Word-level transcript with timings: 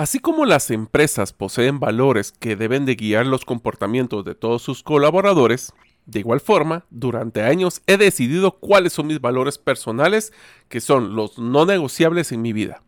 Así 0.00 0.18
como 0.18 0.46
las 0.46 0.70
empresas 0.70 1.34
poseen 1.34 1.78
valores 1.78 2.32
que 2.32 2.56
deben 2.56 2.86
de 2.86 2.94
guiar 2.94 3.26
los 3.26 3.44
comportamientos 3.44 4.24
de 4.24 4.34
todos 4.34 4.62
sus 4.62 4.82
colaboradores, 4.82 5.74
de 6.06 6.20
igual 6.20 6.40
forma, 6.40 6.86
durante 6.88 7.42
años 7.42 7.82
he 7.86 7.98
decidido 7.98 8.52
cuáles 8.52 8.94
son 8.94 9.08
mis 9.08 9.20
valores 9.20 9.58
personales, 9.58 10.32
que 10.70 10.80
son 10.80 11.14
los 11.16 11.36
no 11.36 11.66
negociables 11.66 12.32
en 12.32 12.40
mi 12.40 12.54
vida. 12.54 12.82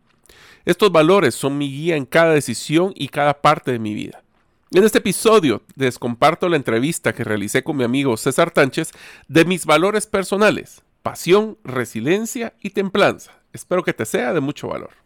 Estos 0.65 0.91
valores 0.91 1.35
son 1.35 1.59
mi 1.59 1.69
guía 1.69 1.97
en 1.97 2.07
cada 2.07 2.33
decisión 2.33 2.93
y 2.95 3.09
cada 3.09 3.43
parte 3.43 3.71
de 3.71 3.77
mi 3.77 3.93
vida. 3.93 4.23
En 4.71 4.83
este 4.83 4.97
episodio 4.97 5.61
les 5.75 5.99
comparto 5.99 6.49
la 6.49 6.55
entrevista 6.55 7.13
que 7.13 7.23
realicé 7.23 7.63
con 7.63 7.77
mi 7.77 7.83
amigo 7.83 8.17
César 8.17 8.49
Tánchez 8.49 8.89
de 9.27 9.45
mis 9.45 9.67
valores 9.67 10.07
personales, 10.07 10.81
pasión, 11.03 11.59
resiliencia 11.63 12.55
y 12.59 12.71
templanza. 12.71 13.33
Espero 13.51 13.83
que 13.83 13.93
te 13.93 14.07
sea 14.07 14.33
de 14.33 14.39
mucho 14.39 14.69
valor. 14.69 15.02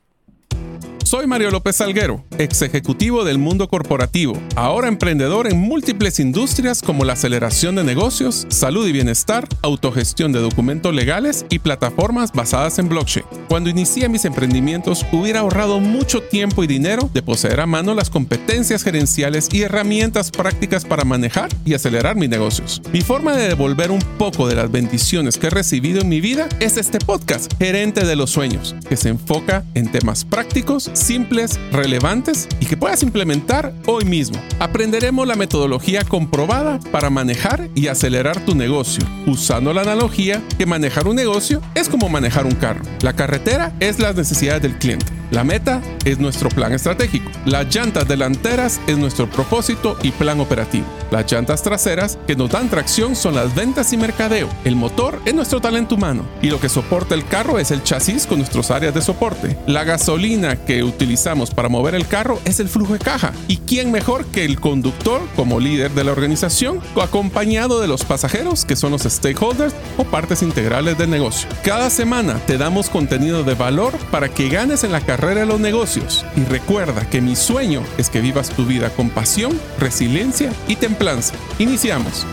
Soy 1.07 1.25
Mario 1.25 1.51
López 1.51 1.77
Salguero, 1.77 2.25
ex 2.37 2.61
ejecutivo 2.63 3.23
del 3.23 3.37
mundo 3.37 3.69
corporativo, 3.69 4.33
ahora 4.57 4.89
emprendedor 4.89 5.47
en 5.47 5.57
múltiples 5.57 6.19
industrias 6.19 6.81
como 6.81 7.05
la 7.05 7.13
aceleración 7.13 7.75
de 7.75 7.85
negocios, 7.85 8.45
salud 8.49 8.85
y 8.85 8.91
bienestar, 8.91 9.47
autogestión 9.61 10.33
de 10.33 10.41
documentos 10.41 10.93
legales 10.93 11.45
y 11.49 11.59
plataformas 11.59 12.33
basadas 12.33 12.77
en 12.77 12.89
blockchain. 12.89 13.25
Cuando 13.47 13.69
inicié 13.69 14.09
mis 14.09 14.25
emprendimientos 14.25 15.05
hubiera 15.13 15.39
ahorrado 15.39 15.79
mucho 15.79 16.21
tiempo 16.23 16.65
y 16.65 16.67
dinero 16.67 17.09
de 17.13 17.23
poseer 17.23 17.61
a 17.61 17.65
mano 17.65 17.93
las 17.93 18.09
competencias 18.09 18.83
gerenciales 18.83 19.47
y 19.53 19.61
herramientas 19.61 20.29
prácticas 20.29 20.83
para 20.83 21.05
manejar 21.05 21.47
y 21.63 21.73
acelerar 21.73 22.17
mis 22.17 22.27
negocios. 22.27 22.81
Mi 22.91 22.99
forma 22.99 23.33
de 23.33 23.47
devolver 23.47 23.91
un 23.91 24.01
poco 24.17 24.45
de 24.45 24.55
las 24.55 24.69
bendiciones 24.69 25.37
que 25.37 25.47
he 25.47 25.51
recibido 25.51 26.01
en 26.01 26.09
mi 26.09 26.19
vida 26.19 26.49
es 26.59 26.75
este 26.75 26.99
podcast, 26.99 27.53
Gerente 27.59 28.05
de 28.05 28.17
los 28.17 28.29
Sueños, 28.29 28.75
que 28.89 28.97
se 28.97 29.07
enfoca 29.07 29.63
en 29.73 29.89
temas 29.89 30.25
prácticos 30.25 30.91
simples, 30.97 31.59
relevantes 31.71 32.47
y 32.59 32.65
que 32.65 32.77
puedas 32.77 33.03
implementar 33.03 33.73
hoy 33.85 34.05
mismo. 34.05 34.41
Aprenderemos 34.59 35.27
la 35.27 35.35
metodología 35.35 36.03
comprobada 36.03 36.79
para 36.91 37.09
manejar 37.09 37.69
y 37.75 37.87
acelerar 37.87 38.43
tu 38.45 38.55
negocio, 38.55 39.03
usando 39.25 39.73
la 39.73 39.81
analogía 39.81 40.41
que 40.57 40.65
manejar 40.65 41.07
un 41.07 41.15
negocio 41.15 41.61
es 41.75 41.89
como 41.89 42.09
manejar 42.09 42.45
un 42.45 42.55
carro. 42.55 42.81
La 43.01 43.13
carretera 43.13 43.73
es 43.79 43.99
las 43.99 44.15
necesidades 44.15 44.61
del 44.61 44.77
cliente. 44.77 45.16
La 45.29 45.43
meta 45.43 45.81
es 46.05 46.19
nuestro 46.19 46.47
plan 46.47 46.71
estratégico. 46.71 47.29
Las 47.45 47.73
llantas 47.73 48.07
delanteras 48.07 48.79
es 48.87 48.97
nuestro 48.97 49.29
propósito 49.29 49.97
y 50.01 50.11
plan 50.11 50.39
operativo. 50.39 50.85
Las 51.11 51.29
llantas 51.29 51.61
traseras 51.61 52.17
que 52.25 52.35
nos 52.37 52.49
dan 52.49 52.69
tracción 52.69 53.13
son 53.13 53.35
las 53.35 53.53
ventas 53.53 53.91
y 53.91 53.97
mercadeo. 53.97 54.47
El 54.63 54.77
motor 54.77 55.19
es 55.25 55.33
nuestro 55.33 55.59
talento 55.59 55.95
humano 55.95 56.25
y 56.41 56.49
lo 56.49 56.61
que 56.61 56.69
soporta 56.69 57.13
el 57.13 57.25
carro 57.25 57.59
es 57.59 57.71
el 57.71 57.83
chasis 57.83 58.25
con 58.25 58.37
nuestras 58.37 58.71
áreas 58.71 58.93
de 58.93 59.01
soporte. 59.01 59.57
La 59.67 59.83
gasolina 59.83 60.55
que 60.55 60.81
utilizamos 60.83 61.51
para 61.51 61.67
mover 61.67 61.95
el 61.95 62.07
carro 62.07 62.39
es 62.45 62.61
el 62.61 62.69
flujo 62.69 62.93
de 62.93 62.99
caja. 62.99 63.33
¿Y 63.49 63.57
quién 63.57 63.91
mejor 63.91 64.25
que 64.27 64.45
el 64.45 64.61
conductor 64.61 65.21
como 65.35 65.59
líder 65.59 65.91
de 65.91 66.05
la 66.05 66.13
organización, 66.13 66.79
acompañado 67.01 67.81
de 67.81 67.87
los 67.87 68.05
pasajeros 68.05 68.63
que 68.63 68.77
son 68.77 68.91
los 68.91 69.03
stakeholders 69.03 69.75
o 69.97 70.05
partes 70.05 70.41
integrales 70.41 70.97
del 70.97 71.09
negocio? 71.09 71.49
Cada 71.63 71.89
semana 71.89 72.35
te 72.47 72.57
damos 72.57 72.89
contenido 72.89 73.43
de 73.43 73.55
valor 73.55 73.93
para 74.09 74.29
que 74.29 74.47
ganes 74.47 74.85
en 74.85 74.93
la 74.93 75.01
carrera 75.01 75.16
de 75.25 75.45
los 75.45 75.59
negocios. 75.59 76.25
Y 76.35 76.43
recuerda 76.43 77.09
que 77.09 77.21
mi 77.21 77.35
sueño 77.35 77.83
es 77.97 78.09
que 78.09 78.21
vivas 78.21 78.49
tu 78.55 78.65
vida 78.65 78.91
con 78.91 79.09
pasión, 79.09 79.59
resiliencia 79.79 80.53
y 80.67 80.75
templanza. 80.75 81.35
Iniciamos. 81.59 82.25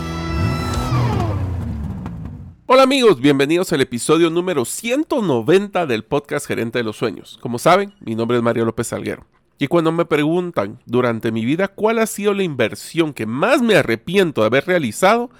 Hola 2.67 2.83
amigos, 2.83 3.19
bienvenidos 3.19 3.73
al 3.73 3.81
episodio 3.81 4.29
número 4.29 4.65
190 4.65 5.85
del 5.87 6.03
podcast 6.03 6.45
Gerente 6.45 6.79
de 6.79 6.83
los 6.83 6.95
Sueños. 6.95 7.37
Como 7.41 7.57
saben, 7.59 7.93
mi 7.99 8.15
nombre 8.15 8.37
es 8.37 8.43
Mario 8.43 8.65
López 8.65 8.87
Salguero. 8.87 9.25
Y 9.57 9.67
cuando 9.67 9.91
me 9.91 10.05
preguntan 10.05 10.79
durante 10.85 11.31
mi 11.31 11.43
vida 11.43 11.67
cuál 11.67 11.99
ha 11.99 12.05
sido 12.05 12.33
la 12.33 12.43
inversión 12.43 13.13
que 13.13 13.25
más 13.25 13.61
me 13.61 13.75
arrepiento 13.75 14.41
de 14.41 14.47
haber 14.47 14.67
realizado, 14.67 15.31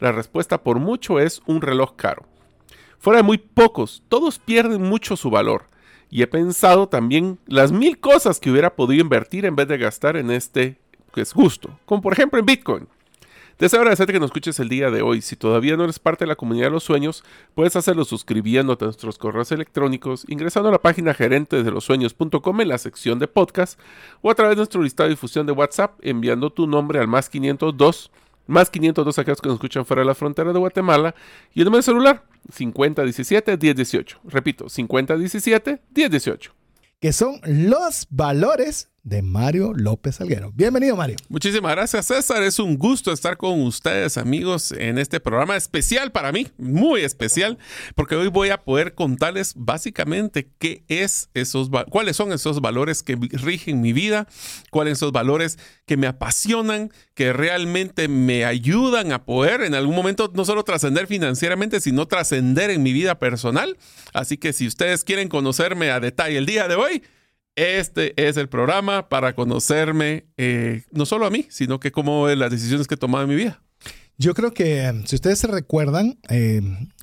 la 0.00 0.12
respuesta 0.12 0.62
por 0.62 0.78
mucho 0.78 1.18
es 1.18 1.40
un 1.46 1.60
reloj 1.60 1.94
caro. 1.96 2.26
Fuera 2.98 3.18
de 3.18 3.22
muy 3.22 3.38
pocos, 3.38 4.02
todos 4.08 4.38
pierden 4.38 4.82
mucho 4.82 5.16
su 5.16 5.30
valor. 5.30 5.70
Y 6.10 6.22
he 6.22 6.26
pensado 6.26 6.88
también 6.88 7.38
las 7.46 7.72
mil 7.72 7.98
cosas 8.00 8.40
que 8.40 8.50
hubiera 8.50 8.74
podido 8.74 9.00
invertir 9.00 9.44
en 9.44 9.56
vez 9.56 9.68
de 9.68 9.78
gastar 9.78 10.16
en 10.16 10.30
este 10.30 10.78
que 11.14 11.20
es 11.20 11.32
justo, 11.32 11.78
como 11.86 12.02
por 12.02 12.12
ejemplo 12.12 12.38
en 12.38 12.46
Bitcoin. 12.46 12.88
Deseo 13.58 13.80
agradecerte 13.80 14.14
que 14.14 14.20
nos 14.20 14.28
escuches 14.28 14.58
el 14.58 14.70
día 14.70 14.90
de 14.90 15.02
hoy. 15.02 15.20
Si 15.20 15.36
todavía 15.36 15.76
no 15.76 15.84
eres 15.84 15.98
parte 15.98 16.24
de 16.24 16.28
la 16.28 16.36
comunidad 16.36 16.68
de 16.68 16.70
los 16.70 16.84
sueños, 16.84 17.22
puedes 17.54 17.76
hacerlo 17.76 18.06
suscribiéndote 18.06 18.84
a 18.84 18.86
nuestros 18.86 19.18
correos 19.18 19.52
electrónicos, 19.52 20.24
ingresando 20.28 20.70
a 20.70 20.72
la 20.72 20.80
página 20.80 21.12
gerente 21.12 21.62
de 21.62 21.70
los 21.70 21.84
sueños.com 21.84 22.60
en 22.62 22.68
la 22.68 22.78
sección 22.78 23.18
de 23.18 23.28
podcast 23.28 23.78
o 24.22 24.30
a 24.30 24.34
través 24.34 24.56
de 24.56 24.60
nuestro 24.60 24.82
listado 24.82 25.08
de 25.08 25.14
difusión 25.14 25.44
de 25.44 25.52
WhatsApp 25.52 25.98
enviando 26.00 26.50
tu 26.50 26.66
nombre 26.66 27.00
al 27.00 27.08
más 27.08 27.28
502 27.28 28.10
más 28.46 28.70
502 28.70 29.18
aquellos 29.18 29.40
que 29.40 29.48
nos 29.48 29.56
escuchan 29.56 29.84
fuera 29.84 30.00
de 30.00 30.06
la 30.06 30.14
frontera 30.14 30.52
de 30.52 30.58
Guatemala 30.58 31.14
y 31.54 31.60
el 31.60 31.66
número 31.66 31.80
de 31.80 31.82
celular 31.82 32.24
5017 32.48 33.56
1018. 33.56 34.20
Repito, 34.24 34.68
5017 34.68 35.80
1018. 35.94 36.52
Que 37.00 37.12
son 37.12 37.40
los 37.44 38.06
valores 38.10 38.90
de 39.02 39.22
Mario 39.22 39.72
López 39.74 40.20
Alguero. 40.20 40.52
Bienvenido, 40.54 40.94
Mario. 40.96 41.16
Muchísimas 41.28 41.72
gracias, 41.72 42.06
César. 42.06 42.42
Es 42.42 42.58
un 42.58 42.76
gusto 42.76 43.12
estar 43.12 43.36
con 43.36 43.62
ustedes, 43.62 44.18
amigos, 44.18 44.72
en 44.72 44.98
este 44.98 45.20
programa 45.20 45.56
especial 45.56 46.12
para 46.12 46.32
mí, 46.32 46.48
muy 46.58 47.00
especial, 47.02 47.58
porque 47.94 48.14
hoy 48.14 48.28
voy 48.28 48.50
a 48.50 48.62
poder 48.62 48.94
contarles 48.94 49.54
básicamente 49.56 50.50
qué 50.58 50.84
es 50.88 51.30
esos, 51.34 51.70
cuáles 51.88 52.16
son 52.16 52.32
esos 52.32 52.60
valores 52.60 53.02
que 53.02 53.16
rigen 53.16 53.80
mi 53.80 53.92
vida, 53.92 54.26
cuáles 54.70 54.98
son 54.98 55.08
esos 55.08 55.12
valores 55.12 55.58
que 55.86 55.96
me 55.96 56.06
apasionan, 56.06 56.92
que 57.14 57.32
realmente 57.32 58.08
me 58.08 58.44
ayudan 58.44 59.12
a 59.12 59.24
poder 59.24 59.62
en 59.62 59.74
algún 59.74 59.96
momento 59.96 60.30
no 60.34 60.44
solo 60.44 60.62
trascender 60.62 61.06
financieramente, 61.06 61.80
sino 61.80 62.06
trascender 62.06 62.70
en 62.70 62.82
mi 62.82 62.92
vida 62.92 63.18
personal. 63.18 63.78
Así 64.12 64.36
que 64.36 64.52
si 64.52 64.66
ustedes 64.66 65.04
quieren 65.04 65.28
conocerme 65.28 65.90
a 65.90 66.00
detalle 66.00 66.36
el 66.36 66.46
día 66.46 66.68
de 66.68 66.74
hoy, 66.74 67.02
este 67.56 68.14
es 68.28 68.36
el 68.36 68.48
programa 68.48 69.08
para 69.08 69.34
conocerme 69.34 70.26
eh, 70.36 70.82
no 70.92 71.06
solo 71.06 71.26
a 71.26 71.30
mí, 71.30 71.46
sino 71.50 71.80
que 71.80 71.92
cómo 71.92 72.28
las 72.28 72.50
decisiones 72.50 72.86
que 72.86 72.94
he 72.94 72.98
tomado 72.98 73.24
en 73.24 73.30
mi 73.30 73.36
vida. 73.36 73.62
Yo 74.18 74.34
creo 74.34 74.52
que 74.52 75.02
si 75.06 75.14
ustedes 75.14 75.38
se 75.38 75.46
recuerdan, 75.46 76.18
eh, 76.28 76.60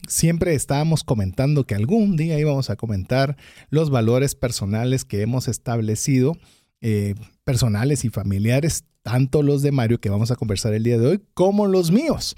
siempre 0.08 0.54
estábamos 0.54 1.04
comentando 1.04 1.66
que 1.66 1.74
algún 1.74 2.16
día 2.16 2.40
íbamos 2.40 2.70
a 2.70 2.76
comentar 2.76 3.38
los 3.72 3.90
valores 3.90 4.36
personales 4.36 5.04
que 5.04 5.24
hemos 5.24 5.48
establecido, 5.48 6.38
eh, 6.80 7.16
personales 7.44 8.06
y 8.06 8.10
familiares, 8.10 8.84
tanto 9.02 9.42
los 9.42 9.64
de 9.64 9.72
Mario 9.72 10.00
que 10.00 10.12
vamos 10.12 10.30
a 10.30 10.36
conversar 10.36 10.76
el 10.76 10.84
día 10.84 11.00
de 11.00 11.08
hoy, 11.08 11.22
como 11.34 11.66
los 11.66 11.92
míos. 11.92 12.36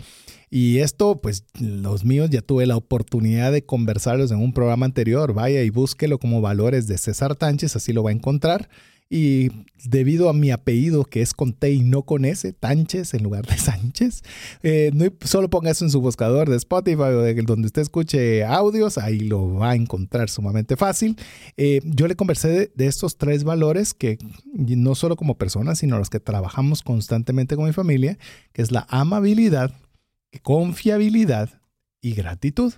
Y 0.50 0.80
esto, 0.80 1.20
pues 1.22 1.44
los 1.60 2.06
míos 2.06 2.30
ya 2.30 2.42
tuve 2.42 2.66
la 2.66 2.78
oportunidad 2.78 3.52
de 3.52 3.64
conversarlos 3.64 4.32
en 4.32 4.40
un 4.40 4.54
programa 4.54 4.86
anterior. 4.86 5.34
Vaya 5.34 5.62
y 5.62 5.70
búsquelo 5.70 6.18
como 6.18 6.42
valores 6.42 6.88
de 6.88 6.98
César 6.98 7.36
Tánchez, 7.36 7.76
así 7.76 7.94
lo 7.94 8.04
va 8.04 8.10
a 8.10 8.14
encontrar. 8.14 8.70
Y 9.12 9.50
debido 9.86 10.30
a 10.30 10.34
mi 10.34 10.52
apellido, 10.52 11.04
que 11.04 11.24
es 11.24 11.34
con 11.34 11.54
T 11.54 11.72
y 11.72 11.82
no 11.82 12.04
con 12.04 12.26
S, 12.26 12.54
Tánchez 12.54 13.16
en 13.16 13.24
lugar 13.24 13.44
de 13.48 13.58
Sánchez, 13.58 14.22
eh, 14.62 14.92
no, 14.94 15.06
solo 15.22 15.50
ponga 15.50 15.72
eso 15.72 15.84
en 15.84 15.90
su 15.90 16.00
buscador 16.00 16.48
de 16.48 16.58
Spotify 16.58 17.02
o 17.02 17.22
de 17.22 17.34
donde 17.42 17.66
usted 17.66 17.82
escuche 17.82 18.46
audios, 18.46 19.00
ahí 19.00 19.20
lo 19.22 19.56
va 19.56 19.72
a 19.72 19.76
encontrar 19.76 20.30
sumamente 20.30 20.78
fácil. 20.78 21.16
Eh, 21.58 21.82
yo 21.86 22.08
le 22.08 22.16
conversé 22.16 22.50
de, 22.50 22.72
de, 22.76 22.86
estos 22.86 23.18
tres 23.18 23.44
valores 23.44 23.96
que 23.96 24.20
no 24.54 24.94
solo 24.94 25.16
como 25.16 25.40
personas, 25.40 25.80
sino 25.80 25.98
los 25.98 26.12
que 26.12 26.20
trabajamos 26.20 26.84
constantemente 26.84 27.56
con 27.56 27.66
mi 27.66 27.74
familia, 27.74 28.20
que 28.54 28.62
es 28.62 28.72
la 28.72 28.86
amabilidad, 28.90 29.74
confiabilidad 30.42 31.62
y 32.02 32.14
gratitud. 32.14 32.74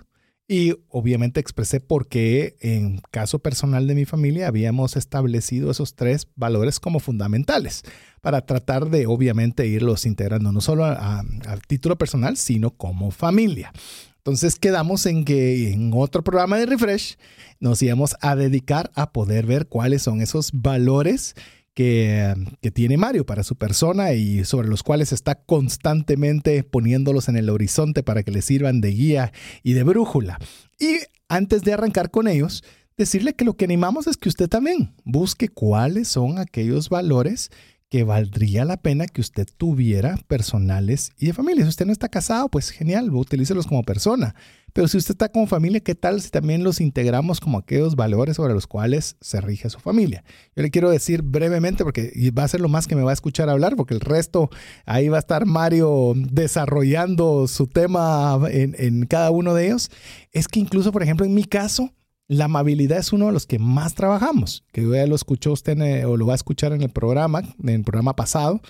Y 0.48 0.74
obviamente 0.88 1.40
expresé 1.40 1.80
por 1.80 2.08
qué 2.08 2.56
en 2.60 3.00
caso 3.10 3.38
personal 3.38 3.86
de 3.86 3.94
mi 3.94 4.04
familia 4.04 4.48
habíamos 4.48 4.96
establecido 4.96 5.70
esos 5.70 5.94
tres 5.94 6.28
valores 6.34 6.78
como 6.78 7.00
fundamentales 7.00 7.84
para 8.20 8.44
tratar 8.44 8.90
de 8.90 9.06
obviamente 9.06 9.66
irlos 9.66 10.04
integrando 10.04 10.52
no 10.52 10.60
solo 10.60 10.84
a, 10.84 11.24
título 11.68 11.96
personal, 11.96 12.36
sino 12.36 12.70
como 12.70 13.12
familia. 13.12 13.72
Entonces 14.18 14.58
quedamos 14.58 15.06
en 15.06 15.24
que 15.24 15.72
en 15.72 15.90
otro 15.94 16.22
programa 16.22 16.58
de 16.58 16.66
Refresh 16.66 17.16
nos 17.58 17.80
íbamos 17.82 18.16
a 18.20 18.36
dedicar 18.36 18.90
a 18.94 19.12
poder 19.12 19.46
ver 19.46 19.68
cuáles 19.68 20.02
son 20.02 20.20
esos 20.20 20.50
valores 20.52 21.34
que, 21.74 22.34
tiene 22.72 22.96
Mario 22.96 23.26
para 23.26 23.42
su 23.42 23.56
persona 23.56 24.12
y 24.12 24.44
sobre 24.44 24.68
los 24.68 24.82
cuales 24.82 25.12
está 25.12 25.34
constantemente 25.34 26.62
poniéndolos 26.64 27.28
en 27.28 27.36
el 27.36 27.50
horizonte 27.50 28.02
para 28.02 28.22
que 28.22 28.30
le 28.30 28.42
sirvan 28.42 28.80
de 28.80 28.90
guía 28.90 29.32
y 29.62 29.72
de 29.72 29.82
brújula. 29.82 30.38
Y 30.78 30.98
antes 31.28 31.62
de 31.62 31.72
arrancar 31.72 32.10
con 32.10 32.28
ellos, 32.28 32.64
decirle 32.96 33.34
que 33.34 33.44
lo 33.44 33.56
que 33.56 33.64
animamos 33.64 34.06
es 34.06 34.16
que 34.16 34.28
usted 34.28 34.48
también 34.48 34.94
busque 35.04 35.48
cuáles 35.48 36.08
son 36.08 36.38
aquellos 36.38 36.88
valores 36.88 37.50
que 37.88 38.04
valdría 38.04 38.64
la 38.64 38.78
pena 38.78 39.06
que 39.06 39.20
usted 39.20 39.46
tuviera 39.58 40.16
personales 40.26 41.12
y 41.18 41.26
de 41.26 41.34
familia. 41.34 41.64
Si 41.64 41.68
usted 41.68 41.84
no 41.84 41.92
está 41.92 42.08
casado, 42.08 42.48
pues 42.48 42.70
genial, 42.70 43.10
utilícelos 43.10 43.66
como 43.66 43.82
persona. 43.82 44.34
Pero 44.72 44.88
si 44.88 44.96
usted 44.96 45.12
está 45.12 45.28
como 45.28 45.46
familia, 45.46 45.80
¿qué 45.80 45.94
tal 45.94 46.20
si 46.20 46.30
también 46.30 46.64
los 46.64 46.80
integramos 46.80 47.40
como 47.40 47.58
aquellos 47.58 47.96
valores 47.96 48.36
sobre 48.36 48.54
los 48.54 48.66
cuales 48.66 49.16
se 49.20 49.40
rige 49.40 49.68
su 49.70 49.80
familia? 49.80 50.24
Yo 50.56 50.62
le 50.62 50.70
quiero 50.70 50.90
decir 50.90 51.22
brevemente, 51.22 51.84
porque 51.84 52.12
va 52.36 52.44
a 52.44 52.48
ser 52.48 52.60
lo 52.60 52.68
más 52.68 52.86
que 52.86 52.96
me 52.96 53.02
va 53.02 53.10
a 53.10 53.14
escuchar 53.14 53.48
hablar, 53.48 53.76
porque 53.76 53.94
el 53.94 54.00
resto 54.00 54.50
ahí 54.86 55.08
va 55.08 55.16
a 55.16 55.20
estar 55.20 55.46
Mario 55.46 56.14
desarrollando 56.16 57.46
su 57.48 57.66
tema 57.66 58.40
en, 58.50 58.74
en 58.78 59.06
cada 59.06 59.30
uno 59.30 59.54
de 59.54 59.66
ellos. 59.66 59.90
Es 60.32 60.48
que 60.48 60.60
incluso, 60.60 60.92
por 60.92 61.02
ejemplo, 61.02 61.26
en 61.26 61.34
mi 61.34 61.44
caso, 61.44 61.92
la 62.28 62.46
amabilidad 62.46 62.98
es 62.98 63.12
uno 63.12 63.26
de 63.26 63.32
los 63.32 63.46
que 63.46 63.58
más 63.58 63.94
trabajamos, 63.94 64.64
que 64.72 64.88
ya 64.88 65.06
lo 65.06 65.14
escuchó 65.14 65.52
usted 65.52 66.06
o 66.06 66.16
lo 66.16 66.26
va 66.26 66.32
a 66.32 66.36
escuchar 66.36 66.72
en 66.72 66.80
el 66.80 66.90
programa, 66.90 67.42
en 67.62 67.68
el 67.68 67.82
programa 67.82 68.16
pasado. 68.16 68.62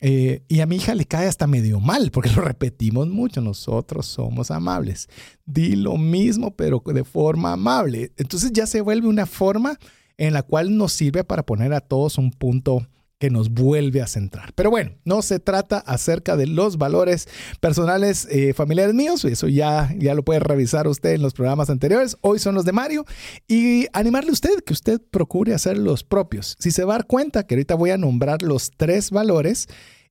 Eh, 0.00 0.42
y 0.48 0.60
a 0.60 0.66
mi 0.66 0.76
hija 0.76 0.94
le 0.94 1.06
cae 1.06 1.26
hasta 1.26 1.46
medio 1.46 1.80
mal, 1.80 2.10
porque 2.10 2.30
lo 2.36 2.42
repetimos 2.42 3.08
mucho, 3.08 3.40
nosotros 3.40 4.06
somos 4.06 4.50
amables. 4.50 5.08
Di 5.44 5.76
lo 5.76 5.96
mismo, 5.96 6.54
pero 6.54 6.82
de 6.84 7.04
forma 7.04 7.52
amable. 7.52 8.12
Entonces 8.16 8.52
ya 8.52 8.66
se 8.66 8.80
vuelve 8.80 9.08
una 9.08 9.26
forma 9.26 9.78
en 10.18 10.32
la 10.32 10.42
cual 10.42 10.76
nos 10.76 10.92
sirve 10.92 11.24
para 11.24 11.44
poner 11.44 11.72
a 11.72 11.80
todos 11.80 12.18
un 12.18 12.30
punto 12.30 12.86
que 13.18 13.30
nos 13.30 13.50
vuelve 13.50 14.02
a 14.02 14.06
centrar. 14.06 14.52
Pero 14.54 14.70
bueno, 14.70 14.92
no 15.04 15.22
se 15.22 15.38
trata 15.38 15.78
acerca 15.78 16.36
de 16.36 16.46
los 16.46 16.76
valores 16.76 17.28
personales 17.60 18.28
eh, 18.30 18.52
familiares 18.52 18.94
míos, 18.94 19.24
eso 19.24 19.48
ya, 19.48 19.94
ya 19.98 20.14
lo 20.14 20.24
puede 20.24 20.40
revisar 20.40 20.86
usted 20.86 21.14
en 21.14 21.22
los 21.22 21.32
programas 21.32 21.70
anteriores, 21.70 22.16
hoy 22.20 22.38
son 22.38 22.54
los 22.54 22.64
de 22.64 22.72
Mario, 22.72 23.06
y 23.48 23.86
animarle 23.92 24.30
a 24.30 24.34
usted 24.34 24.62
que 24.64 24.72
usted 24.72 25.00
procure 25.10 25.54
hacer 25.54 25.78
los 25.78 26.04
propios. 26.04 26.56
Si 26.58 26.70
se 26.70 26.84
va 26.84 26.94
a 26.94 26.98
dar 26.98 27.06
cuenta 27.06 27.46
que 27.46 27.54
ahorita 27.54 27.74
voy 27.74 27.90
a 27.90 27.98
nombrar 27.98 28.42
los 28.42 28.70
tres 28.76 29.10
valores, 29.10 29.68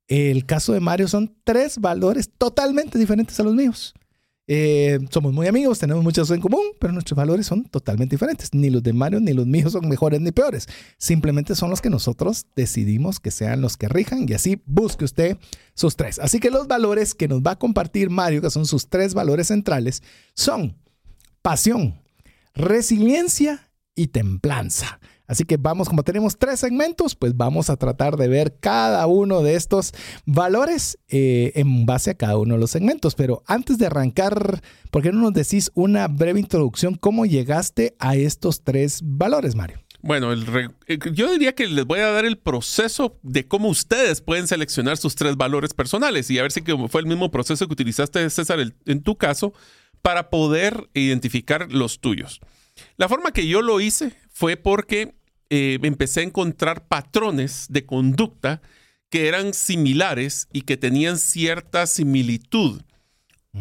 el 0.08 0.46
caso 0.46 0.74
de 0.74 0.80
Mario 0.80 1.08
son 1.08 1.36
tres 1.44 1.80
valores 1.80 2.30
totalmente 2.38 2.98
diferentes 2.98 3.40
a 3.40 3.44
los 3.44 3.56
míos. 3.56 3.94
Eh, 4.48 5.00
somos 5.10 5.34
muy 5.34 5.48
amigos, 5.48 5.80
tenemos 5.80 6.04
muchas 6.04 6.24
cosas 6.24 6.36
en 6.36 6.42
común, 6.42 6.62
pero 6.80 6.94
nuestros 6.94 7.18
valores 7.18 7.48
son 7.48 7.64
totalmente 7.64 8.16
diferentes. 8.16 8.54
Ni 8.54 8.70
los 8.70 8.84
de 8.84 8.94
Mario 8.94 9.20
ni 9.20 9.34
los 9.34 9.48
míos 9.48 9.72
son 9.72 9.90
mejores 9.90 10.22
ni 10.22 10.32
peores. 10.32 10.68
Simplemente 10.98 11.56
son 11.56 11.70
los 11.70 11.82
que 11.82 11.90
nosotros 11.90 12.46
decidimos 12.56 13.20
que 13.20 13.32
sean 13.32 13.62
los 13.62 13.78
que 13.78 13.90
rijan 13.90 14.26
y 14.30 14.34
así 14.34 14.62
busque 14.66 15.06
usted 15.06 15.38
sus 15.74 15.96
tres. 15.96 16.20
Así 16.20 16.40
que 16.40 16.52
los 16.52 16.68
valores 16.68 17.16
que 17.16 17.28
nos 17.28 17.42
va 17.42 17.52
a 17.52 17.60
compartir 17.60 18.10
Mario, 18.10 18.42
que 18.42 18.50
son 18.52 18.66
sus 18.66 18.88
tres 18.88 19.14
valores 19.14 19.48
centrales, 19.48 20.04
son 20.36 20.78
pasión, 21.42 22.00
resiliencia 22.54 23.72
y 23.96 24.08
templanza. 24.08 25.00
Así 25.28 25.44
que 25.46 25.58
vamos, 25.58 25.90
como 25.90 26.04
tenemos 26.04 26.38
tres 26.38 26.60
segmentos, 26.60 27.16
pues 27.16 27.36
vamos 27.36 27.70
a 27.70 27.78
tratar 27.78 28.18
de 28.18 28.28
ver 28.28 28.58
cada 28.60 29.06
uno 29.08 29.42
de 29.42 29.56
estos 29.56 29.94
valores 30.26 30.98
eh, 31.10 31.52
en 31.56 31.86
base 31.86 32.12
a 32.12 32.14
cada 32.16 32.38
uno 32.38 32.56
de 32.56 32.60
los 32.60 32.72
segmentos. 32.72 33.16
Pero 33.16 33.44
antes 33.48 33.78
de 33.78 33.88
arrancar, 33.88 34.62
¿por 34.92 35.02
qué 35.02 35.12
no 35.12 35.20
nos 35.20 35.34
decís 35.34 35.72
una 35.74 36.08
breve 36.08 36.40
introducción? 36.40 36.96
¿Cómo 36.96 37.26
llegaste 37.26 37.96
a 38.00 38.16
estos 38.16 38.64
tres 38.64 39.02
valores, 39.04 39.56
Mario? 39.56 39.80
Bueno, 40.02 40.32
eh, 40.34 41.00
yo 41.14 41.32
diría 41.32 41.56
que 41.56 41.66
les 41.66 41.84
voy 41.84 42.00
a 42.00 42.12
dar 42.12 42.26
el 42.26 42.38
proceso 42.38 43.18
de 43.24 43.48
cómo 43.48 43.70
ustedes 43.70 44.22
pueden 44.22 44.48
seleccionar 44.48 44.98
sus 44.98 45.16
tres 45.16 45.36
valores 45.36 45.74
personales 45.74 46.30
y 46.30 46.38
a 46.38 46.44
ver 46.44 46.52
si 46.52 46.62
fue 46.62 47.02
el 47.02 47.08
mismo 47.08 47.32
proceso 47.32 47.66
que 47.66 47.74
utilizaste, 47.74 48.30
César, 48.30 48.60
en 48.86 49.02
tu 49.02 49.18
caso, 49.18 49.54
para 50.04 50.30
poder 50.30 50.92
identificar 50.94 51.72
los 51.72 52.00
tuyos. 52.02 52.40
La 52.98 53.10
forma 53.10 53.32
que 53.32 53.48
yo 53.48 53.64
lo 53.64 53.80
hice 53.80 54.16
fue 54.36 54.58
porque 54.58 55.16
eh, 55.50 55.80
empecé 55.82 56.20
a 56.20 56.24
encontrar 56.24 56.90
patrones 56.90 57.68
de 57.70 57.86
conducta 57.86 58.62
que 59.10 59.30
eran 59.30 59.54
similares 59.54 60.50
y 60.52 60.64
que 60.64 60.76
tenían 60.76 61.18
cierta 61.18 61.88
similitud. 61.88 62.82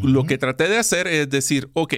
Lo 0.02 0.24
que 0.24 0.36
traté 0.36 0.68
de 0.68 0.78
hacer 0.78 1.06
es 1.06 1.30
decir, 1.30 1.70
ok, 1.74 1.94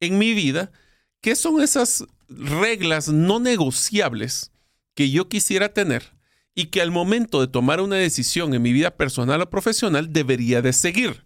en 0.00 0.16
mi 0.16 0.32
vida, 0.32 0.72
¿qué 1.20 1.36
son 1.36 1.60
esas 1.60 2.06
reglas 2.30 3.08
no 3.08 3.40
negociables 3.40 4.52
que 4.94 5.10
yo 5.10 5.28
quisiera 5.28 5.74
tener 5.74 6.14
y 6.54 6.66
que 6.66 6.80
al 6.80 6.90
momento 6.90 7.42
de 7.42 7.48
tomar 7.48 7.82
una 7.82 7.96
decisión 7.96 8.54
en 8.54 8.62
mi 8.62 8.72
vida 8.72 8.96
personal 8.96 9.42
o 9.42 9.50
profesional 9.50 10.14
debería 10.14 10.62
de 10.62 10.72
seguir? 10.72 11.24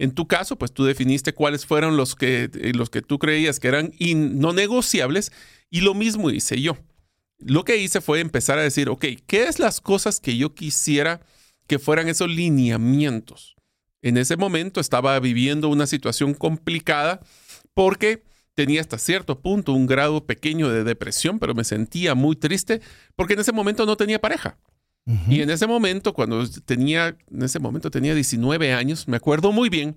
En 0.00 0.10
tu 0.10 0.26
caso, 0.26 0.56
pues 0.56 0.72
tú 0.72 0.84
definiste 0.84 1.32
cuáles 1.32 1.64
fueron 1.64 1.96
los 1.96 2.16
que, 2.16 2.50
eh, 2.52 2.72
los 2.74 2.90
que 2.90 3.02
tú 3.02 3.20
creías 3.20 3.60
que 3.60 3.68
eran 3.68 3.92
no 4.00 4.52
negociables 4.52 5.30
y 5.70 5.80
lo 5.80 5.94
mismo 5.94 6.30
hice 6.30 6.60
yo. 6.60 6.76
Lo 7.38 7.64
que 7.64 7.76
hice 7.76 8.00
fue 8.00 8.20
empezar 8.20 8.58
a 8.58 8.62
decir, 8.62 8.88
ok, 8.88 9.04
¿qué 9.26 9.44
es 9.44 9.58
las 9.58 9.80
cosas 9.80 10.20
que 10.20 10.36
yo 10.36 10.54
quisiera 10.54 11.20
que 11.66 11.78
fueran 11.78 12.08
esos 12.08 12.28
lineamientos? 12.28 13.56
En 14.02 14.16
ese 14.16 14.36
momento 14.36 14.80
estaba 14.80 15.18
viviendo 15.20 15.68
una 15.68 15.86
situación 15.86 16.34
complicada 16.34 17.20
porque 17.74 18.24
tenía 18.54 18.80
hasta 18.80 18.98
cierto 18.98 19.40
punto 19.40 19.72
un 19.72 19.86
grado 19.86 20.26
pequeño 20.26 20.68
de 20.68 20.82
depresión, 20.82 21.38
pero 21.38 21.54
me 21.54 21.64
sentía 21.64 22.14
muy 22.14 22.34
triste 22.34 22.80
porque 23.14 23.34
en 23.34 23.40
ese 23.40 23.52
momento 23.52 23.86
no 23.86 23.96
tenía 23.96 24.20
pareja. 24.20 24.58
Y 25.26 25.40
en 25.40 25.48
ese 25.48 25.66
momento, 25.66 26.12
cuando 26.12 26.46
tenía, 26.66 27.16
en 27.30 27.42
ese 27.42 27.58
momento 27.60 27.90
tenía 27.90 28.14
19 28.14 28.74
años, 28.74 29.08
me 29.08 29.16
acuerdo 29.16 29.52
muy 29.52 29.70
bien 29.70 29.96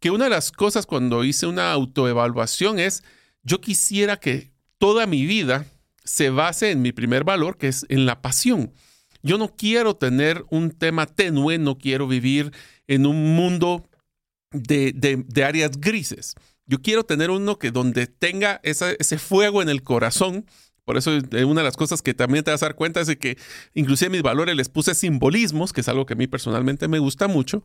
que 0.00 0.10
una 0.10 0.24
de 0.24 0.30
las 0.30 0.52
cosas 0.52 0.84
cuando 0.84 1.24
hice 1.24 1.46
una 1.46 1.72
autoevaluación 1.72 2.78
es, 2.78 3.02
yo 3.42 3.62
quisiera 3.62 4.18
que 4.18 4.52
toda 4.80 5.06
mi 5.06 5.24
vida 5.26 5.66
se 6.02 6.30
base 6.30 6.72
en 6.72 6.82
mi 6.82 6.90
primer 6.90 7.22
valor, 7.22 7.56
que 7.56 7.68
es 7.68 7.86
en 7.88 8.06
la 8.06 8.20
pasión. 8.20 8.72
Yo 9.22 9.38
no 9.38 9.54
quiero 9.54 9.94
tener 9.94 10.44
un 10.50 10.72
tema 10.72 11.06
tenue, 11.06 11.58
no 11.58 11.78
quiero 11.78 12.08
vivir 12.08 12.52
en 12.88 13.06
un 13.06 13.36
mundo 13.36 13.88
de, 14.50 14.92
de, 14.92 15.44
áreas 15.44 15.78
grises. 15.78 16.34
Yo 16.66 16.82
quiero 16.82 17.04
tener 17.04 17.30
uno 17.30 17.58
que 17.58 17.70
donde 17.70 18.08
tenga 18.08 18.60
ese 18.64 19.18
fuego 19.18 19.62
en 19.62 19.68
el 19.68 19.84
corazón 19.84 20.46
por 20.90 20.96
eso 20.96 21.12
eh, 21.12 21.44
una 21.44 21.60
de 21.60 21.66
las 21.66 21.76
cosas 21.76 22.02
que 22.02 22.14
también 22.14 22.42
te 22.42 22.50
vas 22.50 22.64
a 22.64 22.66
dar 22.66 22.74
cuenta 22.74 23.00
es 23.00 23.06
de 23.06 23.16
que 23.16 23.38
inclusive 23.74 24.10
mis 24.10 24.22
valores 24.22 24.56
les 24.56 24.68
puse 24.68 24.96
simbolismos, 24.96 25.72
que 25.72 25.82
es 25.82 25.88
algo 25.88 26.04
que 26.04 26.14
a 26.14 26.16
mí 26.16 26.26
personalmente 26.26 26.88
me 26.88 26.98
gusta 26.98 27.28
mucho. 27.28 27.62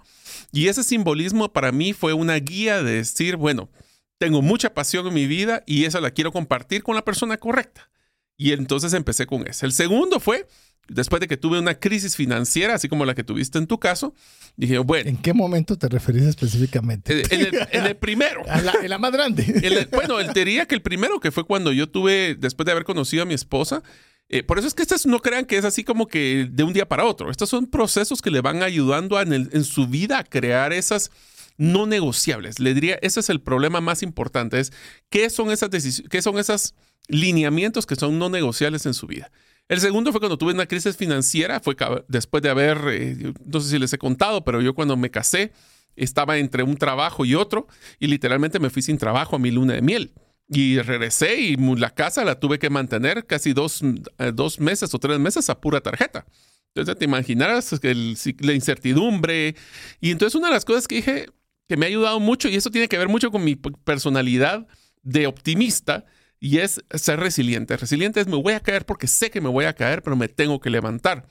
Y 0.51 0.68
ese 0.68 0.83
simbolismo 0.83 1.51
para 1.51 1.71
mí 1.71 1.94
fue 1.94 2.13
una 2.13 2.35
guía 2.35 2.83
de 2.83 2.97
decir, 2.97 3.35
bueno, 3.35 3.71
tengo 4.17 4.41
mucha 4.41 4.73
pasión 4.73 5.07
en 5.07 5.13
mi 5.13 5.27
vida 5.27 5.63
y 5.65 5.85
esa 5.85 6.01
la 6.01 6.12
quiero 6.12 6.31
compartir 6.31 6.83
con 6.83 6.95
la 6.95 7.03
persona 7.03 7.38
correcta. 7.38 7.89
Y 8.38 8.51
entonces 8.51 8.94
empecé 8.94 9.25
con 9.25 9.47
eso. 9.47 9.65
El 9.65 9.71
segundo 9.71 10.19
fue 10.19 10.47
después 10.88 11.19
de 11.19 11.27
que 11.27 11.38
tuve 11.38 11.59
una 11.59 11.79
crisis 11.79 12.15
financiera, 12.15 12.75
así 12.75 12.88
como 12.88 13.06
la 13.06 13.15
que 13.15 13.23
tuviste 13.23 13.57
en 13.57 13.67
tu 13.67 13.79
caso, 13.79 14.13
dije, 14.56 14.77
bueno. 14.77 15.09
¿En 15.09 15.17
qué 15.17 15.33
momento 15.33 15.77
te 15.77 15.88
referís 15.88 16.23
específicamente? 16.23 17.23
En 17.31 17.85
el, 17.85 17.95
primero. 17.95 18.44
en 18.81 18.89
la, 18.89 18.97
más 18.97 19.12
grande. 19.12 19.88
bueno, 19.91 20.19
él 20.19 20.31
diría 20.33 20.68
que 20.68 20.75
el 20.75 20.81
primero, 20.81 21.19
que 21.19 21.31
fue 21.31 21.45
cuando 21.45 21.71
yo 21.71 21.89
tuve, 21.89 22.35
después 22.35 22.65
de 22.65 22.71
haber 22.71 22.83
conocido 22.83 23.23
a 23.23 23.25
mi 23.25 23.33
esposa, 23.33 23.83
eh, 24.27 24.44
por 24.44 24.57
eso 24.57 24.68
es 24.68 24.73
que 24.73 24.81
estas 24.81 25.06
no 25.06 25.19
crean 25.19 25.45
que 25.45 25.57
es 25.57 25.65
así 25.65 25.83
como 25.83 26.07
que 26.07 26.47
de 26.51 26.63
un 26.63 26.73
día 26.73 26.88
para 26.88 27.06
otro. 27.06 27.29
Estos 27.31 27.50
son 27.50 27.68
procesos 27.68 28.21
que 28.21 28.31
le 28.31 28.42
van 28.42 28.63
ayudando 28.63 29.19
en, 29.21 29.33
en 29.33 29.63
su 29.63 29.87
vida 29.87 30.19
a 30.19 30.23
crear 30.23 30.73
esas 30.73 31.11
no 31.57 31.85
negociables. 31.85 32.59
Le 32.59 32.74
diría, 32.74 33.00
ese 33.02 33.19
es 33.19 33.30
el 33.30 33.42
problema 33.42 33.81
más 33.81 34.04
importante, 34.04 34.59
es 34.59 34.74
qué 35.09 35.30
son 35.30 35.52
esas 35.52 35.69
qué 36.09 36.21
son 36.21 36.38
esos 36.38 36.74
lineamientos 37.07 37.85
que 37.85 37.95
son 37.95 38.19
no 38.19 38.30
negociables 38.30 38.85
en 38.85 38.94
su 38.94 39.07
vida. 39.07 39.31
El 39.68 39.80
segundo 39.80 40.12
fue 40.12 40.19
cuando 40.19 40.38
tuve 40.38 40.54
una 40.54 40.68
crisis 40.68 40.95
financiera, 40.95 41.59
fue 41.59 41.76
después 42.07 42.44
de 42.44 42.50
haber, 42.50 42.78
eh, 42.90 43.33
no 43.45 43.59
sé 43.59 43.71
si 43.71 43.80
les 43.80 43.92
he 43.94 43.97
contado, 43.97 44.44
pero 44.44 44.62
yo 44.62 44.76
cuando 44.76 44.95
me 44.95 45.09
casé 45.09 45.52
estaba 45.95 46.38
entre 46.38 46.62
un 46.62 46.78
trabajo 46.78 47.26
y 47.26 47.35
otro 47.35 47.68
y 48.00 48.07
literalmente 48.07 48.59
me 48.59 48.69
fui 48.69 48.81
sin 48.81 48.97
trabajo 48.97 49.35
a 49.35 49.40
mi 49.40 49.50
luna 49.52 49.74
de 49.74 49.81
miel. 49.81 50.14
Y 50.47 50.78
regresé 50.80 51.42
y 51.42 51.56
la 51.56 51.90
casa 51.90 52.24
la 52.24 52.40
tuve 52.40 52.59
que 52.59 52.69
mantener 52.69 53.26
casi 53.26 53.54
dos, 53.54 53.81
eh, 54.19 54.31
dos 54.31 54.59
meses 54.59 54.94
o 54.94 55.00
tres 55.00 55.18
meses 55.18 55.50
a 55.50 55.59
pura 55.59 55.81
tarjeta. 55.81 56.28
Entonces 56.76 57.00
te 57.00 57.06
imaginarás 57.06 57.71
la 57.81 58.54
incertidumbre. 58.54 59.56
Y 60.00 60.12
entonces 60.12 60.35
una 60.35 60.50
de 60.50 60.54
las 60.54 60.66
cosas 60.66 60.88
que 60.88 60.95
dije 60.95 61.26
que 61.68 61.78
me 61.78 61.86
ha 61.86 61.90
ayudado 61.90 62.19
mucho, 62.19 62.50
y 62.50 62.56
eso 62.56 62.72
tiene 62.72 62.88
que 62.88 62.98
ver 62.98 63.10
mucho 63.10 63.31
con 63.31 63.44
mi 63.44 63.56
personalidad 63.56 64.68
de 65.04 65.28
optimista, 65.28 66.06
y 66.40 66.60
es 66.60 66.84
ser 66.94 67.19
resiliente. 67.19 67.76
Resiliente 67.78 68.19
es 68.19 68.28
me 68.28 68.36
voy 68.36 68.54
a 68.54 68.60
caer 68.60 68.86
porque 68.86 69.07
sé 69.07 69.31
que 69.31 69.42
me 69.42 69.50
voy 69.50 69.66
a 69.66 69.74
caer, 69.74 70.04
pero 70.04 70.16
me 70.16 70.28
tengo 70.28 70.60
que 70.60 70.69
levantar. 70.69 71.26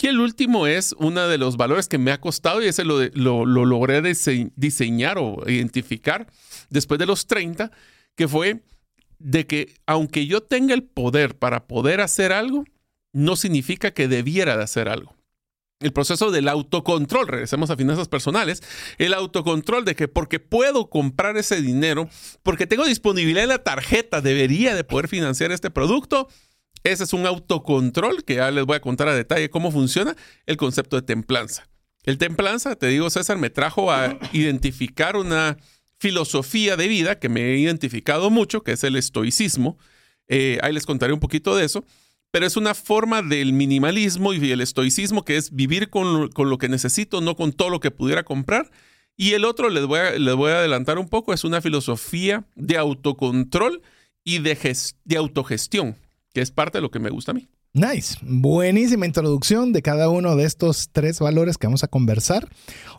Y 0.00 0.06
el 0.06 0.20
último 0.20 0.66
es 0.66 0.94
uno 0.98 1.26
de 1.28 1.38
los 1.38 1.56
valores 1.56 1.88
que 1.88 1.98
me 1.98 2.12
ha 2.12 2.20
costado 2.20 2.62
y 2.62 2.66
ese 2.66 2.84
lo, 2.84 3.00
lo, 3.14 3.46
lo 3.46 3.64
logré 3.64 4.00
diseñar 4.56 5.18
o 5.18 5.42
identificar 5.48 6.26
después 6.68 6.98
de 6.98 7.06
los 7.06 7.26
30, 7.26 7.70
que 8.14 8.28
fue 8.28 8.62
de 9.18 9.46
que 9.46 9.74
aunque 9.86 10.26
yo 10.26 10.42
tenga 10.42 10.74
el 10.74 10.84
poder 10.84 11.36
para 11.36 11.66
poder 11.66 12.00
hacer 12.00 12.32
algo, 12.32 12.64
no 13.12 13.36
significa 13.36 13.90
que 13.90 14.08
debiera 14.08 14.56
de 14.56 14.62
hacer 14.62 14.88
algo 14.88 15.19
el 15.80 15.92
proceso 15.92 16.30
del 16.30 16.48
autocontrol, 16.48 17.26
regresemos 17.26 17.70
a 17.70 17.76
finanzas 17.76 18.08
personales, 18.08 18.62
el 18.98 19.14
autocontrol 19.14 19.84
de 19.84 19.96
que 19.96 20.08
porque 20.08 20.38
puedo 20.38 20.90
comprar 20.90 21.36
ese 21.38 21.62
dinero, 21.62 22.08
porque 22.42 22.66
tengo 22.66 22.84
disponibilidad 22.84 23.44
en 23.44 23.48
la 23.48 23.64
tarjeta, 23.64 24.20
debería 24.20 24.74
de 24.74 24.84
poder 24.84 25.08
financiar 25.08 25.52
este 25.52 25.70
producto, 25.70 26.28
Ese 26.82 27.04
es 27.04 27.12
un 27.12 27.26
autocontrol 27.26 28.24
que 28.24 28.36
ya 28.36 28.50
les 28.50 28.64
voy 28.64 28.76
a 28.76 28.80
contar 28.80 29.08
a 29.08 29.14
detalle 29.14 29.50
cómo 29.50 29.70
funciona 29.70 30.16
el 30.46 30.56
concepto 30.56 30.96
de 30.96 31.02
templanza. 31.02 31.68
El 32.04 32.16
templanza, 32.16 32.74
te 32.76 32.86
digo 32.86 33.10
César, 33.10 33.36
me 33.36 33.50
trajo 33.50 33.92
a 33.92 34.18
identificar 34.32 35.16
una 35.16 35.58
filosofía 35.98 36.76
de 36.76 36.88
vida 36.88 37.18
que 37.18 37.28
me 37.28 37.42
he 37.42 37.58
identificado 37.58 38.30
mucho, 38.30 38.62
que 38.62 38.72
es 38.72 38.84
el 38.84 38.96
estoicismo. 38.96 39.78
Eh, 40.28 40.58
ahí 40.62 40.72
les 40.72 40.86
contaré 40.86 41.12
un 41.12 41.20
poquito 41.20 41.54
de 41.54 41.66
eso. 41.66 41.84
Pero 42.30 42.46
es 42.46 42.56
una 42.56 42.74
forma 42.74 43.22
del 43.22 43.52
minimalismo 43.52 44.32
y 44.32 44.50
el 44.50 44.60
estoicismo 44.60 45.24
que 45.24 45.36
es 45.36 45.54
vivir 45.54 45.90
con, 45.90 46.30
lo 46.36 46.58
que 46.58 46.68
necesito, 46.68 47.20
no 47.20 47.34
con 47.36 47.52
todo 47.52 47.70
lo 47.70 47.80
que 47.80 47.90
pudiera 47.90 48.22
comprar. 48.22 48.70
Y 49.16 49.32
el 49.32 49.44
otro, 49.44 49.68
les 49.68 49.86
voy, 49.86 49.98
a, 49.98 50.10
les 50.12 50.34
voy 50.34 50.52
a 50.52 50.58
adelantar 50.58 50.98
un 50.98 51.08
poco, 51.08 51.32
es 51.32 51.44
una 51.44 51.60
filosofía 51.60 52.44
de 52.54 52.78
autocontrol 52.78 53.82
y 54.24 54.38
de, 54.38 54.76
de 55.04 55.16
autogestión, 55.16 55.96
que 56.32 56.40
es 56.40 56.50
parte 56.50 56.78
de 56.78 56.82
lo 56.82 56.90
que 56.90 57.00
me 57.00 57.10
gusta 57.10 57.32
a 57.32 57.34
mí. 57.34 57.48
Nice, 57.72 58.16
buenísima 58.22 59.06
introducción 59.06 59.72
de 59.72 59.80
cada 59.80 60.08
uno 60.08 60.34
de 60.34 60.44
estos 60.44 60.88
tres 60.90 61.20
valores 61.20 61.56
que 61.56 61.68
vamos 61.68 61.84
a 61.84 61.88
conversar, 61.88 62.48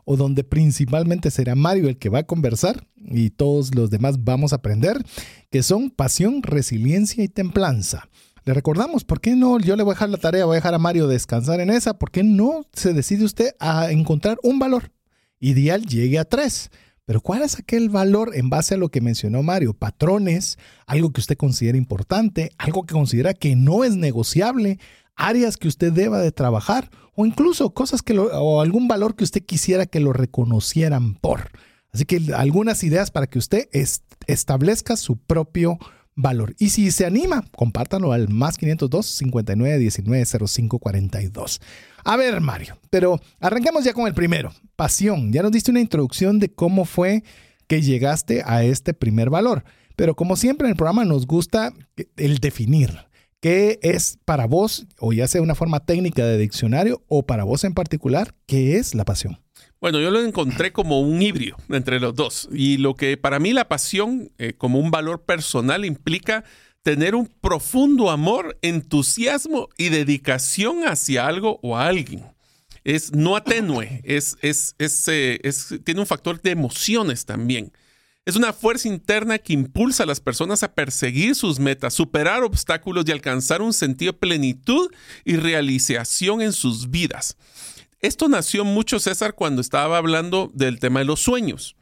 o 0.05 0.15
donde 0.15 0.45
principalmente 0.45 1.29
será 1.29 1.55
Mario 1.55 1.89
el 1.89 1.97
que 1.97 2.07
va 2.07 2.19
a 2.19 2.23
conversar 2.23 2.87
y 2.95 3.31
todos 3.31 3.75
los 3.75 3.89
demás 3.89 4.23
vamos 4.23 4.53
a 4.53 4.57
aprender, 4.57 5.03
que 5.49 5.61
son 5.61 5.89
pasión, 5.89 6.41
resiliencia 6.41 7.21
y 7.21 7.27
templanza. 7.27 8.07
Le 8.43 8.55
recordamos, 8.55 9.03
¿por 9.03 9.21
qué 9.21 9.35
no? 9.35 9.59
Yo 9.59 9.75
le 9.75 9.83
voy 9.83 9.91
a 9.91 9.95
dejar 9.95 10.09
la 10.09 10.17
tarea, 10.17 10.45
voy 10.45 10.55
a 10.55 10.55
dejar 10.55 10.73
a 10.73 10.79
Mario 10.79 11.07
descansar 11.07 11.59
en 11.59 11.69
esa, 11.69 11.99
¿por 11.99 12.09
qué 12.09 12.23
no 12.23 12.65
se 12.73 12.93
decide 12.93 13.23
usted 13.23 13.51
a 13.59 13.91
encontrar 13.91 14.39
un 14.41 14.57
valor? 14.57 14.91
Ideal 15.39 15.85
llegue 15.85 16.17
a 16.17 16.25
tres. 16.25 16.71
Pero 17.05 17.21
¿cuál 17.21 17.41
es 17.43 17.59
aquel 17.59 17.89
valor 17.89 18.31
en 18.35 18.49
base 18.49 18.75
a 18.75 18.77
lo 18.77 18.89
que 18.89 19.01
mencionó 19.01 19.43
Mario? 19.43 19.73
Patrones, 19.73 20.57
algo 20.87 21.11
que 21.11 21.19
usted 21.19 21.35
considera 21.35 21.77
importante, 21.77 22.51
algo 22.57 22.85
que 22.85 22.93
considera 22.93 23.33
que 23.33 23.55
no 23.55 23.83
es 23.83 23.95
negociable, 23.95 24.79
áreas 25.15 25.57
que 25.57 25.67
usted 25.67 25.91
deba 25.91 26.19
de 26.19 26.31
trabajar 26.31 26.89
o 27.13 27.25
incluso 27.25 27.73
cosas 27.73 28.01
que 28.01 28.17
o 28.17 28.61
algún 28.61 28.87
valor 28.87 29.15
que 29.15 29.23
usted 29.23 29.43
quisiera 29.43 29.85
que 29.85 29.99
lo 29.99 30.13
reconocieran 30.13 31.15
por. 31.15 31.51
Así 31.91 32.05
que 32.05 32.33
algunas 32.35 32.83
ideas 32.83 33.11
para 33.11 33.27
que 33.27 33.39
usted 33.39 33.67
establezca 34.27 34.95
su 34.95 35.17
propio 35.17 35.77
valor. 35.77 36.00
Y 36.57 36.69
si 36.69 36.91
se 36.91 37.05
anima, 37.05 37.45
compártanlo 37.55 38.11
al 38.11 38.29
más 38.29 38.57
502 38.57 39.05
59 39.05 39.77
19 39.77 40.25
05 40.25 40.79
42. 40.79 41.61
A 42.03 42.17
ver, 42.17 42.41
Mario, 42.41 42.77
pero 42.89 43.19
arranquemos 43.39 43.83
ya 43.83 43.93
con 43.93 44.07
el 44.07 44.13
primero, 44.13 44.51
pasión. 44.75 45.31
Ya 45.31 45.41
nos 45.41 45.51
diste 45.51 45.71
una 45.71 45.79
introducción 45.79 46.39
de 46.39 46.53
cómo 46.53 46.85
fue 46.85 47.23
que 47.67 47.81
llegaste 47.81 48.43
a 48.45 48.63
este 48.63 48.93
primer 48.93 49.29
valor. 49.29 49.63
Pero 49.95 50.15
como 50.15 50.35
siempre 50.35 50.67
en 50.67 50.71
el 50.71 50.77
programa 50.77 51.05
nos 51.05 51.25
gusta 51.25 51.73
el 52.17 52.39
definir. 52.39 52.91
¿Qué 53.39 53.79
es 53.81 54.19
para 54.23 54.45
vos, 54.45 54.85
o 54.99 55.13
ya 55.13 55.27
sea 55.27 55.41
una 55.41 55.55
forma 55.55 55.79
técnica 55.79 56.23
de 56.23 56.37
diccionario, 56.37 57.03
o 57.07 57.25
para 57.25 57.43
vos 57.43 57.63
en 57.63 57.73
particular, 57.73 58.35
qué 58.45 58.77
es 58.77 58.93
la 58.93 59.03
pasión? 59.03 59.39
Bueno, 59.81 59.99
yo 59.99 60.11
lo 60.11 60.21
encontré 60.21 60.71
como 60.71 61.01
un 61.01 61.23
híbrido 61.23 61.57
entre 61.69 61.99
los 61.99 62.13
dos. 62.13 62.47
Y 62.53 62.77
lo 62.77 62.95
que 62.95 63.17
para 63.17 63.39
mí 63.39 63.51
la 63.51 63.67
pasión, 63.67 64.31
eh, 64.37 64.53
como 64.55 64.77
un 64.77 64.91
valor 64.91 65.23
personal, 65.23 65.85
implica 65.85 66.43
tener 66.83 67.15
un 67.15 67.25
profundo 67.25 68.11
amor, 68.11 68.59
entusiasmo 68.61 69.69
y 69.77 69.89
dedicación 69.89 70.87
hacia 70.87 71.25
algo 71.25 71.59
o 71.63 71.75
a 71.75 71.87
alguien. 71.87 72.23
Es 72.83 73.11
no 73.13 73.35
atenue, 73.35 74.01
es, 74.03 74.37
es, 74.41 74.75
eh, 75.07 75.39
es, 75.43 75.73
tiene 75.83 75.99
un 75.99 76.07
factor 76.07 76.39
de 76.39 76.51
emociones 76.51 77.25
también. 77.25 77.71
Es 78.23 78.35
una 78.35 78.53
fuerza 78.53 78.87
interna 78.87 79.39
que 79.39 79.53
impulsa 79.53 80.03
a 80.03 80.05
las 80.05 80.19
personas 80.19 80.61
a 80.61 80.75
perseguir 80.75 81.33
sus 81.33 81.59
metas, 81.59 81.95
superar 81.95 82.43
obstáculos 82.43 83.05
y 83.07 83.11
alcanzar 83.11 83.63
un 83.63 83.73
sentido 83.73 84.11
de 84.11 84.19
plenitud 84.19 84.91
y 85.25 85.37
realización 85.37 86.41
en 86.43 86.53
sus 86.53 86.91
vidas. 86.91 87.35
Esto 88.01 88.27
nació 88.27 88.65
mucho, 88.65 88.99
César, 88.99 89.35
cuando 89.35 89.61
estaba 89.61 89.97
hablando 89.97 90.49
del 90.53 90.79
tema 90.79 90.99
de 90.99 91.05
los 91.05 91.21
sueños. 91.21 91.75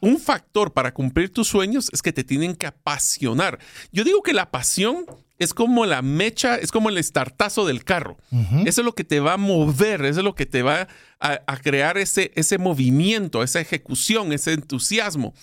Un 0.00 0.20
factor 0.20 0.72
para 0.72 0.94
cumplir 0.94 1.32
tus 1.32 1.48
sueños 1.48 1.88
es 1.92 2.00
que 2.00 2.12
te 2.12 2.22
tienen 2.22 2.54
que 2.54 2.68
apasionar. 2.68 3.58
Yo 3.90 4.04
digo 4.04 4.22
que 4.22 4.32
la 4.32 4.52
pasión 4.52 5.04
es 5.36 5.52
como 5.52 5.84
la 5.84 6.00
mecha, 6.00 6.54
es 6.54 6.70
como 6.70 6.90
el 6.90 6.98
estartazo 6.98 7.66
del 7.66 7.82
carro. 7.82 8.18
Eso 8.64 8.82
es 8.82 8.84
lo 8.84 8.94
que 8.94 9.02
te 9.02 9.18
va 9.18 9.32
a 9.32 9.36
mover, 9.36 10.04
eso 10.04 10.20
es 10.20 10.24
lo 10.24 10.36
que 10.36 10.46
te 10.46 10.62
va 10.62 10.86
a, 11.18 11.56
crear 11.56 11.98
ese, 11.98 12.30
ese 12.36 12.58
movimiento, 12.58 13.42
esa 13.42 13.60
ejecución, 13.60 14.32
ese 14.32 14.52
entusiasmo. 14.52 15.34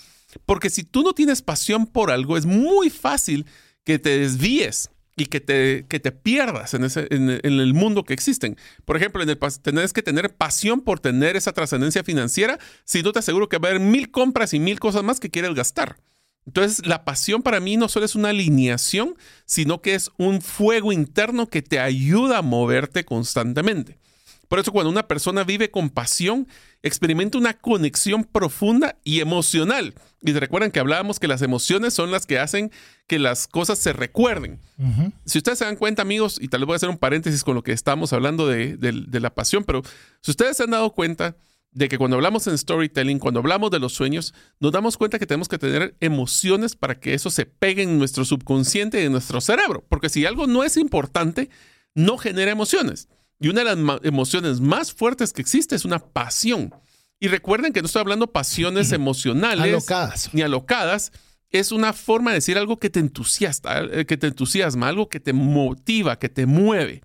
Porque 0.46 0.70
si 0.70 0.82
tú 0.82 1.02
no 1.02 1.12
tienes 1.12 1.42
pasión 1.42 1.86
por 1.86 2.10
algo, 2.10 2.38
es 2.38 2.46
muy 2.46 2.88
fácil 2.88 3.44
que 3.84 3.98
te 3.98 4.18
desvíes 4.18 4.88
y 5.16 5.26
que 5.26 5.40
te, 5.40 5.86
que 5.88 5.98
te 5.98 6.12
pierdas 6.12 6.74
en, 6.74 6.84
ese, 6.84 7.08
en, 7.10 7.30
el 7.30 7.74
mundo 7.74 8.04
que 8.04 8.12
existen. 8.12 8.56
Por 8.84 8.98
ejemplo, 8.98 9.22
en 9.22 9.30
el, 9.30 9.38
tenés 9.62 9.94
que 9.94 10.02
tener 10.02 10.34
pasión 10.34 10.82
por 10.82 11.00
tener 11.00 11.36
esa 11.36 11.52
trascendencia 11.52 12.04
financiera, 12.04 12.58
si 12.84 13.02
no 13.02 13.12
te 13.12 13.20
aseguro 13.20 13.48
que 13.48 13.58
va 13.58 13.68
a 13.68 13.70
haber 13.70 13.80
mil 13.80 14.10
compras 14.10 14.52
y 14.52 14.60
mil 14.60 14.78
cosas 14.78 15.02
más 15.02 15.18
que 15.18 15.30
quieres 15.30 15.54
gastar. 15.54 15.96
Entonces, 16.44 16.86
la 16.86 17.04
pasión 17.04 17.42
para 17.42 17.60
mí 17.60 17.76
no 17.76 17.88
solo 17.88 18.04
es 18.04 18.14
una 18.14 18.28
alineación, 18.28 19.16
sino 19.46 19.80
que 19.80 19.94
es 19.94 20.10
un 20.18 20.42
fuego 20.42 20.92
interno 20.92 21.48
que 21.48 21.62
te 21.62 21.80
ayuda 21.80 22.38
a 22.38 22.42
moverte 22.42 23.04
constantemente. 23.04 23.98
Por 24.48 24.58
eso 24.58 24.72
cuando 24.72 24.90
una 24.90 25.08
persona 25.08 25.44
vive 25.44 25.70
con 25.70 25.90
pasión, 25.90 26.46
experimenta 26.82 27.38
una 27.38 27.54
conexión 27.54 28.24
profunda 28.24 28.96
y 29.04 29.20
emocional. 29.20 29.94
Y 30.22 30.32
recuerden 30.32 30.70
que 30.70 30.80
hablábamos 30.80 31.20
que 31.20 31.28
las 31.28 31.42
emociones 31.42 31.94
son 31.94 32.10
las 32.10 32.26
que 32.26 32.38
hacen 32.38 32.70
que 33.06 33.18
las 33.18 33.46
cosas 33.46 33.78
se 33.78 33.92
recuerden. 33.92 34.60
Si 35.24 35.38
ustedes 35.38 35.58
se 35.58 35.64
dan 35.64 35.76
cuenta, 35.76 36.02
amigos, 36.02 36.38
y 36.40 36.48
tal 36.48 36.60
vez 36.60 36.66
voy 36.66 36.74
a 36.74 36.76
hacer 36.76 36.88
un 36.88 36.98
paréntesis 36.98 37.44
con 37.44 37.54
lo 37.54 37.62
que 37.62 37.72
estamos 37.72 38.12
hablando 38.12 38.46
de, 38.46 38.76
de 38.76 39.20
la 39.20 39.34
pasión, 39.34 39.64
pero 39.64 39.82
si 40.20 40.30
ustedes 40.30 40.56
se 40.56 40.64
han 40.64 40.70
dado 40.70 40.92
cuenta 40.92 41.36
de 41.76 41.90
que 41.90 41.98
cuando 41.98 42.16
hablamos 42.16 42.46
en 42.46 42.56
storytelling, 42.56 43.18
cuando 43.18 43.40
hablamos 43.40 43.70
de 43.70 43.78
los 43.78 43.92
sueños, 43.92 44.32
nos 44.60 44.72
damos 44.72 44.96
cuenta 44.96 45.18
que 45.18 45.26
tenemos 45.26 45.46
que 45.46 45.58
tener 45.58 45.94
emociones 46.00 46.74
para 46.74 46.98
que 46.98 47.12
eso 47.12 47.28
se 47.28 47.44
pegue 47.44 47.82
en 47.82 47.98
nuestro 47.98 48.24
subconsciente 48.24 49.02
y 49.02 49.04
en 49.04 49.12
nuestro 49.12 49.42
cerebro. 49.42 49.84
Porque 49.86 50.08
si 50.08 50.24
algo 50.24 50.46
no 50.46 50.64
es 50.64 50.78
importante, 50.78 51.50
no 51.94 52.16
genera 52.16 52.50
emociones. 52.50 53.10
Y 53.38 53.48
una 53.48 53.64
de 53.64 53.74
las 53.74 54.00
emociones 54.02 54.60
más 54.60 54.92
fuertes 54.92 55.32
que 55.32 55.42
existe 55.42 55.74
es 55.74 55.84
una 55.84 55.98
pasión. 55.98 56.74
Y 57.20 57.28
recuerden 57.28 57.72
que 57.72 57.80
no 57.82 57.86
estoy 57.86 58.00
hablando 58.00 58.32
pasiones 58.32 58.92
emocionales 58.92 59.64
alocadas. 59.64 60.30
ni 60.32 60.42
alocadas. 60.42 61.12
Es 61.50 61.72
una 61.72 61.92
forma 61.92 62.32
de 62.32 62.36
decir 62.36 62.58
algo 62.58 62.78
que 62.78 62.90
te 62.90 62.98
entusiasta, 63.00 63.80
eh, 63.84 64.04
que 64.04 64.16
te 64.16 64.26
entusiasma, 64.26 64.88
algo 64.88 65.08
que 65.08 65.20
te 65.20 65.32
motiva, 65.32 66.18
que 66.18 66.28
te 66.28 66.44
mueve. 66.44 67.02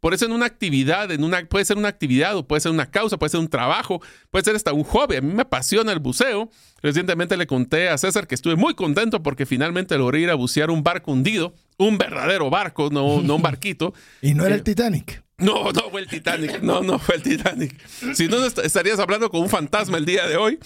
Por 0.00 0.14
eso 0.14 0.26
en 0.26 0.32
una 0.32 0.46
actividad, 0.46 1.10
en 1.10 1.24
una, 1.24 1.44
puede 1.46 1.64
ser 1.64 1.76
una 1.76 1.88
actividad 1.88 2.36
o 2.36 2.46
puede 2.46 2.60
ser 2.60 2.70
una 2.70 2.90
causa, 2.90 3.18
puede 3.18 3.30
ser 3.30 3.40
un 3.40 3.48
trabajo, 3.48 4.00
puede 4.30 4.44
ser 4.44 4.54
hasta 4.54 4.72
un 4.72 4.84
hobby. 4.84 5.16
A 5.16 5.20
mí 5.20 5.32
me 5.32 5.42
apasiona 5.42 5.90
el 5.92 5.98
buceo. 5.98 6.50
Recientemente 6.82 7.36
le 7.36 7.46
conté 7.48 7.88
a 7.88 7.98
César 7.98 8.28
que 8.28 8.36
estuve 8.36 8.54
muy 8.54 8.74
contento 8.74 9.22
porque 9.22 9.46
finalmente 9.46 9.98
logré 9.98 10.20
ir 10.20 10.30
a 10.30 10.34
bucear 10.34 10.70
un 10.70 10.84
barco 10.84 11.10
hundido, 11.10 11.54
un 11.78 11.98
verdadero 11.98 12.48
barco, 12.50 12.90
no, 12.92 13.22
no 13.22 13.36
un 13.36 13.42
barquito. 13.50 13.92
y 14.22 14.34
no 14.34 14.46
era 14.46 14.54
el 14.54 14.62
Titanic. 14.62 15.24
No, 15.38 15.70
no 15.70 15.88
fue 15.90 16.00
el 16.00 16.08
Titanic. 16.08 16.60
No, 16.62 16.82
no 16.82 16.98
fue 16.98 17.14
el 17.14 17.22
Titanic. 17.22 17.74
Si 18.14 18.26
no, 18.26 18.44
estarías 18.44 18.98
hablando 18.98 19.30
con 19.30 19.40
un 19.40 19.48
fantasma 19.48 19.96
el 19.96 20.04
día 20.04 20.26
de 20.26 20.36
hoy. 20.36 20.58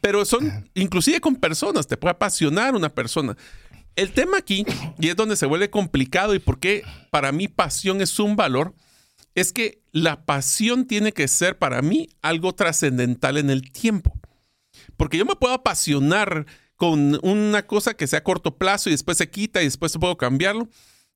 Pero 0.00 0.24
son, 0.24 0.68
inclusive 0.74 1.20
con 1.20 1.36
personas, 1.36 1.86
te 1.86 1.96
puede 1.96 2.12
apasionar 2.12 2.74
una 2.74 2.88
persona. 2.88 3.36
El 3.94 4.12
tema 4.12 4.38
aquí, 4.38 4.66
y 4.98 5.08
es 5.08 5.16
donde 5.16 5.36
se 5.36 5.46
vuelve 5.46 5.70
complicado 5.70 6.34
y 6.34 6.40
por 6.40 6.58
qué 6.58 6.82
para 7.10 7.30
mí 7.30 7.46
pasión 7.46 8.00
es 8.00 8.18
un 8.18 8.34
valor, 8.34 8.74
es 9.36 9.52
que 9.52 9.80
la 9.92 10.24
pasión 10.24 10.86
tiene 10.86 11.12
que 11.12 11.28
ser 11.28 11.58
para 11.58 11.80
mí 11.80 12.08
algo 12.20 12.52
trascendental 12.52 13.36
en 13.36 13.48
el 13.48 13.70
tiempo. 13.70 14.18
Porque 14.96 15.18
yo 15.18 15.24
me 15.24 15.36
puedo 15.36 15.54
apasionar 15.54 16.46
con 16.74 17.18
una 17.22 17.66
cosa 17.66 17.94
que 17.94 18.06
sea 18.06 18.20
a 18.20 18.24
corto 18.24 18.56
plazo 18.56 18.88
y 18.88 18.92
después 18.92 19.18
se 19.18 19.30
quita 19.30 19.60
y 19.60 19.66
después 19.66 19.96
puedo 19.98 20.16
cambiarlo 20.16 20.68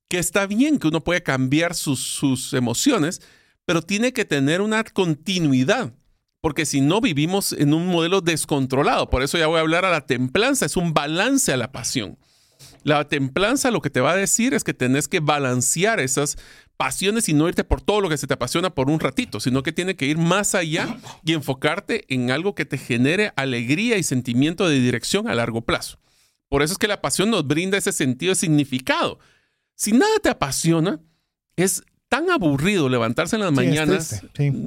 que 0.09 0.19
está 0.19 0.47
bien 0.47 0.79
que 0.79 0.89
uno 0.89 1.03
puede 1.03 1.23
cambiar 1.23 1.75
sus, 1.75 2.53
emociones, 2.53 3.23
pero 3.65 3.83
tiene 3.83 4.13
que 4.13 4.25
tener 4.25 4.61
una 4.61 4.85
continuidad, 4.85 5.93
porque 6.41 6.67
si 6.67 6.81
no 6.81 7.01
vivimos 7.01 7.53
en 7.53 7.73
un 7.73 7.87
modelo 7.87 8.21
descontrolado. 8.21 9.09
Por 9.09 9.23
eso 9.23 9.39
ya 9.39 9.47
voy 9.47 9.59
a 9.59 9.63
hablar 9.63 9.85
a 9.85 9.91
la 9.91 10.07
templanza, 10.07 10.67
es 10.67 10.77
un 10.77 10.93
balance 10.93 11.53
a 11.53 11.57
la 11.57 11.73
pasión. 11.73 12.19
La 12.83 13.09
templanza 13.09 13.71
lo 13.71 13.81
que 13.81 13.91
te 13.91 14.01
va 14.01 14.13
a 14.13 14.17
decir 14.17 14.53
es 14.53 14.63
que 14.63 14.75
tenés 14.75 15.09
que 15.09 15.21
balancear 15.21 16.01
esas 16.01 16.37
pasiones 16.77 17.29
y 17.29 17.33
no 17.33 17.49
irte 17.49 17.65
por 17.65 17.81
todo 17.81 18.01
lo 18.01 18.09
que 18.09 18.19
se 18.19 18.27
te 18.27 18.35
apasiona 18.35 18.75
por 18.75 18.91
un 18.91 19.01
ratito, 19.01 19.41
sino 19.41 19.63
que 19.63 19.73
tiene 19.73 19.97
que 19.97 20.07
ir 20.07 20.19
más 20.19 20.55
allá 20.55 20.99
y 21.25 21.33
enfocarte 21.33 22.05
en 22.09 22.31
algo 22.31 22.55
que 22.55 22.67
te 22.67 22.79
genere 22.79 23.33
alegría 23.37 23.97
y 23.97 24.03
sentimiento 24.03 24.69
de 24.69 24.81
dirección 24.81 25.29
a 25.29 25.35
largo 25.35 25.63
plazo. 25.63 25.99
Por 26.49 26.63
eso 26.63 26.73
es 26.75 26.79
que 26.79 26.89
la 26.89 27.01
pasión 27.01 27.31
nos 27.31 27.47
brinda 27.47 27.79
ese 27.79 27.93
sentido 27.93 28.31
de 28.31 28.37
significado. 28.37 29.19
Si 29.75 29.93
nada 29.93 30.19
te 30.23 30.28
apasiona, 30.28 31.00
es 31.57 31.83
tan 32.09 32.31
aburrido 32.31 32.88
levantarse 32.88 33.37
en 33.37 33.43
las 33.43 33.52
mañanas. 33.52 34.23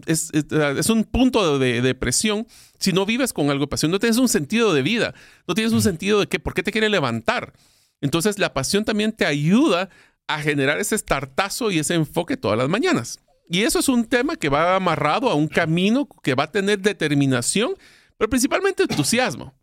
Es, 0.06 0.90
un 0.90 1.06
punto 1.06 1.58
de, 1.60 1.82
depresión 1.82 2.46
si 2.78 2.92
no 2.92 3.06
vives 3.06 3.32
con 3.32 3.50
algo 3.50 3.66
de 3.66 3.70
pasión. 3.70 3.92
No 3.92 4.00
tienes 4.00 4.18
un 4.18 4.28
sentido 4.28 4.74
de 4.74 4.82
vida. 4.82 5.14
No 5.48 5.54
tienes 5.54 5.74
un 5.74 5.82
sentido 5.82 6.20
de 6.20 6.28
que, 6.28 6.40
por 6.40 6.54
qué 6.54 6.62
te 6.62 6.72
quiere 6.72 6.90
levantar. 6.90 7.54
Entonces, 8.02 8.38
la 8.38 8.54
pasión 8.54 8.84
también 8.84 9.14
te 9.14 9.26
ayuda 9.26 9.90
a 10.28 10.42
generar 10.42 10.78
ese 10.80 10.98
startazo 10.98 11.72
y 11.72 11.80
ese 11.80 11.94
enfoque 11.94 12.36
todas 12.36 12.58
las 12.58 12.68
mañanas. 12.68 13.20
Y 13.50 13.62
eso 13.62 13.80
es 13.80 13.88
un 13.88 14.06
tema 14.06 14.36
que 14.36 14.50
va 14.50 14.76
amarrado 14.76 15.30
a 15.30 15.36
un 15.36 15.48
camino 15.48 16.08
que 16.22 16.36
va 16.36 16.44
a 16.46 16.52
tener 16.52 16.80
determinación, 16.80 17.76
pero 18.18 18.30
principalmente 18.30 18.84
entusiasmo. 18.84 19.54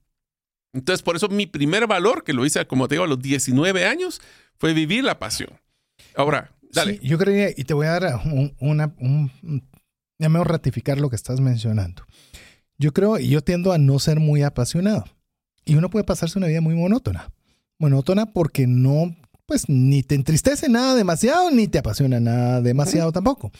Entonces, 0.72 1.02
por 1.02 1.16
eso 1.16 1.28
mi 1.28 1.46
primer 1.46 1.86
valor, 1.86 2.24
que 2.24 2.32
lo 2.32 2.44
hice, 2.46 2.66
como 2.66 2.88
te 2.88 2.94
digo, 2.94 3.04
a 3.04 3.08
los 3.08 3.20
19 3.20 3.84
años, 3.84 4.20
fue 4.58 4.72
vivir 4.72 5.04
la 5.04 5.18
pasión. 5.18 5.50
Ahora, 6.16 6.52
dale. 6.72 6.98
yo 7.02 7.18
creo, 7.18 7.50
y 7.56 7.64
te 7.64 7.74
voy 7.74 7.86
a 7.86 7.98
dar 7.98 8.20
una, 8.60 8.94
un, 8.98 9.30
ya 10.18 10.28
me 10.28 10.38
voy 10.38 10.46
a 10.46 10.48
ratificar 10.48 10.98
lo 10.98 11.10
que 11.10 11.16
estás 11.16 11.40
mencionando. 11.40 12.04
Yo 12.78 12.92
creo, 12.92 13.18
y 13.18 13.28
yo 13.28 13.42
tiendo 13.42 13.72
a 13.72 13.78
no 13.78 13.98
ser 13.98 14.20
muy 14.20 14.42
apasionado. 14.42 15.04
Y 15.64 15.76
uno 15.76 15.90
puede 15.90 16.04
pasarse 16.04 16.38
una 16.38 16.48
vida 16.48 16.60
muy 16.60 16.74
monótona. 16.74 17.32
Monótona 17.78 18.32
porque 18.32 18.66
no 18.66 19.14
pues 19.46 19.68
ni 19.68 20.02
te 20.02 20.14
entristece 20.14 20.68
nada 20.68 20.94
demasiado, 20.94 21.50
ni 21.50 21.68
te 21.68 21.78
apasiona 21.78 22.18
nada 22.18 22.62
demasiado 22.62 23.12
tampoco. 23.12 23.52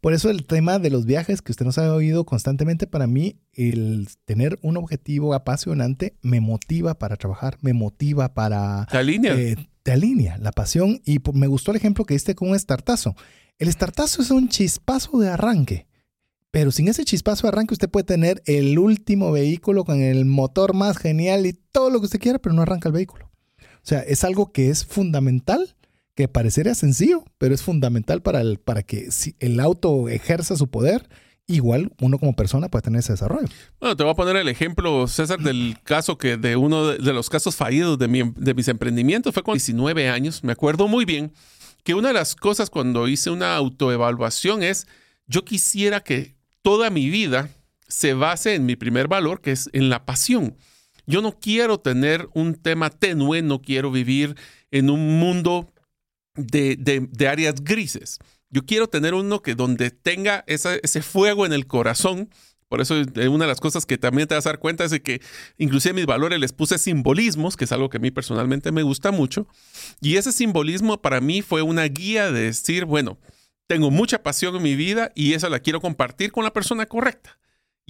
Por 0.00 0.12
eso 0.12 0.30
el 0.30 0.44
tema 0.44 0.78
de 0.78 0.90
los 0.90 1.06
viajes 1.06 1.40
que 1.40 1.52
usted 1.52 1.64
nos 1.64 1.78
ha 1.78 1.94
oído 1.94 2.24
constantemente, 2.24 2.86
para 2.86 3.06
mí, 3.06 3.36
el 3.54 4.08
tener 4.24 4.58
un 4.62 4.76
objetivo 4.76 5.34
apasionante 5.34 6.14
me 6.22 6.40
motiva 6.40 6.98
para 6.98 7.16
trabajar, 7.16 7.56
me 7.62 7.72
motiva 7.72 8.34
para... 8.34 8.86
Te 8.90 8.98
alinea. 8.98 9.34
Eh, 9.34 9.56
te 9.82 9.92
alinea 9.92 10.38
la 10.38 10.52
pasión. 10.52 11.00
Y 11.04 11.18
me 11.34 11.46
gustó 11.46 11.70
el 11.70 11.76
ejemplo 11.76 12.04
que 12.04 12.14
diste 12.14 12.34
con 12.34 12.50
un 12.50 12.56
estartazo. 12.56 13.14
El 13.58 13.68
estartazo 13.68 14.22
es 14.22 14.30
un 14.30 14.48
chispazo 14.48 15.18
de 15.18 15.28
arranque. 15.28 15.86
Pero 16.50 16.72
sin 16.72 16.88
ese 16.88 17.04
chispazo 17.04 17.42
de 17.42 17.48
arranque 17.48 17.74
usted 17.74 17.88
puede 17.88 18.04
tener 18.04 18.42
el 18.46 18.78
último 18.78 19.30
vehículo 19.30 19.84
con 19.84 20.00
el 20.00 20.24
motor 20.24 20.74
más 20.74 20.98
genial 20.98 21.46
y 21.46 21.52
todo 21.52 21.90
lo 21.90 22.00
que 22.00 22.06
usted 22.06 22.18
quiera, 22.18 22.38
pero 22.38 22.54
no 22.54 22.62
arranca 22.62 22.88
el 22.88 22.94
vehículo. 22.94 23.30
O 23.58 23.86
sea, 23.86 24.00
es 24.00 24.24
algo 24.24 24.52
que 24.52 24.68
es 24.68 24.84
fundamental, 24.84 25.76
que 26.14 26.28
parecería 26.28 26.74
sencillo, 26.74 27.24
pero 27.38 27.54
es 27.54 27.62
fundamental 27.62 28.20
para, 28.20 28.42
para 28.64 28.82
que 28.82 29.08
el 29.38 29.60
auto 29.60 30.08
ejerza 30.08 30.56
su 30.56 30.68
poder, 30.68 31.08
igual 31.54 31.92
uno 32.00 32.18
como 32.18 32.34
persona 32.34 32.68
puede 32.68 32.82
tener 32.82 33.00
ese 33.00 33.12
desarrollo. 33.12 33.48
Bueno, 33.80 33.96
te 33.96 34.02
voy 34.02 34.12
a 34.12 34.16
poner 34.16 34.36
el 34.36 34.48
ejemplo, 34.48 35.06
César, 35.06 35.38
del 35.40 35.76
caso 35.84 36.18
que 36.18 36.36
de 36.36 36.56
uno 36.56 36.86
de, 36.88 37.12
los 37.12 37.28
casos 37.28 37.56
fallidos 37.56 37.98
de, 37.98 38.32
de 38.36 38.54
mis 38.54 38.68
emprendimientos 38.68 39.34
fue 39.34 39.42
con 39.42 39.54
19 39.54 40.08
años. 40.08 40.44
Me 40.44 40.52
acuerdo 40.52 40.88
muy 40.88 41.04
bien 41.04 41.32
que 41.84 41.94
una 41.94 42.08
de 42.08 42.14
las 42.14 42.34
cosas 42.34 42.70
cuando 42.70 43.08
hice 43.08 43.30
una 43.30 43.56
autoevaluación 43.56 44.62
es, 44.62 44.86
yo 45.26 45.44
quisiera 45.44 46.00
que 46.00 46.36
toda 46.62 46.90
mi 46.90 47.08
vida 47.08 47.48
se 47.88 48.14
base 48.14 48.54
en 48.54 48.66
mi 48.66 48.76
primer 48.76 49.08
valor, 49.08 49.40
que 49.40 49.52
es 49.52 49.68
en 49.72 49.90
la 49.90 50.04
pasión. 50.04 50.56
Yo 51.06 51.22
no 51.22 51.38
quiero 51.40 51.80
tener 51.80 52.28
un 52.34 52.54
tema 52.54 52.90
tenue, 52.90 53.42
no 53.42 53.60
quiero 53.60 53.90
vivir 53.90 54.36
en 54.70 54.90
un 54.90 55.18
mundo 55.18 55.72
de, 56.36 57.08
áreas 57.28 57.56
grises. 57.62 58.18
Yo 58.50 58.66
quiero 58.66 58.88
tener 58.88 59.14
uno 59.14 59.42
que 59.42 59.54
donde 59.54 59.90
tenga 59.90 60.44
ese 60.46 61.02
fuego 61.02 61.46
en 61.46 61.52
el 61.52 61.66
corazón. 61.66 62.30
Por 62.68 62.80
eso 62.80 62.94
una 62.94 63.44
de 63.44 63.48
las 63.48 63.60
cosas 63.60 63.86
que 63.86 63.98
también 63.98 64.28
te 64.28 64.34
vas 64.34 64.46
a 64.46 64.50
dar 64.50 64.58
cuenta 64.58 64.84
es 64.84 64.90
de 64.90 65.02
que 65.02 65.20
inclusive 65.58 65.92
mis 65.94 66.06
valores 66.06 66.38
les 66.38 66.52
puse 66.52 66.78
simbolismos, 66.78 67.56
que 67.56 67.64
es 67.64 67.72
algo 67.72 67.88
que 67.88 67.96
a 67.96 68.00
mí 68.00 68.10
personalmente 68.10 68.70
me 68.72 68.82
gusta 68.82 69.10
mucho. 69.10 69.46
Y 70.00 70.16
ese 70.16 70.32
simbolismo 70.32 71.00
para 71.00 71.20
mí 71.20 71.42
fue 71.42 71.62
una 71.62 71.84
guía 71.84 72.30
de 72.30 72.42
decir, 72.42 72.84
bueno, 72.84 73.18
tengo 73.66 73.90
mucha 73.90 74.22
pasión 74.22 74.56
en 74.56 74.62
mi 74.62 74.74
vida 74.74 75.12
y 75.14 75.34
esa 75.34 75.48
la 75.48 75.60
quiero 75.60 75.80
compartir 75.80 76.32
con 76.32 76.44
la 76.44 76.52
persona 76.52 76.86
correcta. 76.86 77.38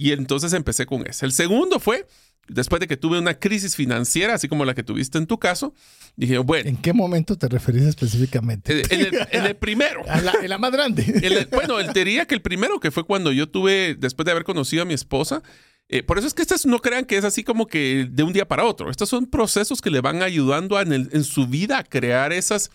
Y 0.01 0.13
entonces 0.13 0.53
empecé 0.53 0.87
con 0.87 1.05
eso. 1.05 1.27
El 1.27 1.31
segundo 1.31 1.79
fue 1.79 2.07
después 2.47 2.79
de 2.79 2.87
que 2.87 2.97
tuve 2.97 3.19
una 3.19 3.35
crisis 3.35 3.75
financiera, 3.75 4.33
así 4.33 4.47
como 4.47 4.65
la 4.65 4.73
que 4.73 4.81
tuviste 4.81 5.19
en 5.19 5.27
tu 5.27 5.37
caso, 5.37 5.75
dije, 6.15 6.39
bueno. 6.39 6.67
¿En 6.67 6.77
qué 6.77 6.91
momento 6.91 7.37
te 7.37 7.47
referís 7.47 7.83
específicamente? 7.83 8.81
En 8.89 9.45
el, 9.45 9.55
primero. 9.57 10.01
en 10.41 10.49
la, 10.49 10.57
más 10.57 10.71
grande. 10.71 11.47
bueno, 11.51 11.79
él 11.79 11.93
diría 11.93 12.25
que 12.25 12.33
el 12.33 12.41
primero, 12.41 12.79
que 12.79 12.89
fue 12.89 13.03
cuando 13.03 13.31
yo 13.31 13.47
tuve, 13.47 13.93
después 13.93 14.25
de 14.25 14.31
haber 14.31 14.43
conocido 14.43 14.81
a 14.81 14.85
mi 14.85 14.95
esposa, 14.95 15.43
eh, 15.87 16.01
por 16.01 16.17
eso 16.17 16.25
es 16.25 16.33
que 16.33 16.41
estas 16.41 16.65
no 16.65 16.79
crean 16.79 17.05
que 17.05 17.17
es 17.17 17.23
así 17.23 17.43
como 17.43 17.67
que 17.67 18.07
de 18.09 18.23
un 18.23 18.33
día 18.33 18.47
para 18.47 18.65
otro. 18.65 18.89
Estos 18.89 19.07
son 19.07 19.27
procesos 19.27 19.81
que 19.81 19.91
le 19.91 20.01
van 20.01 20.23
ayudando 20.23 20.81
en, 20.81 20.93
en 20.93 21.23
su 21.23 21.45
vida 21.45 21.77
a 21.77 21.83
crear 21.83 22.33
esas 22.33 22.71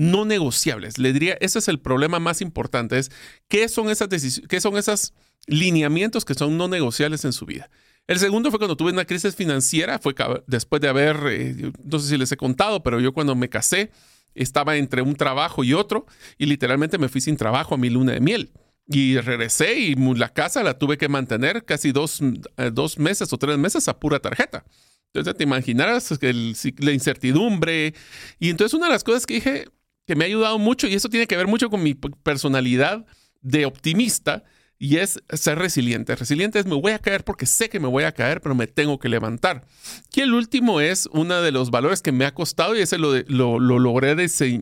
no 0.00 0.24
negociables. 0.24 0.96
Le 0.96 1.12
diría, 1.12 1.36
ese 1.42 1.58
es 1.58 1.68
el 1.68 1.78
problema 1.78 2.18
más 2.18 2.40
importante, 2.40 2.98
es 2.98 3.10
qué 3.48 3.68
son 3.68 3.90
esas 3.90 4.08
qué 4.48 4.60
son 4.60 4.78
esos 4.78 5.12
lineamientos 5.46 6.24
que 6.24 6.32
son 6.32 6.56
no 6.56 6.68
negociables 6.68 7.26
en 7.26 7.34
su 7.34 7.44
vida. 7.44 7.68
El 8.06 8.18
segundo 8.18 8.48
fue 8.50 8.58
cuando 8.58 8.78
tuve 8.78 8.92
una 8.92 9.04
crisis 9.04 9.36
financiera, 9.36 9.98
fue 9.98 10.14
después 10.46 10.80
de 10.80 10.88
haber, 10.88 11.18
eh, 11.28 11.72
no 11.84 11.98
sé 11.98 12.08
si 12.08 12.16
les 12.16 12.32
he 12.32 12.38
contado, 12.38 12.82
pero 12.82 12.98
yo 12.98 13.12
cuando 13.12 13.34
me 13.34 13.50
casé 13.50 13.90
estaba 14.34 14.76
entre 14.76 15.02
un 15.02 15.16
trabajo 15.16 15.64
y 15.64 15.74
otro 15.74 16.06
y 16.38 16.46
literalmente 16.46 16.96
me 16.96 17.10
fui 17.10 17.20
sin 17.20 17.36
trabajo 17.36 17.74
a 17.74 17.78
mi 17.78 17.90
luna 17.90 18.12
de 18.12 18.20
miel. 18.20 18.52
Y 18.86 19.18
regresé 19.18 19.78
y 19.78 19.94
la 19.94 20.30
casa 20.30 20.62
la 20.62 20.78
tuve 20.78 20.96
que 20.96 21.10
mantener 21.10 21.66
casi 21.66 21.92
dos, 21.92 22.20
eh, 22.56 22.70
dos 22.72 22.98
meses 22.98 23.30
o 23.34 23.36
tres 23.36 23.58
meses 23.58 23.86
a 23.86 24.00
pura 24.00 24.18
tarjeta. 24.18 24.64
Entonces 25.12 25.36
te 25.36 25.44
imaginarás 25.44 26.18
la 26.22 26.92
incertidumbre. 26.92 27.94
Y 28.38 28.48
entonces 28.48 28.72
una 28.72 28.86
de 28.86 28.92
las 28.92 29.04
cosas 29.04 29.26
que 29.26 29.34
dije 29.34 29.66
que 30.06 30.16
me 30.16 30.24
ha 30.24 30.28
ayudado 30.28 30.58
mucho, 30.58 30.86
y 30.86 30.94
eso 30.94 31.08
tiene 31.08 31.26
que 31.26 31.36
ver 31.36 31.46
mucho 31.46 31.70
con 31.70 31.82
mi 31.82 31.94
personalidad 31.94 33.06
de 33.40 33.66
optimista, 33.66 34.44
y 34.80 34.96
es 34.96 35.22
ser 35.34 35.58
resiliente. 35.58 36.16
Resiliente 36.16 36.58
es 36.58 36.64
me 36.64 36.74
voy 36.74 36.92
a 36.92 36.98
caer 36.98 37.22
porque 37.22 37.44
sé 37.44 37.68
que 37.68 37.78
me 37.78 37.86
voy 37.86 38.04
a 38.04 38.12
caer, 38.12 38.40
pero 38.40 38.54
me 38.54 38.66
tengo 38.66 38.98
que 38.98 39.10
levantar. 39.10 39.66
Y 40.12 40.20
el 40.20 40.32
último 40.32 40.80
es 40.80 41.06
uno 41.12 41.42
de 41.42 41.52
los 41.52 41.70
valores 41.70 42.00
que 42.00 42.12
me 42.12 42.24
ha 42.24 42.32
costado 42.32 42.74
y 42.74 42.80
ese 42.80 42.96
lo, 42.96 43.12
lo, 43.28 43.58
logré 43.58 44.16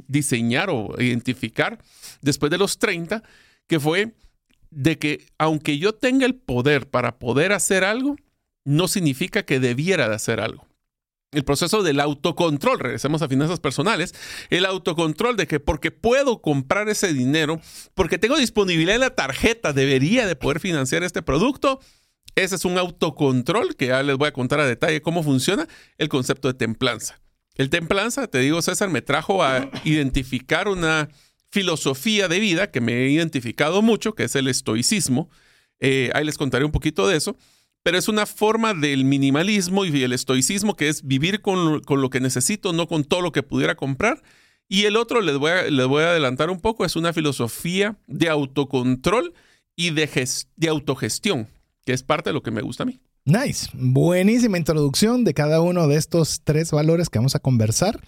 diseñar 0.09 0.71
o 0.71 0.93
identificar 0.99 1.79
después 2.21 2.51
de 2.51 2.59
los 2.59 2.79
30, 2.79 3.23
que 3.69 3.79
fue 3.79 4.13
de 4.71 4.99
que 4.99 5.25
aunque 5.39 5.79
yo 5.79 5.95
tenga 5.95 6.27
el 6.27 6.35
poder 6.35 6.91
para 6.91 7.21
poder 7.21 7.53
hacer 7.53 7.85
algo, 7.85 8.17
no 8.65 8.89
significa 8.89 9.45
que 9.45 9.61
debiera 9.61 10.09
de 10.09 10.17
hacer 10.17 10.41
algo 10.41 10.68
el 11.33 11.45
proceso 11.45 11.83
del 11.83 12.01
autocontrol, 12.01 12.79
regresemos 12.79 13.21
a 13.21 13.29
finanzas 13.29 13.61
personales, 13.61 14.15
el 14.51 14.65
autocontrol 14.65 15.37
de 15.37 15.47
que 15.47 15.61
porque 15.61 15.91
puedo 15.91 16.41
comprar 16.41 16.89
ese 16.89 17.13
dinero, 17.13 17.61
porque 17.95 18.19
tengo 18.19 18.37
disponibilidad 18.37 18.95
en 18.95 19.03
la 19.03 19.15
tarjeta, 19.15 19.73
debería 19.73 20.27
de 20.27 20.37
poder 20.37 20.61
financiar 20.61 21.03
este 21.03 21.23
producto. 21.23 21.81
Ese 22.35 22.55
es 22.55 22.65
un 22.65 22.79
autocontrol 22.79 23.77
que 23.77 23.89
ya 23.89 24.03
les 24.03 24.17
voy 24.17 24.29
a 24.29 24.33
contar 24.33 24.61
a 24.61 24.67
detalle 24.67 25.03
cómo 25.03 25.23
funciona 25.23 25.69
el 25.99 26.09
concepto 26.09 26.49
de 26.49 26.55
templanza. 26.55 27.21
El 27.57 27.69
templanza, 27.69 28.29
te 28.29 28.39
digo 28.39 28.63
César, 28.63 28.89
me 28.89 29.03
trajo 29.03 29.43
a 29.43 29.69
identificar 29.85 30.69
una 30.69 31.09
filosofía 31.51 32.29
de 32.29 32.39
vida 32.39 32.71
que 32.71 32.81
me 32.81 32.93
he 32.93 33.11
identificado 33.11 33.83
mucho, 33.83 34.15
que 34.15 34.25
es 34.25 34.37
el 34.37 34.49
estoicismo. 34.49 35.29
Eh, 35.81 36.11
ahí 36.15 36.25
les 36.25 36.39
contaré 36.39 36.65
un 36.65 36.73
poquito 36.73 37.09
de 37.09 37.17
eso 37.17 37.37
pero 37.89 37.97
es 37.97 38.09
una 38.09 38.27
forma 38.27 38.75
del 38.75 39.07
minimalismo 39.07 39.87
y 39.87 40.03
el 40.03 40.13
estoicismo 40.13 40.77
que 40.77 40.91
es 40.91 41.07
vivir 41.07 41.41
con, 41.41 41.81
lo 41.89 42.11
que 42.11 42.21
necesito, 42.21 42.75
no 42.75 42.87
con 42.87 43.03
todo 43.03 43.23
lo 43.23 43.33
que 43.33 43.43
pudiera 43.43 43.77
comprar. 43.77 44.23
Y 44.69 44.85
el 44.85 44.95
otro, 44.95 45.23
les 45.23 45.39
voy 45.39 45.53
a, 45.53 45.63
les 45.71 45.87
voy 45.87 46.03
a 46.03 46.11
adelantar 46.11 46.51
un 46.51 46.61
poco, 46.61 46.85
es 46.85 46.97
una 46.97 47.15
filosofía 47.15 47.97
de 48.07 48.29
autocontrol 48.29 49.33
y 49.75 49.89
de, 49.93 50.29
de 50.57 50.69
autogestión, 50.69 51.49
que 51.87 51.95
es 51.95 52.03
parte 52.03 52.29
de 52.29 52.35
lo 52.35 52.43
que 52.43 52.51
me 52.51 52.61
gusta 52.61 52.83
a 52.83 52.87
mí. 52.87 53.01
Nice, 53.25 53.71
buenísima 53.73 54.59
introducción 54.59 55.25
de 55.25 55.33
cada 55.33 55.63
uno 55.63 55.89
de 55.89 55.97
estos 55.97 56.43
tres 56.45 56.71
valores 56.73 57.09
que 57.09 57.19
vamos 57.19 57.37
a 57.37 57.41
conversar, 57.41 58.03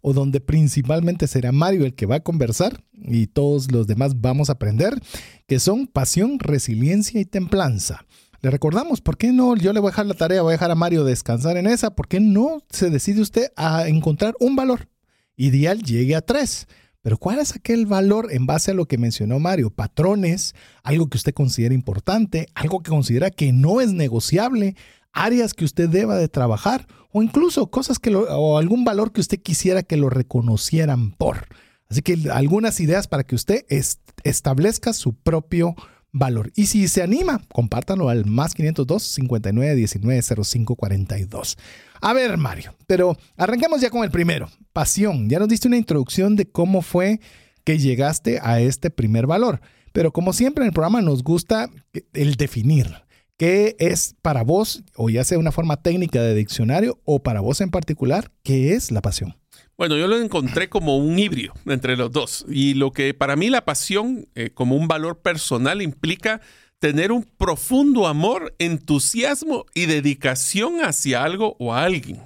o 0.00 0.12
donde 0.12 0.40
principalmente 0.40 1.26
será 1.26 1.50
Mario 1.50 1.86
el 1.86 1.96
que 1.96 2.06
va 2.06 2.16
a 2.16 2.20
conversar 2.20 2.84
y 2.92 3.26
todos 3.26 3.72
los 3.72 3.88
demás 3.88 4.20
vamos 4.20 4.48
a 4.48 4.52
aprender, 4.52 4.94
que 5.48 5.58
son 5.58 5.88
pasión, 5.88 6.38
resiliencia 6.38 7.20
y 7.20 7.24
templanza. 7.24 8.06
Le 8.44 8.50
recordamos, 8.50 9.00
¿por 9.00 9.16
qué 9.16 9.32
no? 9.32 9.56
Yo 9.56 9.72
le 9.72 9.80
voy 9.80 9.88
a 9.88 9.92
dejar 9.92 10.04
la 10.04 10.12
tarea, 10.12 10.42
voy 10.42 10.50
a 10.50 10.56
dejar 10.56 10.70
a 10.70 10.74
Mario 10.74 11.02
descansar 11.02 11.56
en 11.56 11.66
esa. 11.66 11.96
¿Por 11.96 12.08
qué 12.08 12.20
no 12.20 12.62
se 12.68 12.90
decide 12.90 13.22
usted 13.22 13.46
a 13.56 13.88
encontrar 13.88 14.34
un 14.38 14.54
valor? 14.54 14.90
Ideal 15.34 15.82
llegue 15.82 16.14
a 16.14 16.20
tres. 16.20 16.66
Pero 17.00 17.16
¿cuál 17.16 17.38
es 17.38 17.56
aquel 17.56 17.86
valor 17.86 18.30
en 18.30 18.44
base 18.44 18.72
a 18.72 18.74
lo 18.74 18.84
que 18.84 18.98
mencionó 18.98 19.38
Mario? 19.38 19.70
Patrones, 19.70 20.54
algo 20.82 21.08
que 21.08 21.16
usted 21.16 21.32
considera 21.32 21.72
importante, 21.72 22.46
algo 22.54 22.82
que 22.82 22.90
considera 22.90 23.30
que 23.30 23.50
no 23.54 23.80
es 23.80 23.94
negociable, 23.94 24.76
áreas 25.14 25.54
que 25.54 25.64
usted 25.64 25.88
deba 25.88 26.16
de 26.16 26.28
trabajar 26.28 26.86
o 27.12 27.22
incluso 27.22 27.70
cosas 27.70 27.98
que 27.98 28.14
o 28.14 28.58
algún 28.58 28.84
valor 28.84 29.12
que 29.12 29.22
usted 29.22 29.40
quisiera 29.40 29.82
que 29.82 29.96
lo 29.96 30.10
reconocieran 30.10 31.12
por. 31.12 31.46
Así 31.88 32.02
que 32.02 32.18
algunas 32.30 32.78
ideas 32.80 33.08
para 33.08 33.24
que 33.24 33.36
usted 33.36 33.64
establezca 34.22 34.92
su 34.92 35.14
propio 35.14 35.68
valor. 35.68 35.93
Y 36.54 36.66
si 36.66 36.86
se 36.86 37.02
anima, 37.02 37.42
compártanlo 37.52 38.08
al 38.08 38.24
más 38.24 38.54
502 38.54 39.02
59 39.02 39.74
19 39.74 40.22
05 40.22 40.76
42. 40.76 41.58
A 42.00 42.12
ver, 42.12 42.36
Mario, 42.36 42.74
pero 42.86 43.16
arranquemos 43.36 43.80
ya 43.80 43.90
con 43.90 44.04
el 44.04 44.10
primero, 44.10 44.48
pasión. 44.72 45.28
Ya 45.28 45.38
nos 45.38 45.48
diste 45.48 45.68
una 45.68 45.76
introducción 45.76 46.36
de 46.36 46.48
cómo 46.48 46.82
fue 46.82 47.20
que 47.64 47.78
llegaste 47.78 48.38
a 48.42 48.60
este 48.60 48.90
primer 48.90 49.26
valor. 49.26 49.60
Pero 49.92 50.12
como 50.12 50.32
siempre 50.32 50.62
en 50.62 50.68
el 50.68 50.72
programa 50.72 51.02
nos 51.02 51.22
gusta 51.22 51.68
el 52.12 52.36
definir. 52.36 53.04
¿Qué 53.36 53.74
es 53.80 54.14
para 54.22 54.44
vos, 54.44 54.84
o 54.94 55.10
ya 55.10 55.24
sea 55.24 55.38
una 55.38 55.50
forma 55.50 55.82
técnica 55.82 56.22
de 56.22 56.36
diccionario, 56.36 57.00
o 57.04 57.24
para 57.24 57.40
vos 57.40 57.60
en 57.60 57.70
particular, 57.70 58.30
qué 58.44 58.74
es 58.74 58.92
la 58.92 59.02
pasión? 59.02 59.34
Bueno, 59.76 59.96
yo 59.96 60.06
lo 60.06 60.18
encontré 60.18 60.68
como 60.68 60.96
un 60.98 61.18
híbrido 61.18 61.52
entre 61.66 61.96
los 61.96 62.12
dos. 62.12 62.44
Y 62.48 62.74
lo 62.74 62.92
que 62.92 63.12
para 63.12 63.36
mí 63.36 63.50
la 63.50 63.64
pasión 63.64 64.28
eh, 64.34 64.50
como 64.50 64.76
un 64.76 64.86
valor 64.86 65.20
personal 65.20 65.82
implica 65.82 66.40
tener 66.78 67.12
un 67.12 67.24
profundo 67.24 68.06
amor, 68.06 68.54
entusiasmo 68.58 69.66
y 69.74 69.86
dedicación 69.86 70.84
hacia 70.84 71.24
algo 71.24 71.56
o 71.58 71.72
a 71.72 71.82
alguien. 71.82 72.20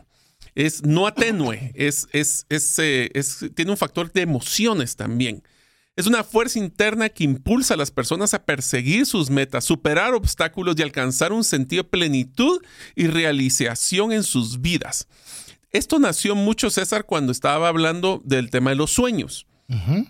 Es 0.54 0.82
no 0.82 1.06
atenue, 1.06 1.70
es, 1.74 2.08
es, 2.12 2.44
eh, 2.50 3.11
es, 3.14 3.46
tiene 3.54 3.70
un 3.70 3.76
factor 3.76 4.12
de 4.12 4.22
emociones 4.22 4.96
también. 4.96 5.42
Es 5.94 6.06
una 6.06 6.22
fuerza 6.24 6.58
interna 6.58 7.08
que 7.08 7.24
impulsa 7.24 7.74
a 7.74 7.76
las 7.76 7.90
personas 7.90 8.34
a 8.34 8.44
perseguir 8.44 9.06
sus 9.06 9.30
metas, 9.30 9.64
superar 9.64 10.14
obstáculos 10.14 10.76
y 10.78 10.82
alcanzar 10.82 11.32
un 11.32 11.44
sentido 11.44 11.82
de 11.82 11.88
plenitud 11.88 12.61
y 12.94 13.06
realización 13.06 14.12
en 14.12 14.22
sus 14.22 14.61
vidas. 14.61 15.08
Esto 15.70 15.98
nació 15.98 16.35
mucho, 16.35 16.70
César, 16.70 17.04
cuando 17.04 17.33
estaba 17.33 17.68
hablando 17.68 18.22
del 18.24 18.50
tema 18.50 18.70
de 18.70 18.76
los 18.76 18.90
sueños. 18.90 19.46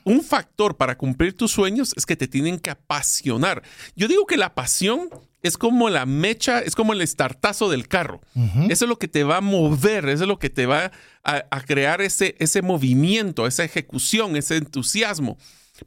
Un 0.04 0.22
factor 0.22 0.76
para 0.76 0.96
cumplir 0.96 1.36
tus 1.36 1.50
sueños 1.50 1.92
es 1.96 2.06
que 2.06 2.14
te 2.14 2.28
tienen 2.28 2.60
que 2.60 2.70
apasionar. 2.70 3.64
Yo 3.96 4.06
digo 4.06 4.24
que 4.24 4.36
la 4.36 4.54
pasión 4.54 5.08
es 5.42 5.58
como 5.58 5.90
la 5.90 6.06
mecha, 6.06 6.60
es 6.60 6.76
como 6.76 6.92
el 6.92 7.00
estartazo 7.00 7.68
del 7.68 7.88
carro. 7.88 8.20
Eso 8.68 8.84
es 8.84 8.88
lo 8.88 9.00
que 9.00 9.08
te 9.08 9.24
va 9.24 9.38
a 9.38 9.40
mover, 9.40 10.08
eso 10.08 10.22
es 10.22 10.28
lo 10.28 10.38
que 10.38 10.48
te 10.48 10.66
va 10.66 10.92
a, 11.24 11.60
crear 11.62 12.00
ese, 12.02 12.36
ese 12.38 12.62
movimiento, 12.62 13.48
esa 13.48 13.64
ejecución, 13.64 14.36
ese 14.36 14.58
entusiasmo. 14.58 15.38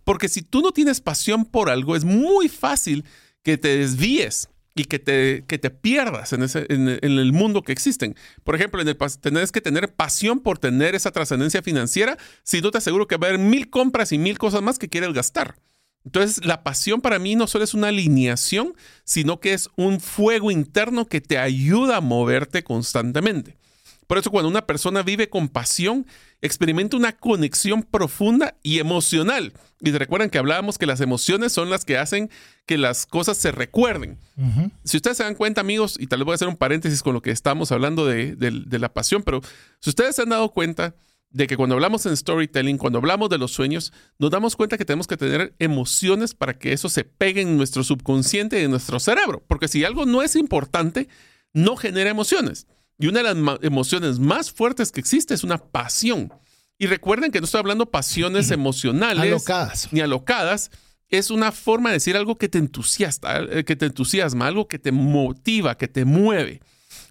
Porque 0.04 0.28
si 0.28 0.42
tú 0.42 0.62
no 0.62 0.74
tienes 0.74 1.00
pasión 1.00 1.46
por 1.46 1.70
algo, 1.70 1.96
es 1.96 2.04
muy 2.04 2.50
fácil 2.50 3.06
que 3.42 3.58
te 3.58 3.78
desvíes 3.78 4.50
y 4.76 4.86
que 4.86 5.00
te, 5.00 5.44
que 5.48 5.58
te 5.58 5.70
pierdas 5.70 6.34
en, 6.34 6.44
ese, 6.44 6.66
en, 6.70 6.88
el 6.88 7.34
mundo 7.34 7.62
que 7.62 7.72
existen. 7.72 8.16
Por 8.44 8.56
ejemplo, 8.56 8.82
en 8.82 8.88
el, 8.88 8.98
tenés 9.20 9.52
que 9.52 9.62
tener 9.62 9.94
pasión 9.94 10.40
por 10.40 10.60
tener 10.60 10.96
esa 10.96 11.12
trascendencia 11.12 11.62
financiera, 11.62 12.18
si 12.44 12.62
no 12.62 12.72
te 12.72 12.78
aseguro 12.78 13.08
que 13.08 13.18
va 13.18 13.28
a 13.28 13.30
haber 13.32 13.40
mil 13.40 13.70
compras 13.70 14.12
y 14.12 14.18
mil 14.18 14.38
cosas 14.38 14.62
más 14.62 14.80
que 14.80 14.90
quieres 14.90 15.14
gastar. 15.14 15.56
Entonces, 16.04 16.44
la 16.46 16.64
pasión 16.64 17.02
para 17.02 17.20
mí 17.20 17.36
no 17.36 17.48
solo 17.48 17.64
es 17.64 17.74
una 17.74 17.90
alineación, 17.90 18.74
sino 19.04 19.40
que 19.40 19.54
es 19.54 19.70
un 19.76 20.00
fuego 20.00 20.50
interno 20.50 21.06
que 21.06 21.22
te 21.22 21.38
ayuda 21.38 21.98
a 21.98 22.02
moverte 22.02 22.64
constantemente. 22.64 23.58
Por 24.12 24.18
eso 24.18 24.30
cuando 24.30 24.50
una 24.50 24.68
persona 24.68 25.04
vive 25.04 25.30
con 25.30 25.48
pasión, 25.48 26.06
experimenta 26.42 26.98
una 26.98 27.14
conexión 27.14 27.82
profunda 27.82 28.58
y 28.62 28.80
emocional. 28.80 29.54
Y 29.80 29.90
recuerdan 29.92 30.30
que 30.30 30.38
hablábamos 30.38 30.78
que 30.78 30.86
las 30.86 31.00
emociones 31.00 31.54
son 31.54 31.70
las 31.70 31.86
que 31.86 31.98
hacen 31.98 32.30
que 32.66 32.78
las 32.78 33.06
cosas 33.06 33.38
se 33.38 33.54
recuerden. 33.54 34.18
Si 34.84 34.98
ustedes 34.98 35.16
se 35.16 35.24
dan 35.24 35.36
cuenta, 35.36 35.62
amigos, 35.62 35.96
y 35.98 36.08
tal 36.08 36.20
vez 36.20 36.26
voy 36.26 36.34
a 36.34 36.36
hacer 36.36 36.50
un 36.50 36.58
paréntesis 36.58 37.04
con 37.04 37.14
lo 37.14 37.22
que 37.22 37.32
estamos 37.32 37.72
hablando 37.72 38.06
de, 38.06 38.36
de 38.36 38.80
la 38.80 38.94
pasión, 38.94 39.24
pero 39.24 39.40
si 39.80 39.92
ustedes 39.92 40.14
se 40.14 40.24
han 40.24 40.30
dado 40.30 40.52
cuenta 40.52 40.94
de 41.30 41.48
que 41.48 41.56
cuando 41.56 41.76
hablamos 41.76 42.06
en 42.06 42.18
storytelling, 42.18 42.78
cuando 42.78 43.00
hablamos 43.00 43.30
de 43.30 43.38
los 43.38 43.54
sueños, 43.54 43.94
nos 44.20 44.30
damos 44.30 44.58
cuenta 44.58 44.78
que 44.78 44.84
tenemos 44.84 45.08
que 45.08 45.16
tener 45.16 45.56
emociones 45.58 46.36
para 46.36 46.60
que 46.60 46.74
eso 46.74 46.90
se 46.90 47.06
pegue 47.06 47.44
en 47.44 47.56
nuestro 47.56 47.86
subconsciente 47.86 48.60
y 48.60 48.66
en 48.66 48.72
nuestro 48.72 49.00
cerebro. 49.00 49.42
Porque 49.48 49.70
si 49.70 49.86
algo 49.86 50.06
no 50.06 50.22
es 50.22 50.36
importante, 50.36 51.08
no 51.54 51.78
genera 51.78 52.10
emociones. 52.10 52.68
Y 53.02 53.08
una 53.08 53.24
de 53.24 53.34
las 53.34 53.60
emociones 53.64 54.20
más 54.20 54.52
fuertes 54.52 54.92
que 54.92 55.00
existe 55.00 55.34
es 55.34 55.44
una 55.44 55.58
pasión. 55.58 56.32
Y 56.78 56.86
recuerden 56.86 57.32
que 57.32 57.40
no 57.40 57.46
estoy 57.46 57.60
hablando 57.60 57.90
pasiones 57.90 58.52
emocionales 58.52 59.24
alocadas. 59.24 59.90
ni 59.92 60.02
alocadas. 60.02 60.70
Es 61.10 61.32
una 61.32 61.52
forma 61.52 61.90
de 61.90 61.96
decir 61.96 62.16
algo 62.16 62.38
que 62.38 62.48
te 62.48 62.60
entusiasta, 62.60 63.40
eh, 63.40 63.66
que 63.66 63.76
te 63.76 63.88
entusiasma, 63.88 64.48
algo 64.48 64.68
que 64.68 64.78
te 64.80 64.92
motiva, 64.92 65.76
que 65.78 65.88
te 65.88 66.06
mueve. 66.06 66.62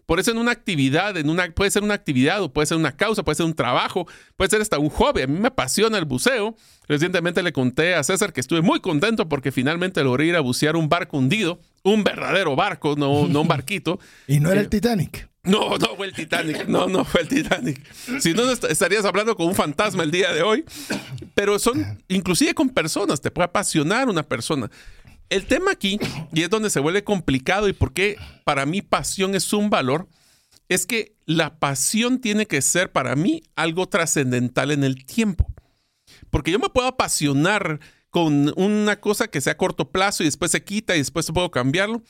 Por 0.06 0.20
eso 0.20 0.30
en 0.30 0.38
una 0.38 0.52
actividad, 0.52 1.16
en 1.16 1.28
una, 1.28 1.50
puede 1.50 1.70
ser 1.70 1.82
una 1.82 1.94
actividad 1.94 2.42
o 2.42 2.52
puede 2.52 2.66
ser 2.66 2.76
una 2.76 2.96
causa, 2.96 3.22
puede 3.22 3.36
ser 3.36 3.46
un 3.46 3.54
trabajo, 3.54 4.06
puede 4.36 4.50
ser 4.50 4.60
hasta 4.60 4.78
un 4.78 4.90
hobby. 4.90 5.22
A 5.22 5.26
mí 5.26 5.38
me 5.38 5.48
apasiona 5.48 5.98
el 5.98 6.04
buceo. 6.04 6.56
Recientemente 6.88 7.42
le 7.42 7.52
conté 7.52 7.94
a 7.94 8.02
César 8.02 8.32
que 8.32 8.40
estuve 8.40 8.60
muy 8.60 8.80
contento 8.80 9.28
porque 9.28 9.52
finalmente 9.52 10.02
logré 10.02 10.26
ir 10.26 10.36
a 10.36 10.40
bucear 10.40 10.76
un 10.76 10.88
barco 10.88 11.16
hundido, 11.18 11.60
un 11.82 12.02
verdadero 12.04 12.56
barco, 12.56 12.94
no, 12.96 13.28
no 13.28 13.42
un 13.42 13.48
barquito. 13.56 14.00
y 14.26 14.40
no 14.40 14.50
era 14.50 14.60
el 14.60 14.66
eh, 14.66 14.70
Titanic. 14.70 15.29
No, 15.42 15.78
no 15.78 15.96
fue 15.96 16.06
el 16.06 16.12
Titanic. 16.12 16.66
No, 16.68 16.86
no 16.86 17.04
fue 17.04 17.22
el 17.22 17.28
Titanic. 17.28 17.80
Si 18.20 18.34
no, 18.34 18.50
estarías 18.50 19.04
hablando 19.04 19.36
con 19.36 19.46
un 19.46 19.54
fantasma 19.54 20.02
el 20.02 20.10
día 20.10 20.32
de 20.32 20.42
hoy. 20.42 20.64
Pero 21.34 21.58
son, 21.58 22.02
inclusive 22.08 22.54
con 22.54 22.68
personas, 22.68 23.20
te 23.20 23.30
puede 23.30 23.46
apasionar 23.46 24.08
una 24.08 24.22
persona. 24.22 24.70
El 25.30 25.46
tema 25.46 25.70
aquí, 25.70 25.98
y 26.32 26.42
es 26.42 26.50
donde 26.50 26.70
se 26.70 26.80
vuelve 26.80 27.04
complicado 27.04 27.68
y 27.68 27.72
por 27.72 27.92
qué 27.92 28.16
para 28.44 28.66
mí 28.66 28.82
pasión 28.82 29.34
es 29.34 29.52
un 29.52 29.70
valor, 29.70 30.08
es 30.68 30.86
que 30.86 31.14
la 31.24 31.58
pasión 31.58 32.20
tiene 32.20 32.46
que 32.46 32.60
ser 32.62 32.92
para 32.92 33.16
mí 33.16 33.42
algo 33.56 33.88
trascendental 33.88 34.72
en 34.72 34.84
el 34.84 35.06
tiempo. 35.06 35.46
Porque 36.30 36.50
yo 36.50 36.58
me 36.58 36.68
puedo 36.68 36.88
apasionar 36.88 37.80
con 38.10 38.52
una 38.56 39.00
cosa 39.00 39.28
que 39.28 39.40
sea 39.40 39.52
a 39.52 39.56
corto 39.56 39.90
plazo 39.90 40.22
y 40.22 40.26
después 40.26 40.50
se 40.50 40.64
quita 40.64 40.96
y 40.96 40.98
después 40.98 41.30
puedo 41.32 41.50
cambiarlo 41.50 42.02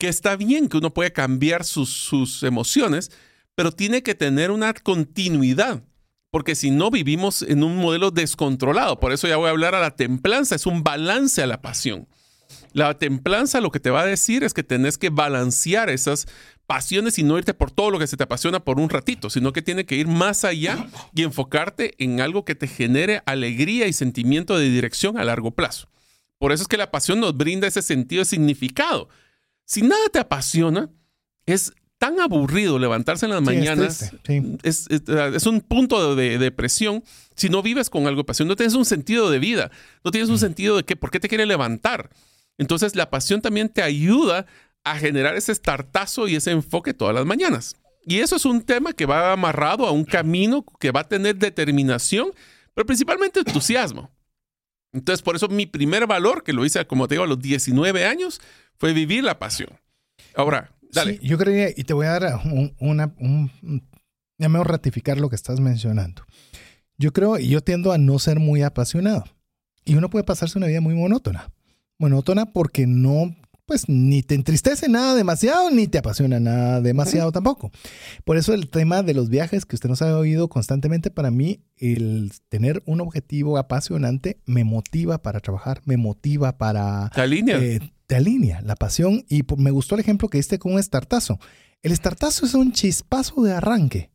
que 0.00 0.08
está 0.08 0.34
bien 0.34 0.68
que 0.70 0.78
uno 0.78 0.94
puede 0.94 1.12
cambiar 1.12 1.62
sus, 1.62 2.42
emociones, 2.42 3.12
pero 3.54 3.70
tiene 3.70 4.02
que 4.02 4.14
tener 4.14 4.50
una 4.50 4.72
continuidad, 4.72 5.84
porque 6.30 6.54
si 6.54 6.70
no 6.70 6.90
vivimos 6.90 7.42
en 7.42 7.62
un 7.62 7.76
modelo 7.76 8.10
descontrolado. 8.10 8.98
Por 8.98 9.12
eso 9.12 9.28
ya 9.28 9.36
voy 9.36 9.48
a 9.48 9.50
hablar 9.50 9.74
a 9.74 9.80
la 9.80 9.96
templanza, 9.96 10.54
es 10.54 10.64
un 10.64 10.82
balance 10.82 11.42
a 11.42 11.46
la 11.46 11.60
pasión. 11.60 12.08
La 12.72 12.96
templanza 12.96 13.60
lo 13.60 13.70
que 13.70 13.78
te 13.78 13.90
va 13.90 14.00
a 14.00 14.06
decir 14.06 14.42
es 14.42 14.54
que 14.54 14.62
tenés 14.62 14.96
que 14.96 15.10
balancear 15.10 15.90
esas 15.90 16.26
pasiones 16.66 17.18
y 17.18 17.22
no 17.22 17.36
irte 17.36 17.52
por 17.52 17.70
todo 17.70 17.90
lo 17.90 17.98
que 17.98 18.06
se 18.06 18.16
te 18.16 18.22
apasiona 18.22 18.64
por 18.64 18.80
un 18.80 18.88
ratito, 18.88 19.28
sino 19.28 19.52
que 19.52 19.60
tiene 19.60 19.84
que 19.84 19.96
ir 19.96 20.08
más 20.08 20.44
allá 20.44 20.88
y 21.14 21.24
enfocarte 21.24 21.94
en 22.02 22.22
algo 22.22 22.46
que 22.46 22.54
te 22.54 22.68
genere 22.68 23.22
alegría 23.26 23.86
y 23.86 23.92
sentimiento 23.92 24.56
de 24.56 24.70
dirección 24.70 25.18
a 25.18 25.24
largo 25.24 25.50
plazo. 25.50 25.90
Por 26.38 26.52
eso 26.52 26.62
es 26.62 26.68
que 26.68 26.78
la 26.78 26.90
pasión 26.90 27.20
nos 27.20 27.36
brinda 27.36 27.68
ese 27.68 27.82
sentido 27.82 28.20
de 28.20 28.24
significado. 28.24 29.10
Si 29.70 29.82
nada 29.82 30.08
te 30.12 30.18
apasiona, 30.18 30.90
es 31.46 31.72
tan 31.96 32.18
aburrido 32.18 32.76
levantarse 32.76 33.26
en 33.26 33.30
las 33.30 33.40
mañanas. 33.40 34.12
Es, 34.64 35.46
un 35.46 35.60
punto 35.60 36.16
de, 36.16 36.38
depresión 36.38 37.04
si 37.36 37.48
no 37.50 37.62
vives 37.62 37.88
con 37.88 38.08
algo 38.08 38.22
de 38.22 38.24
pasión. 38.24 38.48
No 38.48 38.56
tienes 38.56 38.74
un 38.74 38.84
sentido 38.84 39.30
de 39.30 39.38
vida. 39.38 39.70
No 40.02 40.10
tienes 40.10 40.28
un 40.28 40.40
sentido 40.40 40.78
de 40.78 40.82
que, 40.82 40.96
por 40.96 41.12
qué 41.12 41.20
te 41.20 41.28
quiere 41.28 41.46
levantar. 41.46 42.10
Entonces, 42.58 42.96
la 42.96 43.10
pasión 43.10 43.42
también 43.42 43.68
te 43.68 43.80
ayuda 43.80 44.46
a 44.82 44.98
generar 44.98 45.36
ese 45.36 45.52
estartazo 45.52 46.26
y 46.26 46.34
ese 46.34 46.50
enfoque 46.50 46.92
todas 46.92 47.14
las 47.14 47.24
mañanas. 47.24 47.76
Y 48.04 48.18
eso 48.18 48.34
es 48.34 48.44
un 48.44 48.62
tema 48.62 48.92
que 48.92 49.06
va 49.06 49.32
amarrado 49.32 49.86
a 49.86 49.92
un 49.92 50.02
camino 50.02 50.64
que 50.80 50.90
va 50.90 51.02
a 51.02 51.08
tener 51.08 51.36
determinación, 51.36 52.32
pero 52.74 52.86
principalmente 52.86 53.38
entusiasmo. 53.38 54.10
Entonces, 54.92 55.22
por 55.22 55.36
eso 55.36 55.48
mi 55.48 55.66
primer 55.66 56.06
valor, 56.06 56.42
que 56.42 56.52
lo 56.52 56.64
hice, 56.64 56.84
como 56.86 57.06
te 57.06 57.14
digo, 57.14 57.24
a 57.24 57.28
los 57.28 57.40
19 57.40 58.04
años, 58.06 58.40
fue 58.76 58.92
vivir 58.92 59.24
la 59.24 59.38
pasión. 59.38 59.70
Ahora, 60.34 60.72
dale. 60.92 61.18
yo 61.22 61.38
creía, 61.38 61.70
y 61.70 61.84
te 61.84 61.92
voy 61.92 62.06
a 62.06 62.18
dar 62.18 62.40
un, 62.44 62.74
una, 62.80 63.14
un, 63.18 63.82
ratificar 64.64 65.18
lo 65.18 65.28
que 65.28 65.36
estás 65.36 65.60
mencionando. 65.60 66.24
Yo 66.98 67.12
creo, 67.12 67.38
y 67.38 67.48
yo 67.48 67.62
tiendo 67.62 67.92
a 67.92 67.98
no 67.98 68.18
ser 68.18 68.40
muy 68.40 68.62
apasionado. 68.62 69.24
Y 69.84 69.94
uno 69.94 70.10
puede 70.10 70.24
pasarse 70.24 70.58
una 70.58 70.66
vida 70.66 70.80
muy 70.80 70.94
monótona. 70.94 71.50
Monótona 71.98 72.52
porque 72.52 72.86
no, 72.86 73.34
pues 73.70 73.88
ni 73.88 74.24
te 74.24 74.34
entristece 74.34 74.88
nada 74.88 75.14
demasiado, 75.14 75.70
ni 75.70 75.86
te 75.86 75.98
apasiona 75.98 76.40
nada 76.40 76.80
demasiado 76.80 77.30
tampoco. 77.30 77.70
Por 78.24 78.36
eso 78.36 78.52
el 78.52 78.68
tema 78.68 79.04
de 79.04 79.14
los 79.14 79.28
viajes 79.28 79.64
que 79.64 79.76
usted 79.76 79.88
nos 79.88 80.02
ha 80.02 80.18
oído 80.18 80.48
constantemente, 80.48 81.12
para 81.12 81.30
mí, 81.30 81.60
el 81.76 82.32
tener 82.48 82.82
un 82.84 83.00
objetivo 83.00 83.58
apasionante 83.58 84.40
me 84.44 84.64
motiva 84.64 85.22
para 85.22 85.38
trabajar, 85.38 85.82
me 85.84 85.96
motiva 85.96 86.58
para... 86.58 87.12
La 87.14 87.26
línea. 87.28 87.58
Eh, 87.60 87.78
te 88.08 88.16
alinea 88.16 88.60
la 88.62 88.74
pasión. 88.74 89.24
Y 89.28 89.44
me 89.56 89.70
gustó 89.70 89.94
el 89.94 90.00
ejemplo 90.00 90.28
que 90.28 90.38
diste 90.38 90.58
con 90.58 90.72
un 90.72 90.80
estartazo. 90.80 91.38
El 91.80 91.92
estartazo 91.92 92.46
es 92.46 92.54
un 92.54 92.72
chispazo 92.72 93.40
de 93.44 93.52
arranque. 93.52 94.10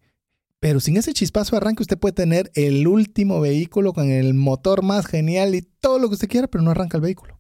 Pero 0.60 0.82
sin 0.82 0.98
ese 0.98 1.14
chispazo 1.14 1.52
de 1.52 1.62
arranque 1.62 1.84
usted 1.84 1.98
puede 1.98 2.12
tener 2.12 2.52
el 2.56 2.86
último 2.90 3.40
vehículo 3.40 3.94
con 3.94 4.10
el 4.10 4.34
motor 4.34 4.84
más 4.84 5.06
genial 5.06 5.56
y 5.56 5.62
todo 5.62 5.98
lo 5.98 6.10
que 6.10 6.16
usted 6.16 6.28
quiera, 6.28 6.48
pero 6.48 6.62
no 6.62 6.72
arranca 6.72 6.98
el 6.98 7.04
vehículo. 7.04 7.40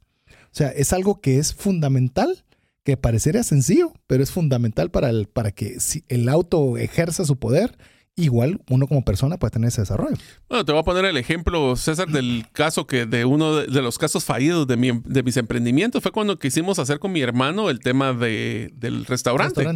O 0.55 0.57
sea, 0.57 0.69
es 0.69 0.93
algo 0.93 1.19
que 1.19 1.37
es 1.37 1.53
fundamental, 1.53 2.45
que 2.85 2.95
parecería 2.95 3.43
sencillo, 3.43 3.91
pero 4.07 4.23
es 4.23 4.31
fundamental 4.31 4.89
para, 4.89 5.09
el, 5.09 5.27
para 5.27 5.51
que 5.51 5.75
el 6.07 6.29
auto 6.29 6.77
ejerza 6.77 7.25
su 7.25 7.37
poder 7.37 7.77
igual 8.15 8.61
uno 8.69 8.87
como 8.87 9.03
persona 9.03 9.35
puede 9.35 9.51
tener 9.51 9.67
ese 9.67 9.81
desarrollo. 9.81 10.15
Bueno, 10.47 10.63
te 10.63 10.71
voy 10.71 10.79
a 10.79 10.85
poner 10.85 11.03
el 11.03 11.17
ejemplo, 11.17 11.75
César, 11.75 12.07
del 12.07 12.45
caso 12.53 12.87
que 12.87 13.05
de 13.05 13.25
uno 13.25 13.55
de, 13.55 13.81
los 13.81 13.97
casos 13.97 14.23
fallidos 14.23 14.65
de, 14.65 15.01
de, 15.03 15.23
mis 15.23 15.35
emprendimientos 15.35 16.01
fue 16.01 16.13
cuando 16.13 16.39
quisimos 16.39 16.79
hacer 16.79 16.99
con 16.99 17.11
mi 17.11 17.19
hermano 17.19 17.69
el 17.69 17.81
tema 17.81 18.13
de, 18.13 18.71
del 18.75 19.05
restaurante. 19.05 19.67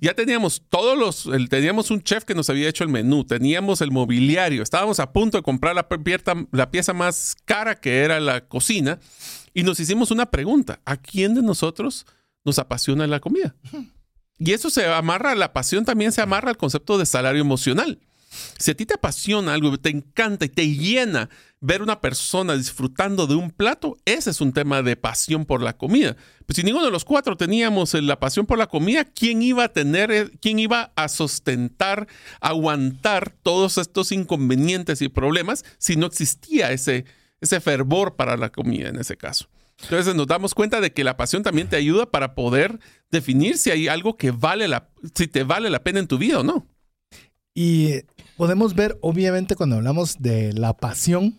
Ya 0.00 0.14
teníamos 0.14 0.64
todos 0.68 0.98
los, 0.98 1.48
teníamos 1.48 1.92
un 1.92 2.02
chef 2.02 2.24
que 2.24 2.34
nos 2.34 2.50
había 2.50 2.68
hecho 2.68 2.82
el 2.82 2.90
menú, 2.90 3.24
teníamos 3.24 3.80
el 3.82 3.92
mobiliario, 3.92 4.64
estábamos 4.64 4.98
a 4.98 5.12
punto 5.12 5.38
de 5.38 5.42
comprar 5.44 5.76
la, 5.76 5.86
la 6.50 6.70
pieza 6.72 6.92
más 6.92 7.36
cara 7.44 7.76
que 7.76 8.00
era 8.00 8.18
la 8.18 8.40
cocina 8.40 8.98
y 9.54 9.62
nos 9.62 9.80
hicimos 9.80 10.10
una 10.10 10.26
pregunta, 10.26 10.80
¿a 10.84 10.96
quién 10.96 11.34
de 11.34 11.42
nosotros 11.42 12.06
nos 12.44 12.58
apasiona 12.58 13.06
la 13.06 13.20
comida? 13.20 13.54
Y 14.38 14.52
eso 14.52 14.70
se 14.70 14.86
amarra, 14.86 15.34
la 15.34 15.52
pasión 15.52 15.84
también 15.84 16.12
se 16.12 16.20
amarra 16.20 16.50
al 16.50 16.56
concepto 16.56 16.98
de 16.98 17.06
salario 17.06 17.40
emocional. 17.40 18.00
Si 18.58 18.70
a 18.70 18.76
ti 18.76 18.84
te 18.84 18.94
apasiona 18.94 19.54
algo, 19.54 19.76
te 19.78 19.90
encanta 19.90 20.44
y 20.44 20.48
te 20.48 20.68
llena 20.68 21.30
ver 21.60 21.82
una 21.82 22.00
persona 22.00 22.54
disfrutando 22.56 23.26
de 23.26 23.34
un 23.34 23.50
plato, 23.50 23.96
ese 24.04 24.30
es 24.30 24.40
un 24.40 24.52
tema 24.52 24.82
de 24.82 24.96
pasión 24.96 25.44
por 25.44 25.62
la 25.62 25.76
comida. 25.76 26.16
Pues 26.46 26.56
si 26.56 26.62
ninguno 26.62 26.84
de 26.84 26.90
los 26.90 27.04
cuatro 27.04 27.36
teníamos 27.36 27.94
la 27.94 28.20
pasión 28.20 28.46
por 28.46 28.58
la 28.58 28.68
comida, 28.68 29.04
¿quién 29.04 29.42
iba 29.42 29.64
a 29.64 29.72
tener, 29.72 30.10
eh, 30.10 30.30
quién 30.40 30.58
iba 30.58 30.92
a 30.94 31.08
sustentar, 31.08 32.06
aguantar 32.40 33.30
todos 33.42 33.78
estos 33.78 34.12
inconvenientes 34.12 35.02
y 35.02 35.08
problemas 35.08 35.64
si 35.78 35.96
no 35.96 36.06
existía 36.06 36.70
ese, 36.70 37.06
ese 37.40 37.60
fervor 37.60 38.16
para 38.16 38.36
la 38.36 38.50
comida 38.50 38.88
en 38.88 38.96
ese 38.96 39.16
caso? 39.16 39.48
Entonces 39.82 40.14
nos 40.14 40.26
damos 40.26 40.54
cuenta 40.54 40.80
de 40.80 40.92
que 40.92 41.04
la 41.04 41.16
pasión 41.16 41.42
también 41.42 41.68
te 41.68 41.76
ayuda 41.76 42.10
para 42.10 42.34
poder 42.34 42.80
definir 43.10 43.58
si 43.58 43.70
hay 43.70 43.88
algo 43.88 44.16
que 44.16 44.32
vale 44.32 44.66
la, 44.66 44.88
si 45.14 45.28
te 45.28 45.44
vale 45.44 45.70
la 45.70 45.84
pena 45.84 46.00
en 46.00 46.08
tu 46.08 46.18
vida 46.18 46.40
o 46.40 46.42
no. 46.42 46.66
Y 47.54 48.02
podemos 48.36 48.74
ver, 48.74 48.98
obviamente, 49.00 49.56
cuando 49.56 49.76
hablamos 49.76 50.16
de 50.18 50.52
la 50.52 50.76
pasión, 50.76 51.38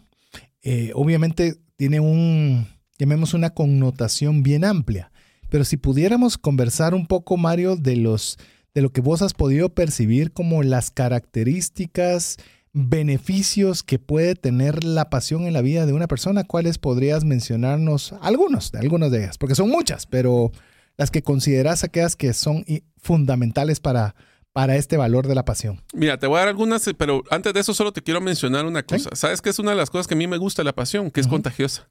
eh, 0.61 0.91
obviamente 0.95 1.57
tiene 1.75 1.99
un, 1.99 2.67
llamemos 2.97 3.33
una 3.33 3.51
connotación 3.51 4.43
bien 4.43 4.63
amplia. 4.63 5.11
Pero 5.49 5.63
si 5.65 5.77
pudiéramos 5.77 6.37
conversar 6.37 6.93
un 6.93 7.07
poco, 7.07 7.37
Mario, 7.37 7.75
de 7.75 7.95
los 7.95 8.37
de 8.73 8.81
lo 8.81 8.91
que 8.91 9.01
vos 9.01 9.21
has 9.21 9.33
podido 9.33 9.69
percibir 9.69 10.31
como 10.31 10.61
las 10.61 10.91
características, 10.91 12.37
beneficios 12.73 13.83
que 13.83 13.99
puede 13.99 14.35
tener 14.35 14.83
la 14.83 15.09
pasión 15.09 15.45
en 15.45 15.53
la 15.53 15.61
vida 15.61 15.85
de 15.85 15.93
una 15.93 16.07
persona, 16.07 16.43
¿cuáles 16.43 16.77
podrías 16.77 17.23
mencionarnos? 17.23 18.13
Algunos, 18.21 18.73
algunas 18.75 19.11
de 19.11 19.19
ellas, 19.19 19.37
porque 19.37 19.55
son 19.55 19.69
muchas, 19.69 20.05
pero 20.05 20.51
las 20.97 21.11
que 21.11 21.23
consideras 21.23 21.83
aquellas 21.83 22.15
que 22.15 22.33
son 22.33 22.65
fundamentales 23.01 23.79
para, 23.79 24.15
para 24.53 24.75
este 24.75 24.97
valor 24.97 25.27
de 25.27 25.35
la 25.35 25.45
pasión? 25.45 25.81
Mira, 25.93 26.17
te 26.19 26.27
voy 26.27 26.37
a 26.37 26.39
dar 26.39 26.49
algunas, 26.49 26.89
pero 26.97 27.23
antes 27.31 27.53
de 27.53 27.59
eso 27.59 27.73
solo 27.73 27.93
te 27.93 28.01
quiero 28.01 28.21
mencionar 28.21 28.65
una 28.65 28.83
cosa. 28.83 29.09
¿Sabes 29.13 29.41
qué 29.41 29.49
es 29.49 29.59
una 29.59 29.71
de 29.71 29.77
las 29.77 29.89
cosas 29.89 30.07
que 30.07 30.15
a 30.15 30.17
mí 30.17 30.27
me 30.27 30.37
gusta 30.37 30.61
de 30.61 30.65
la 30.65 30.75
pasión? 30.75 31.09
Que 31.11 31.21
es 31.21 31.27
contagiosa. 31.27 31.89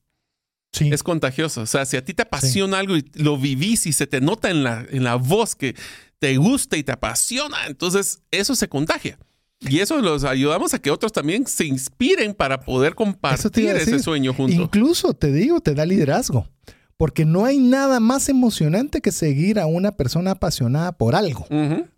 Sí. 0.73 0.91
Es 0.93 1.03
contagiosa. 1.03 1.63
O 1.63 1.67
sea, 1.67 1.87
si 1.87 1.97
a 1.97 2.05
ti 2.05 2.13
te 2.13 2.23
apasiona 2.23 2.79
algo 2.79 2.97
y 2.97 3.11
lo 3.15 3.39
vivís 3.39 3.87
y 3.87 3.93
se 3.93 4.07
te 4.07 4.21
nota 4.21 4.51
en 4.51 4.63
la, 4.63 4.85
en 4.91 5.03
la 5.03 5.15
voz 5.15 5.55
que 5.55 5.75
te 6.19 6.37
gusta 6.37 6.77
y 6.77 6.83
te 6.83 6.93
apasiona, 6.93 7.67
entonces 7.67 8.21
eso 8.31 8.55
se 8.55 8.69
contagia. 8.69 9.19
Y 9.61 9.81
eso 9.81 10.01
los 10.01 10.25
ayudamos 10.25 10.73
a 10.75 10.79
que 10.79 10.91
otros 10.91 11.13
también 11.13 11.47
se 11.47 11.67
inspiren 11.67 12.33
para 12.35 12.61
poder 12.61 12.95
compartir 12.95 13.71
ese 13.71 13.99
sueño 13.99 14.33
juntos. 14.33 14.59
Incluso, 14.59 15.15
te 15.15 15.33
digo, 15.33 15.61
te 15.61 15.75
da 15.75 15.85
liderazgo 15.85 16.49
porque 16.99 17.25
no 17.25 17.45
hay 17.45 17.59
nada 17.59 18.01
más 18.01 18.29
emocionante 18.29 19.01
que 19.01 19.13
seguir 19.13 19.61
a 19.61 19.67
una 19.67 19.93
persona 19.93 20.33
apasionada 20.33 20.93
por 20.93 21.15
algo. 21.15 21.47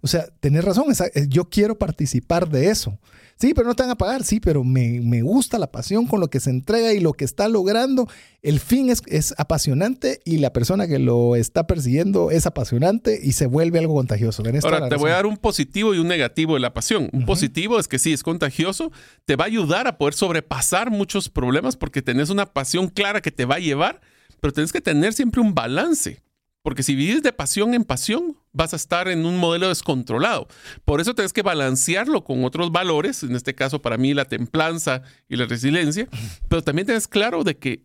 O 0.03 0.07
sea, 0.07 0.27
tenés 0.41 0.63
razón, 0.63 0.85
eh, 1.15 1.27
yo 1.27 1.47
quiero 1.47 1.79
participar 1.79 2.49
de 2.49 2.69
eso. 2.69 2.99
Sí, 3.41 3.55
pero 3.55 3.67
no 3.67 3.75
te 3.75 3.83
van 3.83 3.91
a 3.91 3.97
pagar, 3.97 4.23
sí, 4.23 4.39
pero 4.39 4.65
me, 4.65 5.23
gusta 5.23 5.59
la 5.59 5.73
pasión 5.73 6.07
con 6.07 6.21
lo 6.21 6.29
que 6.29 6.41
se 6.41 6.51
entrega 6.51 6.93
y 6.93 7.01
lo 7.01 7.15
que 7.15 7.25
está 7.25 7.49
logrando. 7.49 8.07
El 8.43 8.61
fin 8.61 8.91
es, 8.91 9.03
es, 9.07 9.35
apasionante 9.39 10.21
y 10.27 10.39
la 10.39 10.53
persona 10.53 10.87
que 10.87 10.99
lo 10.99 11.37
está 11.37 11.67
persiguiendo 11.67 12.31
es 12.31 12.47
apasionante 12.47 13.19
y 13.23 13.33
se 13.33 13.47
vuelve 13.47 13.79
algo 13.79 13.95
contagioso. 13.95 14.43
Ahora, 14.63 14.89
te 14.89 14.97
voy 14.97 15.11
a 15.11 15.15
dar 15.15 15.27
un 15.27 15.39
positivo 15.39 15.95
y 15.95 15.99
un 15.99 16.09
negativo 16.09 16.55
de 16.55 16.61
la 16.61 16.75
pasión. 16.75 17.09
Un 17.13 17.25
positivo 17.25 17.79
es 17.79 17.89
que 17.89 17.99
sí, 17.99 18.13
es 18.13 18.23
contagioso, 18.23 18.93
te 19.25 19.37
va 19.37 19.45
a 19.45 19.47
ayudar 19.47 19.87
a 19.87 19.97
poder 19.97 20.13
sobrepasar 20.13 20.91
muchos 20.91 21.31
problemas 21.31 21.77
porque 21.77 22.03
tenés 22.03 22.29
una 22.29 22.45
pasión 22.45 22.89
clara 22.89 23.23
que 23.23 23.31
te 23.31 23.47
va 23.47 23.55
a 23.55 23.61
llevar 23.61 24.01
pero 24.41 24.53
tienes 24.53 24.73
que 24.73 24.81
tener 24.81 25.13
siempre 25.13 25.41
un 25.41 25.55
balance. 25.55 26.23
Porque 26.63 26.83
si 26.83 26.95
vives 26.95 27.23
de 27.23 27.33
pasión 27.33 27.73
en 27.75 27.85
pasión, 27.85 28.37
vas 28.53 28.73
a 28.73 28.77
estar 28.77 29.09
en 29.09 29.25
un 29.25 29.39
modelo 29.39 29.69
descontrolado. 29.69 30.47
Por 30.85 31.01
eso 31.01 31.15
tienes 31.15 31.33
que 31.33 31.43
balancearlo 31.43 32.25
con 32.25 32.45
otros 32.45 32.71
valores, 32.71 33.23
en 33.23 33.35
este 33.35 33.55
caso 33.55 33.81
para 33.81 33.97
mí 33.97 34.13
la 34.13 34.27
templanza 34.27 35.03
y 35.29 35.37
la 35.37 35.47
resiliencia, 35.47 36.09
pero 36.49 36.63
también 36.63 36.87
tienes 36.87 37.09
claro 37.09 37.45
de 37.45 37.57
que 37.57 37.83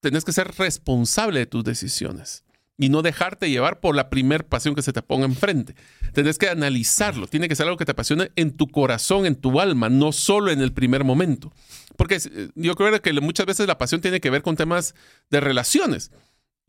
tienes 0.00 0.24
que 0.24 0.32
ser 0.32 0.52
responsable 0.56 1.40
de 1.40 1.46
tus 1.46 1.64
decisiones 1.64 2.44
y 2.78 2.88
no 2.88 3.02
dejarte 3.02 3.50
llevar 3.50 3.80
por 3.80 3.96
la 3.96 4.08
primer 4.08 4.46
pasión 4.46 4.74
que 4.74 4.82
se 4.82 4.92
te 4.92 5.02
ponga 5.02 5.26
enfrente. 5.26 5.74
Tienes 6.14 6.38
que 6.38 6.48
analizarlo, 6.48 7.26
tiene 7.26 7.48
que 7.48 7.56
ser 7.56 7.66
algo 7.66 7.76
que 7.76 7.84
te 7.84 7.90
apasione 7.92 8.30
en 8.36 8.56
tu 8.56 8.68
corazón, 8.68 9.26
en 9.26 9.34
tu 9.34 9.60
alma, 9.60 9.88
no 9.88 10.12
solo 10.12 10.52
en 10.52 10.60
el 10.60 10.72
primer 10.72 11.02
momento. 11.02 11.52
Porque 11.96 12.16
eh, 12.16 12.48
yo 12.54 12.76
creo 12.76 13.02
que 13.02 13.12
muchas 13.20 13.46
veces 13.46 13.66
la 13.66 13.78
pasión 13.78 14.00
tiene 14.00 14.20
que 14.20 14.30
ver 14.30 14.42
con 14.42 14.56
temas 14.56 14.94
de 15.28 15.40
relaciones. 15.40 16.12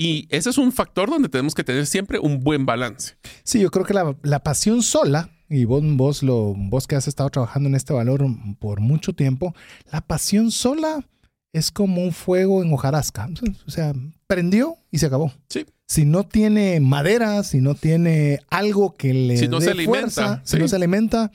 Y 0.01 0.27
ese 0.29 0.49
es 0.49 0.57
un 0.57 0.71
factor 0.71 1.09
donde 1.09 1.27
tenemos 1.27 1.53
que 1.53 1.65
tener 1.65 1.85
siempre 1.85 2.19
un 2.19 2.39
buen 2.39 2.65
balance. 2.65 3.17
Sí, 3.43 3.59
yo 3.59 3.69
creo 3.69 3.85
que 3.85 3.93
la, 3.93 4.39
pasión 4.39 4.81
sola, 4.81 5.29
y 5.49 5.65
vos, 5.65 5.83
vos, 5.83 6.23
lo, 6.23 6.53
vos 6.55 6.87
que 6.87 6.95
has 6.95 7.09
estado 7.09 7.29
trabajando 7.29 7.67
en 7.67 7.75
este 7.75 7.91
valor 7.91 8.25
por 8.59 8.79
mucho 8.79 9.11
tiempo, 9.11 9.53
la 9.91 9.99
pasión 9.99 10.51
sola 10.51 11.05
es 11.51 11.69
como 11.69 12.01
un 12.01 12.13
fuego 12.13 12.63
en 12.63 12.71
hojarasca. 12.71 13.27
O 13.67 13.71
sea, 13.71 13.93
prendió 14.25 14.77
y 14.89 14.99
se 14.99 15.07
acabó. 15.07 15.33
Sí. 15.49 15.65
Si 15.85 16.05
no 16.05 16.23
tiene 16.23 16.79
madera, 16.79 17.43
si 17.43 17.59
no 17.59 17.75
tiene 17.75 18.39
algo 18.49 18.95
que 18.95 19.13
le 19.13 19.35
si 19.35 19.49
no 19.49 19.59
se 19.59 19.71
alimenta, 19.71 20.41
si 20.45 20.59
no 20.59 20.67
se 20.69 20.77
alimenta, 20.77 21.29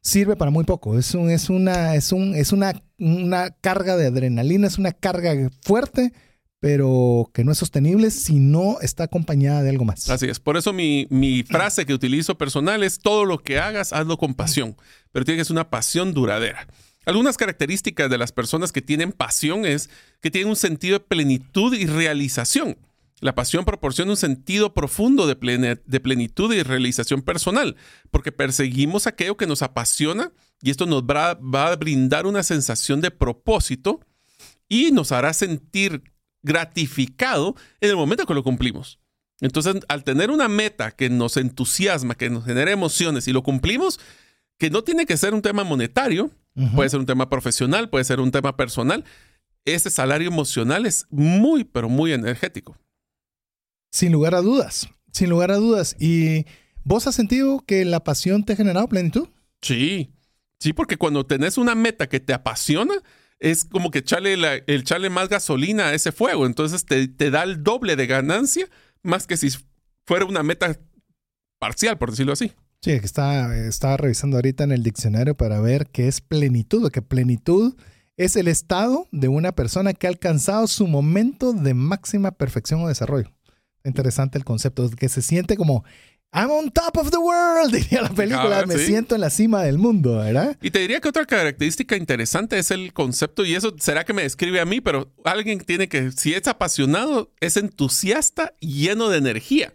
sirve 0.00 0.34
para 0.34 0.50
muy 0.50 0.64
poco. 0.64 0.98
Es, 0.98 1.14
un, 1.14 1.30
es, 1.30 1.50
una, 1.50 1.94
es, 1.94 2.12
un, 2.12 2.34
es 2.34 2.52
una, 2.52 2.72
una 2.98 3.50
carga 3.50 3.98
de 3.98 4.06
adrenalina, 4.06 4.66
es 4.66 4.78
una 4.78 4.92
carga 4.92 5.50
fuerte, 5.60 6.14
pero 6.60 7.30
que 7.32 7.44
no 7.44 7.52
es 7.52 7.58
sostenible 7.58 8.10
si 8.10 8.38
no 8.38 8.80
está 8.80 9.04
acompañada 9.04 9.62
de 9.62 9.70
algo 9.70 9.84
más. 9.84 10.08
Así 10.10 10.26
es. 10.26 10.40
Por 10.40 10.56
eso 10.56 10.72
mi, 10.72 11.06
mi 11.10 11.42
frase 11.42 11.86
que 11.86 11.94
utilizo 11.94 12.36
personal 12.36 12.82
es 12.82 12.98
todo 12.98 13.24
lo 13.24 13.38
que 13.38 13.58
hagas, 13.58 13.92
hazlo 13.92 14.16
con 14.18 14.34
pasión, 14.34 14.76
pero 15.12 15.24
tiene 15.24 15.38
que 15.38 15.44
ser 15.44 15.54
una 15.54 15.70
pasión 15.70 16.12
duradera. 16.12 16.66
Algunas 17.08 17.38
características 17.38 18.10
de 18.10 18.18
las 18.18 18.32
personas 18.32 18.70
que 18.70 18.82
tienen 18.82 19.12
pasión 19.12 19.64
es 19.64 19.88
que 20.20 20.30
tienen 20.30 20.50
un 20.50 20.56
sentido 20.56 20.98
de 20.98 21.04
plenitud 21.04 21.74
y 21.74 21.86
realización. 21.86 22.76
La 23.20 23.34
pasión 23.34 23.64
proporciona 23.64 24.12
un 24.12 24.16
sentido 24.16 24.74
profundo 24.74 25.26
de, 25.26 25.34
plenitud 25.34 26.54
y 26.54 26.62
realización 26.62 27.22
personal, 27.22 27.76
porque 28.10 28.30
perseguimos 28.30 29.06
aquello 29.06 29.36
que 29.36 29.46
nos 29.46 29.62
apasiona 29.62 30.32
y 30.62 30.70
esto 30.70 30.86
nos 30.86 31.02
va, 31.02 31.30
a 31.30 31.76
brindar 31.76 32.26
una 32.26 32.42
sensación 32.42 33.00
de 33.00 33.10
propósito 33.10 34.00
y 34.68 34.92
nos 34.92 35.10
hará 35.10 35.32
sentir 35.32 36.02
gratificado 36.42 37.56
en 37.80 37.90
el 37.90 37.96
momento 37.96 38.26
que 38.26 38.34
lo 38.34 38.44
cumplimos. 38.44 38.98
Entonces, 39.40 39.76
al 39.88 40.04
tener 40.04 40.30
una 40.30 40.48
meta 40.48 40.90
que 40.90 41.10
nos 41.10 41.36
entusiasma, 41.36 42.16
que 42.16 42.30
nos 42.30 42.44
genera 42.44 42.70
emociones 42.70 43.28
y 43.28 43.32
lo 43.32 43.42
cumplimos, 43.42 44.00
que 44.58 44.70
no 44.70 44.82
tiene 44.82 45.06
que 45.06 45.16
ser 45.16 45.34
un 45.34 45.42
tema 45.42 45.62
monetario, 45.64 46.30
puede 46.74 46.90
ser 46.90 46.98
un 46.98 47.06
tema 47.06 47.28
profesional, 47.28 47.88
puede 47.88 48.04
ser 48.04 48.18
un 48.18 48.32
tema 48.32 48.56
personal, 48.56 49.04
ese 49.64 49.90
salario 49.90 50.28
emocional 50.28 50.86
es 50.86 51.06
muy, 51.10 51.64
pero 51.64 51.88
muy 51.88 52.12
energético. 52.12 52.76
Sin 53.92 54.12
lugar 54.12 54.34
a 54.34 54.40
dudas, 54.40 54.88
sin 55.12 55.30
lugar 55.30 55.50
a 55.50 55.56
dudas. 55.56 55.96
¿Y 56.00 56.46
vos 56.84 57.06
has 57.06 57.14
sentido 57.14 57.60
que 57.60 57.84
la 57.84 58.02
pasión 58.02 58.44
te 58.44 58.54
ha 58.54 58.56
generado 58.56 58.88
plenitud? 58.88 59.28
Sí, 59.62 60.10
sí, 60.58 60.72
porque 60.72 60.96
cuando 60.96 61.26
tenés 61.26 61.58
una 61.58 61.74
meta 61.74 62.08
que 62.08 62.20
te 62.20 62.32
apasiona, 62.32 62.94
es 63.40 63.64
como 63.64 63.90
que 63.90 64.00
echarle 64.00 64.34
el 64.34 64.62
echarle 64.66 65.10
más 65.10 65.28
gasolina 65.28 65.88
a 65.88 65.94
ese 65.94 66.12
fuego. 66.12 66.46
Entonces 66.46 66.84
te, 66.84 67.30
da 67.30 67.42
el 67.42 67.62
doble 67.62 67.96
de 67.96 68.06
ganancia 68.06 68.66
más 69.02 69.26
que 69.26 69.36
si 69.36 69.50
fuera 70.06 70.24
una 70.24 70.42
meta 70.42 70.78
parcial, 71.58 71.98
por 71.98 72.10
decirlo 72.10 72.32
así. 72.32 72.52
Sí, 72.80 72.92
está, 72.92 73.56
estaba 73.56 73.96
revisando 73.96 74.36
ahorita 74.36 74.64
en 74.64 74.72
el 74.72 74.82
diccionario 74.82 75.36
para 75.36 75.60
ver 75.60 75.88
qué 75.88 76.06
es 76.06 76.20
plenitud, 76.20 76.90
que 76.90 77.02
plenitud 77.02 77.74
es 78.16 78.36
el 78.36 78.48
estado 78.48 79.08
de 79.12 79.28
una 79.28 79.52
persona 79.52 79.94
que 79.94 80.06
ha 80.06 80.10
alcanzado 80.10 80.66
su 80.66 80.86
momento 80.86 81.52
de 81.52 81.74
máxima 81.74 82.32
perfección 82.32 82.82
o 82.82 82.88
desarrollo. 82.88 83.32
Interesante 83.84 84.38
el 84.38 84.44
concepto, 84.44 84.90
que 84.90 85.08
se 85.08 85.22
siente 85.22 85.56
como 85.56 85.84
I'm 86.30 86.50
on 86.50 86.70
top 86.70 86.98
of 86.98 87.10
the 87.10 87.18
world, 87.18 87.72
diría 87.72 88.02
la 88.02 88.10
película. 88.10 88.64
me 88.66 88.78
siento 88.78 89.14
en 89.14 89.22
la 89.22 89.30
cima 89.30 89.62
del 89.62 89.78
mundo, 89.78 90.18
¿verdad? 90.18 90.56
Y 90.60 90.70
te 90.70 90.80
diría 90.80 91.00
que 91.00 91.08
otra 91.08 91.24
característica 91.24 91.96
interesante 91.96 92.58
es 92.58 92.70
el 92.70 92.92
concepto, 92.92 93.44
y 93.44 93.54
eso 93.54 93.74
será 93.78 94.04
que 94.04 94.12
me 94.12 94.22
describe 94.22 94.60
a 94.60 94.66
mí, 94.66 94.80
pero 94.80 95.10
alguien 95.24 95.58
tiene 95.60 95.88
que, 95.88 96.12
si 96.12 96.34
es 96.34 96.46
apasionado, 96.46 97.32
es 97.40 97.56
entusiasta 97.56 98.54
y 98.60 98.82
lleno 98.82 99.08
de 99.08 99.18
energía, 99.18 99.72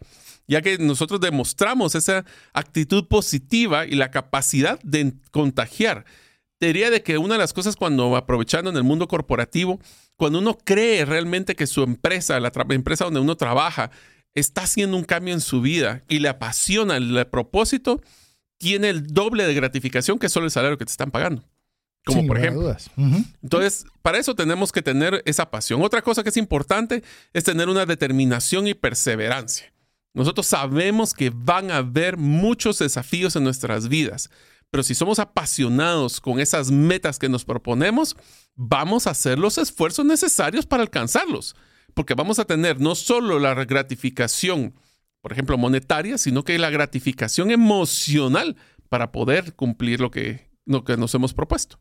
ya 0.48 0.62
que 0.62 0.78
nosotros 0.78 1.20
demostramos 1.20 1.96
esa 1.96 2.24
actitud 2.54 3.08
positiva 3.08 3.88
y 3.88 3.96
la 3.96 4.12
capacidad 4.12 4.80
de 4.84 5.14
contagiar. 5.32 6.06
Te 6.60 6.68
diría 6.68 6.92
de 6.92 7.02
que 7.02 7.18
una 7.18 7.34
de 7.34 7.40
las 7.40 7.52
cosas 7.52 7.76
cuando 7.76 8.16
aprovechando 8.16 8.70
en 8.70 8.78
el 8.78 8.84
mundo 8.84 9.08
corporativo, 9.08 9.80
cuando 10.16 10.40
uno 10.40 10.58
cree 10.64 11.04
realmente 11.04 11.56
que 11.56 11.66
su 11.66 11.82
empresa, 11.82 12.40
la 12.40 12.52
empresa 12.70 13.06
donde 13.06 13.20
uno 13.20 13.36
trabaja, 13.36 13.90
está 14.36 14.64
haciendo 14.64 14.98
un 14.98 15.04
cambio 15.04 15.34
en 15.34 15.42
su 15.42 15.62
vida 15.62 16.04
y 16.08 16.20
le 16.20 16.30
apasiona 16.30 16.98
el, 16.98 17.28
propósito, 17.28 18.02
tiene 18.58 18.90
el 18.90 19.08
doble 19.08 19.46
de 19.46 19.54
gratificación 19.54 20.20
que 20.20 20.30
solo 20.30 20.46
el 20.46 20.52
salario 20.52 20.78
que 20.78 20.86
te 20.86 20.92
están 20.92 21.12
pagando. 21.12 21.44
Como 22.06 22.28
por 22.28 22.38
ejemplo. 22.38 22.76
Entonces, 23.42 23.86
para 24.02 24.18
eso 24.18 24.36
tenemos 24.36 24.72
que 24.72 24.82
tener 24.82 25.22
esa 25.26 25.50
pasión. 25.50 25.82
Otra 25.82 26.02
cosa 26.02 26.22
que 26.22 26.30
es 26.30 26.38
importante 26.38 27.02
es 27.32 27.46
tener 27.46 27.70
una 27.70 27.86
determinación 27.86 28.68
y 28.68 28.74
perseverancia. 28.74 29.74
Nosotros 30.14 30.46
sabemos 30.46 31.14
que 31.14 31.32
van 31.34 31.72
a 31.72 31.78
haber 31.78 32.18
muchos 32.18 32.80
desafíos 32.80 33.36
en 33.36 33.44
nuestras 33.44 33.88
vidas, 33.88 34.30
Pero 34.70 34.82
si 34.82 34.96
somos 34.96 35.20
apasionados 35.20 36.20
con 36.20 36.40
esas 36.40 36.72
metas 36.72 37.20
que 37.20 37.30
nos 37.30 37.46
proponemos, 37.46 38.16
vamos 38.56 39.06
a 39.06 39.12
hacer 39.12 39.38
los 39.38 39.60
esfuerzos 39.60 40.04
necesarios 40.04 40.66
para 40.66 40.82
alcanzarlos. 40.82 41.56
Porque 41.94 42.16
vamos 42.16 42.40
a 42.40 42.46
tener 42.46 42.80
no 42.80 42.96
solo 42.96 43.40
la 43.40 43.54
gratificación, 43.66 44.74
por 45.22 45.32
ejemplo, 45.32 45.58
monetaria, 45.58 46.18
sino 46.18 46.44
que 46.44 46.58
la 46.58 46.70
gratificación 46.70 47.52
emocional 47.52 48.56
para 48.90 49.12
poder 49.12 49.56
cumplir 49.56 50.00
lo 50.00 50.12
que, 50.12 50.52
nos 50.66 51.14
hemos 51.16 51.34
propuesto. 51.34 51.80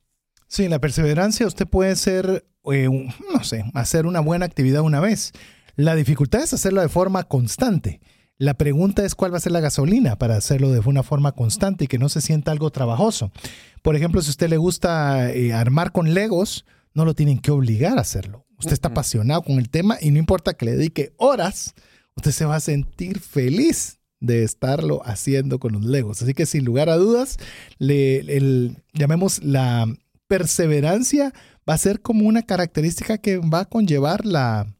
Sí, 0.49 0.69
la 0.69 0.81
perseverancia 0.81 1.47
usted 1.47 1.67
puede 1.67 1.97
ser, 1.97 2.47
eh, 2.73 2.89
no 3.33 3.45
sé, 3.45 3.65
hacer 3.75 4.07
una 4.07 4.21
buena 4.21 4.47
actividad 4.47 4.83
una 4.83 5.01
vez. 5.01 5.33
La 5.77 5.95
dificultad 5.95 6.43
es 6.43 6.53
hacerlo 6.53 6.83
de 6.83 6.89
forma 6.89 7.25
constante. 7.25 8.01
La 8.39 8.55
pregunta 8.55 9.05
es 9.05 9.15
cuál 9.15 9.33
va 9.33 9.37
a 9.37 9.41
ser 9.41 9.53
la 9.53 9.61
gasolina 9.61 10.17
para 10.17 10.37
hacerlo 10.37 10.71
de 10.73 10.81
una 10.81 11.03
forma 11.03 11.33
constante 11.33 11.85
y 11.85 11.87
que 11.87 11.99
no 11.99 12.09
se 12.09 12.21
sienta 12.21 12.51
algo 12.51 12.71
trabajoso. 12.71 13.31
Por 13.83 13.95
ejemplo, 13.95 14.21
si 14.21 14.29
a 14.29 14.31
usted 14.31 14.51
le 14.51 14.57
gusta 14.57 15.31
eh, 15.33 15.53
armar 15.53 15.93
con 15.93 16.13
legos, 16.13 16.65
no 16.95 17.05
lo 17.05 17.15
tienen 17.15 17.39
que 17.39 17.51
obligar 17.51 17.99
a 17.99 18.03
hacerlo. 18.03 18.47
Usted 18.63 18.75
está 18.75 18.89
apasionado 18.89 19.43
con 19.43 19.59
el 19.59 19.69
tema 19.69 19.99
y 20.01 20.13
no 20.13 20.19
importa 20.19 20.55
que 20.55 20.67
le 20.67 20.77
dedique 20.77 21.13
horas, 21.17 21.75
usted 22.15 22.31
se 22.31 22.45
va 22.45 22.55
a 22.55 22.61
sentir 22.61 23.19
feliz 23.19 23.99
de 24.21 24.45
estarlo 24.45 25.03
haciendo 25.05 25.59
con 25.59 25.73
los 25.73 25.85
legos. 25.85 26.23
Así 26.23 26.33
que 26.33 26.47
sin 26.47 26.65
lugar 26.65 26.89
a 26.89 26.97
dudas, 26.97 27.39
le, 27.79 28.77
llamemos 28.93 29.43
la 29.43 29.93
perseverancia, 30.29 31.35
va 31.69 31.75
a 31.75 31.79
ser 31.79 32.03
como 32.03 32.29
una 32.29 32.43
característica 32.43 33.19
que 33.19 33.39
va 33.39 33.61
a 33.61 33.65
conllevar 33.65 34.25
la, 34.25 34.73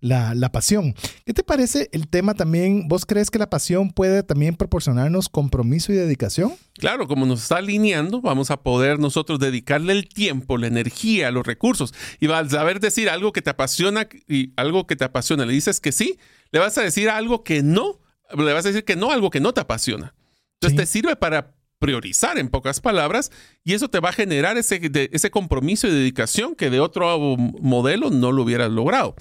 la, 0.00 0.52
pasión. 0.52 0.94
¿Qué 1.24 1.34
te 1.34 1.42
parece 1.42 1.88
el 1.92 2.08
tema 2.08 2.34
también? 2.34 2.88
¿Vos 2.88 3.04
crees 3.06 3.30
que 3.30 3.38
la 3.38 3.50
pasión 3.50 3.90
puede 3.90 4.22
también 4.22 4.56
proporcionarnos 4.56 5.28
compromiso 5.28 5.92
y 5.92 5.96
dedicación? 5.96 6.54
Claro, 6.74 7.08
como 7.08 7.26
nos 7.26 7.42
está 7.42 7.56
alineando, 7.56 8.20
vamos 8.20 8.50
a 8.50 8.62
poder 8.62 8.98
nosotros 8.98 9.38
dedicarle 9.38 9.92
el 9.92 10.08
tiempo, 10.08 10.58
la 10.58 10.68
energía, 10.68 11.30
los 11.30 11.46
recursos 11.46 11.92
y 12.20 12.26
vas 12.26 12.46
a 12.46 12.58
saber 12.58 12.80
decir 12.80 13.10
algo 13.10 13.32
que 13.32 13.42
te 13.42 13.50
apasiona 13.50 14.08
y 14.28 14.52
algo 14.56 14.86
que 14.86 14.96
te 14.96 15.04
apasiona. 15.04 15.44
Le 15.44 15.52
dices 15.52 15.80
que 15.80 15.92
sí, 15.92 16.18
le 16.52 16.60
vas 16.60 16.78
a 16.78 16.82
decir 16.82 17.10
algo 17.10 17.42
que 17.42 17.62
no, 17.62 18.00
le 18.36 18.52
vas 18.52 18.64
a 18.64 18.68
decir 18.68 18.84
que 18.84 18.96
no, 18.96 19.10
algo 19.10 19.30
que 19.30 19.40
no 19.40 19.52
te 19.52 19.60
apasiona. 19.60 20.14
Entonces 20.54 20.76
te 20.76 20.86
sirve 20.86 21.16
para 21.16 21.54
priorizar 21.78 22.38
en 22.38 22.48
pocas 22.48 22.80
palabras 22.80 23.30
y 23.62 23.74
eso 23.74 23.88
te 23.88 24.00
va 24.00 24.08
a 24.08 24.12
generar 24.12 24.56
ese, 24.56 24.80
ese 25.12 25.30
compromiso 25.30 25.86
y 25.86 25.92
dedicación 25.92 26.56
que 26.56 26.70
de 26.70 26.80
otro 26.80 27.36
modelo 27.36 28.10
no 28.10 28.32
lo 28.32 28.42
hubieras 28.42 28.70
logrado 28.70 29.14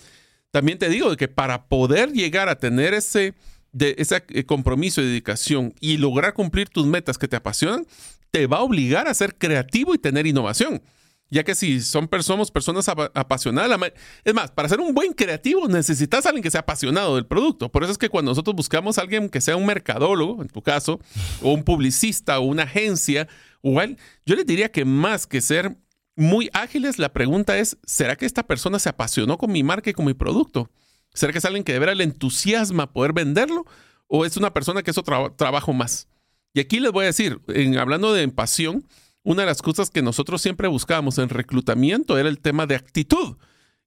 también 0.51 0.77
te 0.77 0.89
digo 0.89 1.15
que 1.15 1.27
para 1.27 1.67
poder 1.67 2.11
llegar 2.11 2.49
a 2.49 2.57
tener 2.57 2.93
ese, 2.93 3.33
de, 3.71 3.95
ese 3.97 4.23
eh, 4.29 4.43
compromiso 4.45 5.01
y 5.01 5.05
dedicación 5.05 5.73
y 5.79 5.97
lograr 5.97 6.33
cumplir 6.33 6.69
tus 6.69 6.85
metas 6.85 7.17
que 7.17 7.27
te 7.27 7.35
apasionan, 7.35 7.85
te 8.31 8.47
va 8.47 8.57
a 8.57 8.63
obligar 8.63 9.07
a 9.07 9.13
ser 9.13 9.35
creativo 9.35 9.93
y 9.93 9.97
tener 9.97 10.27
innovación. 10.27 10.81
Ya 11.29 11.43
que 11.43 11.55
si 11.55 11.81
son 11.81 12.09
somos 12.21 12.51
personas 12.51 12.87
apasionadas, 12.87 13.91
es 14.23 14.33
más, 14.33 14.49
para 14.51 14.69
ser 14.69 14.79
un 14.79 14.93
buen 14.93 15.11
creativo 15.11 15.67
necesitas 15.67 16.25
a 16.25 16.29
alguien 16.29 16.41
que 16.41 16.51
sea 16.51 16.61
apasionado 16.61 17.15
del 17.15 17.25
producto. 17.25 17.69
Por 17.69 17.83
eso 17.83 17.91
es 17.91 17.97
que 17.97 18.07
cuando 18.07 18.31
nosotros 18.31 18.55
buscamos 18.55 18.97
a 18.97 19.01
alguien 19.01 19.27
que 19.27 19.41
sea 19.41 19.57
un 19.57 19.65
mercadólogo, 19.65 20.41
en 20.41 20.47
tu 20.47 20.61
caso, 20.61 21.01
o 21.41 21.51
un 21.51 21.63
publicista 21.63 22.39
o 22.39 22.43
una 22.43 22.63
agencia, 22.63 23.27
igual, 23.61 23.97
yo 24.25 24.35
les 24.35 24.45
diría 24.45 24.71
que 24.71 24.85
más 24.85 25.27
que 25.27 25.41
ser 25.41 25.75
muy 26.17 26.49
ágiles, 26.51 26.97
la 26.97 27.13
pregunta 27.13 27.57
es, 27.57 27.77
¿será 27.85 28.15
que 28.15 28.25
esta 28.25 28.43
persona 28.43 28.79
se 28.79 28.89
apasionó 28.89 29.37
con 29.37 29.51
mi 29.51 29.63
marca 29.63 29.91
y 29.91 29.93
con 29.93 30.05
mi 30.05 30.15
producto? 30.15 30.69
¿Será 31.13 31.31
que 31.31 31.37
es 31.37 31.45
alguien 31.45 31.63
que 31.63 31.73
de 31.73 31.79
verdad 31.79 31.95
le 31.95 32.03
entusiasma 32.03 32.91
poder 32.91 33.13
venderlo? 33.13 33.65
¿O 34.07 34.25
es 34.25 34.35
una 34.35 34.53
persona 34.53 34.83
que 34.83 34.91
es 34.91 34.97
otro 34.97 35.33
trabajo 35.37 35.73
más? 35.73 36.07
Y 36.53 36.59
aquí 36.59 36.79
les 36.79 36.91
voy 36.91 37.03
a 37.03 37.07
decir, 37.07 37.39
en, 37.49 37.77
hablando 37.77 38.13
de 38.13 38.27
pasión, 38.29 38.87
una 39.21 39.43
de 39.43 39.45
las 39.45 39.61
cosas 39.61 39.91
que 39.91 40.01
nosotros 40.01 40.41
siempre 40.41 40.67
buscábamos 40.67 41.19
en 41.19 41.29
reclutamiento 41.29 42.17
era 42.17 42.29
el 42.29 42.39
tema 42.39 42.65
de 42.65 42.75
actitud. 42.75 43.37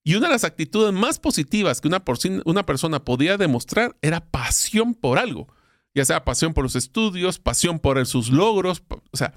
Y 0.04 0.14
una 0.14 0.28
de 0.28 0.34
las 0.34 0.44
actitudes 0.44 0.92
más 0.92 1.18
positivas 1.18 1.80
que 1.80 1.88
una, 1.88 2.02
una 2.44 2.64
persona 2.64 3.04
podía 3.04 3.36
demostrar 3.38 3.96
era 4.02 4.20
pasión 4.20 4.94
por 4.94 5.18
algo. 5.18 5.48
Ya 5.94 6.04
sea 6.04 6.24
pasión 6.24 6.54
por 6.54 6.62
los 6.62 6.76
estudios, 6.76 7.40
pasión 7.40 7.80
por 7.80 8.04
sus 8.06 8.30
logros, 8.30 8.82
o 8.88 9.16
sea, 9.16 9.34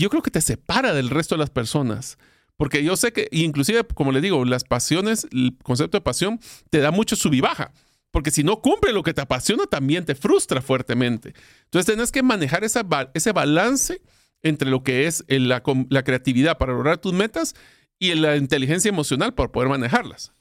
yo 0.00 0.08
creo 0.10 0.22
que 0.22 0.30
te 0.30 0.40
separa 0.40 0.94
del 0.94 1.10
resto 1.10 1.34
de 1.34 1.40
las 1.40 1.50
personas. 1.50 2.18
Porque 2.56 2.82
yo 2.82 2.96
sé 2.96 3.12
que, 3.12 3.28
inclusive, 3.32 3.84
como 3.84 4.12
le 4.12 4.20
digo, 4.20 4.44
las 4.44 4.64
pasiones, 4.64 5.26
el 5.32 5.56
concepto 5.62 5.96
de 5.96 6.02
pasión 6.02 6.40
te 6.70 6.80
da 6.80 6.90
mucho 6.90 7.16
sub 7.16 7.32
y 7.32 7.40
baja. 7.40 7.72
Porque 8.10 8.30
si 8.30 8.42
no 8.42 8.60
cumple 8.60 8.92
lo 8.92 9.02
que 9.02 9.14
te 9.14 9.20
apasiona, 9.20 9.64
también 9.66 10.04
te 10.04 10.14
frustra 10.14 10.60
fuertemente. 10.60 11.34
Entonces, 11.64 11.86
tienes 11.86 12.10
que 12.10 12.22
manejar 12.22 12.64
ese 12.64 13.32
balance 13.32 14.02
entre 14.42 14.70
lo 14.70 14.82
que 14.82 15.06
es 15.06 15.24
la, 15.28 15.62
creatividad 16.02 16.58
para 16.58 16.72
lograr 16.72 16.98
tus 16.98 17.12
metas 17.12 17.54
y 17.98 18.14
la 18.14 18.36
inteligencia 18.36 18.88
emocional 18.88 19.34
para 19.34 19.52
poder 19.52 19.68
manejarlas. 19.68 20.32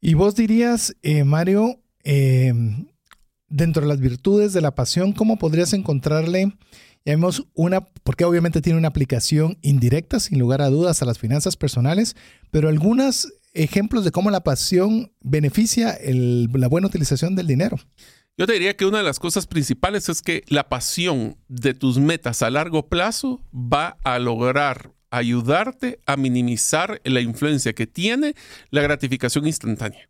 Y 0.00 0.14
vos 0.14 0.34
dirías, 0.34 0.96
eh, 1.02 1.24
Mario, 1.24 1.80
eh, 2.02 2.52
dentro 3.48 3.82
de 3.82 3.88
las 3.88 4.00
virtudes 4.00 4.52
de 4.52 4.62
la 4.62 4.74
pasión, 4.74 5.12
¿cómo 5.12 5.38
podrías 5.38 5.72
encontrarle 5.74 6.52
ya 7.04 7.14
vemos 7.14 7.46
una, 7.54 7.80
porque 7.80 8.24
obviamente 8.24 8.60
tiene 8.60 8.78
una 8.78 8.88
aplicación 8.88 9.58
indirecta, 9.62 10.20
sin 10.20 10.38
lugar 10.38 10.62
a 10.62 10.70
dudas, 10.70 11.02
a 11.02 11.04
las 11.04 11.18
finanzas 11.18 11.56
personales, 11.56 12.16
pero 12.50 12.68
algunos 12.68 13.32
ejemplos 13.54 14.04
de 14.04 14.12
cómo 14.12 14.30
la 14.30 14.44
pasión 14.44 15.12
beneficia 15.20 15.98
la 16.02 16.68
buena 16.68 16.86
utilización 16.86 17.34
del 17.34 17.46
dinero. 17.46 17.76
Yo 18.38 18.46
te 18.46 18.54
diría 18.54 18.76
que 18.76 18.86
una 18.86 18.98
de 18.98 19.04
las 19.04 19.18
cosas 19.18 19.46
principales 19.46 20.08
es 20.08 20.22
que 20.22 20.42
la 20.48 20.68
pasión 20.68 21.36
de 21.48 21.74
tus 21.74 21.98
metas 21.98 22.42
a 22.42 22.50
largo 22.50 22.88
plazo 22.88 23.42
va 23.52 23.98
a 24.04 24.18
lograr 24.18 24.94
ayudarte 25.10 26.00
a 26.06 26.16
minimizar 26.16 27.00
la 27.04 27.20
influencia 27.20 27.74
que 27.74 27.86
tiene 27.86 28.34
la 28.70 28.80
gratificación 28.80 29.46
instantánea. 29.46 30.08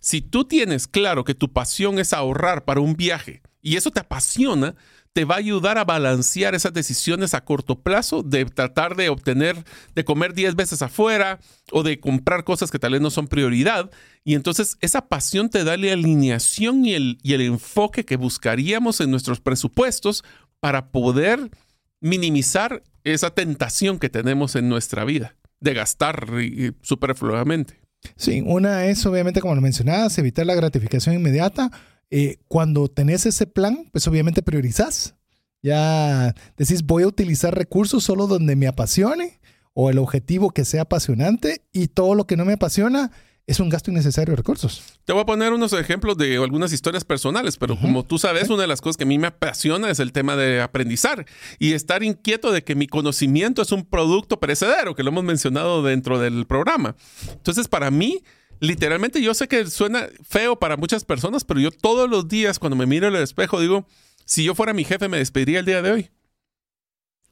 Si 0.00 0.22
tú 0.22 0.44
tienes 0.44 0.86
claro 0.86 1.24
que 1.24 1.34
tu 1.34 1.52
pasión 1.52 1.98
es 1.98 2.12
ahorrar 2.12 2.64
para 2.64 2.80
un 2.80 2.94
viaje 2.94 3.42
y 3.60 3.76
eso 3.76 3.90
te 3.90 4.00
apasiona, 4.00 4.76
te 5.12 5.24
va 5.24 5.34
a 5.36 5.38
ayudar 5.38 5.76
a 5.78 5.84
balancear 5.84 6.54
esas 6.54 6.72
decisiones 6.72 7.34
a 7.34 7.44
corto 7.44 7.80
plazo 7.80 8.22
de 8.22 8.44
tratar 8.44 8.94
de 8.94 9.08
obtener, 9.08 9.64
de 9.94 10.04
comer 10.04 10.34
10 10.34 10.54
veces 10.54 10.82
afuera 10.82 11.40
o 11.72 11.82
de 11.82 11.98
comprar 11.98 12.44
cosas 12.44 12.70
que 12.70 12.78
tal 12.78 12.92
vez 12.92 13.00
no 13.00 13.10
son 13.10 13.26
prioridad. 13.26 13.90
Y 14.24 14.34
entonces 14.34 14.76
esa 14.80 15.08
pasión 15.08 15.48
te 15.48 15.64
da 15.64 15.76
la 15.76 15.92
alineación 15.92 16.84
y 16.84 16.94
el, 16.94 17.18
y 17.22 17.32
el 17.32 17.40
enfoque 17.40 18.04
que 18.04 18.16
buscaríamos 18.16 19.00
en 19.00 19.10
nuestros 19.10 19.40
presupuestos 19.40 20.22
para 20.60 20.90
poder 20.90 21.50
minimizar 22.00 22.82
esa 23.02 23.30
tentación 23.30 23.98
que 23.98 24.10
tenemos 24.10 24.54
en 24.54 24.68
nuestra 24.68 25.04
vida 25.04 25.34
de 25.58 25.74
gastar 25.74 26.26
superfluamente. 26.82 27.80
Sí, 28.16 28.42
una 28.44 28.86
es 28.86 29.04
obviamente, 29.04 29.40
como 29.40 29.54
lo 29.54 29.60
mencionabas, 29.60 30.16
evitar 30.18 30.46
la 30.46 30.54
gratificación 30.54 31.14
inmediata 31.14 31.70
eh, 32.10 32.38
cuando 32.48 32.88
tenés 32.88 33.26
ese 33.26 33.46
plan, 33.46 33.88
pues 33.92 34.06
obviamente 34.08 34.42
priorizás. 34.42 35.14
Ya 35.62 36.34
decís, 36.56 36.84
voy 36.84 37.02
a 37.02 37.06
utilizar 37.06 37.54
recursos 37.54 38.02
solo 38.04 38.26
donde 38.26 38.56
me 38.56 38.66
apasione 38.66 39.40
o 39.74 39.90
el 39.90 39.98
objetivo 39.98 40.50
que 40.50 40.64
sea 40.64 40.82
apasionante 40.82 41.62
y 41.72 41.88
todo 41.88 42.14
lo 42.14 42.26
que 42.26 42.36
no 42.36 42.44
me 42.44 42.54
apasiona 42.54 43.10
es 43.46 43.58
un 43.58 43.68
gasto 43.68 43.90
innecesario 43.90 44.32
de 44.32 44.36
recursos. 44.36 44.82
Te 45.04 45.12
voy 45.12 45.22
a 45.22 45.26
poner 45.26 45.52
unos 45.52 45.72
ejemplos 45.72 46.16
de 46.16 46.36
algunas 46.36 46.72
historias 46.72 47.04
personales, 47.04 47.56
pero 47.56 47.76
como 47.76 48.04
tú 48.04 48.16
sabes, 48.16 48.48
una 48.48 48.62
de 48.62 48.68
las 48.68 48.80
cosas 48.80 48.96
que 48.96 49.02
a 49.02 49.08
mí 49.08 49.18
me 49.18 49.26
apasiona 49.26 49.90
es 49.90 49.98
el 49.98 50.12
tema 50.12 50.36
de 50.36 50.60
aprendizar 50.60 51.26
y 51.58 51.72
estar 51.72 52.04
inquieto 52.04 52.52
de 52.52 52.62
que 52.62 52.76
mi 52.76 52.86
conocimiento 52.86 53.60
es 53.60 53.72
un 53.72 53.84
producto 53.84 54.38
perecedero, 54.38 54.94
que 54.94 55.02
lo 55.02 55.10
hemos 55.10 55.24
mencionado 55.24 55.82
dentro 55.82 56.20
del 56.20 56.46
programa. 56.46 56.94
Entonces, 57.32 57.66
para 57.66 57.90
mí, 57.90 58.22
literalmente 58.60 59.20
yo 59.22 59.34
sé 59.34 59.48
que 59.48 59.66
suena 59.66 60.08
feo 60.22 60.58
para 60.58 60.76
muchas 60.76 61.04
personas, 61.04 61.44
pero 61.44 61.60
yo 61.60 61.70
todos 61.70 62.08
los 62.08 62.28
días 62.28 62.58
cuando 62.58 62.76
me 62.76 62.86
miro 62.86 63.08
en 63.08 63.16
el 63.16 63.22
espejo 63.22 63.60
digo, 63.60 63.86
si 64.24 64.44
yo 64.44 64.54
fuera 64.54 64.72
mi 64.72 64.84
jefe 64.84 65.08
me 65.08 65.18
despediría 65.18 65.60
el 65.60 65.66
día 65.66 65.82
de 65.82 65.90
hoy. 65.90 66.10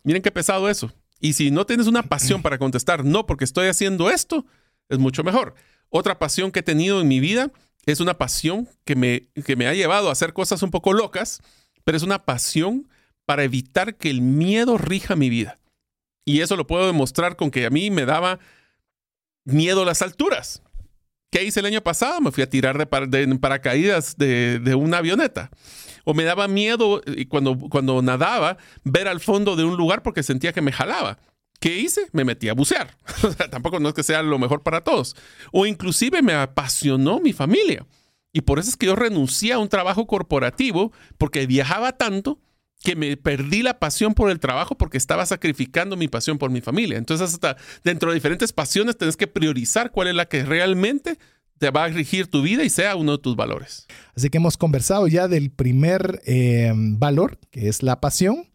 Miren 0.03 0.23
qué 0.23 0.31
pesado 0.31 0.69
eso. 0.69 0.93
Y 1.21 1.35
si 1.35 1.51
no 1.51 1.67
tienes 1.67 1.87
una 1.87 2.03
pasión 2.03 2.43
para 2.43 2.59
contestar, 2.59 3.05
no, 3.05 3.27
porque 3.27 3.45
estoy 3.45 3.69
haciendo 3.69 4.11
esto, 4.11 4.47
es 4.88 4.99
mucho 4.99 5.25
mejor. 5.25 5.55
Otra 5.91 6.19
pasión 6.19 6.51
que 6.51 6.61
he 6.61 6.62
tenido 6.62 7.01
en 7.01 7.09
mi 7.09 7.21
vida 7.21 7.51
es 7.87 8.01
una 8.01 8.19
pasión 8.19 8.69
que 8.85 8.97
me, 8.97 9.29
que 9.45 9.57
me 9.57 9.67
ha 9.67 9.75
llevado 9.75 10.09
a 10.09 10.12
hacer 10.12 10.33
cosas 10.33 10.62
un 10.62 10.71
poco 10.71 10.93
locas, 10.93 11.41
pero 11.85 11.97
es 11.97 12.03
una 12.03 12.25
pasión 12.25 12.88
para 13.25 13.45
evitar 13.45 13.97
que 13.97 14.11
el 14.11 14.21
miedo 14.21 14.79
rija 14.79 15.17
mi 15.17 15.29
vida. 15.29 15.59
Y 16.25 16.41
eso 16.41 16.57
lo 16.57 16.67
puedo 16.67 16.87
demostrar 16.87 17.37
con 17.37 17.51
que 17.51 17.66
a 17.66 17.70
mí 17.70 17.91
me 17.91 18.05
daba 18.05 18.39
miedo 19.45 19.83
a 19.83 19.87
las 19.87 20.03
alturas. 20.03 20.62
¿Qué 21.31 21.45
hice 21.45 21.61
el 21.61 21.66
año 21.66 21.83
pasado? 21.83 22.20
Me 22.20 22.33
fui 22.33 22.43
a 22.43 22.49
tirar 22.49 22.79
de, 22.79 23.37
paracaídas 23.39 24.16
de, 24.16 24.74
una 24.74 24.99
avioneta. 24.99 25.51
O 26.05 26.14
me 26.14 26.24
daba 26.24 26.49
miedo 26.49 27.03
y 27.07 27.26
cuando, 27.26 27.59
cuando 27.59 28.01
nadaba 28.01 28.57
ver 28.83 29.09
al 29.09 29.20
fondo 29.20 29.55
de 29.57 29.64
un 29.64 29.76
lugar 29.76 30.03
porque 30.03 30.22
sentía 30.22 30.53
que 30.53 30.62
me 30.62 30.72
jalaba. 30.72 31.18
¿Qué 31.61 31.76
hice? 31.76 32.09
Me 32.12 32.24
metí 32.24 32.49
a 32.49 32.55
bucear. 32.55 32.97
o 33.22 33.31
sea, 33.31 33.51
tampoco 33.51 33.79
no 33.79 33.89
es 33.89 33.95
que 33.95 34.03
sea 34.03 34.22
lo 34.22 34.39
mejor 34.39 34.62
para 34.62 34.83
todos. 34.83 35.16
O 35.53 35.66
inclusive 35.66 36.22
me 36.22 36.33
apasionó 36.33 37.20
mi 37.20 37.33
familia. 37.33 37.87
Y 38.33 38.43
por 38.43 38.59
eso 38.59 38.70
es 38.70 38.76
que 38.76 38.87
yo 38.87 38.97
renuncié 38.97 39.53
a 39.53 39.59
un 39.59 39.68
trabajo 39.68 40.07
corporativo 40.07 40.93
porque 41.18 41.47
viajaba 41.47 41.93
tanto 41.93 42.39
que 42.83 42.97
me 42.97 43.16
perdí 43.16 43.62
la 43.62 43.79
pasión 43.79 44.14
por 44.14 44.31
el 44.31 44.39
trabajo 44.39 44.76
porque 44.76 44.99
estaba 44.99 45.26
sacrificando 45.26 45.97
mi 45.97 46.09
pasión 46.09 46.39
por 46.39 46.51
mi 46.51 46.61
familia. 46.61 46.99
Entonces, 46.99 47.35
hasta 47.35 47.57
dentro 47.85 48.11
de 48.11 48.14
diferentes 48.14 48.53
pasiones 48.53 48.97
tenés 48.97 49.16
que 49.16 49.26
priorizar 49.26 49.91
cuál 49.91 50.09
es 50.09 50.14
la 50.14 50.26
que 50.26 50.45
realmente 50.45 51.18
te 51.59 51.70
va 51.70 51.85
a 51.85 51.89
regir 51.89 52.29
tu 52.29 52.43
vida 52.43 52.62
y 52.62 52.70
sea 52.70 52.95
uno 52.95 53.12
de 53.12 53.18
tus 53.18 53.35
valores. 53.35 53.87
Así 54.16 54.31
que 54.31 54.39
hemos 54.39 54.57
conversado 54.57 55.09
ya 55.09 55.26
del 55.26 55.51
primer 55.51 56.22
eh, 56.24 56.72
valor, 56.74 57.39
que 57.51 57.68
es 57.68 57.83
la 57.83 58.01
pasión, 58.01 58.47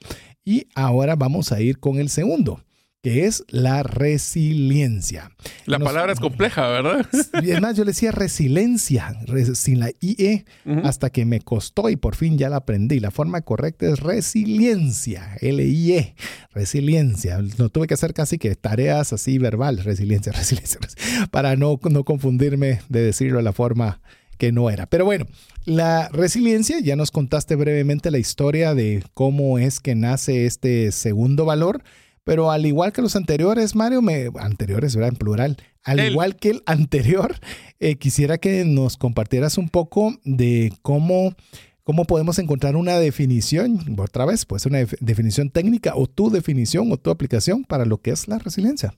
y 0.45 0.67
ahora 0.73 1.15
vamos 1.15 1.51
a 1.51 1.61
ir 1.61 1.79
con 1.79 1.99
el 1.99 2.09
segundo 2.09 2.63
que 3.03 3.25
es 3.25 3.43
la 3.49 3.83
resiliencia. 3.83 5.29
La 5.65 5.77
palabra 5.77 6.13
es 6.13 6.21
compleja, 6.21 6.69
¿verdad? 6.69 7.05
Y 7.43 7.51
además 7.51 7.75
yo 7.75 7.83
le 7.83 7.91
decía 7.91 8.13
resiliencia, 8.13 9.13
sin 9.55 9.81
la 9.81 9.91
IE, 9.99 10.45
hasta 10.83 11.09
que 11.09 11.25
me 11.25 11.41
costó 11.41 11.89
y 11.89 11.97
por 11.97 12.15
fin 12.15 12.37
ya 12.37 12.47
la 12.47 12.57
aprendí. 12.57 13.01
La 13.01 13.11
forma 13.11 13.41
correcta 13.41 13.87
es 13.87 13.99
resiliencia, 13.99 15.35
L-I-E, 15.41 16.15
resiliencia. 16.53 17.39
No 17.57 17.67
tuve 17.67 17.87
que 17.87 17.95
hacer 17.95 18.13
casi 18.13 18.37
que 18.37 18.55
tareas 18.55 19.11
así 19.11 19.37
verbales, 19.37 19.83
resiliencia, 19.83 20.31
resiliencia, 20.31 20.79
para 21.29 21.57
no, 21.57 21.77
no 21.89 22.05
confundirme 22.05 22.79
de 22.87 23.01
decirlo 23.01 23.39
de 23.39 23.43
la 23.43 23.53
forma 23.53 23.99
que 24.37 24.53
no 24.53 24.69
era. 24.69 24.85
Pero 24.85 25.03
bueno, 25.03 25.25
la 25.65 26.07
resiliencia, 26.07 26.79
ya 26.79 26.95
nos 26.95 27.11
contaste 27.11 27.57
brevemente 27.57 28.11
la 28.11 28.17
historia 28.17 28.73
de 28.73 29.03
cómo 29.13 29.59
es 29.59 29.81
que 29.81 29.93
nace 29.93 30.45
este 30.45 30.93
segundo 30.93 31.43
valor 31.43 31.83
pero 32.23 32.51
al 32.51 32.65
igual 32.65 32.93
que 32.93 33.01
los 33.01 33.15
anteriores, 33.15 33.75
Mario, 33.75 34.01
me, 34.01 34.29
anteriores, 34.39 34.95
¿verdad? 34.95 35.09
En 35.09 35.17
plural, 35.17 35.57
al 35.83 35.99
igual 35.99 36.35
que 36.37 36.51
el 36.51 36.63
anterior, 36.65 37.35
eh, 37.79 37.95
quisiera 37.97 38.37
que 38.37 38.63
nos 38.65 38.97
compartieras 38.97 39.57
un 39.57 39.69
poco 39.69 40.15
de 40.23 40.71
cómo, 40.81 41.35
cómo 41.83 42.05
podemos 42.05 42.39
encontrar 42.39 42.77
una 42.77 42.97
definición, 42.97 43.97
otra 43.97 44.25
vez, 44.25 44.45
pues 44.45 44.65
una 44.65 44.79
definición 45.01 45.49
técnica 45.49 45.93
o 45.95 46.07
tu 46.07 46.29
definición 46.29 46.89
o 46.91 46.97
tu 46.97 47.09
aplicación 47.09 47.65
para 47.65 47.85
lo 47.85 47.97
que 48.01 48.11
es 48.11 48.29
la 48.29 48.39
resiliencia. 48.39 48.95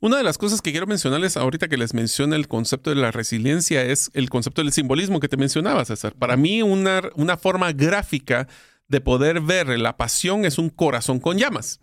Una 0.00 0.16
de 0.16 0.22
las 0.22 0.38
cosas 0.38 0.62
que 0.62 0.70
quiero 0.70 0.86
mencionarles 0.86 1.36
ahorita 1.36 1.68
que 1.68 1.76
les 1.76 1.92
mencioné 1.92 2.36
el 2.36 2.48
concepto 2.48 2.88
de 2.88 2.96
la 2.96 3.10
resiliencia 3.10 3.82
es 3.82 4.10
el 4.14 4.30
concepto 4.30 4.62
del 4.62 4.72
simbolismo 4.72 5.20
que 5.20 5.28
te 5.28 5.36
mencionaba, 5.36 5.84
César. 5.84 6.14
Para 6.18 6.38
mí, 6.38 6.62
una, 6.62 7.02
una 7.16 7.36
forma 7.36 7.72
gráfica 7.72 8.48
de 8.92 9.00
poder 9.00 9.40
ver 9.40 9.68
la 9.78 9.96
pasión 9.96 10.44
es 10.44 10.58
un 10.58 10.68
corazón 10.68 11.18
con 11.18 11.38
llamas. 11.38 11.80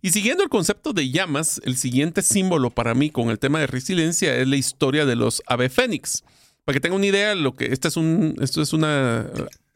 Y 0.00 0.10
siguiendo 0.10 0.44
el 0.44 0.48
concepto 0.48 0.92
de 0.92 1.10
llamas, 1.10 1.60
el 1.64 1.76
siguiente 1.76 2.22
símbolo 2.22 2.70
para 2.70 2.94
mí 2.94 3.10
con 3.10 3.28
el 3.28 3.40
tema 3.40 3.58
de 3.58 3.66
resiliencia 3.66 4.36
es 4.36 4.46
la 4.46 4.54
historia 4.54 5.04
de 5.04 5.16
los 5.16 5.42
ave 5.48 5.68
fénix. 5.68 6.22
Para 6.64 6.74
que 6.74 6.80
tengan 6.80 6.98
una 6.98 7.06
idea, 7.06 7.34
lo 7.34 7.56
que 7.56 7.66
este 7.66 7.88
es 7.88 7.96
un, 7.96 8.36
esto 8.40 8.62
es 8.62 8.72
una 8.72 9.28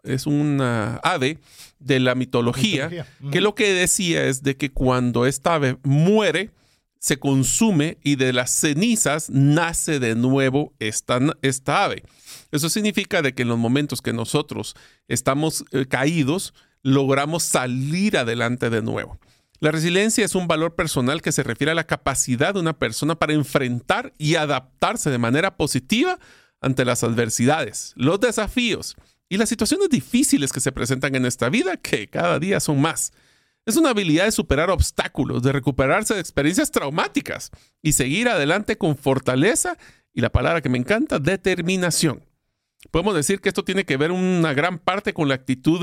es 0.05 0.27
una 0.27 0.99
ave 1.03 1.39
de 1.81 1.99
la 1.99 2.15
mitología, 2.15 3.05
que 3.33 3.41
lo 3.41 3.57
que 3.57 3.75
decía 3.75 4.25
es 4.27 4.45
de 4.45 4.57
que 4.57 4.71
cuando 4.71 5.27
esta 5.27 5.57
ave 5.57 5.79
muere, 5.83 6.53
se 7.01 7.19
consume 7.19 7.99
y 8.03 8.17
de 8.17 8.33
las 8.33 8.51
cenizas 8.51 9.31
nace 9.31 10.01
de 10.01 10.15
nuevo 10.15 10.73
esta, 10.79 11.21
esta 11.43 11.85
ave. 11.85 12.03
Eso 12.51 12.69
significa 12.69 13.23
de 13.23 13.35
que 13.35 13.43
en 13.43 13.49
los 13.49 13.59
momentos 13.59 14.03
que 14.03 14.13
nosotros 14.13 14.75
estamos 15.07 15.65
eh, 15.73 15.87
caídos, 15.87 16.55
logramos 16.83 17.43
salir 17.43 18.17
adelante 18.17 18.71
de 18.71 18.83
nuevo. 18.83 19.19
La 19.61 19.73
resiliencia 19.73 20.25
es 20.25 20.37
un 20.37 20.47
valor 20.47 20.77
personal 20.77 21.21
que 21.21 21.33
se 21.33 21.43
refiere 21.43 21.73
a 21.73 21.75
la 21.75 21.87
capacidad 21.87 22.55
de 22.55 22.61
una 22.61 22.79
persona 22.79 23.17
para 23.17 23.33
enfrentar 23.33 24.13
y 24.17 24.37
adaptarse 24.37 25.11
de 25.11 25.19
manera 25.19 25.57
positiva 25.57 26.19
ante 26.61 26.85
las 26.85 27.03
adversidades, 27.03 27.93
los 27.97 28.21
desafíos 28.21 28.97
y 29.29 29.37
las 29.37 29.49
situaciones 29.49 29.89
difíciles 29.89 30.53
que 30.53 30.61
se 30.61 30.73
presentan 30.73 31.15
en 31.17 31.27
esta 31.27 31.49
vida, 31.49 31.77
que 31.77 32.09
cada 32.09 32.39
día 32.39 32.61
son 32.61 32.81
más. 32.81 33.13
Es 33.67 33.77
una 33.77 33.91
habilidad 33.91 34.25
de 34.25 34.33
superar 34.33 34.71
obstáculos, 34.71 35.43
de 35.43 35.53
recuperarse 35.53 36.15
de 36.15 36.21
experiencias 36.21 36.71
traumáticas 36.71 37.51
y 37.83 37.93
seguir 37.93 38.29
adelante 38.29 38.79
con 38.79 38.97
fortaleza 38.97 39.77
y 40.15 40.21
la 40.21 40.31
palabra 40.31 40.63
que 40.63 40.69
me 40.69 40.79
encanta, 40.79 41.19
determinación. 41.19 42.28
Podemos 42.91 43.15
decir 43.15 43.41
que 43.41 43.49
esto 43.49 43.65
tiene 43.65 43.85
que 43.85 43.97
ver 43.97 44.13
una 44.13 44.53
gran 44.55 44.79
parte 44.79 45.13
con 45.13 45.29
la 45.29 45.35
actitud 45.35 45.81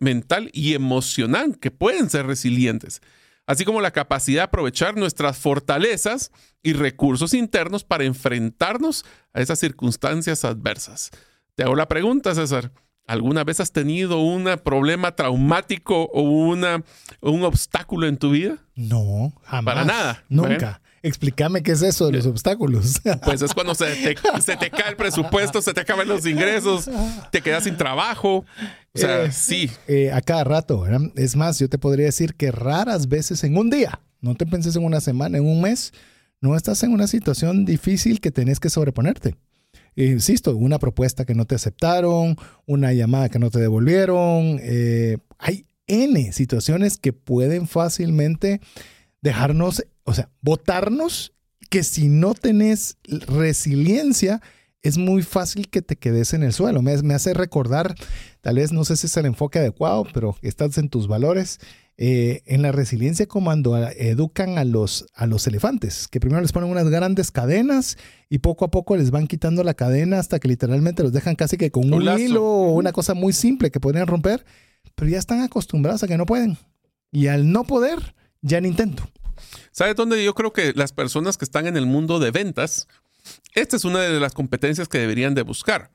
mental 0.00 0.50
y 0.52 0.74
emocional 0.74 1.58
que 1.58 1.72
pueden 1.72 2.08
ser 2.08 2.26
resilientes, 2.26 3.02
así 3.46 3.64
como 3.64 3.80
la 3.80 3.90
capacidad 3.90 4.40
de 4.40 4.44
aprovechar 4.44 4.96
nuestras 4.96 5.38
fortalezas 5.38 6.30
y 6.62 6.72
recursos 6.72 7.34
internos 7.34 7.82
para 7.84 8.04
enfrentarnos 8.04 9.04
a 9.32 9.40
esas 9.40 9.58
circunstancias 9.58 10.44
adversas. 10.44 11.10
Te 11.56 11.64
hago 11.64 11.74
la 11.74 11.88
pregunta, 11.88 12.34
César. 12.34 12.72
¿Alguna 13.08 13.44
vez 13.44 13.60
has 13.60 13.72
tenido 13.72 14.20
un 14.20 14.44
problema 14.64 15.14
traumático 15.14 16.04
o 16.12 16.22
una, 16.22 16.82
un 17.20 17.44
obstáculo 17.44 18.06
en 18.08 18.18
tu 18.18 18.30
vida? 18.30 18.58
No, 18.74 19.32
jamás. 19.44 19.74
Para 19.74 19.84
nada. 19.84 20.24
Nunca. 20.28 20.80
Explícame 21.06 21.62
qué 21.62 21.70
es 21.70 21.82
eso 21.82 22.06
de 22.06 22.14
los 22.14 22.26
obstáculos. 22.26 23.00
Pues 23.24 23.40
es 23.40 23.54
cuando 23.54 23.74
se 23.76 23.86
te, 23.86 24.70
cae 24.70 24.90
el 24.90 24.96
presupuesto, 24.96 25.62
se 25.62 25.72
te 25.72 25.80
acaban 25.80 26.08
los 26.08 26.26
ingresos, 26.26 26.90
te 27.30 27.40
quedas 27.40 27.64
sin 27.64 27.76
trabajo. 27.76 28.44
O 28.92 28.98
sea, 28.98 29.24
eh, 29.24 29.32
sí. 29.32 29.70
Eh, 29.86 30.10
a 30.12 30.20
cada 30.20 30.42
rato, 30.42 30.80
¿verdad? 30.80 31.00
Es 31.14 31.36
más, 31.36 31.60
yo 31.60 31.68
te 31.68 31.78
podría 31.78 32.06
decir 32.06 32.34
que 32.34 32.50
raras 32.50 33.08
veces 33.08 33.44
en 33.44 33.56
un 33.56 33.70
día, 33.70 34.00
no 34.20 34.34
te 34.34 34.46
penses 34.46 34.74
en 34.74 34.84
una 34.84 35.00
semana, 35.00 35.38
en 35.38 35.46
un 35.46 35.62
mes, 35.62 35.92
no 36.40 36.56
estás 36.56 36.82
en 36.82 36.92
una 36.92 37.06
situación 37.06 37.64
difícil 37.64 38.20
que 38.20 38.32
tenés 38.32 38.58
que 38.58 38.68
sobreponerte. 38.68 39.36
insisto, 39.94 40.56
una 40.56 40.80
propuesta 40.80 41.24
que 41.24 41.34
no 41.34 41.44
te 41.44 41.54
aceptaron, 41.54 42.36
una 42.66 42.92
llamada 42.92 43.28
que 43.28 43.38
no 43.38 43.50
te 43.50 43.60
devolvieron. 43.60 44.58
Eh, 44.60 45.18
hay 45.38 45.66
N 45.86 46.32
situaciones 46.32 46.98
que 46.98 47.12
pueden 47.12 47.68
fácilmente 47.68 48.60
dejarnos 49.22 49.82
o 50.06 50.14
sea, 50.14 50.30
votarnos 50.40 51.34
que 51.68 51.82
si 51.82 52.08
no 52.08 52.34
tenés 52.34 52.96
resiliencia, 53.04 54.40
es 54.82 54.98
muy 54.98 55.22
fácil 55.22 55.68
que 55.68 55.82
te 55.82 55.96
quedes 55.96 56.32
en 56.32 56.44
el 56.44 56.52
suelo. 56.52 56.80
Me, 56.80 56.92
hace 57.12 57.34
recordar, 57.34 57.96
tal 58.40 58.56
vez 58.56 58.72
no 58.72 58.84
sé 58.84 58.96
si 58.96 59.08
es 59.08 59.16
el 59.16 59.26
enfoque 59.26 59.58
adecuado, 59.58 60.06
pero 60.14 60.36
estás 60.42 60.78
en 60.78 60.88
tus 60.88 61.08
valores. 61.08 61.58
Eh, 61.98 62.42
en 62.44 62.60
la 62.60 62.72
resiliencia 62.72 63.26
cuando 63.26 63.74
educan 63.88 64.58
a 64.58 64.64
los, 64.64 65.06
a 65.14 65.26
los 65.26 65.46
elefantes, 65.46 66.08
que 66.08 66.20
primero 66.20 66.42
les 66.42 66.52
ponen 66.52 66.68
unas 66.68 66.90
grandes 66.90 67.30
cadenas 67.30 67.96
y 68.28 68.40
poco 68.40 68.66
a 68.66 68.70
poco 68.70 68.98
les 68.98 69.10
van 69.10 69.26
quitando 69.26 69.64
la 69.64 69.72
cadena 69.72 70.18
hasta 70.18 70.38
que 70.38 70.46
literalmente 70.46 71.02
los 71.02 71.14
dejan 71.14 71.36
casi 71.36 71.56
que 71.56 71.70
con 71.70 71.90
un, 71.90 72.02
hilo 72.20 72.44
o 72.44 72.72
una 72.72 72.92
cosa 72.92 73.14
muy 73.14 73.32
simple 73.32 73.70
que 73.70 73.80
podrían 73.80 74.06
romper, 74.06 74.44
pero 74.94 75.10
ya 75.10 75.18
están 75.18 75.40
acostumbrados 75.40 76.02
a 76.02 76.06
que 76.06 76.18
no 76.18 76.26
pueden. 76.26 76.58
Y 77.10 77.28
al 77.28 77.50
no 77.50 77.64
poder, 77.64 78.14
ya 78.46 78.60
no 78.60 78.68
intento. 78.68 79.08
¿Sabes 79.72 79.96
dónde 79.96 80.24
yo 80.24 80.34
creo 80.34 80.52
que 80.52 80.72
las 80.74 80.92
personas 80.92 81.36
que 81.36 81.44
están 81.44 81.66
en 81.66 81.76
el 81.76 81.86
mundo 81.86 82.18
de 82.18 82.30
ventas, 82.30 82.88
esta 83.54 83.76
es 83.76 83.84
una 83.84 84.00
de 84.00 84.20
las 84.20 84.32
competencias 84.32 84.88
que 84.88 84.98
deberían 84.98 85.34
de 85.34 85.42
buscar? 85.42 85.90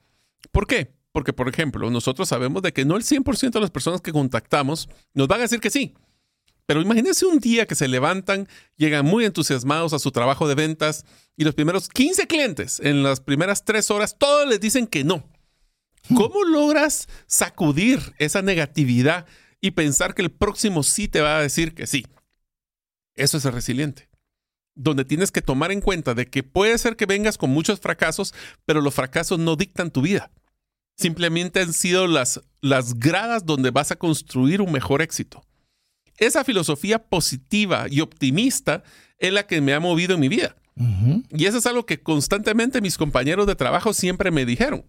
¿Por 0.51 0.67
qué? 0.67 0.93
Porque, 1.11 1.33
por 1.33 1.49
ejemplo, 1.49 1.89
nosotros 1.89 2.29
sabemos 2.29 2.61
de 2.61 2.73
que 2.73 2.85
no 2.85 2.97
el 2.97 3.03
100% 3.03 3.51
de 3.51 3.59
las 3.59 3.71
personas 3.71 4.01
que 4.01 4.11
contactamos 4.11 4.89
nos 5.13 5.27
van 5.27 5.39
a 5.39 5.43
decir 5.43 5.59
que 5.59 5.69
sí. 5.69 5.95
Pero 6.65 6.81
imagínense 6.81 7.25
un 7.25 7.39
día 7.39 7.65
que 7.65 7.75
se 7.75 7.87
levantan, 7.87 8.47
llegan 8.77 9.05
muy 9.05 9.25
entusiasmados 9.25 9.93
a 9.93 9.99
su 9.99 10.11
trabajo 10.11 10.47
de 10.47 10.55
ventas 10.55 11.05
y 11.35 11.43
los 11.43 11.55
primeros 11.55 11.89
15 11.89 12.27
clientes 12.27 12.79
en 12.81 13.03
las 13.03 13.19
primeras 13.19 13.65
tres 13.65 13.89
horas, 13.91 14.15
todos 14.17 14.47
les 14.47 14.59
dicen 14.59 14.87
que 14.87 15.03
no. 15.03 15.27
¿Cómo 16.15 16.43
logras 16.43 17.07
sacudir 17.27 17.99
esa 18.19 18.41
negatividad 18.41 19.25
y 19.59 19.71
pensar 19.71 20.13
que 20.13 20.21
el 20.21 20.31
próximo 20.31 20.83
sí 20.83 21.07
te 21.07 21.21
va 21.21 21.37
a 21.37 21.41
decir 21.41 21.73
que 21.73 21.87
sí? 21.87 22.05
Eso 23.21 23.37
es 23.37 23.45
el 23.45 23.53
resiliente. 23.53 24.09
Donde 24.73 25.05
tienes 25.05 25.31
que 25.31 25.43
tomar 25.43 25.71
en 25.71 25.79
cuenta 25.79 26.15
de 26.15 26.27
que 26.27 26.41
puede 26.41 26.75
ser 26.79 26.95
que 26.95 27.05
vengas 27.05 27.37
con 27.37 27.51
muchos 27.51 27.79
fracasos, 27.79 28.33
pero 28.65 28.81
los 28.81 28.95
fracasos 28.95 29.37
no 29.37 29.55
dictan 29.55 29.91
tu 29.91 30.01
vida. 30.01 30.31
Simplemente 30.97 31.61
han 31.61 31.71
sido 31.71 32.07
las, 32.07 32.41
las 32.61 32.95
gradas 32.95 33.45
donde 33.45 33.69
vas 33.69 33.91
a 33.91 33.95
construir 33.95 34.59
un 34.59 34.71
mejor 34.71 35.03
éxito. 35.03 35.45
Esa 36.17 36.43
filosofía 36.43 36.97
positiva 36.97 37.85
y 37.91 38.01
optimista 38.01 38.81
es 39.19 39.31
la 39.31 39.45
que 39.45 39.61
me 39.61 39.75
ha 39.75 39.79
movido 39.79 40.15
en 40.15 40.19
mi 40.19 40.27
vida. 40.27 40.55
Y 41.29 41.45
eso 41.45 41.59
es 41.59 41.67
algo 41.67 41.85
que 41.85 42.01
constantemente 42.01 42.81
mis 42.81 42.97
compañeros 42.97 43.45
de 43.45 43.55
trabajo 43.55 43.93
siempre 43.93 44.31
me 44.31 44.47
dijeron. 44.47 44.83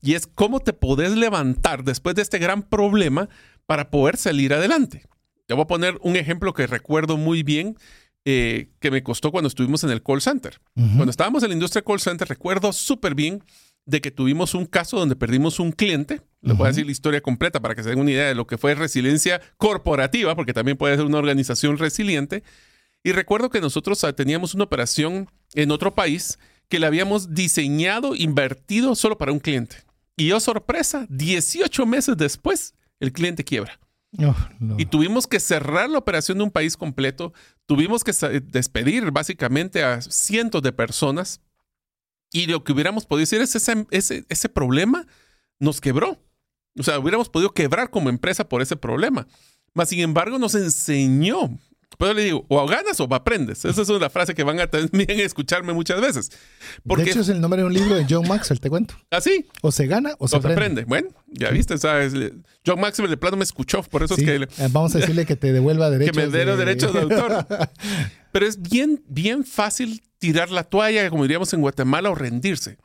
Y 0.00 0.14
es 0.14 0.26
cómo 0.26 0.60
te 0.60 0.72
podés 0.72 1.12
levantar 1.12 1.84
después 1.84 2.14
de 2.14 2.22
este 2.22 2.38
gran 2.38 2.62
problema 2.62 3.28
para 3.66 3.90
poder 3.90 4.16
salir 4.16 4.54
adelante. 4.54 5.04
Te 5.46 5.54
voy 5.54 5.62
a 5.62 5.66
poner 5.66 5.98
un 6.02 6.16
ejemplo 6.16 6.54
que 6.54 6.66
recuerdo 6.66 7.16
muy 7.16 7.42
bien 7.42 7.76
eh, 8.24 8.70
que 8.80 8.90
me 8.90 9.02
costó 9.02 9.30
cuando 9.30 9.48
estuvimos 9.48 9.84
en 9.84 9.90
el 9.90 10.02
call 10.02 10.22
center. 10.22 10.60
Cuando 10.74 11.10
estábamos 11.10 11.42
en 11.42 11.50
la 11.50 11.54
industria 11.54 11.82
call 11.82 12.00
center, 12.00 12.26
recuerdo 12.26 12.72
súper 12.72 13.14
bien 13.14 13.42
de 13.84 14.00
que 14.00 14.10
tuvimos 14.10 14.54
un 14.54 14.64
caso 14.64 14.98
donde 14.98 15.14
perdimos 15.14 15.60
un 15.60 15.72
cliente. 15.72 16.22
Les 16.40 16.56
voy 16.56 16.66
a 16.66 16.68
decir 16.68 16.86
la 16.86 16.92
historia 16.92 17.20
completa 17.20 17.60
para 17.60 17.74
que 17.74 17.82
se 17.82 17.90
den 17.90 17.98
una 17.98 18.10
idea 18.10 18.26
de 18.26 18.34
lo 18.34 18.46
que 18.46 18.56
fue 18.56 18.74
resiliencia 18.74 19.42
corporativa, 19.58 20.34
porque 20.34 20.54
también 20.54 20.78
puede 20.78 20.96
ser 20.96 21.04
una 21.04 21.18
organización 21.18 21.76
resiliente. 21.76 22.42
Y 23.02 23.12
recuerdo 23.12 23.50
que 23.50 23.60
nosotros 23.60 24.02
ah, 24.04 24.14
teníamos 24.14 24.54
una 24.54 24.64
operación 24.64 25.28
en 25.52 25.70
otro 25.70 25.94
país 25.94 26.38
que 26.70 26.78
la 26.78 26.86
habíamos 26.86 27.34
diseñado, 27.34 28.14
invertido 28.14 28.94
solo 28.94 29.18
para 29.18 29.32
un 29.32 29.40
cliente. 29.40 29.76
Y 30.16 30.28
yo, 30.28 30.40
sorpresa, 30.40 31.06
18 31.10 31.84
meses 31.84 32.16
después, 32.16 32.74
el 33.00 33.12
cliente 33.12 33.44
quiebra. 33.44 33.78
No, 34.16 34.34
no. 34.60 34.76
Y 34.78 34.86
tuvimos 34.86 35.26
que 35.26 35.40
cerrar 35.40 35.90
la 35.90 35.98
operación 35.98 36.38
de 36.38 36.44
un 36.44 36.50
país 36.50 36.76
completo. 36.76 37.32
Tuvimos 37.66 38.04
que 38.04 38.12
despedir 38.40 39.10
básicamente 39.10 39.82
a 39.82 40.00
cientos 40.00 40.62
de 40.62 40.72
personas. 40.72 41.40
Y 42.32 42.46
lo 42.46 42.64
que 42.64 42.72
hubiéramos 42.72 43.06
podido 43.06 43.22
decir 43.22 43.40
es 43.40 43.54
ese, 43.54 43.86
ese, 43.90 44.24
ese 44.28 44.48
problema 44.48 45.06
nos 45.58 45.80
quebró. 45.80 46.20
O 46.78 46.82
sea, 46.82 46.98
hubiéramos 46.98 47.28
podido 47.28 47.52
quebrar 47.52 47.90
como 47.90 48.08
empresa 48.08 48.48
por 48.48 48.62
ese 48.62 48.76
problema. 48.76 49.26
Mas, 49.72 49.88
sin 49.88 50.00
embargo, 50.00 50.38
nos 50.38 50.54
enseñó. 50.54 51.58
Yo 51.98 52.12
le 52.14 52.22
digo, 52.24 52.44
o 52.48 52.66
ganas 52.66 52.98
o 53.00 53.08
aprendes. 53.14 53.64
Esa 53.64 53.82
es 53.82 53.88
una 53.88 54.10
frase 54.10 54.34
que 54.34 54.42
van 54.42 54.60
a 54.60 54.66
también 54.66 55.10
escucharme 55.20 55.72
muchas 55.72 56.00
veces. 56.00 56.30
Porque 56.86 57.04
de 57.04 57.10
hecho, 57.10 57.20
es 57.20 57.28
el 57.28 57.40
nombre 57.40 57.60
de 57.60 57.66
un 57.66 57.72
libro 57.72 57.94
de 57.94 58.06
John 58.08 58.26
Maxwell, 58.28 58.60
te 58.60 58.68
cuento. 58.70 58.94
así, 59.10 59.46
O 59.62 59.70
se 59.72 59.86
gana 59.86 60.14
o 60.18 60.28
se 60.28 60.36
o 60.36 60.40
se 60.40 60.46
aprende. 60.48 60.82
aprende. 60.82 60.84
Bueno, 60.84 61.08
ya 61.28 61.50
viste, 61.50 61.78
¿sabes? 61.78 62.12
John 62.66 62.80
Maxwell 62.80 63.10
de 63.10 63.16
plano 63.16 63.36
me 63.36 63.44
escuchó, 63.44 63.82
por 63.82 64.02
eso 64.02 64.14
Sí, 64.16 64.22
es 64.22 64.26
que... 64.28 64.38
le- 64.40 64.44
eh, 64.58 64.68
Vamos 64.70 64.94
a 64.94 64.98
decirle 64.98 65.26
que 65.26 65.36
te 65.36 65.52
devuelva 65.52 65.90
que 65.90 65.98
derechos. 65.98 66.16
me 66.16 66.26
dé 66.28 66.44
los 66.44 66.58
de- 66.58 66.64
derechos 66.64 66.92
de 66.94 67.00
autor. 67.00 67.46
Pero 68.32 68.46
es 68.46 68.60
bien, 68.60 69.02
bien 69.08 69.44
fácil 69.44 70.02
tirar 70.18 70.50
la 70.50 70.64
toalla, 70.64 71.08
como 71.10 71.22
diríamos 71.24 71.52
en 71.52 71.60
Guatemala, 71.60 72.10
o 72.10 72.14
rendirse. 72.14 72.78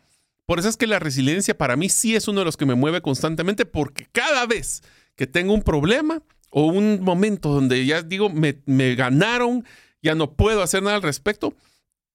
Por 0.45 0.59
eso 0.59 0.67
es 0.69 0.77
que 0.77 0.87
la 0.87 0.99
resiliencia 0.99 1.57
para 1.57 1.75
mí 1.75 1.89
sí 1.89 2.15
es 2.15 2.27
uno 2.27 2.39
de 2.41 2.45
los 2.45 2.57
que 2.57 2.65
me 2.65 2.75
mueve 2.75 3.01
constantemente, 3.01 3.65
porque 3.65 4.07
cada 4.11 4.45
vez 4.45 4.81
que 5.15 5.27
tengo 5.27 5.53
un 5.53 5.61
problema 5.63 6.21
o 6.49 6.65
un 6.65 7.01
momento 7.01 7.49
donde 7.49 7.85
ya 7.85 8.01
digo, 8.01 8.29
me, 8.29 8.55
ganaron, 8.95 9.65
ya 10.01 10.15
no 10.15 10.33
puedo 10.33 10.61
hacer 10.63 10.81
nada 10.83 10.95
al 10.95 11.01
respecto, 11.03 11.53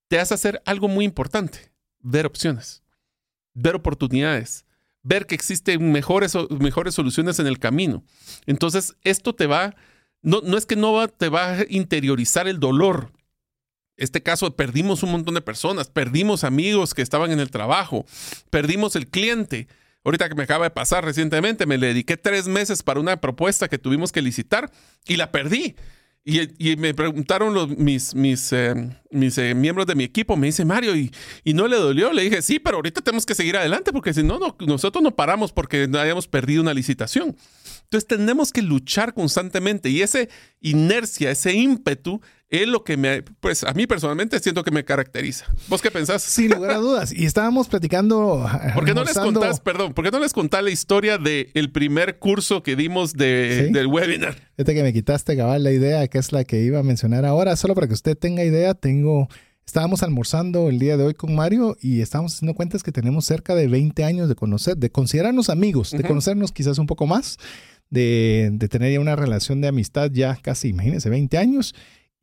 te 0.08 0.18
hace 0.18 0.34
hacer 0.34 0.62
algo 0.64 0.88
muy 0.88 1.04
importante, 1.04 1.72
ver 2.00 2.26
opciones, 2.26 2.82
ver 3.54 3.74
oportunidades, 3.76 4.64
ver 5.02 5.26
que 5.26 5.34
existen 5.34 5.92
mejores, 5.92 6.34
mejores 6.58 6.94
soluciones 6.94 7.38
en 7.38 7.46
el 7.46 7.58
camino. 7.58 8.02
Entonces, 8.46 8.96
esto 9.02 9.34
te 9.34 9.46
va, 9.46 9.74
no, 10.22 10.40
no 10.42 10.56
es 10.56 10.66
que 10.66 10.76
no 10.76 10.92
va- 10.94 11.08
te 11.08 11.28
va 11.28 11.52
a 11.58 11.66
interiorizar 11.68 12.48
el 12.48 12.58
dolor. 12.58 13.12
Este 13.96 14.22
caso, 14.22 14.56
perdimos 14.56 15.02
un 15.04 15.12
montón 15.12 15.34
de 15.34 15.40
personas, 15.40 15.88
perdimos 15.88 16.42
amigos 16.42 16.94
que 16.94 17.02
estaban 17.02 17.30
en 17.30 17.38
el 17.38 17.50
trabajo, 17.50 18.06
perdimos 18.50 18.96
el 18.96 19.08
cliente. 19.08 19.68
Ahorita 20.04 20.28
que 20.28 20.34
me 20.34 20.42
acaba 20.42 20.66
de 20.66 20.70
pasar 20.70 21.04
recientemente, 21.04 21.66
me 21.66 21.78
le 21.78 21.88
dediqué 21.88 22.16
tres 22.16 22.46
meses 22.46 22.82
para 22.82 23.00
una 23.00 23.20
propuesta 23.20 23.68
que 23.68 23.78
tuvimos 23.78 24.12
que 24.12 24.20
licitar 24.22 24.70
y 25.06 25.16
la 25.16 25.32
perdí. 25.32 25.74
Y, 26.26 26.72
y 26.72 26.76
me 26.76 26.94
preguntaron 26.94 27.52
los, 27.52 27.68
mis, 27.76 28.14
mis, 28.14 28.50
eh, 28.54 28.74
mis 29.10 29.36
eh, 29.36 29.54
miembros 29.54 29.86
de 29.86 29.94
mi 29.94 30.04
equipo, 30.04 30.36
me 30.38 30.46
dice 30.46 30.64
Mario, 30.64 30.96
¿y, 30.96 31.10
¿y 31.42 31.52
no 31.52 31.68
le 31.68 31.76
dolió? 31.76 32.14
Le 32.14 32.22
dije, 32.22 32.40
sí, 32.40 32.58
pero 32.58 32.76
ahorita 32.76 33.02
tenemos 33.02 33.26
que 33.26 33.34
seguir 33.34 33.58
adelante 33.58 33.92
porque 33.92 34.14
si 34.14 34.22
no, 34.22 34.38
no 34.38 34.56
nosotros 34.60 35.02
no 35.02 35.14
paramos 35.14 35.52
porque 35.52 35.86
no 35.86 35.98
hayamos 35.98 36.26
perdido 36.26 36.62
una 36.62 36.72
licitación. 36.72 37.36
Entonces 37.82 38.06
tenemos 38.06 38.52
que 38.52 38.62
luchar 38.62 39.12
constantemente 39.12 39.90
y 39.90 40.00
esa 40.00 40.20
inercia, 40.60 41.30
ese 41.30 41.52
ímpetu 41.52 42.22
es 42.62 42.68
lo 42.68 42.84
que 42.84 42.96
me, 42.96 43.22
pues 43.22 43.64
a 43.64 43.72
mí 43.72 43.86
personalmente 43.86 44.38
siento 44.40 44.64
que 44.64 44.70
me 44.70 44.84
caracteriza. 44.84 45.46
¿Vos 45.68 45.80
qué 45.80 45.90
pensás? 45.90 46.22
Sin 46.22 46.50
lugar 46.50 46.72
a 46.72 46.76
dudas. 46.78 47.12
Y 47.12 47.24
estábamos 47.24 47.68
platicando. 47.68 48.46
¿Por 48.74 48.84
qué 48.84 48.94
no 48.94 49.04
les 49.04 49.14
contás, 49.14 49.60
perdón, 49.60 49.94
por 49.94 50.04
qué 50.04 50.10
no 50.10 50.20
les 50.20 50.32
contás 50.32 50.62
la 50.62 50.70
historia 50.70 51.18
del 51.18 51.70
primer 51.72 52.18
curso 52.18 52.62
que 52.62 52.76
dimos 52.76 53.14
de, 53.14 53.66
¿Sí? 53.66 53.72
del 53.72 53.86
webinar? 53.86 54.34
Fíjate 54.56 54.74
que 54.74 54.82
me 54.82 54.92
quitaste, 54.92 55.34
Gabal, 55.34 55.64
la 55.64 55.72
idea, 55.72 56.06
que 56.08 56.18
es 56.18 56.32
la 56.32 56.44
que 56.44 56.62
iba 56.62 56.78
a 56.78 56.82
mencionar 56.82 57.24
ahora. 57.24 57.56
Solo 57.56 57.74
para 57.74 57.86
que 57.86 57.94
usted 57.94 58.16
tenga 58.16 58.44
idea, 58.44 58.74
tengo. 58.74 59.28
Estábamos 59.66 60.02
almorzando 60.02 60.68
el 60.68 60.78
día 60.78 60.98
de 60.98 61.04
hoy 61.04 61.14
con 61.14 61.34
Mario 61.34 61.76
y 61.80 62.02
estábamos 62.02 62.34
haciendo 62.34 62.54
cuentas 62.54 62.82
que 62.82 62.92
tenemos 62.92 63.24
cerca 63.24 63.54
de 63.54 63.66
20 63.66 64.04
años 64.04 64.28
de 64.28 64.34
conocer, 64.34 64.76
de 64.76 64.90
considerarnos 64.90 65.48
amigos, 65.48 65.92
de 65.92 66.04
conocernos 66.04 66.52
quizás 66.52 66.78
un 66.78 66.86
poco 66.86 67.06
más, 67.06 67.38
de, 67.88 68.50
de 68.52 68.68
tener 68.68 68.92
ya 68.92 69.00
una 69.00 69.16
relación 69.16 69.62
de 69.62 69.68
amistad 69.68 70.10
ya 70.12 70.36
casi, 70.36 70.68
imagínense, 70.68 71.08
20 71.08 71.38
años. 71.38 71.74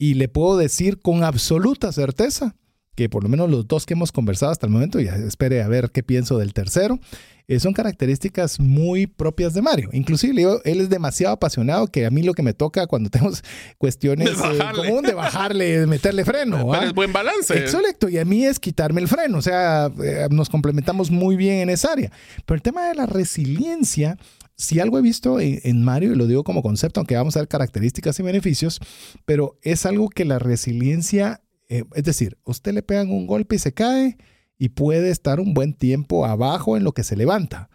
Y 0.02 0.16
le 0.16 0.28
puedo 0.28 0.58
decir 0.58 1.00
con 1.00 1.24
absoluta 1.24 1.92
certeza 1.92 2.56
que 2.96 3.08
por 3.08 3.22
lo 3.22 3.30
menos 3.30 3.52
los 3.52 3.68
dos 3.68 3.86
que 3.86 3.94
hemos 3.94 4.12
conversado 4.12 4.52
hasta 4.52 4.66
el 4.66 4.72
momento, 4.72 5.00
y 5.00 5.08
espere 5.08 5.62
a 5.62 5.68
ver 5.68 5.92
qué 5.92 6.02
pienso 6.02 6.40
del 6.40 6.56
tercero, 6.56 7.00
eh, 7.48 7.60
son 7.60 7.74
características 7.74 8.60
muy 8.60 9.06
propias 9.06 9.54
de 9.54 9.62
Mario. 9.62 9.90
Inclusive 9.94 10.34
digo, 10.34 10.60
él 10.64 10.82
es 10.82 10.90
demasiado 10.90 11.36
apasionado 11.36 11.86
que 11.86 12.08
a 12.08 12.10
mí 12.10 12.24
lo 12.24 12.34
que 12.34 12.42
me 12.42 12.56
toca 12.56 12.88
cuando 12.88 13.10
tenemos 13.12 13.44
cuestiones 13.78 14.30
eh, 14.30 14.60
común 14.74 15.04
de 15.04 15.14
bajarle, 15.14 15.82
de 15.82 15.86
meterle 15.86 16.26
freno. 16.26 16.58
Pero 16.58 16.74
¿ah? 16.74 16.86
es 16.86 16.94
buen 16.94 17.14
balance. 17.14 17.56
Exacto, 17.56 18.10
y 18.10 18.18
a 18.18 18.26
mí 18.26 18.44
es 18.44 18.60
quitarme 18.60 19.02
el 19.02 19.08
freno, 19.08 19.38
o 19.38 19.44
sea, 19.44 19.92
eh, 20.04 20.28
nos 20.32 20.50
complementamos 20.50 21.12
muy 21.12 21.36
bien 21.36 21.58
en 21.58 21.70
esa 21.70 21.92
área. 21.92 22.12
Pero 22.48 22.56
el 22.56 22.64
tema 22.64 22.88
de 22.88 22.96
la 22.96 23.06
resiliencia, 23.06 24.18
si 24.62 24.80
algo 24.80 25.00
he 25.00 25.02
visto 25.02 25.40
en, 25.40 25.84
Mario, 25.84 26.14
y 26.14 26.16
lo 26.16 26.28
digo 26.28 26.44
como 26.44 26.62
concepto, 26.62 27.00
aunque 27.00 27.16
vamos 27.16 27.36
a 27.36 27.40
ver 27.40 27.48
características 27.48 28.20
y 28.20 28.24
beneficios, 28.24 28.80
pero 29.26 29.58
es 29.64 29.88
algo 29.88 30.08
que 30.08 30.24
la 30.24 30.38
resiliencia, 30.38 31.42
eh, 31.68 31.84
es 31.96 32.04
decir, 32.04 32.38
usted 32.44 32.72
le 32.74 32.84
pegan 32.84 33.10
un 33.10 33.26
golpe 33.26 33.56
y 33.56 33.60
se 33.60 33.74
cae 33.74 34.18
y 34.60 34.70
puede 34.70 35.10
estar 35.10 35.40
un 35.40 35.56
buen 35.56 35.74
tiempo 35.74 36.28
abajo 36.28 36.78
en 36.78 36.84
lo 36.84 36.92
que 36.92 37.04
se 37.04 37.16
levanta. 37.16 37.72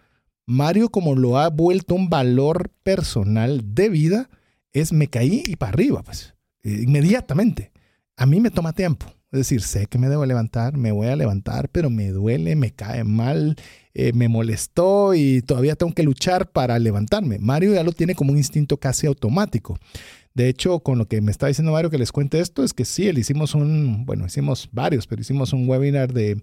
Mario, 0.47 0.91
como 0.91 1.17
lo 1.17 1.39
ha 1.39 1.51
vuelto 1.51 1.97
un 1.97 2.09
valor 2.09 2.71
personal 2.85 3.75
de 3.75 3.89
vida, 3.89 4.31
es 4.73 4.93
me 4.93 5.09
caí 5.09 5.43
y 5.45 5.57
para 5.57 5.71
arriba, 5.71 6.05
pues, 6.05 6.35
eh, 6.63 6.83
inmediatamente. 6.83 7.73
A 8.17 8.27
mí 8.27 8.41
me 8.41 8.53
toma 8.53 8.73
tiempo. 8.73 9.07
Es 9.33 9.39
decir, 9.41 9.61
sé 9.63 9.87
que 9.87 9.99
me 9.99 10.09
debo 10.09 10.25
levantar, 10.25 10.77
me 10.77 10.93
voy 10.93 11.09
a 11.09 11.17
levantar, 11.17 11.69
pero 11.71 11.91
me 11.91 12.11
duele, 12.11 12.55
me 12.55 12.71
cae 12.71 13.03
mal, 13.05 13.57
eh, 13.93 14.13
me 14.13 14.29
molestó 14.29 15.15
y 15.15 15.43
todavía 15.43 15.75
tengo 15.75 15.93
que 15.95 16.05
luchar 16.05 16.51
para 16.51 16.79
levantarme. 16.79 17.39
Mario 17.39 17.75
ya 17.75 17.83
lo 17.83 17.93
tiene 17.93 18.15
como 18.15 18.33
un 18.33 18.39
instinto 18.39 18.77
casi 18.77 19.07
automático. 19.07 19.79
De 20.35 20.49
hecho, 20.49 20.81
con 20.81 20.99
lo 20.99 21.07
que 21.07 21.21
me 21.21 21.31
está 21.33 21.49
diciendo 21.49 21.73
Mario 21.73 21.91
que 21.91 21.99
les 21.99 22.13
cuente 22.13 22.41
esto, 22.41 22.63
es 22.63 22.73
que 22.73 22.85
sí, 22.85 23.09
él 23.09 23.19
hicimos 23.19 23.55
un, 23.55 24.05
bueno, 24.07 24.27
hicimos 24.27 24.69
varios, 24.71 25.07
pero 25.07 25.23
hicimos 25.23 25.53
un 25.53 25.69
webinar 25.69 26.13
de, 26.13 26.43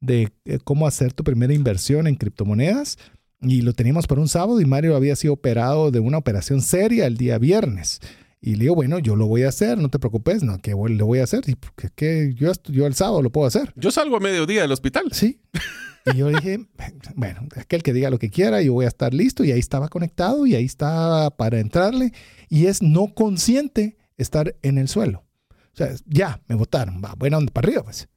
de 0.00 0.30
eh, 0.44 0.58
cómo 0.62 0.86
hacer 0.86 1.12
tu 1.12 1.24
primera 1.24 1.54
inversión 1.54 2.06
en 2.06 2.16
criptomonedas 2.16 2.98
y 3.42 3.62
lo 3.62 3.72
teníamos 3.72 4.06
para 4.06 4.20
un 4.20 4.28
sábado 4.28 4.60
y 4.60 4.66
Mario 4.66 4.96
había 4.96 5.16
sido 5.16 5.34
operado 5.34 5.90
de 5.90 6.00
una 6.00 6.18
operación 6.18 6.60
seria 6.60 7.06
el 7.06 7.16
día 7.16 7.38
viernes. 7.38 8.00
Y 8.40 8.54
le 8.54 8.60
digo, 8.60 8.74
bueno, 8.74 8.98
yo 8.98 9.16
lo 9.16 9.26
voy 9.26 9.42
a 9.42 9.48
hacer, 9.48 9.76
no 9.76 9.90
te 9.90 9.98
preocupes, 9.98 10.42
no, 10.42 10.58
que 10.58 10.70
lo 10.72 11.06
voy 11.06 11.18
a 11.18 11.24
hacer. 11.24 11.42
Y 11.46 11.56
que, 11.76 11.90
que 11.94 12.34
yo, 12.34 12.52
yo 12.64 12.86
el 12.86 12.94
sábado 12.94 13.22
lo 13.22 13.30
puedo 13.30 13.46
hacer. 13.46 13.72
Yo 13.76 13.90
salgo 13.90 14.16
a 14.16 14.20
mediodía 14.20 14.62
del 14.62 14.72
hospital. 14.72 15.12
Sí. 15.12 15.40
Y 16.06 16.16
yo 16.16 16.28
dije, 16.28 16.66
bueno, 17.14 17.46
aquel 17.56 17.82
que 17.82 17.92
diga 17.92 18.08
lo 18.08 18.18
que 18.18 18.30
quiera, 18.30 18.62
yo 18.62 18.72
voy 18.72 18.86
a 18.86 18.88
estar 18.88 19.12
listo. 19.12 19.44
Y 19.44 19.52
ahí 19.52 19.58
estaba 19.58 19.88
conectado 19.88 20.46
y 20.46 20.54
ahí 20.54 20.64
estaba 20.64 21.30
para 21.30 21.60
entrarle. 21.60 22.12
Y 22.48 22.66
es 22.66 22.82
no 22.82 23.12
consciente 23.14 23.98
estar 24.16 24.56
en 24.62 24.78
el 24.78 24.88
suelo. 24.88 25.24
O 25.72 25.76
sea, 25.76 25.94
ya, 26.06 26.40
me 26.48 26.54
votaron, 26.54 27.02
va, 27.04 27.14
bueno, 27.16 27.38
para 27.52 27.68
arriba, 27.68 27.84
pues. 27.84 28.08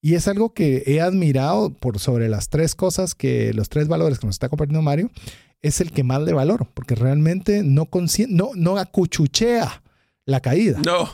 Y 0.00 0.14
es 0.14 0.28
algo 0.28 0.52
que 0.52 0.82
he 0.86 1.00
admirado 1.00 1.72
por 1.72 1.98
sobre 1.98 2.28
las 2.28 2.50
tres 2.50 2.74
cosas 2.74 3.14
que, 3.14 3.52
los 3.54 3.68
tres 3.68 3.88
valores 3.88 4.18
que 4.18 4.26
nos 4.26 4.36
está 4.36 4.48
compartiendo 4.48 4.82
Mario, 4.82 5.10
es 5.64 5.80
el 5.80 5.92
que 5.92 6.04
más 6.04 6.20
le 6.22 6.34
valoro, 6.34 6.68
porque 6.74 6.94
realmente 6.94 7.62
no, 7.64 7.88
no, 8.28 8.50
no 8.54 8.76
acuchuchea 8.76 9.82
la 10.26 10.40
caída. 10.40 10.78
No. 10.84 11.08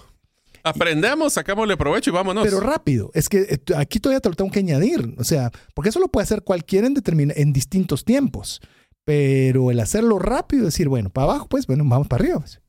Aprendemos, 0.65 1.33
sacámosle 1.35 1.77
provecho 1.77 2.11
y 2.11 2.13
vámonos. 2.13 2.45
Pero 2.45 2.61
rápido. 2.61 3.11
Es 3.15 3.29
que 3.29 3.43
eh, 3.43 3.75
aquí 3.77 4.01
todavía 4.01 4.21
te 4.21 4.29
lo 4.29 4.35
tengo 4.35 4.51
que 4.51 4.59
añadir. 4.59 5.15
O 5.19 5.25
sea, 5.25 5.51
porque 5.73 5.89
eso 5.91 6.01
lo 6.01 6.09
puede 6.09 6.25
hacer 6.25 6.43
cualquiera 6.43 6.89
en, 6.89 7.33
en 7.35 7.53
distintos 7.53 8.05
tiempos. 8.05 8.61
Pero 9.05 9.71
el 9.71 9.79
hacerlo 9.79 10.19
rápido, 10.19 10.67
decir, 10.67 10.89
bueno, 10.89 11.11
para 11.11 11.31
abajo, 11.31 11.49
pues, 11.49 11.67
bueno, 11.67 11.85
vamos 11.87 12.09
para 12.09 12.25
arriba. 12.25 12.41
pues. 12.41 12.61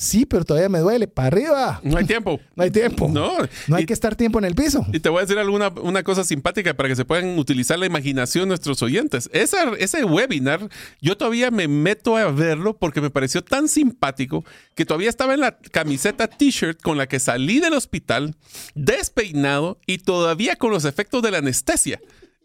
Sí, 0.00 0.26
pero 0.26 0.44
todavía 0.44 0.68
me 0.68 0.78
duele. 0.78 1.08
Para 1.08 1.26
arriba. 1.26 1.80
no 1.82 1.98
hay 1.98 2.04
tiempo. 2.06 2.38
No 2.54 2.62
hay 2.62 2.70
tiempo. 2.70 3.08
No. 3.08 3.32
No 3.66 3.76
hay 3.76 3.82
y, 3.82 3.86
que 3.86 3.92
estar 3.92 4.14
tiempo 4.14 4.38
en 4.38 4.44
el 4.44 4.54
piso. 4.54 4.86
y 4.92 5.00
te 5.00 5.08
voy 5.08 5.18
a 5.18 5.20
decir 5.22 5.38
alguna 5.38 5.72
una 5.82 6.04
cosa 6.04 6.22
simpática 6.22 6.74
para 6.74 6.88
que 6.88 6.96
se 6.96 7.04
puedan 7.04 7.36
utilizar 7.38 7.78
la 7.78 7.86
imaginación 7.86 8.48
nuestros 8.48 8.80
oyentes. 8.82 9.28
Esa, 9.32 9.72
ese 9.78 10.04
webinar, 10.04 10.68
yo 11.00 11.16
todavía 11.16 11.50
me 11.50 11.66
meto 11.66 12.16
a 12.16 12.30
verlo 12.30 12.76
porque 12.76 13.00
me 13.00 13.10
pareció 13.10 13.42
tan 13.42 13.66
simpático 13.68 14.44
que 14.76 14.84
todavía 14.84 15.08
estaba 15.08 15.34
en 15.34 15.40
la 15.40 15.58
camiseta 15.58 16.28
t-shirt 16.28 16.80
con 16.80 16.96
la 16.96 17.08
que 17.08 17.18
salí 17.18 17.58
del 17.58 17.74
hospital, 17.74 18.36
despeinado 18.76 19.80
y 19.84 19.98
todavía 19.98 20.54
con 20.54 20.70
los 20.70 20.84
efectos 20.84 21.22
de 21.22 21.32
la 21.32 21.38
anestesia. 21.38 22.00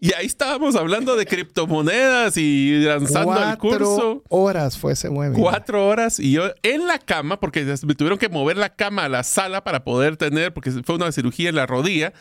Y 0.05 0.13
ahí 0.15 0.25
estábamos 0.25 0.75
hablando 0.75 1.15
de 1.15 1.25
criptomonedas 1.25 2.35
y 2.35 2.73
lanzando 2.83 3.41
el 3.41 3.57
curso. 3.57 4.21
Cuatro 4.21 4.23
horas 4.27 4.77
fue 4.77 4.91
ese 4.93 5.07
webinar. 5.07 5.39
Cuatro 5.39 5.87
horas 5.87 6.19
y 6.19 6.31
yo 6.33 6.43
en 6.61 6.87
la 6.87 6.99
cama, 6.99 7.39
porque 7.39 7.63
me 7.85 7.95
tuvieron 7.95 8.19
que 8.19 8.27
mover 8.27 8.57
la 8.57 8.75
cama 8.75 9.05
a 9.05 9.09
la 9.09 9.23
sala 9.23 9.63
para 9.63 9.85
poder 9.85 10.17
tener, 10.17 10.53
porque 10.53 10.71
fue 10.71 10.95
una 10.95 11.09
cirugía 11.13 11.47
en 11.47 11.55
la 11.55 11.65
rodilla, 11.65 12.11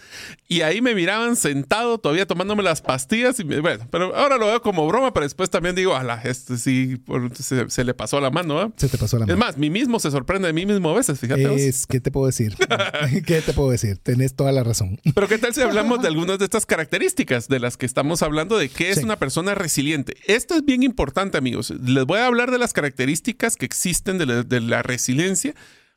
y 0.47 0.61
ahí 0.61 0.81
me 0.81 0.95
miraban 0.95 1.35
sentado 1.35 1.99
todavía 1.99 2.25
tomándome 2.25 2.63
las 2.63 2.83
pastillas, 2.83 3.41
y 3.41 3.45
me- 3.45 3.59
bueno, 3.59 3.85
pero 3.91 4.15
ahora 4.15 4.37
lo 4.39 4.47
veo 4.47 4.63
como 4.63 4.87
broma, 4.87 5.13
pero 5.13 5.25
después 5.25 5.51
también 5.51 5.75
digo, 5.75 5.97
ala, 5.97 6.21
este 6.23 6.59
sí, 6.59 6.97
por- 7.05 7.35
se, 7.37 7.69
se 7.69 7.83
le 7.85 7.95
pasó 7.95 8.21
la 8.21 8.31
mano, 8.31 8.61
¿ah?". 8.61 8.71
Se 8.77 8.89
te 8.89 8.97
pasó 8.97 9.19
la 9.19 9.25
Es 9.25 9.31
mano. 9.31 9.41
más, 9.41 9.59
mí 9.59 9.71
mismo 9.71 9.99
se 9.99 10.13
sorprende 10.13 10.47
de 10.47 10.53
mí 10.53 10.67
mismo 10.67 10.91
a 10.91 10.95
veces, 10.95 11.19
fíjate. 11.19 11.67
Es, 11.69 11.87
¿Qué 11.89 12.01
te 12.01 12.13
puedo 12.13 12.27
decir? 12.27 12.55
¿Qué 13.27 13.41
te 13.41 13.53
puedo 13.53 13.71
decir? 13.71 13.99
Tenés 13.99 14.37
toda 14.37 14.53
la 14.53 14.63
razón. 14.63 15.01
Pero 15.15 15.27
¿qué 15.27 15.39
tal 15.39 15.53
si 15.53 15.63
hablamos 15.63 16.01
de 16.01 16.07
algunas 16.07 16.39
de 16.39 16.45
estas 16.45 16.65
características 16.65 17.49
de 17.49 17.59
las 17.59 17.72
las 17.73 17.79
que 17.79 17.87
estamos 17.87 18.23
hablando 18.23 18.59
de 18.59 18.69
qué 18.69 18.91
es 18.91 18.99
Sí. 18.99 19.05
una 19.05 19.19
persona 19.19 19.55
resiliente. 19.55 20.15
Esto 20.27 20.55
es 20.55 20.65
bien 20.65 20.83
importante, 20.83 21.39
amigos. 21.39 21.71
Les 21.71 22.05
voy 22.05 22.19
a 22.19 22.27
hablar 22.27 22.51
de 22.51 22.59
las 22.59 22.75
características 22.75 23.57
que 23.57 23.65
existen 23.65 24.19
de 24.19 24.27
la, 24.27 24.43
de 24.43 24.61
la 24.61 24.83
resiliencia 24.83 25.55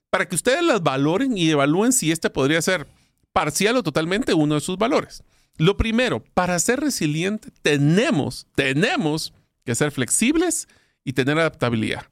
para 0.09 0.29
que 0.29 0.35
ustedes 0.35 0.63
las 0.63 0.81
valoren 0.81 1.37
y 1.37 1.49
evalúen 1.49 1.91
si 1.91 2.13
este 2.13 2.29
podría 2.29 2.61
ser 2.61 2.87
parcial 3.33 3.75
o 3.75 3.83
totalmente 3.83 4.33
uno 4.33 4.55
de 4.55 4.61
sus 4.61 4.77
valores. 4.77 5.23
Lo 5.57 5.75
primero, 5.75 6.23
para 6.33 6.57
ser 6.59 6.79
resiliente 6.79 7.49
tenemos, 7.61 8.47
tenemos 8.55 9.33
que 9.65 9.75
ser 9.75 9.91
flexibles 9.91 10.69
y 11.03 11.11
tener 11.11 11.37
adaptabilidad, 11.37 12.05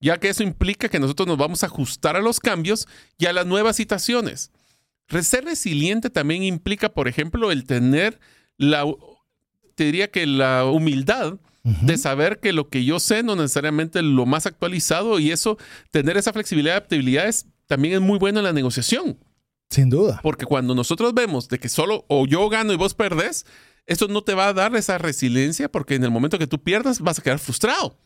ya 0.00 0.18
que 0.18 0.28
eso 0.28 0.42
implica 0.42 0.90
que 0.90 1.00
nosotros 1.00 1.26
nos 1.26 1.38
vamos 1.38 1.62
a 1.62 1.66
ajustar 1.66 2.16
a 2.16 2.20
los 2.20 2.40
cambios 2.40 2.86
y 3.16 3.24
a 3.24 3.32
las 3.32 3.46
nuevas 3.46 3.76
situaciones. 3.76 4.50
Ser 5.22 5.46
resiliente 5.46 6.10
también 6.10 6.42
implica, 6.42 6.90
por 6.90 7.08
ejemplo, 7.08 7.50
el 7.50 7.64
tener 7.64 8.20
la, 8.58 8.84
te 9.74 9.84
diría 9.84 10.10
que 10.10 10.26
la 10.26 10.66
humildad 10.66 11.38
de 11.62 11.98
saber 11.98 12.40
que 12.40 12.52
lo 12.52 12.68
que 12.68 12.84
yo 12.84 12.98
sé 12.98 13.22
no 13.22 13.36
necesariamente 13.36 13.98
es 13.98 14.04
lo 14.04 14.24
más 14.24 14.46
actualizado 14.46 15.18
y 15.18 15.32
eso, 15.32 15.58
tener 15.90 16.16
esa 16.16 16.32
flexibilidad 16.32 16.74
y 16.74 16.76
adaptabilidad 16.76 17.28
es, 17.28 17.46
también 17.66 17.94
es 17.94 18.00
muy 18.00 18.18
bueno 18.18 18.40
en 18.40 18.44
la 18.44 18.52
negociación. 18.52 19.18
Sin 19.68 19.90
duda. 19.90 20.20
Porque 20.22 20.46
cuando 20.46 20.74
nosotros 20.74 21.12
vemos 21.12 21.48
de 21.48 21.58
que 21.58 21.68
solo 21.68 22.06
o 22.08 22.26
yo 22.26 22.48
gano 22.48 22.72
y 22.72 22.76
vos 22.76 22.94
perdés, 22.94 23.44
eso 23.86 24.08
no 24.08 24.22
te 24.22 24.34
va 24.34 24.48
a 24.48 24.54
dar 24.54 24.74
esa 24.76 24.96
resiliencia 24.96 25.70
porque 25.70 25.94
en 25.94 26.04
el 26.04 26.10
momento 26.10 26.38
que 26.38 26.46
tú 26.46 26.62
pierdas 26.62 27.00
vas 27.00 27.18
a 27.18 27.22
quedar 27.22 27.38
frustrado 27.38 27.98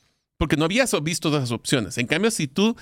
porque 0.42 0.56
no 0.56 0.64
habías 0.64 0.92
visto 1.04 1.28
esas 1.28 1.52
opciones. 1.52 1.98
En 1.98 2.08
cambio, 2.08 2.28
si 2.32 2.48
tú, 2.48 2.76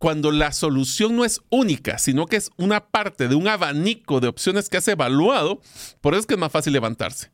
cuando 0.00 0.30
la 0.32 0.50
solución 0.52 1.14
no 1.14 1.26
es 1.26 1.42
única, 1.50 1.98
sino 1.98 2.24
que 2.24 2.36
es 2.36 2.50
una 2.56 2.86
parte 2.86 3.28
de 3.28 3.34
un 3.34 3.46
abanico 3.46 4.18
de 4.18 4.28
opciones 4.28 4.70
que 4.70 4.78
has 4.78 4.88
evaluado, 4.88 5.60
por 6.00 6.14
eso 6.14 6.20
es 6.20 6.26
que 6.26 6.34
es 6.34 6.40
más 6.40 6.50
fácil 6.50 6.72
levantarse. 6.72 7.30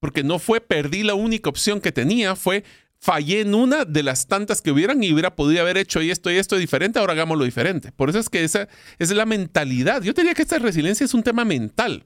Porque 0.00 0.24
no 0.24 0.40
fue 0.40 0.60
perdí 0.60 1.04
la 1.04 1.14
única 1.14 1.48
opción 1.48 1.80
que 1.80 1.92
tenía, 1.92 2.34
fue 2.34 2.64
fallé 2.98 3.42
en 3.42 3.54
una 3.54 3.84
de 3.84 4.02
las 4.02 4.26
tantas 4.26 4.62
que 4.62 4.72
hubieran 4.72 5.00
y 5.00 5.12
hubiera 5.12 5.36
podido 5.36 5.60
haber 5.62 5.78
hecho 5.78 6.02
y 6.02 6.10
esto 6.10 6.28
y 6.32 6.38
esto 6.38 6.56
diferente, 6.56 6.98
ahora 6.98 7.12
hagámoslo 7.12 7.44
diferente. 7.44 7.92
Por 7.92 8.10
eso 8.10 8.18
es 8.18 8.28
que 8.28 8.42
esa, 8.42 8.66
es 8.98 9.12
la 9.12 9.24
mentalidad. 9.24 10.02
Yo 10.02 10.12
diría 10.12 10.34
que 10.34 10.42
esta 10.42 10.58
resiliencia 10.58 11.04
es 11.04 11.14
un 11.14 11.22
tema 11.22 11.44
mental. 11.44 12.02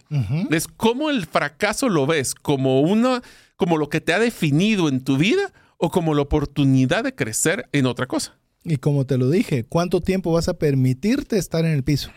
Es 0.51 0.69
cómo 0.69 1.09
el 1.09 1.25
fracaso 1.25 1.89
lo 1.89 2.05
ves, 2.07 2.35
como 2.35 2.83
una, 2.83 3.23
como 3.57 3.79
lo 3.79 3.89
que 3.89 4.03
te 4.03 4.13
ha 4.13 4.19
definido 4.19 4.91
en 4.91 5.03
tu 5.03 5.17
vida 5.17 5.55
o 5.79 5.91
como 5.91 6.13
la 6.13 6.21
oportunidad 6.21 7.03
de 7.03 7.15
crecer 7.15 7.67
en 7.73 7.87
otra 7.87 8.05
cosa. 8.05 8.37
Y 8.65 8.77
como 8.77 9.07
te 9.07 9.19
lo 9.19 9.29
dije, 9.31 9.65
¿cuánto 9.65 10.01
tiempo 10.01 10.33
vas 10.33 10.49
a 10.49 10.59
permitirte 10.59 11.39
estar 11.39 11.65
en 11.65 11.73
el 11.73 11.83
piso? 11.83 12.11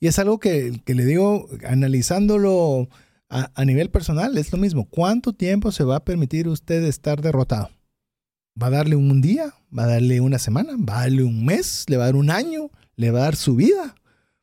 Y 0.00 0.06
es 0.06 0.18
algo 0.18 0.38
que, 0.38 0.80
que 0.84 0.94
le 0.94 1.04
digo, 1.04 1.48
analizándolo 1.66 2.88
a, 3.28 3.50
a 3.54 3.64
nivel 3.64 3.90
personal, 3.90 4.38
es 4.38 4.52
lo 4.52 4.58
mismo. 4.58 4.88
¿Cuánto 4.88 5.32
tiempo 5.32 5.72
se 5.72 5.84
va 5.84 5.96
a 5.96 6.04
permitir 6.04 6.46
usted 6.48 6.84
estar 6.84 7.20
derrotado? 7.20 7.70
¿Va 8.60 8.68
a 8.68 8.70
darle 8.70 8.94
un 8.94 9.20
día? 9.20 9.52
¿Va 9.76 9.84
a 9.84 9.88
darle 9.88 10.20
una 10.20 10.38
semana? 10.38 10.74
¿Va 10.78 10.98
a 10.98 11.00
darle 11.02 11.24
un 11.24 11.44
mes? 11.44 11.86
¿Le 11.88 11.96
va 11.96 12.04
a 12.04 12.06
dar 12.06 12.16
un 12.16 12.30
año? 12.30 12.70
¿Le 12.94 13.10
va 13.10 13.20
a 13.20 13.24
dar 13.24 13.36
su 13.36 13.56
vida? 13.56 13.96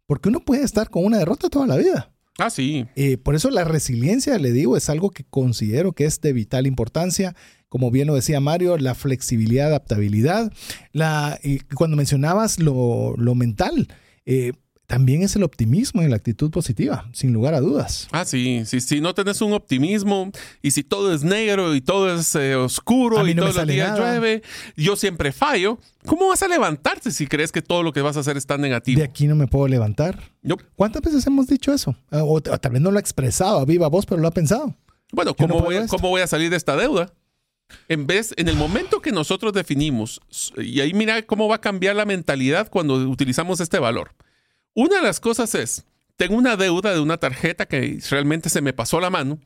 Porque 0.06 0.28
uno 0.28 0.42
puede 0.42 0.64
estar 0.64 0.90
con 0.90 1.06
una 1.06 1.20
derrota 1.20 1.50
toda 1.50 1.68
la 1.68 1.78
vida. 1.78 2.12
Ah, 2.42 2.50
sí. 2.50 2.86
Por 3.24 3.36
eso 3.36 3.52
la 3.52 3.64
resiliencia, 3.64 4.38
le 4.40 4.52
digo, 4.52 4.76
es 4.76 4.90
algo 4.90 5.12
que 5.12 5.24
considero 5.30 5.94
que 5.94 6.06
es 6.06 6.22
de 6.22 6.34
vital 6.34 6.66
importancia. 6.66 7.36
Como 7.70 7.92
bien 7.92 8.08
lo 8.08 8.16
decía 8.16 8.40
Mario, 8.40 8.78
la 8.78 8.96
flexibilidad, 8.96 9.68
adaptabilidad. 9.68 10.52
La, 10.92 11.40
y 11.44 11.60
cuando 11.60 11.96
mencionabas 11.96 12.60
lo, 12.60 13.16
lo 13.16 13.36
mental, 13.36 13.88
eh, 14.26 14.54
también 14.92 15.24
es 15.24 15.38
el 15.38 15.44
optimismo 15.44 16.02
y 16.04 16.10
la 16.10 16.18
actitud 16.18 16.52
positiva, 16.52 17.10
sin 17.14 17.32
lugar 17.32 17.54
a 17.54 17.62
dudas. 17.62 18.10
Ah, 18.12 18.26
sí. 18.26 18.64
sí. 18.66 18.82
Si 18.82 19.00
no 19.00 19.14
tenés 19.14 19.40
un 19.40 19.54
optimismo 19.54 20.30
y 20.62 20.72
si 20.72 20.84
todo 20.84 21.14
es 21.14 21.24
negro 21.24 21.74
y 21.74 21.80
todo 21.80 22.14
es 22.14 22.36
eh, 22.36 22.56
oscuro 22.56 23.26
y 23.26 23.34
no 23.34 23.36
me 23.36 23.36
todos 23.36 23.48
los 23.48 23.56
sale 23.56 23.72
días 23.72 23.98
nada. 23.98 24.16
llueve, 24.18 24.42
yo 24.76 24.98
siempre 24.98 25.32
fallo, 25.32 25.80
¿cómo 26.06 26.28
vas 26.28 26.44
a 26.44 26.50
levantarte 26.50 27.12
si 27.12 27.26
crees 27.26 27.54
que 27.54 27.62
todo 27.62 27.84
lo 27.84 27.94
que 27.94 28.02
vas 28.02 28.18
a 28.18 28.20
hacer 28.20 28.36
está 28.36 28.58
negativo? 28.58 29.00
De 29.00 29.06
aquí 29.06 29.28
no 29.28 29.36
me 29.38 29.48
puedo 29.48 29.66
levantar. 29.70 30.20
No. 30.42 30.58
¿Cuántas 30.76 31.02
veces 31.02 31.26
hemos 31.26 31.48
dicho 31.48 31.72
eso? 31.72 31.96
Ah, 32.10 32.26
O, 32.26 32.34
o 32.34 32.42
tal 32.42 32.74
vez 32.74 32.82
no 32.82 32.92
lo 32.92 32.98
ha 32.98 33.00
expresado 33.00 33.60
a 33.60 33.64
viva 33.66 33.88
voz, 33.88 34.06
pero 34.06 34.20
lo 34.20 34.28
ha 34.28 34.32
pensado. 34.32 34.76
Bueno, 35.14 35.34
no 35.40 35.48
¿cómo, 35.48 35.62
voy, 35.62 35.78
a-. 35.78 35.88
¿cómo 35.88 36.10
voy 36.10 36.20
a 36.20 36.28
salir 36.28 36.50
de 36.50 36.58
esta 36.58 36.76
deuda? 36.76 37.14
En 37.88 38.08
vez, 38.08 38.34
en 38.36 38.50
el 38.50 38.58
momento 38.58 39.02
que 39.02 39.14
nosotros 39.14 39.54
definimos, 39.54 40.20
y 40.58 40.82
ahí 40.82 40.94
mira 40.94 41.22
cómo 41.22 41.48
va 41.48 41.56
a 41.56 41.62
cambiar 41.62 41.96
la 41.96 42.04
mentalidad 42.04 42.70
cuando 42.70 42.96
utilizamos 42.96 43.62
este 43.62 43.80
valor. 43.80 44.12
Una 44.74 44.98
de 44.98 45.02
las 45.04 45.20
cosas 45.20 45.54
es, 45.56 45.86
tengo 46.16 46.36
una 46.36 46.56
deuda 46.56 46.94
de 46.94 47.00
una 47.00 47.18
tarjeta 47.18 47.68
que 47.68 48.00
realmente 48.10 48.50
se 48.50 48.62
me 48.62 48.74
pasó 48.74 49.00
la 49.00 49.10
mano, 49.10 49.40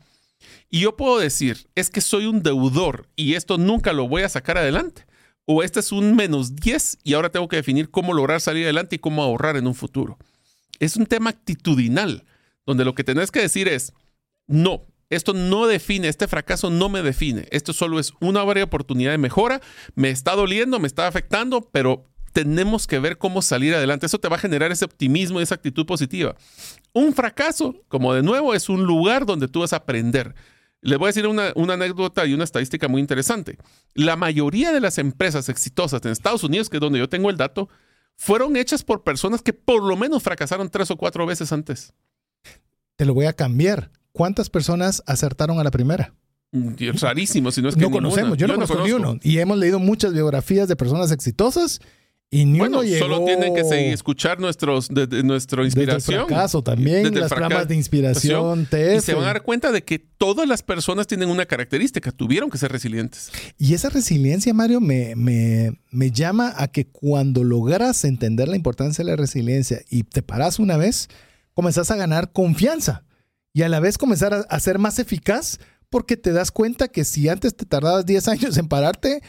y 0.70 0.82
yo 0.82 0.96
puedo 0.96 1.20
decir, 1.20 1.68
es 1.76 1.90
que 1.90 2.02
soy 2.02 2.26
un 2.26 2.44
deudor 2.44 3.08
y 3.16 3.36
esto 3.36 3.58
nunca 3.58 3.94
lo 3.94 4.08
voy 4.08 4.24
a 4.24 4.30
sacar 4.30 4.58
adelante. 4.58 5.06
O 5.46 5.62
este 5.62 5.80
es 5.80 5.92
un 5.92 6.16
menos 6.16 6.56
10 6.56 7.00
y 7.04 7.14
ahora 7.14 7.30
tengo 7.30 7.48
que 7.48 7.56
definir 7.58 7.92
cómo 7.92 8.14
lograr 8.14 8.42
salir 8.42 8.66
adelante 8.66 8.96
y 8.96 9.00
cómo 9.00 9.22
ahorrar 9.22 9.58
en 9.58 9.68
un 9.68 9.76
futuro. 9.76 10.18
Es 10.80 10.98
un 10.98 11.06
tema 11.06 11.30
actitudinal, 11.30 12.26
donde 12.66 12.84
lo 12.84 12.96
que 12.96 13.04
tenés 13.04 13.32
que 13.32 13.42
decir 13.42 13.68
es, 13.68 13.94
no, 14.48 14.82
esto 15.10 15.34
no 15.34 15.68
define, 15.68 16.08
este 16.08 16.28
fracaso 16.28 16.72
no 16.72 16.90
me 16.90 17.04
define. 17.04 17.48
Esto 17.52 17.74
solo 17.74 18.00
es 18.00 18.14
una 18.20 18.44
varias 18.44 18.66
oportunidad 18.66 19.12
de 19.12 19.20
mejora. 19.20 19.62
Me 19.94 20.10
está 20.10 20.36
doliendo, 20.36 20.80
me 20.80 20.88
está 20.88 21.08
afectando, 21.08 21.70
pero 21.72 22.08
tenemos 22.36 22.86
que 22.86 23.00
ver 23.00 23.18
cómo 23.18 23.42
salir 23.42 23.74
adelante. 23.74 24.08
Eso 24.08 24.20
te 24.20 24.28
va 24.28 24.36
a 24.36 24.40
generar 24.40 24.70
ese 24.70 24.84
optimismo 24.84 25.40
y 25.40 25.44
esa 25.44 25.56
actitud 25.56 25.86
positiva. 25.86 26.36
Un 26.92 27.14
fracaso, 27.14 27.82
como 27.88 28.14
de 28.14 28.24
nuevo, 28.24 28.54
es 28.54 28.68
un 28.68 28.84
lugar 28.84 29.26
donde 29.26 29.48
tú 29.48 29.62
vas 29.62 29.72
a 29.72 29.78
aprender. 29.78 30.36
Les 30.82 31.00
voy 31.00 31.06
a 31.06 31.08
decir 31.08 31.28
una, 31.28 31.54
una 31.56 31.76
anécdota 31.76 32.26
y 32.26 32.34
una 32.34 32.44
estadística 32.44 32.90
muy 32.90 33.00
interesante. 33.00 33.58
La 33.94 34.18
mayoría 34.18 34.74
de 34.74 34.82
las 34.82 34.98
empresas 34.98 35.48
exitosas 35.48 36.04
en 36.04 36.12
Estados 36.12 36.44
Unidos, 36.44 36.70
que 36.70 36.76
es 36.76 36.82
donde 36.82 37.00
yo 37.00 37.08
tengo 37.08 37.30
el 37.30 37.38
dato, 37.38 37.70
fueron 38.18 38.58
hechas 38.58 38.84
por 38.84 39.06
personas 39.06 39.42
que 39.42 39.54
por 39.54 39.82
lo 39.82 39.96
menos 39.96 40.22
fracasaron 40.22 40.70
tres 40.70 40.92
o 40.92 40.98
cuatro 40.98 41.26
veces 41.26 41.54
antes. 41.54 41.94
Te 42.98 43.06
lo 43.06 43.14
voy 43.14 43.28
a 43.28 43.34
cambiar. 43.34 43.92
¿Cuántas 44.12 44.50
personas 44.50 45.04
acertaron 45.08 45.58
a 45.60 45.64
la 45.64 45.72
primera? 45.72 46.14
Mm, 46.52 46.74
rarísimo, 47.00 47.52
si 47.52 47.62
no 47.62 47.70
es 47.70 47.76
que 47.76 47.82
no 47.82 47.88
ninguna. 47.88 48.10
conocemos, 48.10 48.38
yo 48.38 48.48
no, 48.48 48.56
conozco 48.56 48.84
ni 48.84 48.92
uno. 48.92 49.20
Y 49.24 49.38
hemos 49.38 49.58
leído 49.58 49.80
muchas 49.80 50.12
biografías 50.12 50.68
de 50.68 50.76
personas 50.76 51.14
exitosas 51.14 51.80
y 52.32 52.44
ni 52.46 52.60
Bueno, 52.60 52.80
uno 52.80 52.84
llegó 52.88 53.06
solo 53.06 53.24
tienen 53.24 53.54
que 53.54 53.64
seguir, 53.64 53.94
escuchar 53.94 54.40
nuestros, 54.40 54.90
de, 54.90 55.08
de 55.08 55.24
nuestra 55.24 55.64
desde 55.64 55.80
el 55.82 55.88
inspiración. 55.90 56.64
también, 56.64 57.04
Desde 57.04 57.20
las 57.20 57.30
programas 57.32 57.68
de 57.68 57.76
inspiración, 57.76 58.62
Y 58.72 58.98
TF. 58.98 59.06
se 59.06 59.14
van 59.14 59.24
a 59.24 59.28
dar 59.28 59.44
cuenta 59.44 59.72
de 59.72 59.84
que 59.84 60.00
todas 60.00 60.48
las 60.48 60.62
personas 60.64 61.08
tienen 61.08 61.30
una 61.30 61.46
característica, 61.46 62.12
tuvieron 62.12 62.50
que 62.50 62.58
ser 62.58 62.72
resilientes. 62.72 63.32
Y 63.58 63.74
esa 63.74 63.90
resiliencia, 63.90 64.54
Mario, 64.54 64.82
me, 64.82 65.16
me, 65.16 65.80
me 65.92 66.12
llama 66.12 66.54
a 66.58 66.68
que 66.68 66.88
cuando 66.88 67.44
logras 67.44 68.04
entender 68.04 68.48
la 68.50 68.56
importancia 68.56 69.06
de 69.06 69.12
la 69.12 69.16
resiliencia 69.16 69.82
y 69.90 70.04
te 70.04 70.22
paras 70.22 70.60
una 70.60 70.78
vez, 70.78 71.08
comenzás 71.54 71.90
a 71.92 71.96
ganar 71.96 72.32
confianza 72.34 73.04
y 73.54 73.62
a 73.62 73.70
la 73.70 73.80
vez 73.80 73.98
comenzar 73.98 74.34
a, 74.34 74.40
a 74.42 74.60
ser 74.60 74.80
más 74.80 75.00
eficaz 75.00 75.60
porque 75.90 76.18
te 76.18 76.34
das 76.34 76.52
cuenta 76.52 76.90
que 76.90 77.06
si 77.06 77.30
antes 77.30 77.56
te 77.56 77.66
tardabas 77.66 78.06
10 78.06 78.28
años 78.28 78.58
en 78.58 78.68
pararte 78.68 79.22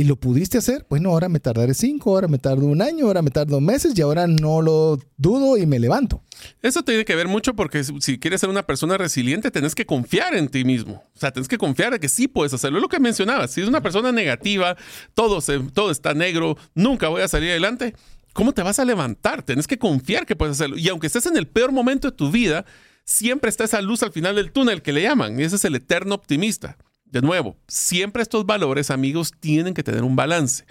y 0.00 0.04
lo 0.04 0.16
pudiste 0.16 0.56
hacer, 0.56 0.86
bueno, 0.88 1.10
ahora 1.10 1.28
me 1.28 1.40
tardaré 1.40 1.74
5, 1.74 2.10
ahora 2.10 2.26
me 2.26 2.38
tardo 2.38 2.64
un 2.64 2.80
año, 2.80 3.04
ahora 3.06 3.20
me 3.20 3.30
tardo 3.30 3.60
meses 3.60 3.92
y 3.94 4.00
ahora 4.00 4.26
no 4.26 4.62
lo 4.62 4.98
dudo 5.18 5.58
y 5.58 5.66
me 5.66 5.78
levanto. 5.78 6.22
Eso 6.62 6.82
tiene 6.82 7.04
que 7.04 7.14
ver 7.14 7.28
mucho 7.28 7.54
porque 7.54 7.84
si 7.84 8.18
quieres 8.18 8.40
ser 8.40 8.48
una 8.48 8.62
persona 8.62 8.96
resiliente, 8.96 9.50
tenés 9.50 9.74
que 9.74 9.84
confiar 9.84 10.34
en 10.34 10.48
ti 10.48 10.64
mismo. 10.64 11.04
O 11.14 11.18
sea, 11.18 11.32
tenés 11.32 11.48
que 11.48 11.58
confiar 11.58 11.92
de 11.92 12.00
que 12.00 12.08
sí 12.08 12.28
puedes 12.28 12.54
hacerlo. 12.54 12.78
Es 12.78 12.82
lo 12.82 12.88
que 12.88 12.98
mencionabas. 12.98 13.50
Si 13.50 13.60
es 13.60 13.68
una 13.68 13.82
persona 13.82 14.10
negativa, 14.10 14.74
todo, 15.12 15.42
se- 15.42 15.58
todo 15.74 15.90
está 15.90 16.14
negro, 16.14 16.56
nunca 16.74 17.08
voy 17.08 17.20
a 17.20 17.28
salir 17.28 17.50
adelante, 17.50 17.94
¿cómo 18.32 18.52
te 18.52 18.62
vas 18.62 18.78
a 18.78 18.86
levantar? 18.86 19.42
Tenés 19.42 19.66
que 19.66 19.78
confiar 19.78 20.24
que 20.24 20.34
puedes 20.34 20.56
hacerlo. 20.56 20.78
Y 20.78 20.88
aunque 20.88 21.08
estés 21.08 21.26
en 21.26 21.36
el 21.36 21.46
peor 21.46 21.72
momento 21.72 22.10
de 22.10 22.16
tu 22.16 22.30
vida, 22.30 22.64
siempre 23.04 23.50
está 23.50 23.64
esa 23.64 23.82
luz 23.82 24.02
al 24.02 24.12
final 24.12 24.34
del 24.36 24.50
túnel 24.50 24.80
que 24.80 24.92
le 24.94 25.02
llaman. 25.02 25.38
Y 25.38 25.42
ese 25.42 25.56
es 25.56 25.64
el 25.66 25.74
eterno 25.74 26.14
optimista. 26.14 26.78
De 27.10 27.22
nuevo, 27.22 27.56
siempre 27.68 28.22
estos 28.22 28.46
valores, 28.46 28.90
amigos, 28.90 29.32
tienen 29.40 29.74
que 29.74 29.82
tener 29.82 30.02
un 30.04 30.16
balance. 30.16 30.64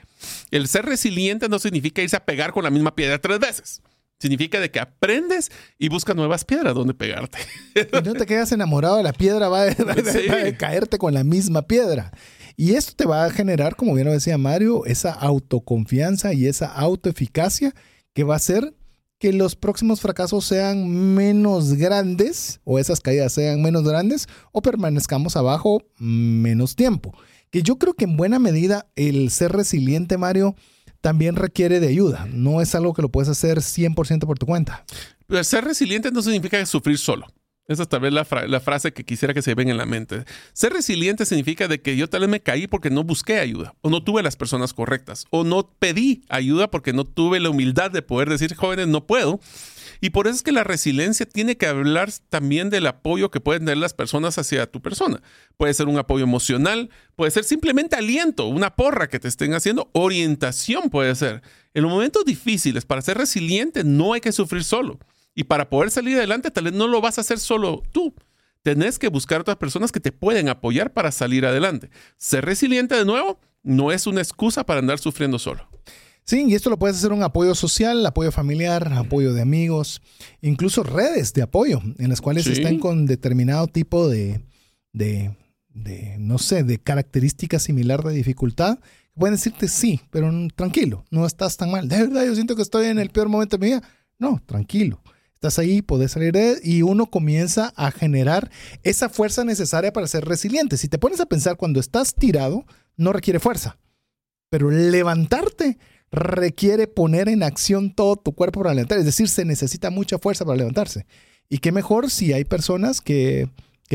El 0.52 0.68
ser 0.68 0.86
resiliente 0.86 1.50
no 1.50 1.60
significa 1.60 2.02
irse 2.02 2.16
a 2.16 2.26
pegar 2.26 2.52
con 2.52 2.64
la 2.64 2.70
misma 2.70 2.96
piedra 2.96 3.20
tres 3.20 3.40
veces. 3.40 3.82
Significa 4.22 4.60
de 4.60 4.70
que 4.70 4.80
aprendes 4.82 5.50
y 5.78 5.88
buscas 5.88 6.16
nuevas 6.16 6.44
piedras 6.44 6.74
donde 6.76 6.94
pegarte. 6.94 7.38
Y 7.76 8.02
no 8.06 8.14
te 8.14 8.26
quedas 8.26 8.52
enamorado 8.52 8.98
de 8.98 9.04
la 9.04 9.14
piedra, 9.14 9.48
va, 9.48 9.66
va- 9.66 9.74
va- 9.86 10.12
Sí. 10.12 10.28
va 10.28 10.48
a 10.48 10.58
caerte 10.58 10.98
con 10.98 11.14
la 11.14 11.24
misma 11.24 11.62
piedra. 11.62 12.12
Y 12.58 12.74
esto 12.76 12.92
te 12.98 13.06
va 13.06 13.24
a 13.24 13.30
generar, 13.30 13.78
como 13.78 13.94
bien 13.94 14.08
lo 14.08 14.12
decía 14.14 14.38
Mario, 14.38 14.86
esa 14.86 15.14
autoconfianza 15.14 16.34
y 16.34 16.48
esa 16.48 16.68
autoeficacia 16.68 17.74
que 18.14 18.24
va 18.26 18.34
a 18.34 18.38
hacer 18.38 18.74
que 19.20 19.34
los 19.34 19.56
próximos 19.56 20.00
fracasos 20.00 20.46
sean 20.46 21.14
menos 21.14 21.74
grandes 21.74 22.62
o 22.64 22.80
esas 22.80 23.02
caídas 23.02 23.34
sean 23.34 23.62
menos 23.62 23.84
grandes 23.84 24.28
o 24.54 24.62
permanezcamos 24.62 25.36
abajo 25.36 25.84
menos 25.98 26.76
tiempo. 26.76 27.14
Que 27.52 27.62
yo 27.62 27.78
creo 27.78 27.94
que 27.94 28.06
en 28.06 28.16
buena 28.16 28.40
medida 28.40 28.88
el 28.96 29.30
ser 29.30 29.52
resiliente, 29.52 30.18
Mario, 30.18 30.56
también 31.02 31.36
requiere 31.36 31.80
de 31.80 31.90
ayuda. 31.90 32.28
No 32.32 32.62
es 32.62 32.76
algo 32.76 32.94
que 32.94 33.02
lo 33.02 33.10
puedes 33.10 33.30
hacer 33.30 33.60
100% 33.60 34.26
por 34.26 34.40
tu 34.40 34.46
cuenta. 34.46 34.86
Pero 35.28 35.44
ser 35.44 35.66
resiliente 35.66 36.12
no 36.12 36.22
significa 36.22 36.66
sufrir 36.66 36.98
solo. 36.98 37.28
Esa 37.70 37.84
es 37.84 37.88
tal 37.88 38.00
vez 38.00 38.12
la, 38.12 38.26
frase 38.26 38.92
que 38.94 39.06
quisiera 39.06 39.32
que 39.32 39.44
se 39.44 39.54
ven 39.54 39.70
en 39.70 39.78
la 39.78 39.86
mente. 39.86 40.26
Ser 40.54 40.74
resiliente 40.74 41.24
significa 41.24 41.68
de 41.68 41.80
que 41.80 41.96
yo 41.96 42.10
tal 42.10 42.22
vez 42.22 42.30
me 42.30 42.40
caí 42.40 42.66
porque 42.66 42.90
no 42.90 43.04
busqué 43.04 43.38
ayuda, 43.38 43.76
o 43.82 43.92
no 43.92 44.04
tuve 44.04 44.24
las 44.24 44.36
personas 44.36 44.74
correctas, 44.74 45.28
o 45.30 45.44
no 45.44 45.70
pedí 45.78 46.24
ayuda 46.30 46.72
porque 46.72 46.94
no 46.94 47.06
tuve 47.06 47.40
la 47.40 47.52
humildad 47.52 47.92
de 47.92 48.02
poder 48.02 48.28
decir, 48.28 48.56
jóvenes, 48.56 48.88
no 48.88 49.06
puedo. 49.06 49.40
Y 50.02 50.10
por 50.10 50.26
eso 50.26 50.38
es 50.38 50.42
que 50.42 50.52
la 50.52 50.64
resiliencia 50.64 51.28
tiene 51.28 51.58
que 51.58 51.68
hablar 51.68 52.10
también 52.30 52.72
del 52.72 52.88
apoyo 52.88 53.30
que 53.30 53.40
pueden 53.40 53.66
tener 53.66 53.78
las 53.78 53.94
personas 53.94 54.40
hacia 54.40 54.66
tu 54.66 54.82
persona. 54.82 55.22
Puede 55.56 55.76
ser 55.76 55.90
un 55.90 56.00
apoyo 56.00 56.24
emocional, 56.24 56.90
puede 57.16 57.30
ser 57.30 57.44
simplemente 57.44 57.96
aliento, 57.96 58.48
una 58.48 58.76
porra 58.76 59.10
que 59.10 59.20
te 59.20 59.28
estén 59.28 59.54
haciendo, 59.54 59.92
orientación 59.94 60.90
puede 60.90 61.14
ser. 61.14 61.44
En 61.76 61.84
los 61.84 61.92
momentos 61.92 62.26
difíciles, 62.26 62.86
para 62.86 63.04
ser 63.04 63.20
resiliente, 63.20 63.84
no 63.84 64.14
hay 64.14 64.22
que 64.22 64.32
sufrir 64.32 64.64
solo. 64.64 64.98
Y 65.40 65.46
para 65.46 65.70
poder 65.70 65.90
salir 65.90 66.18
adelante, 66.18 66.52
tal 66.52 66.66
vez 66.66 66.74
no 66.74 66.86
lo 66.90 67.00
vas 67.00 67.18
a 67.18 67.22
hacer 67.22 67.40
solo 67.40 67.82
tú. 67.94 68.14
Tenés 68.62 69.00
que 69.00 69.08
buscar 69.08 69.40
otras 69.40 69.56
personas 69.56 69.90
que 69.90 70.02
te 70.02 70.12
pueden 70.12 70.50
apoyar 70.50 70.92
para 70.92 71.14
salir 71.14 71.46
adelante. 71.46 71.90
Ser 72.18 72.44
resiliente 72.44 72.94
de 72.94 73.06
nuevo 73.06 73.40
no 73.64 73.94
es 73.94 74.06
una 74.06 74.20
excusa 74.20 74.66
para 74.66 74.82
andar 74.82 75.00
sufriendo 75.00 75.40
solo. 75.40 75.66
Sí, 76.26 76.44
y 76.46 76.56
esto 76.56 76.70
lo 76.70 76.78
puedes 76.78 76.98
hacer 76.98 77.14
un 77.14 77.24
apoyo 77.24 77.56
social, 77.56 78.06
apoyo 78.06 78.34
familiar, 78.34 78.92
apoyo 78.92 79.34
de 79.34 79.42
amigos, 79.42 80.02
incluso 80.42 80.84
redes 80.84 81.32
de 81.32 81.42
apoyo 81.42 81.82
en 82.00 82.10
las 82.10 82.20
cuales 82.20 82.46
están 82.46 82.78
con 82.78 83.06
determinado 83.06 83.68
tipo 83.68 84.10
de, 84.10 84.42
de, 84.92 85.38
no 86.20 86.38
sé, 86.38 86.66
de 86.66 86.80
características 86.80 87.64
similar 87.64 88.04
de 88.04 88.14
dificultad. 88.14 88.80
Pueden 89.14 89.36
decirte 89.36 89.70
sí, 89.70 90.02
pero 90.12 90.30
tranquilo, 90.54 91.06
no 91.12 91.26
estás 91.26 91.56
tan 91.56 91.72
mal. 91.72 91.88
De 91.88 91.96
verdad, 91.96 92.26
yo 92.26 92.36
siento 92.36 92.58
que 92.58 92.62
estoy 92.62 92.88
en 92.88 93.00
el 93.00 93.10
peor 93.10 93.30
momento 93.30 93.56
de 93.56 93.66
mi 93.66 93.72
vida. 93.72 93.84
No, 94.18 94.42
tranquilo. 94.46 95.02
Estás 95.40 95.58
ahí, 95.58 95.82
puedes 95.82 96.12
salir 96.12 96.34
de 96.34 96.60
y 96.62 96.82
uno 96.82 97.06
comienza 97.06 97.72
a 97.78 97.92
generar 97.92 98.52
esa 98.84 99.08
fuerza 99.08 99.46
necesaria 99.46 99.94
para 99.94 100.06
ser 100.06 100.26
resiliente. 100.26 100.76
Si 100.76 100.90
te 100.90 100.98
pones 100.98 101.22
a 101.22 101.28
pensar 101.28 101.56
cuando 101.56 101.80
estás 101.80 102.14
tirado, 102.14 102.66
no 102.98 103.14
requiere 103.14 103.40
fuerza, 103.40 103.78
pero 104.50 104.70
levantarte 104.70 105.78
requiere 106.12 106.88
poner 106.88 107.30
en 107.30 107.44
acción 107.44 107.96
todo 107.96 108.18
tu 108.18 108.34
cuerpo 108.34 108.60
para 108.64 108.74
levantar. 108.74 108.98
Es 108.98 109.06
decir, 109.06 109.30
se 109.30 109.46
necesita 109.46 109.90
mucha 109.90 110.20
fuerza 110.20 110.44
para 110.44 110.58
levantarse. 110.58 111.06
Y 111.48 111.60
qué 111.60 111.72
mejor 111.72 112.12
si 112.12 112.34
hay 112.34 112.44
personas 112.44 113.00
que, 113.00 113.48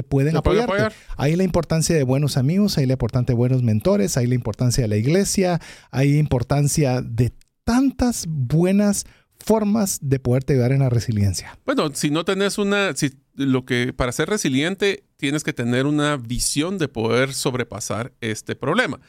pueden 0.09 0.39
apoyarte. 0.39 0.97
Hay 1.19 1.37
la 1.37 1.45
importancia 1.45 1.95
de 1.95 2.05
buenos 2.05 2.39
amigos, 2.39 2.79
hay 2.79 2.87
la 2.87 2.95
importancia 2.95 3.35
de 3.35 3.37
buenos 3.37 3.63
mentores, 3.63 4.17
hay 4.17 4.29
la 4.29 4.35
importancia 4.35 4.81
de 4.81 4.89
la 4.89 4.97
iglesia, 4.97 5.61
hay 5.91 6.13
la 6.13 6.19
importancia 6.21 7.03
de 7.03 7.35
tantas 7.65 8.25
buenas 8.29 9.05
formas 9.45 9.99
de 10.01 10.19
poderte 10.19 10.55
ayudar 10.55 10.73
en 10.73 10.81
la 10.81 10.91
resiliencia. 10.91 11.59
Bueno, 11.67 11.91
si 11.95 12.11
no 12.11 12.25
tenés 12.25 12.59
una, 12.59 12.97
si 12.97 13.13
lo 13.35 13.65
que 13.65 13.93
para 13.93 14.13
ser 14.13 14.29
resiliente 14.29 15.05
tienes 15.17 15.45
que 15.45 15.53
tener 15.53 15.87
una 15.87 16.17
visión 16.17 16.79
de 16.79 16.89
poder 16.89 17.35
sobrepasar 17.35 18.13
este 18.21 18.57
problema. 18.57 19.01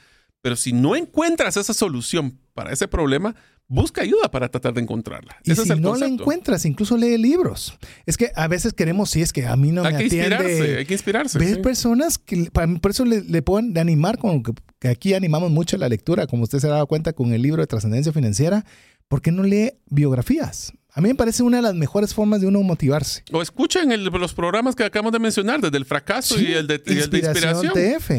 Pero 0.42 0.56
si 0.56 0.74
no 0.74 0.96
encuentras 0.96 1.58
esa 1.58 1.74
solución 1.74 2.38
para 2.54 2.72
ese 2.72 2.88
problema, 2.88 3.36
busca 3.68 4.02
ayuda 4.02 4.30
para 4.30 4.50
tratar 4.50 4.74
de 4.74 4.82
encontrarla. 4.82 5.38
Y 5.44 5.56
si 5.56 5.70
no 5.80 5.96
la 5.96 6.06
encuentras, 6.06 6.66
incluso 6.66 6.98
lee 6.98 7.18
libros. 7.18 7.78
Es 8.06 8.18
que 8.18 8.32
a 8.36 8.48
veces 8.48 8.74
queremos, 8.74 9.10
si 9.10 9.22
es 9.22 9.34
que 9.34 9.48
a 9.48 9.56
mí 9.56 9.72
no 9.72 9.84
hay 9.84 9.94
me 9.94 9.98
que 10.00 10.04
Inspirarse, 10.06 10.78
hay 10.78 10.86
que 10.86 10.94
inspirarse. 10.94 11.40
Ves 11.40 11.58
personas 11.58 12.18
que, 12.18 12.52
por 12.52 12.92
eso 12.92 13.06
le, 13.06 13.22
le 13.22 13.42
pueden 13.42 13.76
animar, 13.78 14.18
como 14.18 14.44
que, 14.44 14.54
que, 14.80 14.90
aquí 14.90 15.14
animamos 15.14 15.50
mucho 15.50 15.78
la 15.78 15.90
lectura, 15.90 16.28
como 16.28 16.44
usted 16.44 16.60
se 16.60 16.68
ha 16.68 16.72
dado 16.72 16.88
cuenta 16.88 17.14
con 17.14 17.34
el 17.34 17.42
libro 17.42 17.62
de 17.62 17.68
trascendencia 17.68 18.14
financiera. 18.14 18.66
¿Por 19.08 19.22
qué 19.22 19.32
no 19.32 19.43
lee 19.43 19.74
biografías? 19.88 20.74
A 20.91 21.01
mí 21.01 21.10
me 21.10 21.16
parece 21.16 21.43
una 21.43 21.58
de 21.58 21.64
las 21.64 21.76
mejores 21.76 22.14
formas 22.14 22.39
de 22.39 22.47
uno 22.47 22.64
motivarse. 22.64 23.24
O 23.34 23.41
escuchen 23.41 23.89
los 24.03 24.34
programas 24.34 24.76
que 24.76 24.84
acabamos 24.86 25.12
de 25.12 25.20
mencionar, 25.20 25.60
desde 25.60 25.76
el 25.78 25.84
fracaso 25.84 26.39
y, 26.39 26.53
el 26.53 26.68
de, 26.68 26.82
inspiración. 26.88 27.74
TF. 27.74 28.12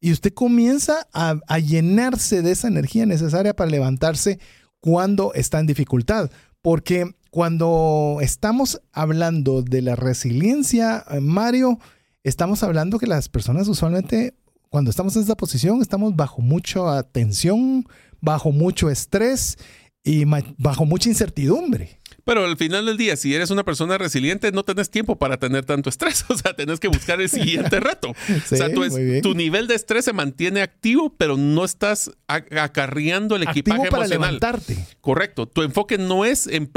Y 0.00 0.10
usted 0.10 0.34
comienza 0.34 1.06
a, 1.12 1.36
a, 1.46 1.58
llenarse 1.60 2.42
de 2.42 2.50
esa 2.50 2.66
energía 2.66 3.06
necesaria 3.06 3.54
para 3.54 3.70
levantarse 3.70 4.40
cuando 4.80 5.32
está 5.34 5.60
en 5.60 5.66
dificultad. 5.66 6.28
Porque 6.60 7.14
cuando 7.30 8.18
estamos 8.20 8.80
hablando 8.92 9.62
de 9.62 9.82
la 9.82 9.96
resiliencia, 9.96 11.04
eh, 11.10 11.20
Mario, 11.20 11.78
estamos 12.24 12.64
hablando 12.64 12.98
que 12.98 13.06
las 13.06 13.28
personas 13.28 13.68
usualmente, 13.68 14.34
cuando 14.70 14.90
estamos 14.90 15.14
en 15.14 15.22
esa 15.22 15.36
posición, 15.36 15.82
estamos 15.82 16.16
bajo 16.16 16.42
mucha 16.42 17.02
tensión, 17.04 17.86
bajo 18.20 18.50
mucho 18.50 18.90
estrés 18.90 19.56
y 20.04 20.24
bajo 20.58 20.84
mucha 20.84 21.08
incertidumbre. 21.08 21.98
Pero 22.24 22.44
al 22.44 22.56
final 22.56 22.86
del 22.86 22.96
día, 22.96 23.16
si 23.16 23.34
eres 23.34 23.50
una 23.50 23.64
persona 23.64 23.98
resiliente, 23.98 24.50
no 24.50 24.62
tenés 24.62 24.90
tiempo 24.90 25.16
para 25.16 25.38
tener 25.38 25.64
tanto 25.64 25.90
estrés. 25.90 26.24
O 26.34 26.36
sea, 26.36 26.54
tenés 26.54 26.80
que 26.80 26.88
buscar 26.88 27.20
el 27.20 27.28
siguiente 27.28 27.80
reto. 27.80 28.10
o 28.10 28.56
sea, 28.56 28.68
tu, 28.72 29.34
nivel 29.34 29.66
de 29.66 29.74
estrés 29.74 30.04
se 30.04 30.12
mantiene 30.12 30.62
activo, 30.62 31.14
pero 31.16 31.36
no 31.36 31.64
estás 31.64 32.10
acarreando 32.26 33.36
el 33.36 33.44
equipaje 33.44 33.90
para 33.90 34.06
levantarte. 34.06 34.76
Correcto. 35.00 35.46
Tu 35.46 35.62
enfoque 35.62 35.96
no 35.96 36.24
es 36.24 36.46
en, 36.46 36.70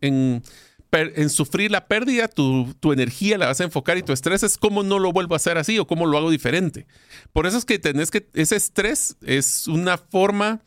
en, 0.00 0.42
sufrir 1.30 1.70
la 1.70 1.86
pérdida, 1.86 2.28
tu, 2.28 2.74
tu, 2.80 2.92
energía 2.92 3.38
la 3.38 3.46
vas 3.46 3.60
a 3.60 3.64
enfocar 3.64 3.98
y 3.98 4.02
tu 4.02 4.12
estrés 4.12 4.42
es 4.42 4.56
cómo 4.56 4.82
no 4.82 4.98
lo 4.98 5.12
vuelvo 5.12 5.34
a 5.34 5.36
hacer 5.36 5.58
así 5.58 5.78
o 5.78 5.86
cómo 5.86 6.06
lo 6.06 6.16
hago 6.16 6.30
diferente. 6.30 6.86
Por 7.32 7.46
eso 7.46 7.58
es 7.58 7.64
que 7.64 7.78
tenés 7.78 8.10
que, 8.10 8.28
ese 8.34 8.56
estrés 8.56 9.16
es 9.22 9.68
una 9.68 9.98
forma 9.98 10.62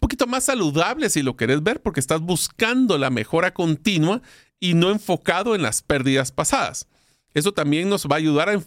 poquito 0.00 0.26
más 0.26 0.44
saludable 0.44 1.08
si 1.10 1.22
lo 1.22 1.36
querés 1.36 1.62
ver, 1.62 1.80
porque 1.80 2.00
estás 2.00 2.20
buscando 2.20 2.98
la 2.98 3.10
mejora 3.10 3.54
continua 3.54 4.22
y 4.58 4.74
no 4.74 4.90
enfocado 4.90 5.54
en 5.54 5.62
las 5.62 5.82
pérdidas 5.82 6.32
pasadas. 6.32 6.88
Eso 7.34 7.52
también 7.52 7.88
nos 7.88 8.06
va 8.06 8.16
a 8.16 8.18
ayudar 8.18 8.48
a, 8.48 8.60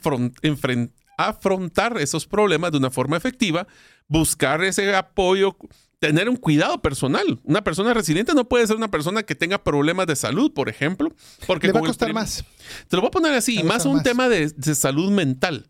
afrontar 1.18 1.98
esos 1.98 2.26
problemas 2.26 2.72
de 2.72 2.78
una 2.78 2.90
forma 2.90 3.18
efectiva, 3.18 3.68
buscar 4.08 4.64
ese 4.64 4.96
apoyo, 4.96 5.58
tener 6.00 6.30
un 6.30 6.38
cuidado 6.38 6.82
personal. 6.82 7.40
Una 7.44 7.64
persona 7.64 7.94
resiliente 7.94 8.34
no 8.34 8.48
puede 8.48 8.66
ser 8.66 8.78
una 8.78 8.90
persona 8.90 9.24
que 9.24 9.36
tenga 9.36 9.64
problemas 9.64 10.08
de 10.08 10.16
salud, 10.16 10.54
por 10.54 10.70
ejemplo, 10.70 11.14
porque 11.46 11.68
le 11.68 11.74
va 11.74 11.80
a 11.80 11.84
costar 11.84 12.14
más. 12.14 12.46
Te 12.88 12.96
lo 12.96 13.02
voy 13.02 13.10
a 13.10 13.12
poner 13.12 13.34
así, 13.34 13.64
más 13.64 13.86
un 13.86 14.02
tema 14.02 14.30
de 14.30 14.50
salud 14.76 15.12
mental. 15.12 15.70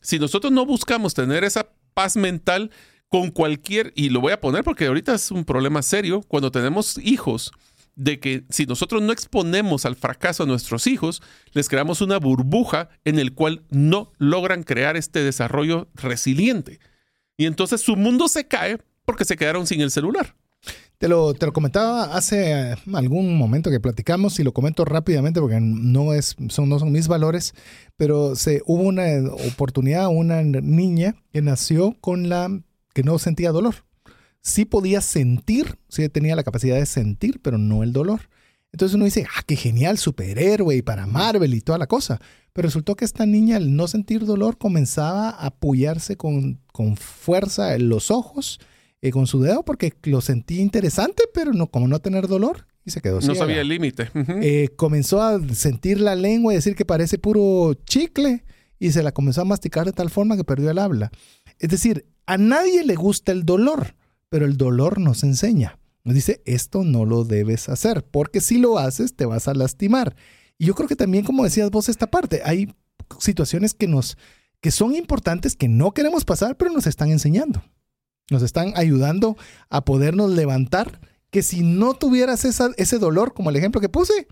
Si 0.00 0.18
nosotros 0.18 0.52
no 0.52 0.66
buscamos 0.66 1.14
tener 1.14 1.44
esa 1.44 1.68
paz 1.94 2.16
mental, 2.16 2.70
con 3.12 3.30
cualquier, 3.30 3.92
y 3.94 4.08
lo 4.08 4.22
voy 4.22 4.32
a 4.32 4.40
poner 4.40 4.64
porque 4.64 4.86
ahorita 4.86 5.14
es 5.14 5.30
un 5.30 5.44
problema 5.44 5.82
serio, 5.82 6.22
cuando 6.28 6.50
tenemos 6.50 6.96
hijos, 6.96 7.52
de 7.94 8.18
que 8.18 8.44
si 8.48 8.64
nosotros 8.64 9.02
no 9.02 9.12
exponemos 9.12 9.84
al 9.84 9.96
fracaso 9.96 10.44
a 10.44 10.46
nuestros 10.46 10.86
hijos, 10.86 11.20
les 11.52 11.68
creamos 11.68 12.00
una 12.00 12.18
burbuja 12.18 12.88
en 13.04 13.18
el 13.18 13.34
cual 13.34 13.64
no 13.68 14.12
logran 14.16 14.62
crear 14.62 14.96
este 14.96 15.22
desarrollo 15.22 15.88
resiliente. 15.94 16.80
Y 17.36 17.44
entonces 17.44 17.82
su 17.82 17.96
mundo 17.96 18.28
se 18.28 18.48
cae 18.48 18.78
porque 19.04 19.26
se 19.26 19.36
quedaron 19.36 19.66
sin 19.66 19.82
el 19.82 19.90
celular. 19.90 20.34
Te 20.96 21.06
lo, 21.06 21.34
te 21.34 21.44
lo 21.44 21.52
comentaba 21.52 22.16
hace 22.16 22.74
algún 22.94 23.36
momento 23.36 23.70
que 23.70 23.78
platicamos 23.78 24.40
y 24.40 24.42
lo 24.42 24.54
comento 24.54 24.86
rápidamente 24.86 25.38
porque 25.38 25.60
no, 25.60 26.14
es, 26.14 26.34
son, 26.48 26.70
no 26.70 26.78
son 26.78 26.92
mis 26.92 27.08
valores, 27.08 27.52
pero 27.98 28.36
se, 28.36 28.62
hubo 28.64 28.84
una 28.84 29.04
oportunidad, 29.50 30.08
una 30.08 30.42
niña 30.42 31.14
que 31.30 31.42
nació 31.42 31.94
con 32.00 32.30
la 32.30 32.48
que 32.92 33.02
no 33.02 33.18
sentía 33.18 33.52
dolor. 33.52 33.84
Sí 34.40 34.64
podía 34.64 35.00
sentir, 35.00 35.78
sí 35.88 36.08
tenía 36.08 36.36
la 36.36 36.42
capacidad 36.42 36.76
de 36.76 36.86
sentir, 36.86 37.40
pero 37.42 37.58
no 37.58 37.82
el 37.82 37.92
dolor. 37.92 38.28
Entonces 38.72 38.94
uno 38.94 39.04
dice, 39.04 39.26
ah, 39.36 39.42
qué 39.46 39.54
genial, 39.54 39.98
superhéroe 39.98 40.76
y 40.76 40.82
para 40.82 41.06
Marvel 41.06 41.54
y 41.54 41.60
toda 41.60 41.78
la 41.78 41.86
cosa. 41.86 42.20
Pero 42.52 42.66
resultó 42.66 42.96
que 42.96 43.04
esta 43.04 43.26
niña 43.26 43.56
al 43.56 43.76
no 43.76 43.86
sentir 43.86 44.24
dolor 44.24 44.58
comenzaba 44.58 45.30
a 45.30 45.46
apoyarse 45.46 46.16
con, 46.16 46.60
con 46.72 46.96
fuerza 46.96 47.74
en 47.74 47.88
los 47.88 48.10
ojos, 48.10 48.60
eh, 49.02 49.10
con 49.10 49.26
su 49.26 49.40
dedo, 49.42 49.64
porque 49.64 49.92
lo 50.04 50.20
sentía 50.20 50.62
interesante, 50.62 51.24
pero 51.34 51.52
no, 51.52 51.66
como 51.66 51.86
no 51.86 51.98
tener 51.98 52.28
dolor, 52.28 52.66
y 52.84 52.90
se 52.90 53.00
quedó 53.00 53.20
No 53.20 53.34
sabía 53.34 53.60
el 53.60 53.68
límite. 53.68 54.10
Eh, 54.14 54.70
comenzó 54.76 55.22
a 55.22 55.40
sentir 55.54 56.00
la 56.00 56.14
lengua 56.14 56.52
y 56.52 56.56
decir 56.56 56.74
que 56.74 56.84
parece 56.84 57.18
puro 57.18 57.74
chicle, 57.84 58.44
y 58.78 58.92
se 58.92 59.02
la 59.02 59.12
comenzó 59.12 59.42
a 59.42 59.44
masticar 59.44 59.86
de 59.86 59.92
tal 59.92 60.10
forma 60.10 60.36
que 60.36 60.44
perdió 60.44 60.70
el 60.70 60.78
habla. 60.78 61.10
Es 61.58 61.68
decir, 61.68 62.06
a 62.26 62.38
nadie 62.38 62.84
le 62.84 62.94
gusta 62.94 63.32
el 63.32 63.44
dolor, 63.44 63.94
pero 64.28 64.46
el 64.46 64.56
dolor 64.56 64.98
nos 64.98 65.22
enseña. 65.22 65.78
Nos 66.04 66.14
dice, 66.14 66.42
esto 66.46 66.84
no 66.84 67.04
lo 67.04 67.24
debes 67.24 67.68
hacer, 67.68 68.04
porque 68.04 68.40
si 68.40 68.58
lo 68.58 68.78
haces 68.78 69.14
te 69.14 69.26
vas 69.26 69.48
a 69.48 69.54
lastimar. 69.54 70.16
Y 70.58 70.66
yo 70.66 70.74
creo 70.74 70.88
que 70.88 70.96
también, 70.96 71.24
como 71.24 71.44
decías 71.44 71.70
vos, 71.70 71.88
esta 71.88 72.08
parte, 72.08 72.42
hay 72.44 72.74
situaciones 73.18 73.74
que 73.74 73.88
nos 73.88 74.16
que 74.60 74.70
son 74.70 74.94
importantes, 74.94 75.56
que 75.56 75.68
no 75.68 75.90
queremos 75.90 76.24
pasar, 76.24 76.56
pero 76.56 76.72
nos 76.72 76.86
están 76.86 77.10
enseñando. 77.10 77.62
Nos 78.30 78.42
están 78.42 78.72
ayudando 78.76 79.36
a 79.68 79.84
podernos 79.84 80.30
levantar, 80.30 81.00
que 81.30 81.42
si 81.42 81.62
no 81.62 81.94
tuvieras 81.94 82.44
ese 82.44 82.98
dolor, 82.98 83.34
como 83.34 83.50
el 83.50 83.56
ejemplo 83.56 83.80
que 83.80 83.88
puse, 83.88 84.28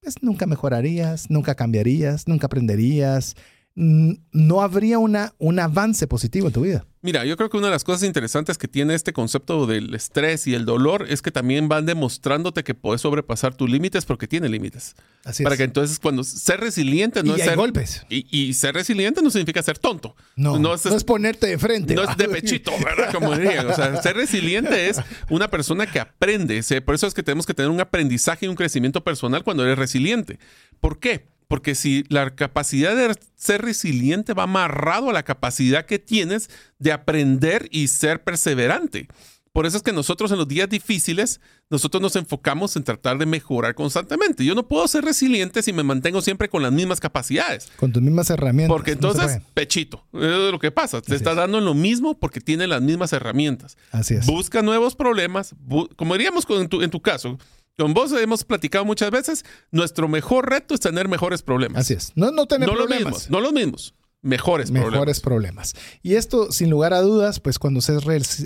pues 0.00 0.22
nunca 0.22 0.46
mejorarías, 0.46 1.30
nunca 1.30 1.56
cambiarías, 1.56 2.28
nunca 2.28 2.46
aprenderías, 2.46 3.34
no 3.74 4.62
habría 4.62 4.98
una, 5.00 5.34
un 5.38 5.58
avance 5.58 6.06
positivo 6.06 6.46
en 6.46 6.52
tu 6.52 6.60
vida. 6.60 6.86
Mira, 7.04 7.24
yo 7.24 7.36
creo 7.36 7.50
que 7.50 7.56
una 7.56 7.66
de 7.66 7.72
las 7.72 7.82
cosas 7.82 8.04
interesantes 8.04 8.56
que 8.58 8.68
tiene 8.68 8.94
este 8.94 9.12
concepto 9.12 9.66
del 9.66 9.92
estrés 9.92 10.46
y 10.46 10.54
el 10.54 10.64
dolor 10.64 11.06
es 11.08 11.20
que 11.20 11.32
también 11.32 11.68
van 11.68 11.84
demostrándote 11.84 12.62
que 12.62 12.74
puedes 12.74 13.00
sobrepasar 13.00 13.56
tus 13.56 13.68
límites 13.68 14.04
porque 14.04 14.28
tiene 14.28 14.48
límites. 14.48 14.94
Así 15.24 15.42
Para 15.42 15.56
que 15.56 15.64
entonces 15.64 15.98
cuando 15.98 16.22
ser 16.22 16.60
resiliente 16.60 17.24
no 17.24 17.36
y 17.36 17.40
es 17.40 17.48
hay 17.48 17.56
golpes. 17.56 18.06
Y, 18.08 18.54
ser 18.54 18.76
resiliente 18.76 19.20
no 19.20 19.30
significa 19.30 19.60
ser 19.64 19.78
tonto. 19.78 20.14
No, 20.36 20.60
no 20.60 20.74
es, 20.74 21.04
ponerte 21.04 21.48
de 21.48 21.58
frente. 21.58 21.96
No 21.96 22.04
es 22.04 22.16
de 22.16 22.28
pechito, 22.28 22.70
¿verdad? 22.84 23.12
Como 23.12 23.36
dirían. 23.36 23.66
O 23.68 23.74
sea, 23.74 24.00
ser 24.00 24.14
resiliente 24.14 24.88
es 24.88 25.00
una 25.28 25.48
persona 25.48 25.90
que 25.90 25.98
aprende. 25.98 26.62
Por 26.82 26.94
eso 26.94 27.08
es 27.08 27.14
que 27.14 27.24
tenemos 27.24 27.46
que 27.46 27.54
tener 27.54 27.70
un 27.72 27.80
aprendizaje 27.80 28.46
y 28.46 28.48
un 28.48 28.54
crecimiento 28.54 29.02
personal 29.02 29.42
cuando 29.42 29.64
eres 29.64 29.76
resiliente. 29.76 30.38
¿Por 30.80 31.00
qué? 31.00 31.31
Porque 31.52 31.74
si 31.74 32.06
la 32.08 32.34
capacidad 32.34 32.96
de 32.96 33.14
ser 33.34 33.60
resiliente 33.60 34.32
va 34.32 34.44
amarrado 34.44 35.10
a 35.10 35.12
la 35.12 35.22
capacidad 35.22 35.84
que 35.84 35.98
tienes 35.98 36.48
de 36.78 36.92
aprender 36.92 37.68
y 37.70 37.88
ser 37.88 38.24
perseverante. 38.24 39.06
Por 39.52 39.66
eso 39.66 39.76
es 39.76 39.82
que 39.82 39.92
nosotros 39.92 40.32
en 40.32 40.38
los 40.38 40.48
días 40.48 40.70
difíciles, 40.70 41.42
nosotros 41.68 42.00
nos 42.00 42.16
enfocamos 42.16 42.74
en 42.76 42.84
tratar 42.84 43.18
de 43.18 43.26
mejorar 43.26 43.74
constantemente. 43.74 44.46
Yo 44.46 44.54
no 44.54 44.66
puedo 44.66 44.88
ser 44.88 45.04
resiliente 45.04 45.62
si 45.62 45.74
me 45.74 45.82
mantengo 45.82 46.22
siempre 46.22 46.48
con 46.48 46.62
las 46.62 46.72
mismas 46.72 47.00
capacidades. 47.00 47.68
Con 47.76 47.92
tus 47.92 48.00
mismas 48.02 48.30
herramientas. 48.30 48.74
Porque 48.74 48.92
entonces, 48.92 49.42
pechito, 49.52 50.06
es 50.14 50.50
lo 50.50 50.58
que 50.58 50.70
pasa. 50.70 51.02
Te 51.02 51.14
está 51.14 51.34
dando 51.34 51.60
lo 51.60 51.74
mismo 51.74 52.18
porque 52.18 52.40
tiene 52.40 52.66
las 52.66 52.80
mismas 52.80 53.12
herramientas. 53.12 53.76
Así 53.90 54.14
es. 54.14 54.24
Busca 54.24 54.62
nuevos 54.62 54.96
problemas. 54.96 55.54
como 55.96 56.14
diríamos 56.14 56.46
en 56.48 56.68
tu, 56.70 56.80
en 56.80 56.88
tu 56.88 57.02
caso, 57.02 57.36
con 57.78 57.94
vos 57.94 58.12
hemos 58.12 58.44
platicado 58.44 58.84
muchas 58.84 59.10
veces, 59.10 59.44
nuestro 59.70 60.08
mejor 60.08 60.48
reto 60.48 60.74
es 60.74 60.80
tener 60.80 61.08
mejores 61.08 61.42
problemas. 61.42 61.80
Así 61.80 61.94
es. 61.94 62.12
No, 62.14 62.30
no 62.30 62.46
tener 62.46 62.68
problemas. 62.68 62.90
Los 62.90 62.98
mismos, 62.98 63.30
no 63.30 63.40
los 63.40 63.52
mismos. 63.52 63.94
Mejores, 64.24 64.70
mejores 64.70 65.18
problemas. 65.18 65.74
Y 66.00 66.14
esto, 66.14 66.52
sin 66.52 66.70
lugar 66.70 66.94
a 66.94 67.00
dudas, 67.00 67.40
pues 67.40 67.58
cuando 67.58 67.80
seas 67.80 68.04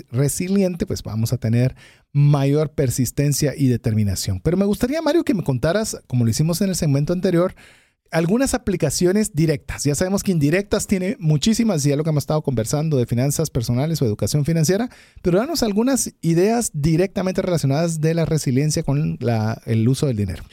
resiliente, 0.09 0.87
pues 0.87 1.03
vamos 1.03 1.33
a 1.33 1.37
tener 1.37 1.75
mayor 2.11 2.71
persistencia 2.71 3.53
y 3.55 3.67
determinación. 3.67 4.39
Pero 4.39 4.57
me 4.57 4.65
gustaría, 4.65 5.03
Mario, 5.03 5.23
que 5.23 5.35
me 5.35 5.43
contaras, 5.43 6.01
como 6.07 6.23
lo 6.23 6.31
hicimos 6.31 6.61
en 6.61 6.69
el 6.69 6.75
segmento 6.75 7.13
anterior, 7.13 7.53
algunas 8.11 8.53
aplicaciones 8.53 9.33
directas. 9.33 9.83
Ya 9.83 9.95
sabemos 9.95 10.23
que 10.23 10.31
indirectas 10.31 10.87
tiene 10.87 11.17
muchísimas, 11.19 11.83
ya 11.83 11.95
lo 11.95 12.03
que 12.03 12.09
hemos 12.09 12.23
estado 12.23 12.41
conversando 12.41 12.97
de 12.97 13.05
finanzas 13.05 13.49
personales 13.49 14.01
o 14.01 14.05
educación 14.05 14.45
financiera, 14.45 14.89
pero 15.21 15.39
danos 15.39 15.63
algunas 15.63 16.13
ideas 16.21 16.71
directamente 16.73 17.41
relacionadas 17.41 18.01
de 18.01 18.13
la 18.13 18.25
resiliencia 18.25 18.83
con 18.83 19.17
el 19.65 19.87
uso 19.87 20.07
del 20.07 20.17
dinero. 20.17 20.43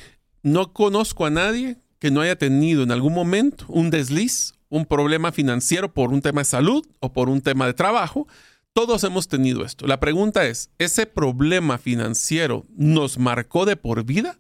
No 0.43 0.73
conozco 0.73 1.27
a 1.27 1.31
nadie 1.31 1.79
que 1.99 2.11
no 2.11 2.21
haya 2.21 2.37
tenido 2.37 2.83
en 2.83 2.91
algún 2.91 3.15
momento 3.15 3.65
un 3.69 3.91
desliz, 3.91 4.55
un 4.69 4.85
problema 4.85 5.33
financiero 5.33 5.95
por 5.95 6.13
un 6.13 6.21
tema 6.21 6.43
de 6.43 6.47
salud 6.47 6.87
o 7.01 7.13
por 7.13 7.29
un 7.29 7.41
tema 7.41 7.67
de 7.67 7.75
trabajo. 7.75 8.27
Todos 8.73 9.05
hemos 9.05 9.29
tenido 9.29 9.65
esto. 9.65 9.87
La 9.87 10.01
pregunta 10.01 10.47
es, 10.47 10.71
¿ese 10.79 11.07
problema 11.07 11.79
financiero 11.79 12.67
nos 12.77 13.19
marcó 13.19 13.65
de 13.67 13.77
por 13.77 14.05
vida 14.05 14.37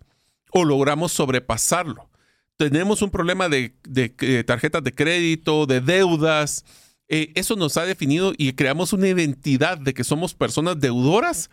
o 0.50 0.64
logramos 0.64 1.12
sobrepasarlo? 1.12 2.10
Tenemos 2.57 3.02
un 3.02 3.11
problema 3.11 3.48
de, 3.48 3.74
eh, 4.20 4.44
tarjetas 4.44 4.82
de 4.84 4.94
crédito, 4.94 5.66
de 5.66 5.80
deudas. 5.80 6.64
Eh, 7.09 7.32
eso 7.34 7.57
nos 7.57 7.76
ha 7.76 7.84
definido 7.84 8.32
y 8.36 8.52
creamos 8.52 8.92
una 8.92 9.09
identidad 9.09 9.78
de 9.78 9.94
que 9.94 10.05
somos 10.05 10.34
personas 10.34 10.80
deudoras 10.80 11.50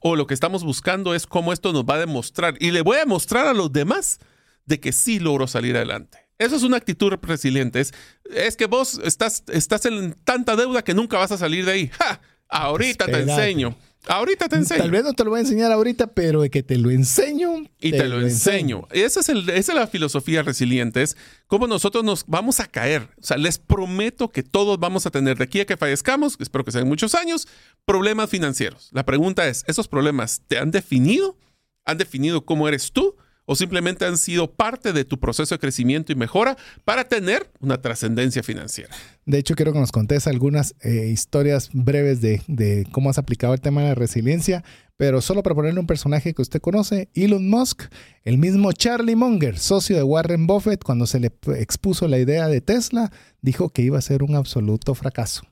o 0.00 0.16
lo 0.16 0.26
que 0.26 0.34
estamos 0.34 0.64
buscando 0.64 1.14
es 1.14 1.26
cómo 1.26 1.52
esto 1.52 1.72
nos 1.72 1.84
va 1.84 1.94
a 1.94 2.00
demostrar. 2.00 2.54
Y 2.60 2.70
le 2.70 2.82
voy 2.82 2.98
a 2.98 3.06
mostrar 3.06 3.46
a 3.46 3.52
los 3.52 3.72
demás 3.72 4.18
de 4.64 4.80
que 4.80 4.92
sí 4.92 5.18
logro 5.18 5.46
salir 5.46 5.76
adelante. 5.76 6.18
Eso 6.38 6.56
es 6.56 6.62
una 6.62 6.76
actitud 6.76 7.12
resiliente. 7.22 7.80
Es, 7.80 7.92
es 8.30 8.56
que 8.56 8.66
vos 8.66 9.00
estás, 9.04 9.42
estás 9.48 9.86
en 9.86 10.14
tanta 10.24 10.54
deuda 10.56 10.82
que 10.82 10.94
nunca 10.94 11.18
vas 11.18 11.32
a 11.32 11.38
salir 11.38 11.64
de 11.64 11.72
ahí. 11.72 11.90
¡Ja! 11.98 12.20
Ahorita 12.48 13.06
te 13.06 13.20
enseño. 13.20 13.76
Ahorita 14.06 14.48
te 14.48 14.56
enseño. 14.56 14.80
Tal 14.80 14.90
vez 14.90 15.04
no 15.04 15.12
te 15.12 15.24
lo 15.24 15.30
voy 15.30 15.38
a 15.38 15.40
enseñar 15.42 15.72
ahorita, 15.72 16.06
pero 16.08 16.42
de 16.42 16.50
que 16.50 16.62
te 16.62 16.78
lo 16.78 16.90
enseño. 16.90 17.64
Y 17.80 17.90
te, 17.90 18.08
lo, 18.08 18.20
enseño. 18.20 18.86
Esa, 18.90 19.20
es 19.20 19.28
esa 19.28 19.48
es 19.48 19.68
la 19.74 19.86
filosofía 19.86 20.42
resiliente, 20.42 21.02
es 21.02 21.16
cómo 21.46 21.66
nosotros 21.66 22.04
nos 22.04 22.24
vamos 22.26 22.60
a 22.60 22.66
caer. 22.66 23.08
O 23.20 23.22
sea, 23.22 23.36
les 23.36 23.58
prometo 23.58 24.30
que 24.30 24.42
todos 24.42 24.78
vamos 24.78 25.04
a 25.06 25.10
tener 25.10 25.36
de 25.36 25.44
aquí 25.44 25.60
a 25.60 25.66
que 25.66 25.76
fallezcamos, 25.76 26.36
espero 26.40 26.64
que 26.64 26.72
sean 26.72 26.88
muchos 26.88 27.14
años, 27.14 27.48
problemas 27.84 28.30
financieros. 28.30 28.88
La 28.92 29.04
pregunta 29.04 29.46
es, 29.48 29.64
¿esos 29.66 29.88
problemas 29.88 30.42
te 30.46 30.58
han 30.58 30.70
definido? 30.70 31.36
¿Han 31.84 31.98
definido 31.98 32.44
cómo 32.44 32.68
eres 32.68 32.92
tú? 32.92 33.16
O 33.50 33.56
simplemente 33.56 34.04
han 34.04 34.18
sido 34.18 34.52
parte 34.52 34.92
de 34.92 35.06
tu 35.06 35.18
proceso 35.18 35.54
de 35.54 35.58
crecimiento 35.58 36.12
y 36.12 36.14
mejora 36.14 36.58
para 36.84 37.04
tener 37.04 37.50
una 37.60 37.80
trascendencia 37.80 38.42
financiera. 38.42 38.94
De 39.24 39.38
hecho, 39.38 39.54
quiero 39.54 39.72
que 39.72 39.78
nos 39.78 39.90
contes 39.90 40.26
algunas 40.26 40.74
eh, 40.82 41.08
historias 41.10 41.70
breves 41.72 42.20
de, 42.20 42.86
cómo 42.92 43.08
has 43.08 43.16
aplicado 43.16 43.54
el 43.54 43.62
tema 43.62 43.80
de 43.80 43.88
la 43.88 43.94
resiliencia, 43.94 44.64
pero 44.98 45.22
solo 45.22 45.42
para 45.42 45.54
ponerle 45.54 45.80
un 45.80 45.86
personaje 45.86 46.34
que 46.34 46.42
usted 46.42 46.60
conoce, 46.60 47.08
Elon 47.14 47.48
Musk, 47.48 47.84
el 48.22 48.36
mismo 48.36 48.70
Charlie 48.72 49.16
Munger, 49.16 49.58
socio 49.58 49.96
de 49.96 50.02
Warren 50.02 50.46
Buffett, 50.46 50.84
cuando 50.84 51.06
se 51.06 51.18
le 51.18 51.32
expuso 51.56 52.06
la 52.06 52.18
idea 52.18 52.48
de 52.48 52.60
Tesla, 52.60 53.10
dijo 53.40 53.70
que 53.70 53.80
iba 53.80 53.96
a 53.96 54.02
ser 54.02 54.22
un 54.22 54.34
absoluto 54.34 54.94
fracaso. 54.94 55.44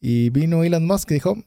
Y 0.00 0.30
vino 0.30 0.64
Elon 0.64 0.86
Musk 0.86 1.12
y 1.12 1.14
dijo, 1.14 1.38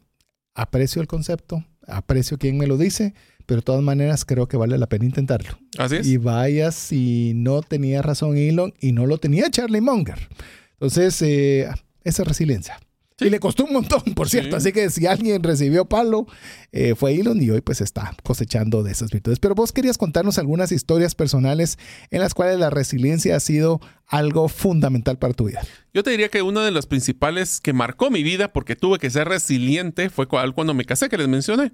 aprecio 0.56 1.02
el 1.02 1.10
concepto, 1.10 1.66
aprecio 1.86 2.38
quien 2.38 2.58
me 2.58 2.66
lo 2.66 2.78
dice, 2.78 3.14
pero 3.48 3.62
de 3.62 3.66
todas 3.66 3.82
maneras 3.82 4.26
creo 4.26 4.48
que 4.48 4.58
vale 4.58 4.78
la 4.78 4.88
pena 4.88 5.06
intentarlo. 5.06 5.58
Así 5.80 5.96
es. 5.96 6.08
Y 6.08 6.18
vaya 6.18 6.72
si 6.72 7.32
no 7.34 7.62
tenía 7.62 8.04
razón 8.04 8.38
Elon 8.38 8.74
y 8.80 8.92
no 8.92 9.08
lo 9.08 9.18
tenía 9.18 9.50
Charlie 9.50 9.82
Munger. 9.82 10.28
Entonces, 10.74 11.20
eh, 11.24 11.68
esa 12.04 12.24
resiliencia. 12.24 12.80
Y 13.20 13.32
le 13.32 13.40
costó 13.40 13.66
un 13.66 13.74
montón, 13.74 14.02
por 14.16 14.30
cierto. 14.30 14.56
Así 14.56 14.72
que 14.72 14.92
si 14.92 15.08
alguien 15.08 15.42
recibió 15.42 15.86
palo, 15.86 16.28
eh, 16.72 16.94
fue 16.96 17.16
Elon 17.16 17.42
y 17.42 17.50
hoy 17.50 17.62
pues 17.62 17.82
está 17.82 18.16
cosechando 18.24 18.84
de 18.84 18.92
esas 18.92 19.10
virtudes. 19.10 19.40
Pero 19.40 19.56
vos 19.56 19.72
querías 19.72 19.98
contarnos 19.98 20.38
algunas 20.38 20.72
historias 20.72 21.16
personales 21.16 21.80
en 22.12 22.22
las 22.22 22.36
cuales 22.36 22.60
la 22.60 22.70
resiliencia 22.70 23.36
ha 23.36 23.40
sido 23.40 23.82
algo 24.06 24.48
fundamental 24.50 25.18
para 25.18 25.34
tu 25.34 25.46
vida. 25.46 25.62
Yo 25.94 26.04
te 26.04 26.12
diría 26.12 26.30
que 26.30 26.44
una 26.44 26.64
de 26.64 26.70
las 26.70 26.86
principales 26.86 27.60
que 27.60 27.74
marcó 27.74 28.12
mi 28.12 28.22
vida, 28.22 28.54
porque 28.54 28.76
tuve 28.76 29.00
que 29.00 29.10
ser 29.10 29.28
resiliente, 29.28 30.12
fue 30.12 30.28
cuando 30.28 30.76
me 30.76 30.86
casé, 30.86 31.10
que 31.10 31.18
les 31.18 31.28
mencioné. 31.28 31.74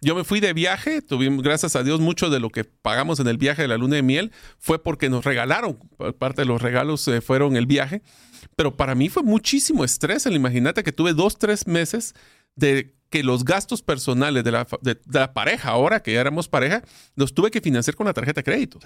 Yo 0.00 0.16
me 0.16 0.24
fui 0.24 0.40
de 0.40 0.52
viaje, 0.52 1.02
tuvimos, 1.02 1.44
gracias 1.44 1.76
a 1.76 1.84
Dios, 1.84 2.00
mucho 2.00 2.30
de 2.30 2.40
lo 2.40 2.50
que 2.50 2.64
pagamos 2.64 3.20
en 3.20 3.28
el 3.28 3.38
viaje 3.38 3.62
de 3.62 3.68
la 3.68 3.78
luna 3.78 3.96
de 3.96 4.02
miel 4.02 4.32
fue 4.58 4.82
porque 4.82 5.08
nos 5.08 5.24
regalaron, 5.24 5.78
parte 6.18 6.42
de 6.42 6.46
los 6.46 6.60
regalos 6.60 7.06
eh, 7.08 7.20
fueron 7.20 7.56
el 7.56 7.66
viaje. 7.66 8.02
Pero 8.60 8.76
para 8.76 8.94
mí 8.94 9.08
fue 9.08 9.22
muchísimo 9.22 9.84
estrés. 9.84 10.26
Imagínate 10.26 10.82
que 10.82 10.92
tuve 10.92 11.14
dos, 11.14 11.38
tres 11.38 11.66
meses 11.66 12.14
de 12.56 12.94
que 13.08 13.22
los 13.22 13.42
gastos 13.42 13.80
personales 13.80 14.44
de 14.44 14.52
la, 14.52 15.32
pareja, 15.32 15.70
ahora 15.70 16.02
que 16.02 16.12
ya 16.12 16.20
éramos 16.20 16.46
pareja, 16.46 16.82
los 17.16 17.32
tuve 17.32 17.50
que 17.50 17.62
financiar 17.62 17.96
con 17.96 18.04
la 18.06 18.12
tarjeta 18.12 18.40
de 18.40 18.44
crédito. 18.44 18.78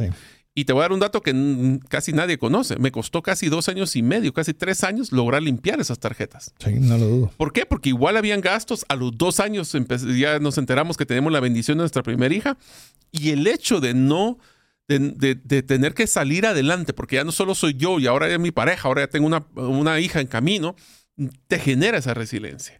Y 0.54 0.64
te 0.64 0.72
voy 0.72 0.78
a 0.78 0.82
dar 0.82 0.92
un 0.92 1.00
dato 1.00 1.22
que 1.22 1.80
casi 1.88 2.12
nadie 2.12 2.38
conoce. 2.38 2.78
Me 2.78 2.92
costó 2.92 3.20
casi 3.20 3.48
dos 3.48 3.68
años 3.68 3.96
y 3.96 4.04
medio, 4.04 4.32
casi 4.32 4.54
tres 4.54 4.84
años, 4.84 5.10
lograr 5.10 5.42
limpiar 5.42 5.80
esas 5.80 5.98
tarjetas. 5.98 6.54
Sí, 6.64 6.74
no 6.74 6.96
lo 6.96 7.06
dudo. 7.06 7.32
¿Por 7.36 7.52
qué? 7.52 7.66
Porque 7.66 7.88
igual 7.88 8.16
habían 8.16 8.42
gastos. 8.42 8.86
A 8.88 8.94
los 8.94 9.18
dos 9.18 9.40
años 9.40 9.76
ya 10.16 10.38
nos 10.38 10.56
enteramos 10.56 10.96
que 10.96 11.04
tenemos 11.04 11.32
la 11.32 11.40
bendición 11.40 11.78
de 11.78 11.82
nuestra 11.82 12.04
primera 12.04 12.32
hija. 12.32 12.56
Y 13.10 13.30
el 13.30 13.44
hecho 13.48 13.80
de 13.80 13.92
no 13.92 14.38
de, 14.88 15.62
tener 15.62 15.94
que 15.94 16.06
salir 16.06 16.46
adelante, 16.46 16.92
porque 16.92 17.16
ya 17.16 17.24
no 17.24 17.32
solo 17.32 17.54
soy 17.54 17.74
yo 17.74 17.98
y 17.98 18.06
ahora 18.06 18.28
es 18.28 18.38
mi 18.38 18.50
pareja, 18.50 18.88
ahora 18.88 19.02
ya 19.02 19.08
tengo 19.08 19.26
una, 19.26 19.46
una 19.54 20.00
hija 20.00 20.20
en 20.20 20.26
camino, 20.26 20.76
te 21.46 21.58
genera 21.58 21.98
esa 21.98 22.14
resiliencia. 22.14 22.78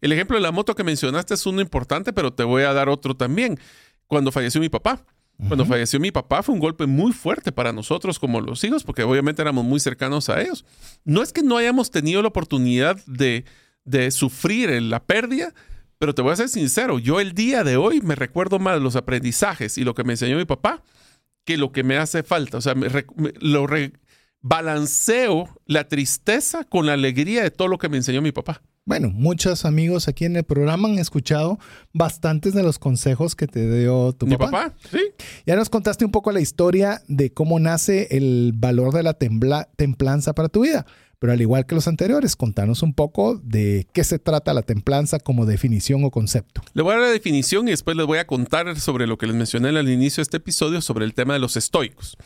El 0.00 0.12
ejemplo 0.12 0.36
de 0.36 0.42
la 0.42 0.52
moto 0.52 0.74
que 0.74 0.84
mencionaste 0.84 1.34
es 1.34 1.46
uno 1.46 1.60
importante, 1.60 2.12
pero 2.12 2.32
te 2.32 2.44
voy 2.44 2.62
a 2.62 2.72
dar 2.72 2.88
otro 2.88 3.16
también. 3.16 3.58
Cuando 4.06 4.32
falleció 4.32 4.60
mi 4.60 4.68
papá. 4.68 5.04
Cuando 5.48 5.64
falleció 5.64 5.98
mi 5.98 6.12
papá 6.12 6.42
fue 6.42 6.54
un 6.54 6.60
golpe 6.60 6.86
muy 6.86 7.12
fuerte 7.12 7.50
para 7.50 7.72
nosotros 7.72 8.18
como 8.20 8.40
los 8.40 8.62
hijos, 8.62 8.84
porque 8.84 9.02
obviamente 9.02 9.42
éramos 9.42 9.64
muy 9.64 9.80
cercanos 9.80 10.28
a 10.28 10.40
ellos. 10.40 10.64
No 11.04 11.20
es 11.22 11.32
que 11.32 11.42
no 11.42 11.56
hayamos 11.56 11.90
tenido 11.90 12.22
la 12.22 12.28
oportunidad 12.28 12.96
de, 13.06 13.44
de 13.84 14.10
sufrir 14.12 14.70
la 14.82 15.02
pérdida, 15.02 15.52
pero 15.98 16.14
te 16.14 16.22
voy 16.22 16.32
a 16.32 16.36
ser 16.36 16.48
sincero, 16.48 16.98
yo 16.98 17.18
el 17.18 17.32
día 17.32 17.64
de 17.64 17.76
hoy 17.76 18.00
me 18.02 18.14
recuerdo 18.14 18.58
más 18.58 18.80
los 18.80 18.94
aprendizajes 18.94 19.78
y 19.78 19.84
lo 19.84 19.94
que 19.94 20.04
me 20.04 20.12
enseñó 20.12 20.36
mi 20.36 20.44
papá 20.44 20.82
que 21.44 21.56
lo 21.56 21.72
que 21.72 21.82
me 21.82 21.96
hace 21.96 22.22
falta. 22.22 22.58
O 22.58 22.60
sea, 22.60 22.74
me, 22.74 22.88
lo 23.40 23.66
balanceo 24.40 25.48
la 25.66 25.88
tristeza 25.88 26.64
con 26.64 26.86
la 26.86 26.94
alegría 26.94 27.42
de 27.42 27.50
todo 27.50 27.68
lo 27.68 27.78
que 27.78 27.88
me 27.88 27.96
enseñó 27.96 28.20
mi 28.22 28.32
papá. 28.32 28.62
Bueno, 28.84 29.10
muchos 29.10 29.64
amigos 29.64 30.08
aquí 30.08 30.24
en 30.24 30.34
el 30.34 30.42
programa 30.42 30.88
han 30.88 30.98
escuchado 30.98 31.60
bastantes 31.92 32.52
de 32.52 32.64
los 32.64 32.80
consejos 32.80 33.36
que 33.36 33.46
te 33.46 33.78
dio 33.78 34.12
tu 34.12 34.26
¿Mi 34.26 34.36
papá. 34.36 34.74
Sí. 34.90 34.98
Ya 35.46 35.54
nos 35.54 35.70
contaste 35.70 36.04
un 36.04 36.10
poco 36.10 36.32
la 36.32 36.40
historia 36.40 37.00
de 37.06 37.32
cómo 37.32 37.60
nace 37.60 38.08
el 38.10 38.52
valor 38.56 38.92
de 38.92 39.04
la 39.04 39.14
templanza 39.14 40.34
para 40.34 40.48
tu 40.48 40.62
vida. 40.62 40.84
Pero 41.22 41.34
al 41.34 41.40
igual 41.40 41.66
que 41.66 41.76
los 41.76 41.86
anteriores, 41.86 42.34
contanos 42.34 42.82
un 42.82 42.94
poco 42.94 43.40
de 43.44 43.86
qué 43.92 44.02
se 44.02 44.18
trata 44.18 44.52
la 44.54 44.62
templanza 44.62 45.20
como 45.20 45.46
definición 45.46 46.02
o 46.02 46.10
concepto. 46.10 46.62
Le 46.74 46.82
voy 46.82 46.94
a 46.94 46.96
dar 46.96 47.06
la 47.06 47.12
definición 47.12 47.68
y 47.68 47.70
después 47.70 47.96
les 47.96 48.06
voy 48.06 48.18
a 48.18 48.26
contar 48.26 48.74
sobre 48.80 49.06
lo 49.06 49.18
que 49.18 49.28
les 49.28 49.36
mencioné 49.36 49.68
al 49.68 49.88
inicio 49.88 50.20
de 50.20 50.22
este 50.22 50.38
episodio 50.38 50.80
sobre 50.80 51.04
el 51.04 51.14
tema 51.14 51.34
de 51.34 51.38
los 51.38 51.56
estoicos. 51.56 52.16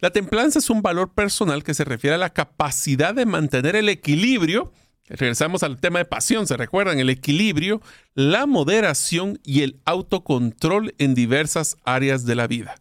La 0.00 0.10
templanza 0.10 0.58
es 0.58 0.68
un 0.68 0.82
valor 0.82 1.14
personal 1.14 1.62
que 1.62 1.74
se 1.74 1.84
refiere 1.84 2.16
a 2.16 2.18
la 2.18 2.30
capacidad 2.30 3.14
de 3.14 3.24
mantener 3.24 3.76
el 3.76 3.88
equilibrio 3.88 4.72
Regresamos 5.08 5.62
al 5.62 5.78
tema 5.78 6.00
de 6.00 6.04
pasión, 6.04 6.48
¿se 6.48 6.56
recuerdan? 6.56 6.98
El 6.98 7.10
equilibrio, 7.10 7.80
la 8.14 8.46
moderación 8.46 9.38
y 9.44 9.62
el 9.62 9.80
autocontrol 9.84 10.94
en 10.98 11.14
diversas 11.14 11.76
áreas 11.84 12.26
de 12.26 12.34
la 12.34 12.48
vida. 12.48 12.74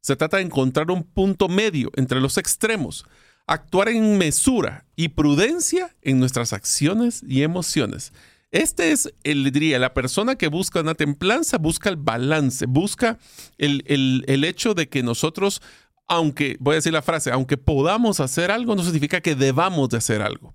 Se 0.00 0.16
trata 0.16 0.38
de 0.38 0.44
encontrar 0.44 0.90
un 0.90 1.04
punto 1.04 1.48
medio 1.48 1.90
entre 1.96 2.20
los 2.20 2.38
extremos, 2.38 3.04
actuar 3.52 3.88
en 3.88 4.18
mesura 4.18 4.86
y 4.96 5.08
prudencia 5.08 5.94
en 6.02 6.20
nuestras 6.20 6.52
acciones 6.52 7.22
y 7.26 7.42
emociones. 7.42 8.12
Este 8.50 8.92
es, 8.92 9.12
el, 9.22 9.50
diría, 9.52 9.78
la 9.78 9.94
persona 9.94 10.36
que 10.36 10.48
busca 10.48 10.80
una 10.80 10.94
templanza, 10.94 11.58
busca 11.58 11.88
el 11.88 11.96
balance, 11.96 12.66
busca 12.66 13.18
el, 13.58 13.84
el 13.86 14.44
hecho 14.44 14.74
de 14.74 14.88
que 14.88 15.02
nosotros, 15.02 15.62
aunque, 16.08 16.56
voy 16.60 16.72
a 16.72 16.76
decir 16.76 16.92
la 16.92 17.02
frase, 17.02 17.30
aunque 17.30 17.56
podamos 17.56 18.20
hacer 18.20 18.50
algo, 18.50 18.74
no 18.74 18.82
significa 18.82 19.20
que 19.20 19.34
debamos 19.34 19.88
de 19.90 19.98
hacer 19.98 20.22
algo 20.22 20.54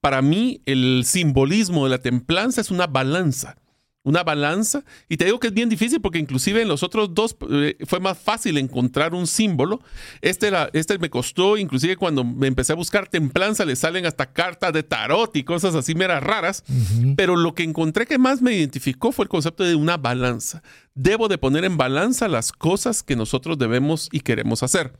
para 0.00 0.22
mí 0.22 0.62
el 0.66 1.02
simbolismo 1.04 1.84
de 1.84 1.90
la 1.90 1.98
templanza 1.98 2.60
es 2.60 2.70
una 2.70 2.86
balanza. 2.86 3.56
Una 4.08 4.22
balanza. 4.22 4.84
Y 5.06 5.18
te 5.18 5.26
digo 5.26 5.38
que 5.38 5.48
es 5.48 5.52
bien 5.52 5.68
difícil 5.68 6.00
porque 6.00 6.18
inclusive 6.18 6.62
en 6.62 6.68
los 6.68 6.82
otros 6.82 7.12
dos 7.12 7.36
eh, 7.50 7.76
fue 7.84 8.00
más 8.00 8.18
fácil 8.18 8.56
encontrar 8.56 9.12
un 9.12 9.26
símbolo. 9.26 9.82
Este, 10.22 10.50
este 10.72 10.98
me 10.98 11.10
costó, 11.10 11.58
inclusive 11.58 11.96
cuando 11.96 12.24
me 12.24 12.46
empecé 12.46 12.72
a 12.72 12.76
buscar 12.76 13.06
templanza, 13.06 13.66
le 13.66 13.76
salen 13.76 14.06
hasta 14.06 14.32
cartas 14.32 14.72
de 14.72 14.82
tarot 14.82 15.36
y 15.36 15.44
cosas 15.44 15.74
así 15.74 15.94
meras 15.94 16.22
raras. 16.22 16.64
Pero 17.18 17.36
lo 17.36 17.54
que 17.54 17.64
encontré 17.64 18.06
que 18.06 18.16
más 18.16 18.40
me 18.40 18.54
identificó 18.54 19.12
fue 19.12 19.24
el 19.24 19.28
concepto 19.28 19.62
de 19.62 19.74
una 19.74 19.98
balanza. 19.98 20.62
Debo 20.94 21.28
de 21.28 21.36
poner 21.36 21.66
en 21.66 21.76
balanza 21.76 22.28
las 22.28 22.50
cosas 22.50 23.02
que 23.02 23.14
nosotros 23.14 23.58
debemos 23.58 24.08
y 24.10 24.20
queremos 24.20 24.62
hacer. 24.62 24.94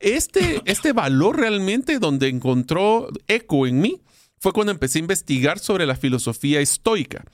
Este, 0.00 0.60
este 0.66 0.92
valor 0.92 1.38
realmente 1.38 1.98
donde 1.98 2.28
encontró 2.28 3.08
eco 3.26 3.66
en 3.66 3.80
mí 3.80 4.02
fue 4.38 4.52
cuando 4.52 4.72
empecé 4.72 4.98
a 4.98 5.00
investigar 5.00 5.58
sobre 5.58 5.86
la 5.86 5.96
filosofía 5.96 6.60
estoica. 6.60 7.24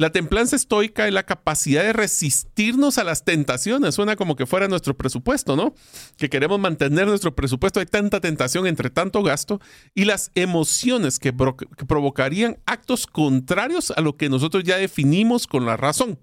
La 0.00 0.08
templanza 0.08 0.56
estoica 0.56 1.06
es 1.06 1.12
la 1.12 1.24
capacidad 1.24 1.82
de 1.82 1.92
resistirnos 1.92 2.96
a 2.96 3.04
las 3.04 3.22
tentaciones. 3.22 3.94
Suena 3.94 4.16
como 4.16 4.34
que 4.34 4.46
fuera 4.46 4.66
nuestro 4.66 4.96
presupuesto, 4.96 5.56
¿no? 5.56 5.74
Que 6.16 6.30
queremos 6.30 6.58
mantener 6.58 7.06
nuestro 7.06 7.34
presupuesto. 7.34 7.80
Hay 7.80 7.84
tanta 7.84 8.18
tentación 8.18 8.66
entre 8.66 8.88
tanto 8.88 9.22
gasto 9.22 9.60
y 9.94 10.06
las 10.06 10.30
emociones 10.34 11.18
que, 11.18 11.34
provocarían 11.34 12.56
actos 12.64 13.06
contrarios 13.06 13.90
a 13.90 14.00
lo 14.00 14.16
que 14.16 14.30
nosotros 14.30 14.64
ya 14.64 14.78
definimos 14.78 15.46
con 15.46 15.66
la 15.66 15.76
razón. 15.76 16.18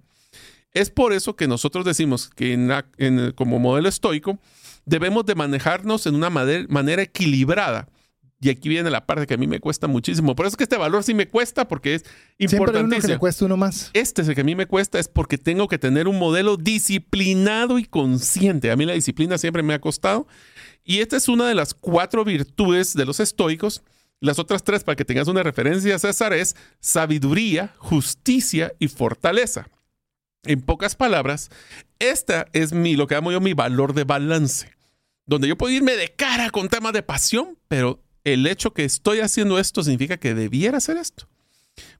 Es 0.73 0.89
por 0.89 1.13
eso 1.13 1.35
que 1.35 1.47
nosotros 1.47 1.85
decimos 1.85 2.31
que 2.31 2.57
como 3.35 3.59
modelo 3.59 3.89
estoico 3.89 4.39
debemos 4.85 5.23
de 5.27 5.35
manejarnos 5.35 6.07
en 6.07 6.15
una 6.15 6.31
manera 6.31 7.03
equilibrada 7.03 7.89
y 8.39 8.49
aquí 8.49 8.69
viene 8.69 8.91
la 8.91 9.05
parte 9.05 9.25
que 9.25 9.33
a 9.33 9.37
mí 9.37 9.47
me 9.47 9.59
cuesta 9.59 9.87
muchísimo. 9.87 10.35
Por 10.35 10.45
eso 10.45 10.53
es 10.53 10.57
que 10.57 10.63
este 10.63 10.77
valor 10.77 11.03
sí 11.03 11.15
me 11.15 11.27
cuesta 11.27 11.67
porque 11.67 11.95
es 11.95 12.05
importantísimo. 12.37 12.89
Siempre 12.89 13.01
que 13.01 13.13
le 13.13 13.17
cuesta 13.17 13.45
uno 13.45 13.57
más. 13.57 13.89
Este 13.93 14.21
es 14.21 14.27
el 14.27 14.35
que 14.35 14.41
a 14.41 14.43
mí 14.43 14.55
me 14.55 14.67
cuesta 14.67 14.99
es 14.99 15.07
porque 15.07 15.39
tengo 15.39 15.67
que 15.67 15.79
tener 15.79 16.07
un 16.07 16.19
modelo 16.19 16.55
disciplinado 16.55 17.79
y 17.79 17.85
consciente. 17.85 18.69
A 18.69 18.75
mí 18.75 18.85
la 18.85 18.93
disciplina 18.93 19.39
siempre 19.39 19.63
me 19.63 19.73
ha 19.73 19.81
costado. 19.81 20.27
Y 20.83 20.99
esta 20.99 21.17
es 21.17 21.27
una 21.27 21.47
de 21.47 21.55
las 21.55 21.73
cuatro 21.73 22.23
virtudes 22.23 22.93
de 22.93 23.05
los 23.05 23.19
estoicos. 23.19 23.81
Las 24.19 24.37
otras 24.37 24.63
tres, 24.63 24.83
para 24.83 24.95
que 24.95 25.05
tengas 25.05 25.27
una 25.27 25.41
referencia, 25.41 25.97
César, 25.97 26.33
es 26.33 26.55
sabiduría, 26.79 27.73
justicia 27.77 28.71
y 28.77 28.87
fortaleza. 28.87 29.67
En 30.43 30.61
pocas 30.61 30.95
palabras, 30.95 31.49
esta 31.97 32.47
es 32.53 32.71
mi, 32.71 32.95
lo 32.95 33.07
que 33.07 33.15
llamo 33.15 33.31
yo 33.31 33.41
mi 33.41 33.53
valor 33.53 33.93
de 33.93 34.05
balance, 34.05 34.71
donde 35.25 35.47
yo 35.47 35.57
puedo 35.57 35.73
irme 35.73 35.97
de 35.97 36.09
cara 36.09 36.51
con 36.51 36.69
temas 36.69 36.93
de 36.93 37.03
pasión, 37.03 37.57
pero 37.67 38.01
el 38.33 38.45
hecho 38.45 38.73
que 38.73 38.83
estoy 38.83 39.21
haciendo 39.21 39.57
esto 39.57 39.83
significa 39.83 40.17
que 40.17 40.33
debiera 40.33 40.79
hacer 40.79 40.97
esto. 40.97 41.27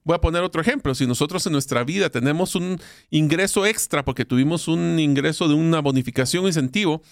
Voy 0.04 0.14
a 0.14 0.20
poner 0.20 0.42
otro 0.42 0.60
ejemplo. 0.60 0.94
Si 0.94 1.06
nosotros 1.06 1.46
en 1.46 1.52
nuestra 1.52 1.84
vida 1.84 2.10
tenemos 2.10 2.54
un 2.54 2.80
ingreso 3.10 3.64
extra 3.64 4.04
porque 4.04 4.24
tuvimos 4.24 4.68
un 4.68 4.98
ingreso 4.98 5.48
de 5.48 5.54
una 5.54 5.80
bonificación 5.80 6.44
o 6.44 6.48
incentivo, 6.48 7.02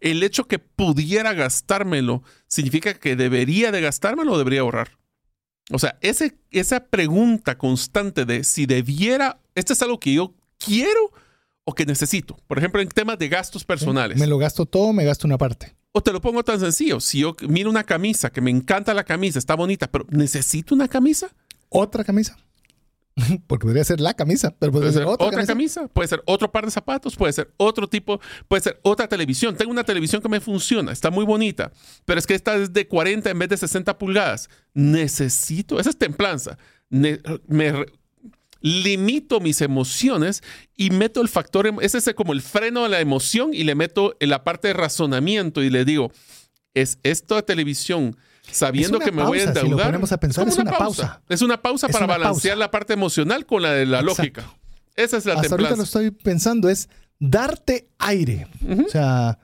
el 0.00 0.22
hecho 0.22 0.46
que 0.46 0.58
pudiera 0.58 1.34
gastármelo 1.34 2.22
significa 2.46 2.94
que 2.94 3.14
debería 3.14 3.72
de 3.72 3.80
gastármelo 3.80 4.32
o 4.32 4.38
debería 4.38 4.60
ahorrar. 4.60 4.98
O 5.70 5.78
sea, 5.78 5.98
ese, 6.00 6.38
esa 6.50 6.86
pregunta 6.86 7.58
constante 7.58 8.24
de 8.24 8.42
si 8.42 8.66
debiera, 8.66 9.40
esto 9.54 9.74
es 9.74 9.82
algo 9.82 10.00
que 10.00 10.14
yo 10.14 10.34
quiero 10.58 11.12
o 11.64 11.74
que 11.74 11.84
necesito. 11.84 12.38
Por 12.46 12.58
ejemplo, 12.58 12.80
en 12.80 12.88
temas 12.88 13.18
de 13.18 13.28
gastos 13.28 13.64
personales. 13.64 14.18
Me 14.18 14.26
lo 14.26 14.38
gasto 14.38 14.64
todo, 14.64 14.92
me 14.92 15.04
gasto 15.04 15.26
una 15.26 15.38
parte. 15.38 15.74
O 15.92 16.02
te 16.02 16.12
lo 16.12 16.20
pongo 16.20 16.42
tan 16.42 16.58
sencillo, 16.58 17.00
si 17.00 17.20
yo 17.20 17.36
miro 17.48 17.68
una 17.68 17.84
camisa, 17.84 18.30
que 18.30 18.40
me 18.40 18.50
encanta 18.50 18.94
la 18.94 19.04
camisa, 19.04 19.38
está 19.38 19.54
bonita, 19.54 19.90
pero 19.90 20.06
¿necesito 20.08 20.74
una 20.74 20.88
camisa? 20.88 21.28
¿Otra 21.68 22.02
camisa? 22.02 22.38
Porque 23.46 23.66
podría 23.66 23.84
ser 23.84 24.00
la 24.00 24.14
camisa, 24.14 24.54
pero 24.58 24.72
puede, 24.72 24.90
ser, 24.90 25.04
otra, 25.04 25.44
camisa? 25.44 25.88
Puede 25.88 26.08
ser 26.08 26.22
otro 26.24 26.50
par 26.50 26.64
de 26.64 26.70
zapatos, 26.70 27.14
puede 27.16 27.32
ser 27.32 27.52
otro 27.58 27.88
tipo, 27.88 28.20
puede 28.48 28.62
ser 28.62 28.80
otra 28.82 29.06
televisión. 29.06 29.54
Tengo 29.56 29.70
una 29.70 29.84
televisión 29.84 30.22
que 30.22 30.28
me 30.28 30.40
funciona, 30.40 30.92
está 30.92 31.10
muy 31.10 31.24
bonita, 31.24 31.72
pero 32.06 32.18
es 32.18 32.26
que 32.26 32.34
esta 32.34 32.54
es 32.56 32.72
de 32.72 32.88
40 32.88 33.30
en 33.30 33.38
vez 33.38 33.50
de 33.50 33.56
60 33.58 33.98
pulgadas. 33.98 34.48
Necesito, 34.72 35.78
esa 35.78 35.90
es 35.90 35.98
templanza. 35.98 36.56
me, 36.88 37.20
limito 38.62 39.40
mis 39.40 39.60
emociones 39.60 40.42
y 40.76 40.90
meto 40.90 41.20
el 41.20 41.28
factor, 41.28 41.66
em, 41.66 41.76
ese 41.80 41.98
es 41.98 42.14
como 42.14 42.32
el 42.32 42.42
freno 42.42 42.84
de 42.84 42.88
la 42.88 43.00
emoción 43.00 43.50
y 43.52 43.64
le 43.64 43.74
meto 43.74 44.16
en 44.20 44.30
la 44.30 44.44
parte 44.44 44.68
de 44.68 44.74
razonamiento 44.74 45.62
y 45.62 45.70
le 45.70 45.84
digo, 45.84 46.12
es 46.74 46.98
esto 47.02 47.34
de 47.34 47.42
televisión 47.42 48.16
sabiendo 48.50 48.98
que 48.98 49.12
me 49.12 49.22
voy 49.22 49.40
a 49.40 49.44
endeudar. 49.44 49.94
a 49.94 50.16
pensar, 50.18 50.48
es, 50.48 50.58
una, 50.58 50.72
pausa. 50.72 51.22
Es 51.28 51.42
una 51.42 51.60
pausa 51.60 51.88
para 51.88 52.06
balancear 52.06 52.56
la 52.56 52.70
parte 52.70 52.92
emocional 52.92 53.46
con 53.46 53.62
la 53.62 53.72
de 53.72 53.86
la 53.86 54.02
lógica. 54.02 54.44
Esa 54.96 55.16
es 55.16 55.24
la 55.26 55.34
Hasta 55.34 55.54
ahorita 55.54 55.76
lo 55.76 55.82
estoy 55.82 56.10
pensando, 56.10 56.68
es 56.68 56.88
darte 57.18 57.88
aire. 57.98 58.48
O 58.86 58.88
sea, 58.88 59.38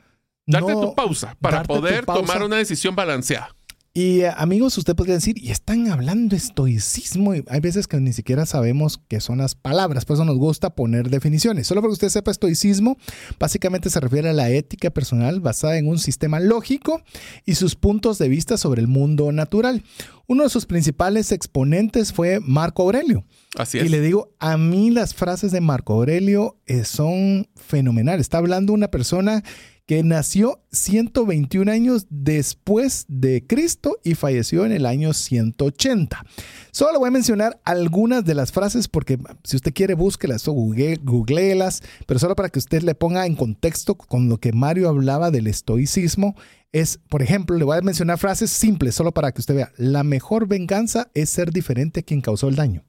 darte 0.47 0.73
tu 0.73 0.95
pausa 0.95 1.37
para 1.41 1.63
poder 1.63 2.05
tomar 2.05 2.43
una 2.43 2.57
decisión 2.57 2.95
balanceada. 2.95 3.55
Y 3.95 4.21
eh, 4.21 4.33
amigos, 4.37 4.77
usted 4.79 4.95
podría 4.95 5.17
decir, 5.17 5.37
y 5.43 5.51
están 5.51 5.91
hablando 5.91 6.37
estoicismo, 6.37 7.35
y 7.35 7.45
hay 7.49 7.61
veces 7.61 7.89
que 7.89 7.99
ni 7.99 8.13
siquiera 8.13 8.47
sabemos 8.47 9.01
qué 9.09 9.21
son 9.21 9.39
las 9.39 9.55
palabras, 9.55 10.05
por 10.05 10.15
eso 10.15 10.25
nos 10.25 10.37
gusta 10.37 10.71
poner 10.71 11.11
definiciones. 11.11 11.67
Solo 11.67 11.81
para 11.81 11.91
que 11.91 11.95
usted 11.95 12.09
sepa, 12.11 12.31
estoicismo 12.31 12.97
básicamente 13.39 13.91
se 13.91 13.99
refiere 14.01 14.29
a 14.29 14.35
la 14.35 14.51
ética 14.51 14.91
personal 14.91 15.41
basada 15.41 15.79
en 15.79 15.89
un 15.89 15.99
sistema 15.99 16.39
lógico 16.39 17.03
y 17.45 17.55
sus 17.55 17.75
puntos 17.75 18.19
de 18.19 18.29
vista 18.29 18.57
sobre 18.57 18.81
el 18.81 18.89
mundo 18.89 19.33
natural. 19.33 19.83
Uno 20.27 20.43
de 20.45 20.51
sus 20.51 20.67
principales 20.67 21.33
exponentes 21.33 22.13
fue 22.13 22.39
Marco 22.41 22.83
Aurelio. 22.83 23.25
Así 23.57 23.79
es. 23.79 23.87
Y 23.87 23.89
le 23.89 24.03
digo, 24.03 24.35
a 24.39 24.59
mí 24.59 24.91
las 24.91 25.15
frases 25.15 25.51
de 25.53 25.63
Marco 25.63 25.95
Aurelio 25.95 26.59
eh, 26.67 26.85
son 26.85 27.49
fenomenales. 27.57 28.21
Está 28.27 28.39
hablando 28.39 28.75
una 28.75 28.89
persona 28.89 29.43
que 29.89 30.03
nació 30.03 30.61
121 30.71 31.73
años 31.73 32.07
después 32.11 33.07
de 33.09 33.47
Cristo 33.47 33.97
y 34.05 34.17
falleció 34.17 34.67
en 34.67 34.73
el 34.73 34.85
año 34.85 35.15
180. 35.15 36.27
Solo 36.73 36.99
voy 36.99 37.09
a 37.09 37.11
mencionar 37.11 37.59
algunas 37.65 38.23
de 38.23 38.35
las 38.35 38.53
frases 38.53 38.87
porque 38.87 39.19
si 39.45 39.57
usted 39.57 39.73
quiere 39.73 39.95
búsquelas 39.95 40.47
o 40.47 40.53
google, 40.53 41.01
googleelas, 41.03 41.83
pero 42.07 42.21
solo 42.21 42.37
para 42.37 42.51
que 42.51 42.59
usted 42.59 42.83
le 42.83 42.95
ponga 42.95 43.25
en 43.25 43.35
contexto 43.35 43.95
con 43.95 44.29
lo 44.29 44.37
que 44.37 44.53
Mario 44.53 44.91
hablaba 44.91 45.31
del 45.31 45.47
estoicismo. 45.47 46.37
Es, 46.71 47.01
por 47.09 47.23
ejemplo, 47.23 47.57
le 47.57 47.65
voy 47.65 47.79
a 47.79 47.81
mencionar 47.81 48.19
frases 48.19 48.51
simples 48.51 48.95
solo 48.95 49.13
para 49.13 49.33
que 49.33 49.41
usted 49.41 49.55
vea. 49.55 49.73
La 49.79 50.05
mejor 50.05 50.47
venganza 50.47 51.11
es 51.15 51.31
ser 51.31 51.51
diferente 51.51 52.01
a 52.01 52.03
quien 52.03 52.21
causó 52.21 52.49
el 52.49 52.57
daño. 52.57 52.85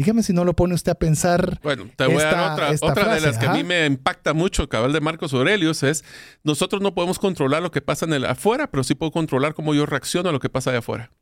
Dígame 0.00 0.22
si 0.22 0.32
no 0.32 0.46
lo 0.46 0.56
pone 0.56 0.72
usted 0.72 0.92
a 0.92 0.94
pensar. 0.94 1.60
Bueno, 1.62 1.84
te 1.94 2.06
voy 2.06 2.22
a 2.22 2.30
dar 2.30 2.52
otra. 2.52 2.70
Otra 2.80 3.14
de 3.14 3.20
las 3.20 3.36
que 3.36 3.44
a 3.44 3.52
mí 3.52 3.62
me 3.62 3.84
impacta 3.84 4.32
mucho, 4.32 4.66
cabal 4.66 4.94
de 4.94 5.00
Marcos 5.02 5.34
Aurelius, 5.34 5.82
es 5.82 6.04
nosotros 6.42 6.80
no 6.80 6.94
podemos 6.94 7.18
controlar 7.18 7.60
lo 7.60 7.70
que 7.70 7.82
pasa 7.82 8.06
en 8.06 8.14
el 8.14 8.24
afuera, 8.24 8.70
pero 8.70 8.82
sí 8.82 8.94
puedo 8.94 9.12
controlar 9.12 9.52
cómo 9.52 9.74
yo 9.74 9.84
reacciono 9.84 10.30
a 10.30 10.32
lo 10.32 10.40
que 10.40 10.48
pasa 10.48 10.72
de 10.72 10.78
afuera. 10.78 11.12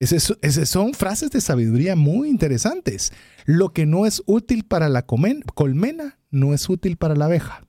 Esas 0.00 0.68
son 0.68 0.92
frases 0.92 1.30
de 1.30 1.40
sabiduría 1.40 1.96
muy 1.96 2.28
interesantes. 2.28 3.10
Lo 3.46 3.70
que 3.70 3.86
no 3.86 4.04
es 4.04 4.22
útil 4.26 4.64
para 4.64 4.90
la 4.90 5.06
colmena 5.06 6.18
no 6.30 6.52
es 6.52 6.68
útil 6.68 6.98
para 6.98 7.14
la 7.14 7.24
abeja. 7.24 7.62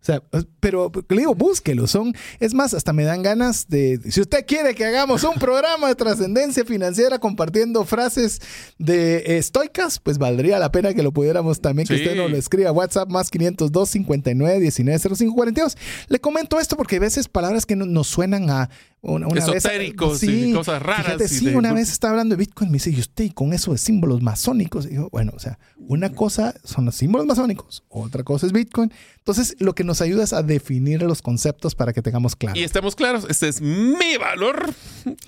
O 0.00 0.04
sea, 0.04 0.22
pero 0.60 0.90
le 1.10 1.16
digo, 1.18 1.34
búsquelo. 1.34 1.86
Son, 1.86 2.14
es 2.38 2.54
más, 2.54 2.72
hasta 2.72 2.94
me 2.94 3.04
dan 3.04 3.22
ganas 3.22 3.68
de. 3.68 4.00
Si 4.10 4.22
usted 4.22 4.46
quiere 4.46 4.74
que 4.74 4.86
hagamos 4.86 5.24
un 5.24 5.34
programa 5.34 5.88
de 5.88 5.94
trascendencia 5.94 6.64
financiera 6.64 7.18
compartiendo 7.18 7.84
frases 7.84 8.40
de 8.78 9.36
estoicas, 9.36 9.98
pues 9.98 10.16
valdría 10.16 10.58
la 10.58 10.72
pena 10.72 10.94
que 10.94 11.02
lo 11.02 11.12
pudiéramos 11.12 11.60
también, 11.60 11.86
que 11.86 11.96
usted 11.96 12.16
nos 12.16 12.30
lo 12.30 12.36
escriba. 12.38 12.72
WhatsApp 12.72 13.10
más 13.10 13.30
502 13.30 13.90
59 13.90 14.60
19 14.60 14.98
05 15.16 15.34
42. 15.34 15.76
Le 16.08 16.18
comento 16.18 16.58
esto 16.58 16.76
porque 16.76 16.96
a 16.96 17.00
veces 17.00 17.28
palabras 17.28 17.66
que 17.66 17.76
nos 17.76 18.06
suenan 18.06 18.48
a 18.48 18.70
una, 19.02 19.26
una 19.26 19.44
vez- 19.46 19.56
Esotéricos 19.64 20.22
y 20.22 20.52
cosas 20.52 20.82
raras 20.82 21.06
Fíjate, 21.06 21.24
y 21.24 21.28
sí, 21.28 21.46
de- 21.46 21.56
una 21.56 21.72
vez 21.72 21.90
estaba 21.90 22.12
hablando 22.12 22.34
de 22.36 22.40
Bitcoin, 22.40 22.70
me 22.70 22.74
dice, 22.76 22.90
¿y 22.90 23.00
usted 23.00 23.30
con 23.32 23.52
eso 23.52 23.72
de 23.72 23.78
símbolos 23.78 24.22
masónicos? 24.22 24.86
Y 24.90 24.94
yo, 24.96 25.08
bueno, 25.10 25.32
o 25.34 25.38
sea, 25.38 25.58
una 25.78 26.10
cosa 26.12 26.54
son 26.64 26.84
los 26.84 26.94
símbolos 26.94 27.26
masónicos, 27.26 27.82
otra 27.88 28.22
cosa 28.24 28.46
es 28.46 28.52
Bitcoin. 28.52 28.92
Entonces, 29.18 29.54
lo 29.58 29.74
que 29.74 29.84
nos 29.84 30.00
ayuda 30.00 30.24
es 30.24 30.32
a 30.32 30.42
definir 30.42 31.02
los 31.02 31.22
conceptos 31.22 31.74
para 31.74 31.92
que 31.92 32.02
tengamos 32.02 32.36
claro. 32.36 32.58
Y 32.58 32.62
estemos 32.62 32.94
claros, 32.96 33.26
este 33.28 33.48
es 33.48 33.60
mi 33.60 34.16
valor. 34.18 34.72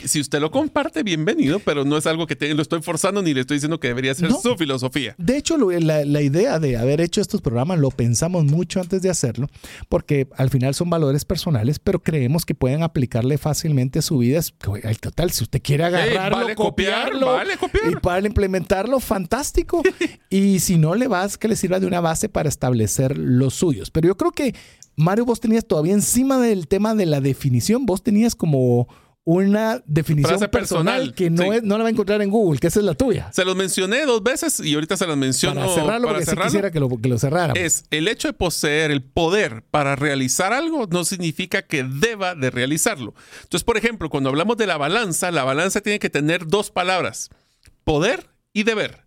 Si 0.04 0.20
usted 0.20 0.40
lo 0.40 0.50
comparte, 0.50 1.02
bienvenido, 1.02 1.58
pero 1.60 1.84
no 1.84 1.96
es 1.96 2.06
algo 2.06 2.26
que 2.26 2.34
te- 2.36 2.52
lo 2.54 2.62
estoy 2.62 2.82
forzando 2.82 3.22
ni 3.22 3.32
le 3.34 3.40
estoy 3.42 3.56
diciendo 3.58 3.78
que 3.80 3.88
debería 3.88 4.14
ser 4.14 4.30
No. 4.30 4.40
su 4.40 4.56
filosofía. 4.56 5.14
De 5.18 5.36
hecho, 5.36 5.56
la, 5.56 6.04
la 6.04 6.20
idea 6.22 6.58
de 6.58 6.76
haber 6.76 7.00
hecho 7.00 7.20
estos 7.20 7.40
programas 7.42 7.78
lo 7.78 7.90
pensamos 7.90 8.44
mucho 8.44 8.80
antes 8.80 9.02
de 9.02 9.10
hacerlo, 9.10 9.48
porque 9.88 10.26
al 10.36 10.50
final 10.50 10.74
son 10.74 10.90
valores 10.90 11.24
personales, 11.24 11.78
pero 11.78 12.02
creemos 12.02 12.44
que 12.44 12.54
pueden 12.54 12.82
aplicarle 12.82 13.38
fácilmente 13.62 14.02
su 14.02 14.18
vida. 14.18 14.38
Es- 14.40 14.52
Al 14.84 14.98
total, 14.98 15.30
si 15.30 15.44
usted 15.44 15.60
quiere 15.62 15.84
agarrarlo, 15.84 16.38
vale 16.38 16.54
copiar, 16.56 17.04
copiarlo 17.12 17.26
vale 17.32 17.56
copiar. 17.56 17.92
y 17.92 17.96
para 17.96 18.26
implementarlo, 18.26 18.98
fantástico. 18.98 19.82
y 20.30 20.58
si 20.58 20.78
no, 20.78 20.94
le 20.96 21.06
vas 21.06 21.38
que 21.38 21.46
le 21.48 21.54
sirva 21.56 21.78
de 21.78 21.86
una 21.86 22.00
base 22.00 22.28
para 22.28 22.48
establecer 22.48 23.16
los 23.16 23.54
suyos. 23.54 23.90
Pero 23.90 24.08
yo 24.08 24.16
creo 24.16 24.32
que, 24.32 24.54
Mario, 24.96 25.24
vos 25.24 25.38
tenías 25.40 25.64
todavía 25.64 25.94
encima 25.94 26.38
del 26.38 26.66
tema 26.66 26.94
de 26.96 27.06
la 27.06 27.20
definición, 27.20 27.86
vos 27.86 28.02
tenías 28.02 28.34
como 28.34 28.88
una 29.24 29.80
definición 29.86 30.40
personal, 30.50 30.50
personal, 30.50 31.14
que 31.14 31.30
no, 31.30 31.44
sí. 31.44 31.48
es, 31.50 31.62
no 31.62 31.78
la 31.78 31.84
va 31.84 31.88
a 31.88 31.92
encontrar 31.92 32.20
en 32.22 32.30
Google, 32.30 32.58
que 32.58 32.66
esa 32.66 32.80
es 32.80 32.84
la 32.84 32.94
tuya. 32.94 33.30
Se 33.32 33.44
los 33.44 33.54
mencioné 33.54 34.04
dos 34.04 34.22
veces 34.22 34.58
y 34.60 34.74
ahorita 34.74 34.96
se 34.96 35.06
los 35.06 35.16
menciono 35.16 35.60
Para 35.60 35.72
cerrarlo, 35.74 36.08
para 36.08 36.18
porque 36.18 36.24
sí 36.24 36.30
cerrarlo. 36.30 36.50
quisiera 36.50 36.70
que 36.72 36.80
lo, 36.80 36.88
que 36.88 37.08
lo 37.08 37.18
cerráramos. 37.18 37.58
es 37.58 37.84
el 37.90 38.08
hecho 38.08 38.28
de 38.28 38.34
poseer 38.34 38.90
el 38.90 39.02
poder 39.02 39.62
para 39.70 39.94
realizar 39.94 40.52
algo 40.52 40.88
no 40.90 41.04
significa 41.04 41.62
que 41.62 41.84
deba 41.84 42.34
de 42.34 42.50
realizarlo. 42.50 43.14
Entonces, 43.42 43.62
por 43.62 43.76
ejemplo, 43.76 44.10
cuando 44.10 44.28
hablamos 44.28 44.56
de 44.56 44.66
la 44.66 44.76
balanza, 44.76 45.30
la 45.30 45.44
balanza 45.44 45.80
tiene 45.80 46.00
que 46.00 46.10
tener 46.10 46.46
dos 46.48 46.70
palabras, 46.70 47.30
poder 47.84 48.28
y 48.52 48.64
deber. 48.64 49.04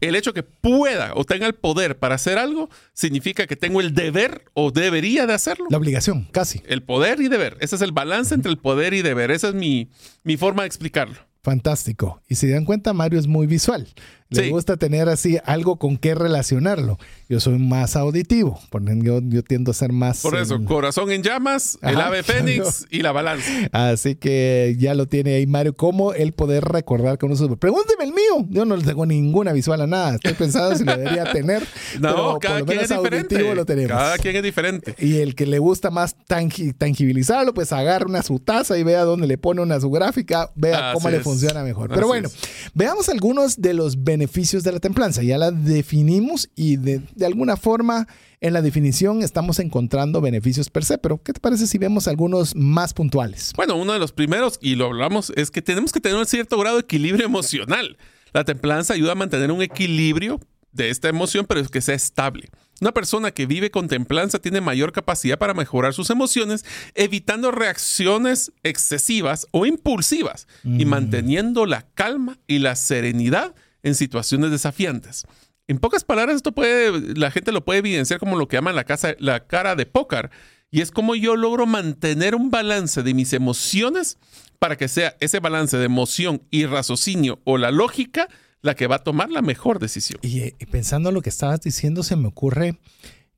El 0.00 0.16
hecho 0.16 0.32
que 0.34 0.42
pueda 0.42 1.12
o 1.14 1.24
tenga 1.24 1.46
el 1.46 1.54
poder 1.54 1.98
para 1.98 2.16
hacer 2.16 2.38
algo 2.38 2.68
significa 2.92 3.46
que 3.46 3.56
tengo 3.56 3.80
el 3.80 3.94
deber 3.94 4.44
o 4.54 4.70
debería 4.70 5.26
de 5.26 5.34
hacerlo. 5.34 5.66
La 5.70 5.78
obligación, 5.78 6.28
casi. 6.32 6.62
El 6.66 6.82
poder 6.82 7.20
y 7.20 7.28
deber. 7.28 7.56
Ese 7.60 7.76
es 7.76 7.82
el 7.82 7.92
balance 7.92 8.34
entre 8.34 8.50
el 8.50 8.58
poder 8.58 8.94
y 8.94 9.02
deber. 9.02 9.30
Esa 9.30 9.48
es 9.48 9.54
mi, 9.54 9.90
mi 10.22 10.36
forma 10.36 10.62
de 10.62 10.68
explicarlo. 10.68 11.16
Fantástico. 11.42 12.20
Y 12.28 12.34
si 12.34 12.48
dan 12.48 12.64
cuenta, 12.64 12.92
Mario 12.92 13.20
es 13.20 13.28
muy 13.28 13.46
visual. 13.46 13.86
Le 14.28 14.42
Sí. 14.44 14.50
gusta 14.50 14.76
tener 14.76 15.08
así 15.08 15.38
algo 15.44 15.76
con 15.78 15.96
qué 15.98 16.14
relacionarlo. 16.14 16.98
Yo 17.28 17.38
soy 17.38 17.58
más 17.58 17.94
auditivo. 17.96 18.58
Yo, 19.02 19.20
yo 19.22 19.42
tiendo 19.42 19.70
a 19.70 19.74
ser 19.74 19.92
más. 19.92 20.20
Por 20.20 20.36
eso, 20.36 20.62
corazón 20.64 21.10
en 21.12 21.22
llamas, 21.22 21.78
el 21.82 22.00
ave 22.00 22.22
fénix 22.24 22.86
y 22.90 23.02
la 23.02 23.12
balanza. 23.12 23.50
Así 23.72 24.16
que 24.16 24.74
ya 24.78 24.94
lo 24.94 25.06
tiene 25.06 25.34
ahí 25.36 25.46
Mario, 25.46 25.76
cómo 25.76 26.12
él 26.12 26.32
poder 26.32 26.64
recordar 26.64 27.18
con 27.18 27.30
uno 27.30 27.56
Pregúnteme 27.56 28.02
el 28.04 28.10
mío. 28.12 28.46
Yo 28.50 28.64
no 28.64 28.76
le 28.76 28.82
tengo 28.84 29.06
ninguna 29.06 29.52
visual 29.52 29.80
a 29.80 29.86
nada. 29.86 30.16
Estoy 30.16 30.34
pensando 30.34 30.74
si 30.76 30.82
lo 30.84 30.96
debería 30.96 31.24
tener. 31.32 31.62
No, 32.00 32.08
pero 32.08 32.38
cada 32.40 32.54
por 32.54 32.60
lo 32.60 32.66
quien 32.66 32.78
menos 32.78 32.90
es 32.90 32.96
diferente. 32.96 33.34
auditivo 33.36 33.54
lo 33.54 33.64
tenemos. 33.64 33.92
Cada 33.96 34.18
quien 34.18 34.36
es 34.36 34.42
diferente. 34.42 34.94
Y 34.98 35.18
el 35.18 35.34
que 35.36 35.46
le 35.46 35.58
gusta 35.60 35.90
más 35.90 36.16
tangi- 36.28 36.74
tangibilizarlo, 36.76 37.54
pues 37.54 37.72
agarra 37.72 38.06
una 38.06 38.22
su 38.22 38.40
taza 38.40 38.76
y 38.76 38.82
vea 38.82 39.02
dónde 39.04 39.26
le 39.28 39.38
pone 39.38 39.62
una 39.62 39.78
su 39.80 39.90
gráfica, 39.90 40.50
vea 40.56 40.90
Así 40.90 40.94
cómo 40.98 41.10
le 41.10 41.20
funciona 41.20 41.62
mejor. 41.62 41.90
Así 41.92 41.94
Pero 41.94 42.08
bueno, 42.08 42.26
es. 42.28 42.36
veamos 42.74 43.08
algunos 43.08 43.60
de 43.60 43.72
los 43.74 44.02
beneficios 44.02 44.15
de 44.18 44.72
la 44.72 44.80
templanza. 44.80 45.22
Ya 45.22 45.38
la 45.38 45.50
definimos 45.50 46.48
y 46.54 46.76
de, 46.76 47.00
de 47.14 47.26
alguna 47.26 47.56
forma 47.56 48.06
en 48.40 48.52
la 48.52 48.62
definición 48.62 49.22
estamos 49.22 49.58
encontrando 49.58 50.20
beneficios 50.20 50.70
per 50.70 50.84
se. 50.84 50.98
Pero, 50.98 51.22
¿qué 51.22 51.32
te 51.32 51.40
parece 51.40 51.66
si 51.66 51.78
vemos 51.78 52.08
algunos 52.08 52.54
más 52.54 52.94
puntuales? 52.94 53.52
Bueno, 53.56 53.76
uno 53.76 53.92
de 53.92 53.98
los 53.98 54.12
primeros, 54.12 54.58
y 54.60 54.74
lo 54.74 54.86
hablamos, 54.86 55.32
es 55.36 55.50
que 55.50 55.62
tenemos 55.62 55.92
que 55.92 56.00
tener 56.00 56.18
un 56.18 56.26
cierto 56.26 56.58
grado 56.58 56.76
de 56.76 56.82
equilibrio 56.82 57.26
emocional. 57.26 57.96
La 58.32 58.44
templanza 58.44 58.94
ayuda 58.94 59.12
a 59.12 59.16
mantener 59.16 59.50
un 59.50 59.62
equilibrio 59.62 60.40
de 60.72 60.90
esta 60.90 61.08
emoción, 61.08 61.46
pero 61.46 61.60
es 61.60 61.68
que 61.68 61.80
sea 61.80 61.94
estable. 61.94 62.50
Una 62.80 62.92
persona 62.92 63.30
que 63.30 63.46
vive 63.46 63.70
con 63.70 63.88
templanza 63.88 64.38
tiene 64.38 64.60
mayor 64.60 64.92
capacidad 64.92 65.38
para 65.38 65.54
mejorar 65.54 65.94
sus 65.94 66.10
emociones, 66.10 66.66
evitando 66.94 67.50
reacciones 67.50 68.52
excesivas 68.62 69.46
o 69.50 69.64
impulsivas 69.64 70.46
y 70.62 70.84
manteniendo 70.84 71.64
la 71.64 71.86
calma 71.94 72.38
y 72.46 72.58
la 72.58 72.76
serenidad 72.76 73.54
en 73.86 73.94
situaciones 73.94 74.50
desafiantes. 74.50 75.24
En 75.68 75.78
pocas 75.78 76.04
palabras, 76.04 76.36
esto 76.36 76.52
puede, 76.52 77.14
la 77.14 77.30
gente 77.30 77.52
lo 77.52 77.64
puede 77.64 77.78
evidenciar 77.78 78.18
como 78.18 78.36
lo 78.36 78.48
que 78.48 78.56
llaman 78.56 78.76
la, 78.76 78.84
casa, 78.84 79.14
la 79.18 79.46
cara 79.46 79.76
de 79.76 79.86
póker. 79.86 80.30
Y 80.70 80.80
es 80.80 80.90
como 80.90 81.14
yo 81.14 81.36
logro 81.36 81.66
mantener 81.66 82.34
un 82.34 82.50
balance 82.50 83.02
de 83.02 83.14
mis 83.14 83.32
emociones 83.32 84.18
para 84.58 84.76
que 84.76 84.88
sea 84.88 85.16
ese 85.20 85.38
balance 85.38 85.76
de 85.76 85.84
emoción 85.84 86.42
y 86.50 86.66
raciocinio 86.66 87.40
o 87.44 87.58
la 87.58 87.70
lógica 87.70 88.28
la 88.60 88.74
que 88.74 88.88
va 88.88 88.96
a 88.96 89.04
tomar 89.04 89.30
la 89.30 89.42
mejor 89.42 89.78
decisión. 89.78 90.18
Y, 90.22 90.40
eh, 90.40 90.54
y 90.58 90.66
pensando 90.66 91.10
en 91.10 91.14
lo 91.14 91.22
que 91.22 91.30
estabas 91.30 91.60
diciendo, 91.60 92.02
se 92.02 92.16
me 92.16 92.26
ocurre 92.26 92.78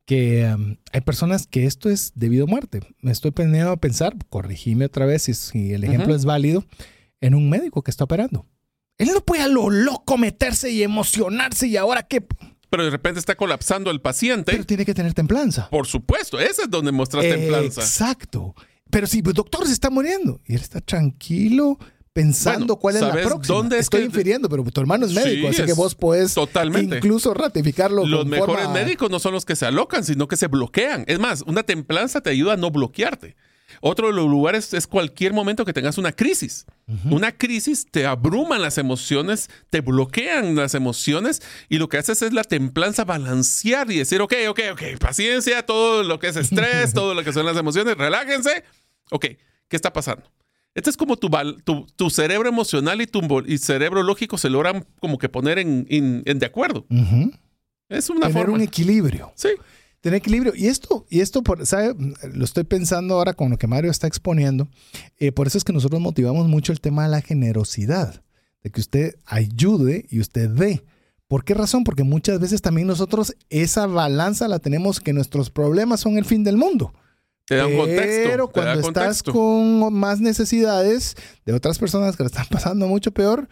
que 0.07 0.51
um, 0.55 0.77
hay 0.93 1.03
personas 1.03 1.47
que 1.47 1.67
esto 1.67 1.91
es 1.91 2.13
debido 2.15 2.45
a 2.45 2.49
muerte. 2.49 2.81
Me 3.03 3.13
estoy 3.13 3.31
poniendo 3.33 3.71
a 3.71 3.77
pensar, 3.77 4.17
corregime 4.31 4.87
otra 4.87 5.05
vez 5.05 5.25
si, 5.25 5.35
si 5.35 5.75
el 5.75 5.85
ejemplo 5.85 6.15
es 6.15 6.25
válido, 6.25 6.65
en 7.21 7.35
un 7.35 7.51
médico 7.51 7.83
que 7.83 7.91
está 7.91 8.05
operando. 8.05 8.47
Él 8.99 9.11
no 9.15 9.21
puede 9.21 9.43
a 9.43 9.49
lo 9.49 9.71
loco 9.71 10.19
meterse 10.19 10.71
y 10.71 10.83
emocionarse 10.83 11.69
y 11.69 11.77
ahora 11.77 12.03
qué. 12.03 12.25
Pero 12.71 12.85
de 12.85 12.91
repente 12.91 13.19
está 13.21 13.35
colapsando 13.37 13.91
el 13.91 14.01
paciente. 14.01 14.53
Pero 14.53 14.65
tiene 14.67 14.85
que 14.85 14.93
tener 14.93 15.15
templanza. 15.15 15.71
Por 15.71 15.87
supuesto, 15.87 16.39
ese 16.39 16.63
es 16.63 16.71
donde 16.71 16.93
muestras 16.93 17.25
templanza. 17.25 17.81
Exacto. 17.81 18.55
Pero 18.91 19.07
si 19.07 19.19
el 19.19 19.33
doctor 19.33 19.67
se 19.67 19.73
está 19.73 19.89
muriendo 19.91 20.41
y 20.47 20.55
él 20.55 20.61
está 20.61 20.81
tranquilo 20.81 21.79
pensando 22.13 22.75
Bueno, 22.75 22.77
cuál 22.81 22.95
es 22.97 23.01
la 23.03 23.09
¿sabes 23.11 23.27
próxima. 23.27 23.57
dónde 23.57 23.77
es 23.77 23.83
Estoy 23.83 24.01
que- 24.01 24.07
infiriendo, 24.07 24.49
pero 24.49 24.65
tu 24.65 24.81
hermano 24.81 25.07
es 25.07 25.13
Sí, 25.13 25.19
médico, 25.19 25.49
así 25.49 25.63
que 25.65 25.71
es 25.71 25.77
vos 25.77 25.95
puedes 25.95 26.35
totalmente. 26.35 26.97
incluso 26.97 27.33
ratificarlo. 27.33 28.05
Los 28.05 28.21
con 28.23 28.29
mejores 28.31 28.65
forma- 28.67 28.73
médicos 28.75 29.11
no 29.11 29.21
son 29.21 29.35
los 29.35 29.45
que 29.45 29.55
se 29.55 29.67
alocan, 29.67 30.03
sino 30.05 30.27
que 30.27 30.37
se 30.37 30.49
bloquean. 30.49 31.05
Es 31.07 31.21
más, 31.21 31.43
una 31.43 31.63
templanza 31.63 32.21
te 32.21 32.31
ayuda 32.31 32.55
a 32.55 32.57
no 32.57 32.71
bloquearte. 32.73 33.37
Otro 33.81 34.07
de 34.09 34.15
los 34.15 34.29
lugares 34.29 34.73
es 34.75 34.87
cualquier 34.87 35.33
momento 35.33 35.65
que 35.65 35.73
tengas 35.73 35.99
una 35.99 36.13
crisis. 36.13 36.65
Una 37.11 37.33
crisis 37.33 37.87
te 37.91 38.07
abruman 38.07 38.63
las 38.63 38.79
emociones, 38.79 39.51
te 39.69 39.83
bloquean 39.83 40.57
las 40.57 40.75
emociones 40.75 41.43
y 41.69 41.77
lo 41.79 41.89
que 41.91 41.99
haces 41.99 42.23
es 42.23 42.33
la 42.33 42.45
templanza 42.45 43.05
balancear 43.05 43.91
y 43.91 43.99
decir, 43.99 44.23
ok, 44.23 44.33
ok, 44.49 44.61
ok, 44.73 44.83
paciencia, 44.99 45.67
todo 45.67 46.03
lo 46.03 46.19
que 46.19 46.29
es 46.29 46.37
estrés, 46.37 46.93
todo 46.95 47.13
lo 47.15 47.23
que 47.23 47.33
son 47.33 47.45
las 47.45 47.57
emociones, 47.59 47.97
relájense. 47.99 48.65
Ok, 49.11 49.27
¿qué 49.69 49.77
está 49.77 49.93
pasando? 49.93 50.23
Este 50.75 50.89
es 50.91 50.97
como 50.97 51.17
tu, 51.17 51.29
tu, 51.65 51.87
tu 51.97 52.09
cerebro 52.11 52.49
emocional 52.49 53.01
y 53.03 53.07
tu 53.07 53.21
y 53.47 53.59
cerebro 53.59 54.03
lógico 54.03 54.39
se 54.39 54.49
logran 54.49 54.87
como 55.01 55.19
que 55.19 55.29
poner 55.29 55.59
en, 55.59 55.87
en- 55.91 56.23
en 56.25 56.39
de 56.39 56.47
acuerdo. 56.47 56.87
Ujú. 56.89 57.33
Es 57.91 58.09
una 58.11 58.29
Tener 58.29 58.43
forma. 58.45 58.55
un 58.55 58.61
equilibrio. 58.63 59.33
Sí. 59.35 59.49
Tener 60.01 60.19
equilibrio. 60.19 60.53
Y 60.55 60.69
esto, 60.69 61.07
y 61.11 61.21
esto 61.21 61.43
por, 61.43 61.67
¿sabe? 61.67 61.95
Lo 62.33 62.45
estoy 62.45 62.65
pensando 62.65 63.15
ahora 63.15 63.33
con 63.33 63.51
lo 63.51 63.59
que 63.59 63.67
Mario 63.67 63.91
está 63.91 64.07
exponiendo. 64.07 64.69
Eh, 65.19 65.33
por 65.33 65.47
eso 65.47 65.59
es 65.59 65.65
que 65.65 65.73
nosotros 65.73 66.01
motivamos 66.01 66.47
mucho 66.47 66.73
el 66.73 66.81
tema 66.81 67.05
de 67.05 67.11
la 67.11 67.21
generosidad. 67.21 68.23
De 68.63 68.71
que 68.71 68.81
usted 68.81 69.17
ayude 69.25 70.07
y 70.11 70.21
usted 70.21 70.51
dé. 70.51 70.85
¿Por 71.27 71.45
qué 71.45 71.55
razón? 71.55 71.85
Porque 71.85 72.05
muchas 72.05 72.41
veces 72.41 72.63
también 72.63 72.87
nosotros 72.87 73.37
esa 73.51 73.87
balanza 73.87 74.49
la 74.49 74.61
tenemos 74.61 75.01
que 75.01 75.13
nuestros 75.13 75.51
problemas 75.51 76.01
son 76.01 76.17
el 76.17 76.25
fin 76.25 76.43
del 76.43 76.57
mundo. 76.57 76.93
Te 77.45 77.57
da 77.57 77.67
un 77.67 77.77
contexto. 77.77 78.29
Pero 78.31 78.49
cuando 78.49 78.81
estás 78.81 79.23
contexto. 79.23 79.33
con 79.33 79.95
más 79.95 80.21
necesidades 80.21 81.17
de 81.45 81.53
otras 81.55 81.79
personas 81.79 82.17
que 82.17 82.23
le 82.23 82.29
están 82.29 82.47
pasando 82.51 82.87
mucho 82.87 83.11
peor, 83.11 83.49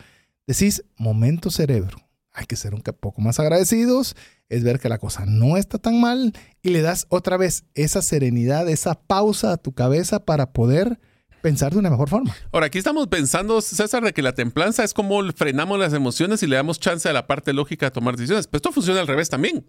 decís, 0.46 0.84
momento 0.96 1.50
cerebro. 1.50 1.98
Hay 2.32 2.46
que 2.46 2.56
ser 2.56 2.74
un 2.74 2.82
poco 2.82 3.20
más 3.20 3.40
agradecidos, 3.40 4.14
es 4.48 4.64
ver 4.64 4.78
que 4.78 4.88
la 4.88 4.98
cosa 4.98 5.24
no 5.26 5.56
está 5.56 5.78
tan 5.78 6.00
mal 6.00 6.32
y 6.62 6.70
le 6.70 6.82
das 6.82 7.06
otra 7.08 7.36
vez 7.36 7.64
esa 7.74 8.02
serenidad, 8.02 8.68
esa 8.68 8.94
pausa 8.94 9.52
a 9.52 9.56
tu 9.56 9.72
cabeza 9.72 10.24
para 10.24 10.52
poder 10.52 10.98
pensar 11.42 11.72
de 11.72 11.78
una 11.78 11.90
mejor 11.90 12.08
forma. 12.08 12.34
Ahora, 12.50 12.66
aquí 12.66 12.78
estamos 12.78 13.06
pensando, 13.06 13.60
César, 13.60 14.02
de 14.02 14.12
que 14.12 14.22
la 14.22 14.32
templanza 14.32 14.82
es 14.82 14.92
como 14.92 15.22
frenamos 15.32 15.78
las 15.78 15.92
emociones 15.92 16.42
y 16.42 16.48
le 16.48 16.56
damos 16.56 16.80
chance 16.80 17.08
a 17.08 17.12
la 17.12 17.28
parte 17.28 17.52
lógica 17.52 17.86
de 17.86 17.90
tomar 17.90 18.16
decisiones. 18.16 18.48
Pero 18.48 18.58
esto 18.58 18.72
funciona 18.72 19.00
al 19.00 19.06
revés 19.06 19.28
también. 19.28 19.64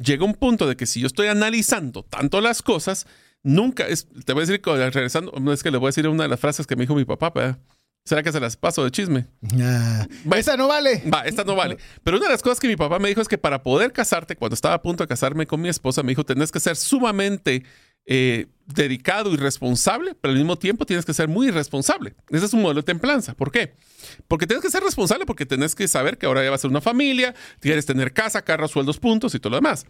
Llega 0.00 0.24
un 0.24 0.34
punto 0.34 0.68
de 0.68 0.76
que 0.76 0.86
si 0.86 1.00
yo 1.00 1.08
estoy 1.08 1.26
analizando 1.26 2.04
tanto 2.04 2.40
las 2.40 2.62
cosas, 2.62 3.06
nunca 3.42 3.88
es. 3.88 4.06
Te 4.24 4.34
voy 4.34 4.44
a 4.44 4.46
decir, 4.46 4.60
regresando, 4.64 5.32
es 5.52 5.62
que 5.64 5.72
le 5.72 5.78
voy 5.78 5.86
a 5.86 5.90
decir 5.90 6.06
una 6.06 6.22
de 6.22 6.28
las 6.28 6.38
frases 6.38 6.66
que 6.66 6.76
me 6.76 6.82
dijo 6.82 6.94
mi 6.94 7.04
papá, 7.04 7.30
¿verdad? 7.34 7.58
¿Será 8.06 8.22
que 8.22 8.30
se 8.30 8.38
las 8.38 8.56
paso 8.56 8.84
de 8.84 8.92
chisme? 8.92 9.26
Ah, 9.60 10.06
Va. 10.32 10.38
esa 10.38 10.56
no 10.56 10.68
vale. 10.68 11.02
Va, 11.12 11.22
esta 11.22 11.42
no 11.42 11.56
vale. 11.56 11.76
Pero 12.04 12.18
una 12.18 12.26
de 12.26 12.32
las 12.32 12.40
cosas 12.42 12.60
que 12.60 12.68
mi 12.68 12.76
papá 12.76 13.00
me 13.00 13.08
dijo 13.08 13.20
es 13.20 13.26
que 13.26 13.36
para 13.36 13.64
poder 13.64 13.92
casarte, 13.92 14.36
cuando 14.36 14.54
estaba 14.54 14.76
a 14.76 14.82
punto 14.82 15.02
de 15.02 15.08
casarme 15.08 15.44
con 15.44 15.60
mi 15.60 15.68
esposa, 15.68 16.04
me 16.04 16.10
dijo, 16.12 16.24
tenés 16.24 16.52
que 16.52 16.60
ser 16.60 16.76
sumamente 16.76 17.64
eh, 18.06 18.46
dedicado 18.66 19.32
y 19.32 19.36
responsable, 19.36 20.14
pero 20.20 20.30
al 20.30 20.38
mismo 20.38 20.56
tiempo 20.56 20.86
tienes 20.86 21.04
que 21.04 21.12
ser 21.12 21.26
muy 21.26 21.48
irresponsable. 21.48 22.14
Ese 22.30 22.46
es 22.46 22.52
un 22.52 22.62
modelo 22.62 22.82
de 22.82 22.84
templanza. 22.86 23.34
¿Por 23.34 23.50
qué? 23.50 23.74
Porque 24.28 24.46
tienes 24.46 24.62
que 24.62 24.70
ser 24.70 24.84
responsable 24.84 25.26
porque 25.26 25.44
tenés 25.44 25.74
que 25.74 25.88
saber 25.88 26.16
que 26.16 26.26
ahora 26.26 26.44
ya 26.44 26.50
va 26.50 26.54
a 26.54 26.58
ser 26.60 26.70
una 26.70 26.80
familia, 26.80 27.34
quieres 27.58 27.86
tener 27.86 28.12
casa, 28.12 28.42
carro, 28.42 28.68
sueldos, 28.68 29.00
puntos 29.00 29.34
y 29.34 29.40
todo 29.40 29.50
lo 29.50 29.56
demás. 29.56 29.84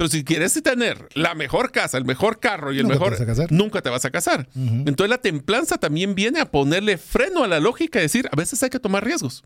Pero 0.00 0.08
si 0.08 0.24
quieres 0.24 0.54
tener 0.62 1.10
la 1.12 1.34
mejor 1.34 1.72
casa, 1.72 1.98
el 1.98 2.06
mejor 2.06 2.40
carro 2.40 2.72
y 2.72 2.78
el 2.78 2.84
Nunca 2.84 2.94
te 2.94 2.98
mejor, 3.00 3.10
vas 3.12 3.20
a 3.20 3.26
casar. 3.26 3.52
nunca 3.52 3.82
te 3.82 3.90
vas 3.90 4.04
a 4.06 4.10
casar. 4.10 4.48
Ujú. 4.54 4.74
Entonces 4.86 5.10
la 5.10 5.18
templanza 5.18 5.76
también 5.76 6.14
viene 6.14 6.40
a 6.40 6.50
ponerle 6.50 6.96
freno 6.96 7.44
a 7.44 7.48
la 7.48 7.60
lógica 7.60 7.98
y 7.98 8.02
decir, 8.04 8.26
a 8.32 8.34
veces 8.34 8.62
hay 8.62 8.70
que 8.70 8.78
tomar 8.78 9.04
riesgos. 9.04 9.44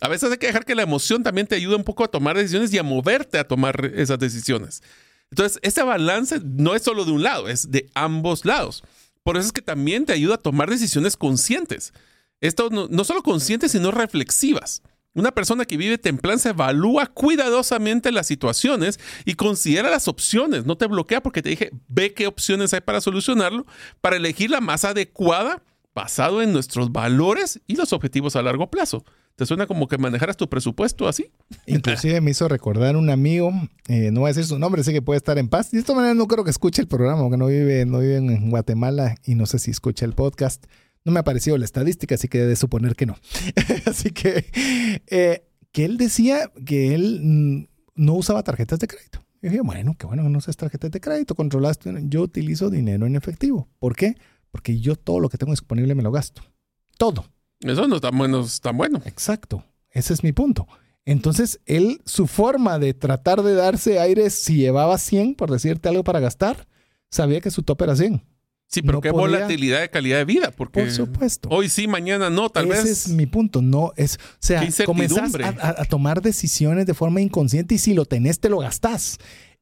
A 0.00 0.06
veces 0.06 0.30
hay 0.30 0.38
que 0.38 0.46
dejar 0.46 0.64
que 0.64 0.76
la 0.76 0.82
emoción 0.82 1.24
también 1.24 1.48
te 1.48 1.56
ayude 1.56 1.74
un 1.74 1.82
poco 1.82 2.04
a 2.04 2.08
tomar 2.12 2.36
decisiones 2.36 2.72
y 2.72 2.78
a 2.78 2.84
moverte 2.84 3.40
a 3.40 3.48
tomar 3.48 3.86
esas 3.96 4.20
decisiones. 4.20 4.84
Entonces, 5.32 5.58
ese 5.62 5.82
balance 5.82 6.38
no 6.44 6.76
es 6.76 6.82
solo 6.82 7.04
de 7.04 7.10
un 7.10 7.24
lado, 7.24 7.48
es 7.48 7.72
de 7.72 7.90
ambos 7.94 8.44
lados. 8.44 8.84
Por 9.24 9.36
eso 9.36 9.46
es 9.48 9.52
que 9.52 9.62
también 9.62 10.06
te 10.06 10.12
ayuda 10.12 10.36
a 10.36 10.38
tomar 10.38 10.70
decisiones 10.70 11.16
conscientes. 11.16 11.92
Esto 12.40 12.70
no, 12.70 12.86
no 12.88 13.02
solo 13.02 13.24
conscientes, 13.24 13.72
sino 13.72 13.90
reflexivas. 13.90 14.80
Una 15.18 15.32
persona 15.32 15.64
que 15.64 15.76
vive 15.76 15.98
templanza 15.98 16.50
evalúa 16.50 17.06
cuidadosamente 17.06 18.12
las 18.12 18.28
situaciones 18.28 19.00
y 19.24 19.34
considera 19.34 19.90
las 19.90 20.06
opciones. 20.06 20.64
No 20.64 20.76
te 20.76 20.86
bloquea 20.86 21.20
porque 21.20 21.42
te 21.42 21.48
dije, 21.48 21.70
ve 21.88 22.14
qué 22.14 22.28
opciones 22.28 22.72
hay 22.72 22.82
para 22.82 23.00
solucionarlo, 23.00 23.66
para 24.00 24.14
elegir 24.14 24.48
la 24.48 24.60
más 24.60 24.84
adecuada 24.84 25.64
basado 25.92 26.40
en 26.40 26.52
nuestros 26.52 26.92
valores 26.92 27.60
y 27.66 27.74
los 27.74 27.92
objetivos 27.92 28.36
a 28.36 28.42
largo 28.42 28.70
plazo. 28.70 29.04
¿Te 29.34 29.44
suena 29.44 29.66
como 29.66 29.88
que 29.88 29.98
manejaras 29.98 30.36
tu 30.36 30.48
presupuesto 30.48 31.08
así? 31.08 31.32
Inclusive 31.66 32.20
me 32.20 32.30
hizo 32.30 32.46
recordar 32.46 32.96
un 32.96 33.10
amigo, 33.10 33.52
eh, 33.88 34.12
no 34.12 34.20
voy 34.20 34.28
a 34.28 34.34
decir 34.34 34.44
su 34.44 34.60
nombre, 34.60 34.84
sé 34.84 34.92
que 34.92 35.02
puede 35.02 35.18
estar 35.18 35.36
en 35.38 35.48
paz. 35.48 35.72
De 35.72 35.80
esta 35.80 35.94
manera 35.94 36.14
no 36.14 36.28
creo 36.28 36.44
que 36.44 36.50
escuche 36.50 36.80
el 36.80 36.86
programa, 36.86 37.22
porque 37.22 37.36
no 37.36 37.46
vive, 37.46 37.84
no 37.86 37.98
vive 37.98 38.18
en 38.18 38.50
Guatemala 38.50 39.16
y 39.24 39.34
no 39.34 39.46
sé 39.46 39.58
si 39.58 39.72
escucha 39.72 40.04
el 40.04 40.12
podcast. 40.12 40.64
No 41.04 41.12
me 41.12 41.18
ha 41.18 41.22
aparecido 41.22 41.56
la 41.56 41.64
estadística, 41.64 42.14
así 42.14 42.28
que 42.28 42.38
de 42.38 42.56
suponer 42.56 42.94
que 42.96 43.06
no. 43.06 43.16
así 43.86 44.10
que, 44.10 44.46
eh, 45.06 45.48
que 45.72 45.84
él 45.84 45.96
decía 45.96 46.50
que 46.66 46.94
él 46.94 47.20
mm, 47.22 47.68
no 47.94 48.14
usaba 48.14 48.42
tarjetas 48.42 48.78
de 48.78 48.88
crédito. 48.88 49.24
Yo 49.40 49.50
dije, 49.50 49.60
bueno, 49.62 49.94
qué 49.98 50.06
bueno 50.06 50.24
que 50.24 50.28
no 50.28 50.38
usas 50.38 50.56
tarjetas 50.56 50.90
de 50.90 51.00
crédito, 51.00 51.34
controlaste. 51.34 51.92
Yo 52.04 52.22
utilizo 52.22 52.70
dinero 52.70 53.06
en 53.06 53.14
efectivo. 53.14 53.68
¿Por 53.78 53.94
qué? 53.94 54.16
Porque 54.50 54.80
yo 54.80 54.96
todo 54.96 55.20
lo 55.20 55.28
que 55.28 55.38
tengo 55.38 55.52
disponible 55.52 55.94
me 55.94 56.02
lo 56.02 56.10
gasto. 56.10 56.42
Todo. 56.96 57.24
Eso 57.60 57.86
no 57.86 57.96
está 57.96 58.10
bueno, 58.10 58.44
tan 58.60 58.76
bueno. 58.76 59.00
Exacto. 59.04 59.64
Ese 59.90 60.14
es 60.14 60.24
mi 60.24 60.32
punto. 60.32 60.66
Entonces, 61.04 61.60
él, 61.66 62.00
su 62.04 62.26
forma 62.26 62.78
de 62.78 62.94
tratar 62.94 63.42
de 63.42 63.54
darse 63.54 63.98
aire 63.98 64.28
si 64.30 64.56
llevaba 64.56 64.98
100, 64.98 65.36
por 65.36 65.50
decirte 65.50 65.88
algo 65.88 66.04
para 66.04 66.20
gastar, 66.20 66.68
sabía 67.10 67.40
que 67.40 67.50
su 67.50 67.62
tope 67.62 67.84
era 67.84 67.96
100. 67.96 68.22
Sí, 68.70 68.82
pero 68.82 68.94
No 68.98 69.00
qué 69.00 69.10
podía- 69.10 69.38
volatilidad 69.38 69.80
de 69.80 69.88
calidad 69.88 70.18
de 70.18 70.24
vida, 70.26 70.50
porque 70.50 70.80
Por 70.80 70.90
supuesto. 70.90 71.48
hoy 71.50 71.68
sí, 71.70 71.88
mañana 71.88 72.28
no, 72.28 72.50
tal 72.50 72.70
Ese 72.70 72.82
vez. 72.82 73.06
es 73.06 73.08
mi 73.08 73.24
punto. 73.26 73.62
No 73.62 73.92
es, 73.96 74.16
o 74.16 74.36
sea, 74.40 74.62
comenzás 74.84 75.34
a, 75.36 75.48
a- 75.48 75.82
a 75.82 75.84
tomar 75.86 76.20
decisiones 76.20 76.84
de 76.86 76.92
forma 76.94 77.20
inconsciente 77.22 77.74
y 77.76 77.78
si 77.78 77.94
lo 77.94 78.04
tenés, 78.04 78.40
te 78.40 78.50
lo 78.50 78.58
gastás. 78.58 79.16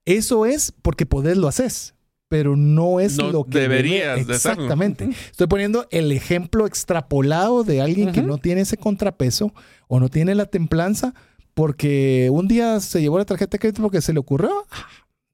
Eso 0.05 0.45
es 0.45 0.73
porque 0.83 1.07
podés, 1.07 1.37
lo 1.37 1.47
haces. 1.49 1.95
Pero 2.28 2.57
no 2.57 2.99
es 2.99 3.16
No 3.19 3.31
lo 3.31 3.45
que 3.45 3.61
deberías 3.61 4.16
debe- 4.19 4.24
de 4.27 4.35
hacerlo. 4.35 4.65
Exactamente. 4.65 5.09
Estoy 5.31 5.47
poniendo 5.47 5.87
el 5.93 6.11
ejemplo 6.11 6.66
extrapolado 6.66 7.62
de 7.62 7.81
alguien 7.81 8.11
que 8.11 8.23
no 8.23 8.39
tiene 8.39 8.62
ese 8.62 8.77
contrapeso 8.77 9.55
o 9.87 10.01
no 10.01 10.09
tiene 10.09 10.35
la 10.35 10.47
templanza 10.47 11.15
porque 11.55 12.28
un 12.33 12.49
día 12.49 12.81
se 12.81 13.01
llevó 13.01 13.19
la 13.19 13.24
tarjeta 13.24 13.53
de 13.53 13.59
crédito 13.61 13.83
porque 13.83 14.01
se 14.01 14.12
le 14.12 14.19
ocurrió. 14.19 14.51
ah, 14.73 14.89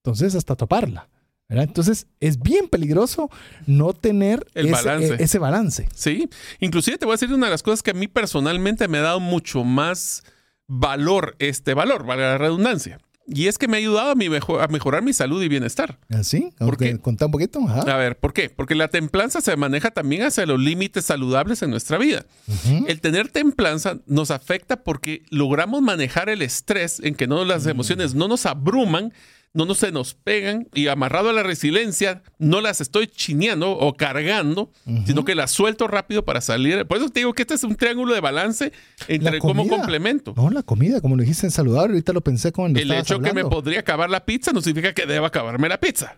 Entonces, 0.05 0.35
hasta 0.35 0.55
toparla. 0.55 1.09
¿Verdad? 1.53 1.69
Entonces, 1.69 2.07
es 2.21 2.39
bien 2.41 2.69
peligroso 2.69 3.31
no 3.67 3.93
tener 3.93 4.47
El 4.55 4.67
ese 4.67 4.73
balance. 4.75 5.13
eh, 5.15 5.17
ese 5.21 5.39
balance. 5.39 5.89
Sí, 5.95 6.29
inclusive 6.61 6.99
te 6.99 7.05
voy 7.07 7.13
a 7.13 7.17
decir 7.17 7.33
una 7.33 7.47
de 7.47 7.51
las 7.53 7.63
cosas 7.63 7.83
que 7.83 7.93
a 7.93 7.95
mí 7.95 8.09
personalmente 8.09 8.89
me 8.89 8.99
ha 8.99 9.03
dado 9.03 9.21
mucho 9.21 9.63
más 9.65 10.23
valor, 10.67 11.37
este 11.39 11.75
valor, 11.75 12.05
valga 12.07 12.25
la 12.33 12.39
redundancia. 12.39 12.99
Y 13.25 13.47
es 13.47 13.57
que 13.57 13.69
me 13.69 13.77
ha 13.77 13.79
ayudado 13.79 14.11
a, 14.11 14.15
mi 14.17 14.29
mejo- 14.29 14.61
a 14.61 14.67
mejorar 14.67 15.03
mi 15.05 15.13
salud 15.13 15.41
y 15.43 15.49
bienestar. 15.49 15.97
¿Así? 16.11 16.53
¿Por 16.59 16.77
qué? 16.77 16.99
Contá 16.99 17.27
un 17.27 17.33
poquito. 17.33 17.61
Ajá. 17.69 17.81
A 17.83 17.97
ver, 17.97 18.19
¿por 18.19 18.33
qué? 18.33 18.51
Porque 18.51 18.75
la 18.75 18.89
templanza 18.89 19.41
se 19.41 19.57
maneja 19.57 19.93
también 19.93 20.23
hacia 20.25 20.45
los 20.45 20.59
límites 20.59 21.05
saludables 21.05 21.63
en 21.63 21.71
nuestra 21.71 21.99
vida. 21.99 22.27
Ujú. 22.49 22.85
El 22.89 23.01
tener 23.01 23.29
templanza 23.29 23.99
nos 24.07 24.33
afecta 24.33 24.83
porque 24.83 25.23
logramos 25.31 25.83
manejar 25.83 26.31
el 26.31 26.43
estrés 26.43 26.99
en 27.01 27.15
que 27.15 27.29
no 27.29 27.45
las 27.45 27.67
emociones 27.67 28.17
no 28.17 28.27
nos 28.27 28.45
abruman, 28.45 29.13
no 29.55 29.67
nos 29.67 29.79
se 29.79 29.93
nos 29.93 30.15
pegan 30.15 30.67
y 30.73 30.87
amarrado 30.89 31.29
a 31.29 31.33
la 31.35 31.43
resiliencia 31.43 32.23
no 32.39 32.61
las 32.63 32.81
estoy 32.81 33.07
chineando 33.07 33.71
o 33.73 33.95
cargando, 33.97 34.71
Ujú. 34.87 35.07
sino 35.07 35.25
que 35.25 35.35
las 35.35 35.51
suelto 35.51 35.89
rápido 35.89 36.25
para 36.25 36.41
salir. 36.41 36.87
Por 36.87 36.97
eso 36.97 37.11
te 37.11 37.21
digo 37.21 37.35
que 37.35 37.43
este 37.43 37.55
es 37.55 37.65
un 37.65 37.77
triángulo 37.77 38.15
de 38.15 38.21
balance 38.21 38.73
entre 39.09 39.39
como 39.41 39.69
complemento. 39.69 40.33
No, 40.37 40.49
la 40.51 40.63
comida, 40.63 41.01
como 41.03 41.17
lo 41.17 41.23
dijiste 41.23 41.47
en 41.47 41.51
saludable, 41.51 41.93
ahorita 41.93 42.13
lo 42.15 42.23
pensé 42.23 42.51
cuando 42.53 42.81
El 42.81 42.91
hecho 42.93 43.17
que 43.17 43.23
me 43.25 43.29
hablando. 43.31 43.51
podría 43.51 43.81
acabar 43.81 44.09
la 44.09 44.25
pizza 44.25 44.53
no 44.53 44.63
significa 44.63 44.95
que 44.95 45.05
deba 45.07 45.27
acabarme 45.27 45.69
la 45.69 45.79
pizza. 45.79 46.17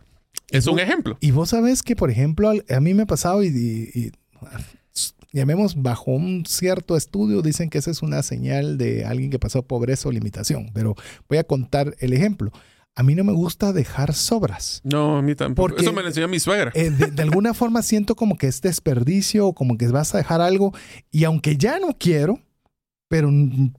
Es 0.51 0.67
un 0.69 0.79
ejemplo. 0.79 1.17
Y 1.21 1.31
vos 1.33 1.51
sabés 1.51 1.83
que, 1.83 1.97
por 1.97 2.11
ejemplo, 2.11 2.53
a 2.69 2.81
mí 2.81 2.95
me 2.95 3.03
ha 3.03 3.07
pasado 3.07 3.43
y, 3.43 3.49
y- 3.49 3.99
y, 3.99 4.13
llamemos 5.33 5.83
bajo 5.83 6.13
un 6.13 6.45
cierto 6.47 6.97
estudio, 6.97 7.43
dicen 7.43 7.69
que 7.71 7.79
esa 7.79 7.91
es 7.91 8.03
una 8.03 8.23
señal 8.23 8.79
de 8.79 9.05
alguien 9.05 9.31
que 9.31 9.39
pasó 9.41 9.63
pobreza 9.63 10.09
o 10.09 10.13
limitación. 10.13 10.71
Pero 10.73 10.95
voy 11.29 11.39
a 11.39 11.45
contar 11.45 11.97
el 11.99 12.13
ejemplo. 12.13 12.53
A 12.97 13.03
mí 13.03 13.15
no 13.15 13.25
me 13.25 13.33
gusta 13.33 13.73
dejar 13.73 14.15
sobras. 14.15 14.81
No, 14.85 15.17
a 15.19 15.23
mí 15.23 15.35
tampoco. 15.35 15.69
Porque- 15.69 15.83
Eso 15.83 15.93
me 15.93 16.03
lo 16.03 16.09
enseñó 16.09 16.29
mi 16.29 16.39
suegra. 16.39 16.71
Eh, 16.75 16.91
de, 16.91 17.09
de 17.11 17.23
alguna 17.23 17.53
forma 17.55 17.83
siento 17.83 18.15
como 18.15 18.37
que 18.37 18.47
es 18.47 18.61
desperdicio 18.61 19.49
o 19.49 19.55
como 19.55 19.77
que 19.77 19.89
vas 19.89 20.15
a 20.15 20.19
dejar 20.19 20.41
algo 20.41 20.73
y 21.11 21.25
aunque 21.25 21.57
ya 21.57 21.79
no 21.81 21.89
quiero, 21.99 22.39
pero 23.09 23.31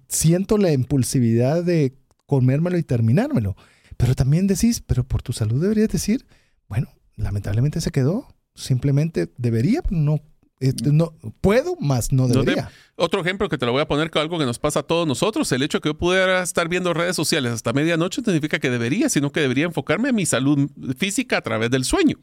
siento 0.10 0.58
la 0.58 0.72
impulsividad 0.74 1.64
de 1.64 1.94
comérmelo 2.26 2.78
y 2.78 2.84
terminármelo. 2.84 3.56
Pero 3.98 4.16
también 4.16 4.48
decís, 4.48 4.82
pero 4.86 5.04
por 5.06 5.22
tu 5.22 5.32
salud 5.32 5.62
deberías 5.62 5.90
decir, 5.90 6.26
bueno, 6.68 6.88
lamentablemente 7.16 7.80
se 7.80 7.92
quedó, 7.92 8.28
simplemente 8.54 9.32
debería, 9.38 9.82
no, 9.90 10.20
no 10.60 11.14
puedo, 11.42 11.76
más 11.78 12.12
no 12.12 12.28
debería. 12.28 12.70
Otro 12.96 13.22
ejemplo 13.22 13.50
que 13.50 13.58
te 13.58 13.66
lo 13.66 13.74
voy 13.74 13.82
a 13.82 13.88
poner 13.88 14.10
con 14.10 14.22
algo 14.22 14.40
que 14.40 14.46
nos 14.46 14.58
pasa 14.58 14.80
a 14.80 14.84
todos 14.84 15.06
nosotros. 15.06 15.52
El 15.52 15.64
hecho 15.64 15.80
de 15.80 15.82
que 15.82 15.90
yo 15.90 15.98
pudiera 15.98 16.42
estar 16.42 16.70
viendo 16.70 16.94
redes 16.94 17.16
sociales 17.16 17.52
hasta 17.52 17.74
medianoche 17.74 18.22
no 18.22 18.26
significa 18.26 18.60
que 18.60 18.70
debería, 18.70 19.10
sino 19.10 19.32
que 19.32 19.42
debería 19.42 19.66
enfocarme 19.66 20.10
en 20.10 20.16
mi 20.16 20.26
salud 20.26 20.70
física 20.98 21.38
a 21.38 21.42
través 21.42 21.70
del 21.72 21.84
sueño. 21.84 22.18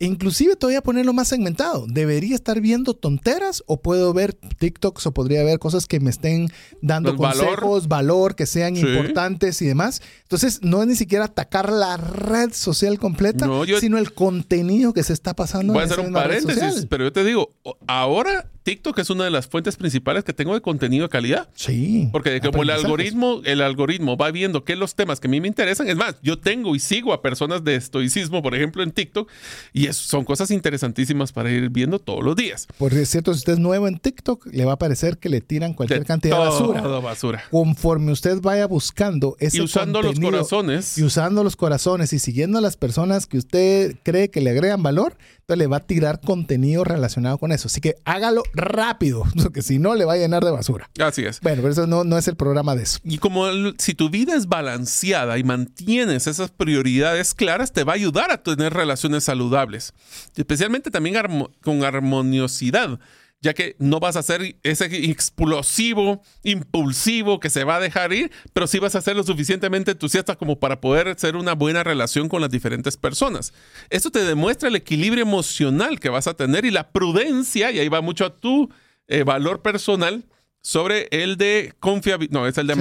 Inclusive 0.00 0.54
todavía 0.54 0.80
ponerlo 0.80 1.12
más 1.12 1.26
segmentado. 1.26 1.84
¿Debería 1.88 2.36
estar 2.36 2.60
viendo 2.60 2.94
tonteras 2.94 3.64
o 3.66 3.80
puedo 3.82 4.12
ver 4.14 4.32
TikToks 4.32 5.06
o 5.06 5.12
podría 5.12 5.42
ver 5.42 5.58
cosas 5.58 5.86
que 5.86 5.98
me 5.98 6.10
estén 6.10 6.50
dando 6.80 7.16
valor. 7.16 7.46
consejos, 7.46 7.88
valor, 7.88 8.36
que 8.36 8.46
sean 8.46 8.76
Sí. 8.76 8.82
importantes 8.86 9.60
y 9.60 9.66
demás? 9.66 10.00
Entonces, 10.22 10.60
no 10.62 10.82
es 10.82 10.88
ni 10.88 10.94
siquiera 10.94 11.24
atacar 11.24 11.72
la 11.72 11.96
red 11.96 12.52
social 12.52 13.00
completa, 13.00 13.46
No, 13.46 13.64
yo- 13.64 13.80
sino 13.80 13.98
el 13.98 14.12
contenido 14.12 14.92
que 14.92 15.02
se 15.02 15.12
está 15.12 15.34
pasando 15.34 15.72
Voy 15.72 15.80
a 15.80 15.86
en 15.86 15.90
esa 15.90 15.94
hacer 16.00 16.06
un 16.06 16.12
paréntesis, 16.14 16.86
pero 16.88 17.02
yo 17.04 17.12
te 17.12 17.24
digo, 17.24 17.50
ahora 17.88 18.48
TikTok 18.62 18.98
es 18.98 19.08
una 19.08 19.24
de 19.24 19.30
las 19.30 19.46
fuentes 19.46 19.76
principales 19.76 20.24
que 20.24 20.34
tengo 20.34 20.52
de 20.52 20.60
contenido 20.60 21.04
de 21.04 21.08
calidad. 21.08 21.48
Sí. 21.54 22.10
Porque 22.12 22.38
como 22.40 22.62
el 22.62 22.68
algoritmo, 22.70 23.40
el 23.46 23.62
algoritmo 23.62 24.18
va 24.18 24.30
viendo 24.30 24.62
qué 24.62 24.76
los 24.76 24.94
temas 24.94 25.20
que 25.20 25.26
a 25.26 25.30
mí 25.30 25.40
me 25.40 25.48
interesan. 25.48 25.88
Es 25.88 25.96
más, 25.96 26.16
yo 26.22 26.38
tengo 26.38 26.76
y 26.76 26.78
sigo 26.78 27.14
a 27.14 27.22
personas 27.22 27.64
de 27.64 27.76
estoicismo, 27.76 28.42
por 28.42 28.54
ejemplo, 28.54 28.82
en 28.82 28.90
TikTok, 28.92 29.30
y 29.72 29.86
son 29.96 30.24
cosas 30.24 30.50
interesantísimas 30.50 31.32
para 31.32 31.50
ir 31.50 31.68
viendo 31.70 31.98
todos 31.98 32.22
los 32.24 32.36
días. 32.36 32.66
Por 32.78 32.92
cierto, 33.06 33.32
si 33.32 33.38
usted 33.38 33.54
es 33.54 33.58
nuevo 33.58 33.88
en 33.88 33.98
TikTok, 33.98 34.46
le 34.52 34.64
va 34.64 34.72
a 34.72 34.78
parecer 34.78 35.18
que 35.18 35.28
le 35.28 35.40
tiran 35.40 35.74
cualquier 35.74 36.00
De 36.00 36.06
cantidad 36.06 36.38
de 36.38 36.44
basura. 36.44 36.82
todo 36.82 37.02
basura. 37.02 37.42
Conforme 37.50 38.12
usted 38.12 38.40
vaya 38.40 38.66
buscando 38.66 39.36
ese 39.40 39.58
Y 39.58 39.60
usando 39.60 40.02
los 40.02 40.18
corazones. 40.18 40.98
y 40.98 41.02
usando 41.02 41.44
los 41.44 41.56
corazones 41.56 42.12
y 42.12 42.18
siguiendo 42.18 42.58
a 42.58 42.60
las 42.60 42.76
personas 42.76 43.26
que 43.26 43.38
usted 43.38 43.96
cree 44.02 44.30
que 44.30 44.40
le 44.40 44.50
agregan 44.50 44.82
valor, 44.82 45.16
entonces 45.48 45.58
le 45.60 45.66
va 45.66 45.78
a 45.78 45.86
tirar 45.86 46.20
contenido 46.20 46.84
relacionado 46.84 47.38
con 47.38 47.52
eso. 47.52 47.68
Así 47.68 47.80
que 47.80 47.96
hágalo 48.04 48.42
rápido, 48.52 49.24
porque 49.42 49.62
si 49.62 49.78
no 49.78 49.94
le 49.94 50.04
va 50.04 50.12
a 50.12 50.16
llenar 50.18 50.44
de 50.44 50.50
basura. 50.50 50.90
Así 51.00 51.24
es. 51.24 51.40
Bueno, 51.40 51.62
pero 51.62 51.72
eso 51.72 51.86
no, 51.86 52.04
no 52.04 52.18
es 52.18 52.28
el 52.28 52.36
programa 52.36 52.76
de 52.76 52.82
eso. 52.82 52.98
Y 53.02 53.16
como 53.16 53.48
el- 53.48 53.74
si 53.78 53.94
tu 53.94 54.10
vida 54.10 54.34
es 54.36 54.46
balanceada 54.46 55.38
y 55.38 55.44
mantienes 55.44 56.26
esas 56.26 56.50
prioridades 56.50 57.32
claras, 57.32 57.72
te 57.72 57.82
va 57.82 57.92
a 57.92 57.96
ayudar 57.96 58.30
a 58.30 58.42
tener 58.42 58.74
relaciones 58.74 59.24
saludables. 59.24 59.94
Especialmente 60.36 60.90
también 60.90 61.16
armo- 61.16 61.50
con 61.62 61.82
armoniosidad, 61.82 62.98
ya 63.40 63.54
que 63.54 63.76
no 63.78 64.00
vas 64.00 64.16
a 64.16 64.22
ser 64.22 64.58
ese 64.62 64.86
explosivo, 65.10 66.22
impulsivo 66.42 67.38
que 67.38 67.50
se 67.50 67.64
va 67.64 67.76
a 67.76 67.80
dejar 67.80 68.12
ir, 68.12 68.32
pero 68.52 68.66
sí 68.66 68.78
vas 68.78 68.94
a 68.94 69.00
ser 69.00 69.16
lo 69.16 69.22
suficientemente 69.22 69.92
entusiasta 69.92 70.36
como 70.36 70.58
para 70.58 70.80
poder 70.80 71.08
hacer 71.08 71.36
una 71.36 71.54
buena 71.54 71.84
relación 71.84 72.28
con 72.28 72.40
las 72.40 72.50
diferentes 72.50 72.96
personas. 72.96 73.52
Esto 73.90 74.10
te 74.10 74.24
demuestra 74.24 74.68
el 74.68 74.76
equilibrio 74.76 75.22
emocional 75.22 76.00
que 76.00 76.08
vas 76.08 76.26
a 76.26 76.34
tener 76.34 76.64
y 76.64 76.70
la 76.70 76.90
prudencia, 76.90 77.70
y 77.70 77.78
ahí 77.78 77.88
va 77.88 78.00
mucho 78.00 78.24
a 78.24 78.36
tu 78.36 78.70
eh, 79.06 79.22
valor 79.22 79.62
personal 79.62 80.24
sobre 80.60 81.08
el 81.12 81.36
de 81.36 81.74
confiabilidad, 81.78 82.32
no, 82.32 82.46
es 82.46 82.58
el 82.58 82.66
de 82.66 82.74
Sí. 82.74 82.80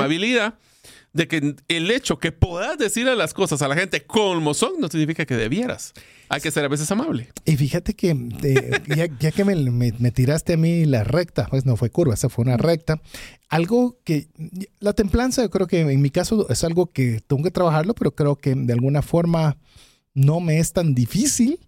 De 1.17 1.27
que 1.27 1.55
el 1.67 1.91
hecho 1.91 2.19
que 2.19 2.31
puedas 2.31 2.77
decirle 2.77 3.15
las 3.15 3.33
cosas 3.33 3.63
a 3.63 3.67
la 3.67 3.75
gente 3.75 4.05
como 4.05 4.53
son 4.53 4.79
no 4.79 4.87
significa 4.87 5.25
que 5.25 5.35
debieras. 5.35 5.93
Hay 6.29 6.41
que 6.41 6.51
ser 6.51 6.63
a 6.63 6.67
veces 6.67 6.89
amable. 6.91 7.29
Y 7.43 7.57
fíjate 7.57 7.95
que 7.95 8.15
ya, 9.19 9.31
que 9.31 9.43
me, 9.43 10.11
tiraste 10.11 10.53
a 10.53 10.57
mí 10.57 10.85
la 10.85 11.03
recta, 11.03 11.47
pues 11.49 11.65
no 11.65 11.75
fue 11.75 11.89
curva, 11.89 12.13
esa 12.13 12.29
fue 12.29 12.45
una 12.45 12.55
recta. 12.55 13.01
Algo 13.49 13.97
que 14.03 14.27
la 14.79 14.93
templanza, 14.93 15.41
yo 15.41 15.49
creo 15.49 15.65
que 15.65 15.79
en 15.79 16.01
mi 16.01 16.11
caso 16.11 16.47
es 16.49 16.63
algo 16.63 16.91
que 16.91 17.19
tengo 17.25 17.41
que 17.43 17.51
trabajarlo, 17.51 17.95
pero 17.95 18.11
creo 18.11 18.35
que 18.35 18.53
de 18.53 18.73
alguna 18.73 19.01
forma 19.01 19.57
no 20.13 20.39
me 20.39 20.59
es 20.59 20.71
tan 20.71 20.93
difícil. 20.93 21.59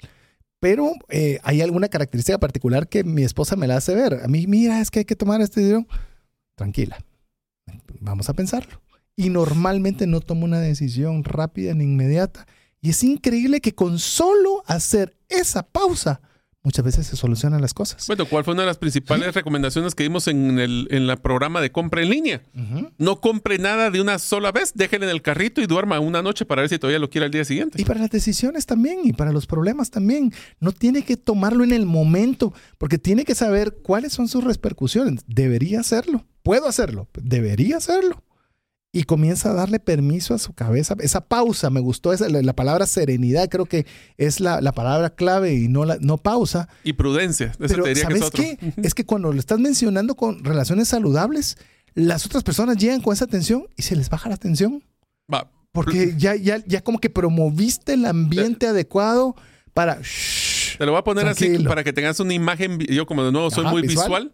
Pero 0.60 0.92
eh, 1.08 1.40
hay 1.44 1.62
alguna 1.62 1.88
característica 1.88 2.38
particular 2.38 2.88
que 2.88 3.04
mi 3.04 3.24
esposa 3.24 3.56
me 3.56 3.66
la 3.66 3.78
hace 3.78 3.96
ver. 3.96 4.20
A 4.24 4.28
mí, 4.28 4.46
mira, 4.46 4.82
es 4.82 4.92
que 4.92 5.00
hay 5.00 5.06
que 5.06 5.16
tomar 5.16 5.42
este 5.42 5.62
dinero. 5.62 5.88
Tranquila, 6.56 7.04
vamos 8.02 8.30
a 8.30 8.34
pensarlo. 8.34 8.80
Y 9.20 9.30
normalmente 9.30 10.08
no 10.08 10.22
tomo 10.22 10.46
una 10.46 10.62
decisión 10.62 11.26
rápida 11.26 11.74
ni 11.74 11.84
inmediata 11.84 12.48
y 12.82 12.92
es 12.92 13.04
increíble 13.04 13.60
que 13.60 13.76
con 13.76 14.00
solo 14.00 14.64
hacer 14.66 15.14
esa 15.28 15.64
pausa, 15.64 16.22
muchas 16.64 16.86
veces 16.86 17.08
se 17.08 17.18
solucionan 17.18 17.62
las 17.62 17.74
cosas. 17.74 18.08
Bueno, 18.08 18.26
¿cuál 18.26 18.46
fue 18.46 18.54
una 18.54 18.64
de 18.64 18.68
las 18.68 18.78
principales 18.78 19.36
recomendaciones 19.36 19.96
que 19.96 20.04
dimos 20.04 20.30
en 20.30 20.58
el 20.60 20.88
en 20.90 21.08
programa 21.18 21.60
de 21.60 21.72
compra 21.72 22.02
en 22.02 22.10
línea? 22.10 22.42
No 22.98 23.20
compre 23.20 23.58
nada 23.58 23.92
de 23.92 24.00
una 24.00 24.20
sola 24.20 24.54
vez, 24.54 24.72
déjenlo 24.74 25.08
en 25.08 25.12
el 25.12 25.22
carrito 25.22 25.60
y 25.60 25.68
duerma 25.68 26.00
una 26.00 26.22
noche 26.22 26.46
para 26.46 26.62
ver 26.62 26.70
si 26.70 26.80
todavía 26.80 27.00
lo 27.00 27.10
quiere 27.10 27.26
al 27.26 27.32
día 27.32 27.44
siguiente. 27.44 27.82
Y 27.82 27.84
para 27.84 28.00
las 28.00 28.12
decisiones 28.12 28.66
también, 28.66 29.02
y 29.04 29.12
para 29.12 29.34
los 29.34 29.46
problemas 29.46 29.92
también. 29.92 30.32
No 30.62 30.72
tiene 30.72 31.04
que 31.04 31.18
tomarlo 31.18 31.66
en 31.66 31.74
el 31.74 31.86
momento, 31.86 32.54
porque 32.78 32.98
tiene 32.98 33.26
que 33.26 33.36
saber 33.36 33.80
cuáles 33.84 34.14
son 34.14 34.30
sus 34.30 34.44
repercusiones. 34.46 35.24
Debería 35.28 35.82
hacerlo. 35.82 36.26
Puedo 36.44 36.70
hacerlo. 36.70 37.10
Debería 37.22 37.78
hacerlo 37.78 38.24
y 38.92 39.04
comienza 39.04 39.52
a 39.52 39.54
darle 39.54 39.80
permiso 39.80 40.34
a 40.34 40.40
su 40.40 40.54
cabeza. 40.54 40.96
Esa 41.00 41.22
pausa, 41.22 41.70
me 41.70 41.80
gustó 41.80 42.12
esa, 42.12 42.28
la, 42.28 42.54
palabra 42.54 42.88
serenidad, 42.88 43.48
creo 43.48 43.66
que 43.66 43.86
es 44.18 44.40
la, 44.40 44.72
palabra 44.72 45.12
clave 45.12 45.54
y 45.54 45.68
no, 45.68 45.86
la, 45.86 45.98
no 46.02 46.18
pausa. 46.18 46.68
Y 46.84 46.94
prudencia. 46.94 47.54
Pero, 47.60 47.84
¿sabes 47.96 48.32
qué? 48.32 48.58
es 48.78 48.94
que 48.94 49.06
cuando 49.06 49.32
lo 49.32 49.40
estás 49.40 49.60
mencionando 49.60 50.16
con 50.16 50.44
relaciones 50.44 50.88
saludables, 50.88 51.58
las 51.94 52.26
otras 52.26 52.44
personas 52.44 52.78
llegan 52.78 53.02
con 53.02 53.14
esa 53.14 53.28
tensión 53.28 53.68
y 53.78 53.84
se 53.84 53.96
les 53.96 54.10
baja 54.10 54.30
la 54.30 54.38
tensión. 54.38 54.84
Va. 55.32 55.52
Porque 55.72 56.16
ya, 56.18 56.36
ya, 56.36 56.64
ya 56.66 56.82
como 56.82 57.00
que 57.00 57.12
promoviste 57.12 57.94
el 57.94 58.06
ambiente 58.06 58.66
adecuado 58.66 59.36
para... 59.76 60.00
Te 60.80 60.86
lo 60.86 60.94
voy 60.94 61.00
a 61.00 61.04
poner 61.04 61.28
así 61.28 61.60
para 61.60 61.84
que 61.84 61.94
tengas 61.94 62.20
una 62.20 62.34
imagen. 62.34 62.80
Yo 62.80 63.06
como 63.06 63.24
de 63.24 63.32
nuevo 63.32 63.52
soy 63.52 63.66
muy 63.66 63.84
visual. 63.84 64.32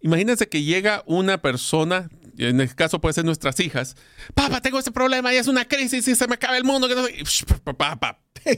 Imagínense 0.00 0.48
que 0.48 0.62
llega 0.62 1.04
una 1.06 1.40
persona 1.40 2.08
en 2.38 2.60
este 2.60 2.74
caso 2.74 3.00
puede 3.00 3.12
ser 3.12 3.24
nuestras 3.24 3.58
hijas. 3.60 3.96
Papá, 4.34 4.60
tengo 4.60 4.78
este 4.78 4.90
problema 4.90 5.32
y 5.32 5.36
es 5.36 5.48
una 5.48 5.66
crisis 5.66 6.06
y 6.08 6.14
se 6.14 6.26
me 6.26 6.34
acaba 6.34 6.56
el 6.56 6.64
mundo. 6.64 6.88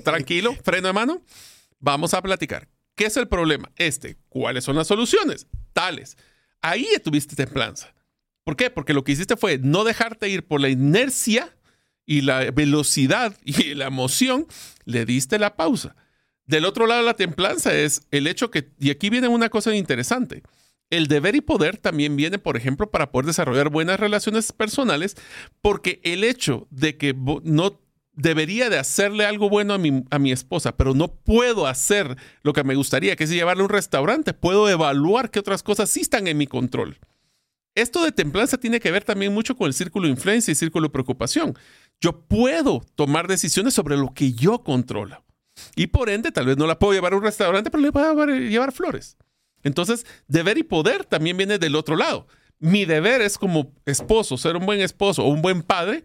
Tranquilo, 0.04 0.56
freno 0.64 0.88
de 0.88 0.92
mano. 0.92 1.22
Vamos 1.80 2.14
a 2.14 2.22
platicar. 2.22 2.68
¿Qué 2.94 3.06
es 3.06 3.16
el 3.16 3.28
problema? 3.28 3.70
Este. 3.76 4.16
¿Cuáles 4.28 4.64
son 4.64 4.76
las 4.76 4.86
soluciones? 4.86 5.46
Tales. 5.72 6.16
Ahí 6.62 6.86
tuviste 7.02 7.36
templanza. 7.36 7.94
¿Por 8.44 8.56
qué? 8.56 8.70
Porque 8.70 8.94
lo 8.94 9.04
que 9.04 9.12
hiciste 9.12 9.36
fue 9.36 9.58
no 9.58 9.84
dejarte 9.84 10.28
ir 10.28 10.46
por 10.46 10.60
la 10.60 10.68
inercia 10.68 11.56
y 12.06 12.20
la 12.20 12.50
velocidad 12.50 13.36
y 13.44 13.74
la 13.74 13.86
emoción. 13.86 14.46
Le 14.84 15.04
diste 15.04 15.38
la 15.38 15.56
pausa. 15.56 15.96
Del 16.46 16.66
otro 16.66 16.86
lado, 16.86 17.02
la 17.02 17.14
templanza 17.14 17.74
es 17.74 18.02
el 18.10 18.26
hecho 18.26 18.50
que, 18.50 18.70
y 18.78 18.90
aquí 18.90 19.08
viene 19.08 19.28
una 19.28 19.48
cosa 19.48 19.74
interesante 19.74 20.42
el 20.90 21.06
deber 21.06 21.34
y 21.34 21.40
poder 21.40 21.76
también 21.78 22.16
viene, 22.16 22.38
por 22.38 22.56
ejemplo, 22.56 22.90
para 22.90 23.10
poder 23.10 23.26
desarrollar 23.26 23.68
buenas 23.70 23.98
relaciones 23.98 24.52
personales, 24.52 25.16
porque 25.62 26.00
el 26.04 26.24
hecho 26.24 26.66
de 26.70 26.96
que 26.96 27.14
no 27.42 27.80
debería 28.12 28.70
de 28.70 28.78
hacerle 28.78 29.26
algo 29.26 29.48
bueno 29.48 29.74
a 29.74 29.78
mi, 29.78 30.04
a 30.10 30.18
mi 30.18 30.30
esposa, 30.30 30.76
pero 30.76 30.94
no 30.94 31.08
puedo 31.08 31.66
hacer 31.66 32.16
lo 32.42 32.52
que 32.52 32.64
me 32.64 32.76
gustaría, 32.76 33.16
que 33.16 33.24
es 33.24 33.30
llevarle 33.30 33.64
un 33.64 33.70
restaurante, 33.70 34.34
puedo 34.34 34.68
evaluar 34.68 35.30
qué 35.30 35.40
otras 35.40 35.62
cosas 35.62 35.90
sí 35.90 36.00
están 36.00 36.26
en 36.28 36.38
mi 36.38 36.46
control. 36.46 36.98
Esto 37.74 38.04
de 38.04 38.12
templanza 38.12 38.58
tiene 38.58 38.78
que 38.78 38.92
ver 38.92 39.02
también 39.02 39.34
mucho 39.34 39.56
con 39.56 39.66
el 39.66 39.74
círculo 39.74 40.06
de 40.06 40.12
influencia 40.12 40.52
y 40.52 40.54
círculo 40.54 40.86
de 40.88 40.92
preocupación. 40.92 41.58
Yo 42.00 42.20
puedo 42.20 42.84
tomar 42.94 43.26
decisiones 43.26 43.74
sobre 43.74 43.96
lo 43.96 44.14
que 44.14 44.32
yo 44.32 44.62
controlo. 44.62 45.24
Y 45.74 45.88
por 45.88 46.08
ende, 46.08 46.30
tal 46.30 46.46
vez 46.46 46.56
no 46.56 46.66
la 46.66 46.78
puedo 46.78 46.92
llevar 46.92 47.12
a 47.12 47.16
un 47.16 47.22
restaurante, 47.22 47.70
pero 47.70 47.82
le 47.82 47.88
a 47.92 48.26
llevar 48.26 48.72
flores. 48.72 49.16
Entonces, 49.64 50.06
deber 50.28 50.58
y 50.58 50.62
poder 50.62 51.04
también 51.04 51.36
viene 51.36 51.58
del 51.58 51.74
otro 51.74 51.96
lado. 51.96 52.28
Mi 52.60 52.84
deber 52.84 53.20
es 53.20 53.36
como 53.36 53.72
esposo, 53.84 54.38
ser 54.38 54.56
un 54.56 54.64
buen 54.64 54.80
esposo 54.80 55.24
o 55.24 55.28
un 55.28 55.42
buen 55.42 55.62
padre. 55.62 56.04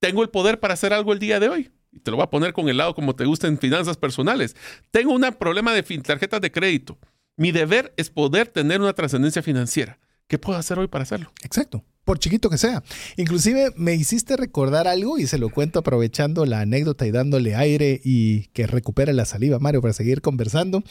Tengo 0.00 0.22
el 0.22 0.30
poder 0.30 0.58
para 0.58 0.74
hacer 0.74 0.92
algo 0.92 1.12
el 1.12 1.18
día 1.18 1.38
de 1.38 1.48
hoy. 1.48 1.70
Y 1.92 2.00
te 2.00 2.10
lo 2.10 2.16
voy 2.16 2.24
a 2.24 2.30
poner 2.30 2.52
con 2.52 2.68
el 2.68 2.76
lado 2.76 2.94
como 2.94 3.14
te 3.14 3.24
gusta 3.24 3.46
en 3.46 3.58
finanzas 3.58 3.96
personales. 3.96 4.56
Tengo 4.90 5.12
un 5.12 5.22
problema 5.38 5.72
de 5.72 5.82
tarjetas 6.00 6.40
de 6.40 6.50
crédito. 6.50 6.98
Mi 7.36 7.52
deber 7.52 7.94
es 7.96 8.10
poder 8.10 8.48
tener 8.48 8.80
una 8.80 8.92
trascendencia 8.92 9.42
financiera. 9.42 9.98
¿Qué 10.26 10.38
puedo 10.38 10.58
hacer 10.58 10.78
hoy 10.78 10.88
para 10.88 11.04
hacerlo? 11.04 11.32
Exacto 11.42 11.84
por 12.06 12.20
chiquito 12.20 12.48
que 12.48 12.56
sea. 12.56 12.82
Inclusive 13.16 13.72
me 13.76 13.94
hiciste 13.94 14.36
recordar 14.36 14.86
algo 14.86 15.18
y 15.18 15.26
se 15.26 15.38
lo 15.38 15.50
cuento 15.50 15.80
aprovechando 15.80 16.46
la 16.46 16.60
anécdota 16.60 17.04
y 17.04 17.10
dándole 17.10 17.56
aire 17.56 18.00
y 18.02 18.44
que 18.54 18.68
recupere 18.68 19.12
la 19.12 19.24
saliva, 19.24 19.58
Mario, 19.58 19.82
para 19.82 19.92
seguir 19.92 20.22
conversando. 20.22 20.84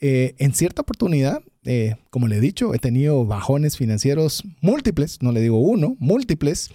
Eh, 0.00 0.34
en 0.38 0.54
cierta 0.54 0.82
oportunidad, 0.82 1.42
eh, 1.64 1.96
como 2.10 2.28
le 2.28 2.36
he 2.36 2.40
dicho, 2.40 2.74
he 2.74 2.78
tenido 2.78 3.24
bajones 3.24 3.78
financieros 3.78 4.44
múltiples, 4.60 5.22
no 5.22 5.32
le 5.32 5.40
digo 5.40 5.58
uno, 5.58 5.96
múltiples, 5.98 6.70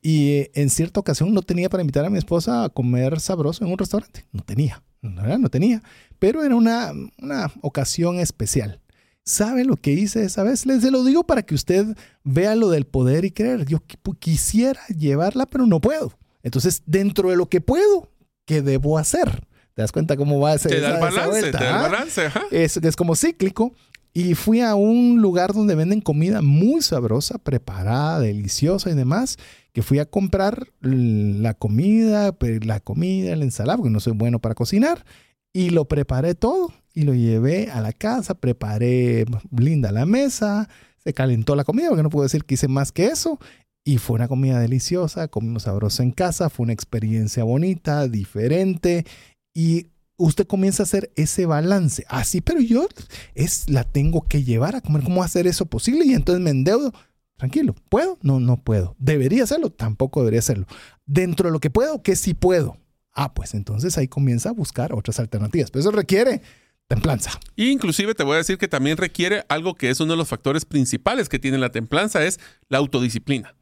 y 0.00 0.30
eh, 0.30 0.50
en 0.54 0.70
cierta 0.70 0.98
ocasión 0.98 1.34
no 1.34 1.42
tenía 1.42 1.68
para 1.68 1.82
invitar 1.82 2.06
a 2.06 2.10
mi 2.10 2.18
esposa 2.18 2.64
a 2.64 2.68
comer 2.70 3.20
sabroso 3.20 3.64
en 3.66 3.70
un 3.70 3.78
restaurante. 3.78 4.24
No 4.32 4.42
tenía, 4.42 4.82
no, 5.02 5.38
no 5.38 5.48
tenía, 5.50 5.82
pero 6.18 6.42
era 6.42 6.56
una, 6.56 6.90
una 7.18 7.52
ocasión 7.60 8.18
especial. 8.18 8.80
¿Sabe 9.26 9.64
lo 9.64 9.74
que 9.76 9.90
hice 9.90 10.22
esa 10.22 10.44
vez? 10.44 10.66
Les 10.66 10.84
lo 10.84 11.02
digo 11.02 11.24
para 11.24 11.42
que 11.42 11.56
usted 11.56 11.84
vea 12.22 12.54
lo 12.54 12.70
del 12.70 12.86
poder 12.86 13.24
y 13.24 13.32
creer. 13.32 13.66
Yo 13.66 13.82
quisiera 14.20 14.80
llevarla, 14.86 15.46
pero 15.46 15.66
no 15.66 15.80
puedo. 15.80 16.16
Entonces, 16.44 16.84
dentro 16.86 17.30
de 17.30 17.36
lo 17.36 17.48
que 17.48 17.60
puedo, 17.60 18.08
¿qué 18.44 18.62
debo 18.62 18.98
hacer? 18.98 19.48
¿Te 19.74 19.82
das 19.82 19.90
cuenta 19.90 20.16
cómo 20.16 20.38
va 20.38 20.52
a 20.52 20.58
ser? 20.58 20.70
Te 20.70 20.80
da 20.80 20.94
el 20.94 21.00
balance, 21.00 21.42
te 21.42 21.50
da 21.50 21.86
el 21.86 21.90
balance. 21.90 22.30
Es, 22.52 22.76
es 22.76 22.94
como 22.94 23.16
cíclico. 23.16 23.74
Y 24.14 24.34
fui 24.34 24.60
a 24.60 24.76
un 24.76 25.20
lugar 25.20 25.52
donde 25.52 25.74
venden 25.74 26.00
comida 26.00 26.40
muy 26.40 26.80
sabrosa, 26.80 27.38
preparada, 27.38 28.20
deliciosa 28.20 28.90
y 28.90 28.94
demás, 28.94 29.38
que 29.72 29.82
fui 29.82 29.98
a 29.98 30.06
comprar 30.06 30.68
la 30.80 31.52
comida, 31.52 32.32
la 32.62 32.80
comida, 32.80 33.34
la 33.34 33.44
ensalada, 33.44 33.76
porque 33.76 33.90
no 33.90 34.00
soy 34.00 34.12
bueno 34.14 34.38
para 34.38 34.54
cocinar, 34.54 35.04
y 35.52 35.70
lo 35.70 35.86
preparé 35.86 36.36
todo 36.36 36.72
y 36.96 37.02
lo 37.02 37.14
llevé 37.14 37.70
a 37.70 37.82
la 37.82 37.92
casa, 37.92 38.34
preparé 38.34 39.26
linda 39.54 39.92
la 39.92 40.06
mesa, 40.06 40.66
se 40.96 41.12
calentó 41.12 41.54
la 41.54 41.62
comida, 41.62 41.90
porque 41.90 42.02
no 42.02 42.08
puedo 42.08 42.22
decir 42.22 42.44
que 42.44 42.54
hice 42.54 42.68
más 42.68 42.90
que 42.90 43.08
eso. 43.08 43.38
Y 43.84 43.98
fue 43.98 44.14
una 44.14 44.28
comida 44.28 44.58
deliciosa, 44.58 45.28
comimos 45.28 45.64
sabroso 45.64 46.02
en 46.02 46.10
casa, 46.10 46.48
fue 46.48 46.64
una 46.64 46.72
experiencia 46.72 47.44
bonita, 47.44 48.08
diferente. 48.08 49.04
Y 49.54 49.88
usted 50.16 50.46
comienza 50.46 50.82
a 50.82 50.84
hacer 50.84 51.12
ese 51.16 51.44
balance. 51.44 52.06
Así, 52.08 52.38
ah, 52.38 52.42
pero 52.46 52.60
yo 52.60 52.88
es, 53.34 53.68
la 53.68 53.84
tengo 53.84 54.22
que 54.22 54.42
llevar 54.42 54.74
a 54.74 54.80
comer. 54.80 55.02
¿Cómo 55.02 55.22
hacer 55.22 55.46
eso 55.46 55.66
posible? 55.66 56.06
Y 56.06 56.14
entonces 56.14 56.42
me 56.42 56.50
endeudo. 56.50 56.94
Tranquilo, 57.36 57.74
¿puedo? 57.90 58.16
No, 58.22 58.40
no 58.40 58.56
puedo. 58.56 58.96
¿Debería 58.98 59.44
hacerlo? 59.44 59.68
Tampoco 59.68 60.20
debería 60.20 60.40
hacerlo. 60.40 60.66
Dentro 61.04 61.50
de 61.50 61.52
lo 61.52 61.60
que 61.60 61.68
puedo, 61.68 62.02
que 62.02 62.16
sí 62.16 62.32
puedo. 62.32 62.78
Ah, 63.12 63.34
pues 63.34 63.52
entonces 63.52 63.98
ahí 63.98 64.08
comienza 64.08 64.48
a 64.48 64.52
buscar 64.52 64.94
otras 64.94 65.20
alternativas. 65.20 65.70
Pero 65.70 65.80
eso 65.80 65.90
requiere 65.90 66.40
templanza. 66.88 67.38
Inclusive 67.56 68.14
te 68.14 68.22
voy 68.22 68.34
a 68.34 68.38
decir 68.38 68.58
que 68.58 68.68
también 68.68 68.96
requiere 68.96 69.44
algo 69.48 69.74
que 69.74 69.90
es 69.90 70.00
uno 70.00 70.12
de 70.12 70.16
los 70.16 70.28
factores 70.28 70.64
principales 70.64 71.28
que 71.28 71.38
tiene 71.38 71.58
la 71.58 71.70
templanza, 71.70 72.24
es 72.24 72.40
la 72.68 72.78
autodisciplina. 72.78 73.54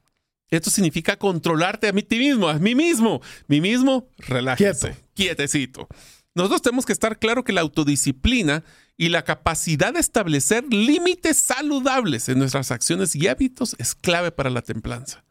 Esto 0.51 0.71
significa 0.71 1.17
controlarte 1.17 1.89
a 1.89 1.93
mí 1.93 2.07
mismo, 2.11 2.49
a 2.49 2.59
mí 2.59 2.75
mismo. 2.75 3.21
Mí 3.49 3.61
mismo, 3.61 4.09
relájese, 4.19 4.97
quietecito. 5.15 5.89
Nosotros 6.35 6.63
tenemos 6.63 6.85
que 6.85 6.93
estar 6.93 7.19
claro 7.19 7.45
que 7.45 7.53
la 7.53 7.61
autodisciplina 7.61 8.65
y 8.97 9.09
la 9.09 9.23
capacidad 9.23 9.93
de 9.93 10.01
establecer 10.01 10.65
límites 10.71 11.39
saludables 11.39 12.29
en 12.29 12.39
nuestras 12.39 12.71
acciones 12.71 13.15
y 13.17 13.29
hábitos 13.29 13.75
es 13.79 13.95
clave 13.95 14.33
para 14.33 14.51
la 14.51 14.63
templanza. 14.63 15.25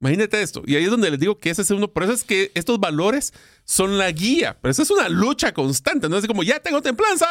Imagínate 0.00 0.42
esto. 0.42 0.62
Y 0.66 0.76
ahí 0.76 0.84
es 0.84 0.90
donde 0.90 1.10
les 1.10 1.18
digo 1.18 1.38
que 1.38 1.50
ese 1.50 1.62
es 1.62 1.70
uno. 1.70 1.88
Por 1.88 2.04
eso 2.04 2.12
es 2.12 2.24
que 2.24 2.52
estos 2.54 2.78
valores 2.78 3.32
son 3.64 3.98
la 3.98 4.10
guía. 4.12 4.58
Pero 4.60 4.70
eso 4.70 4.82
es 4.82 4.90
una 4.90 5.08
lucha 5.08 5.52
constante. 5.52 6.08
No 6.08 6.18
es 6.18 6.26
como 6.26 6.42
ya 6.42 6.60
tengo 6.60 6.82
templanza 6.82 7.26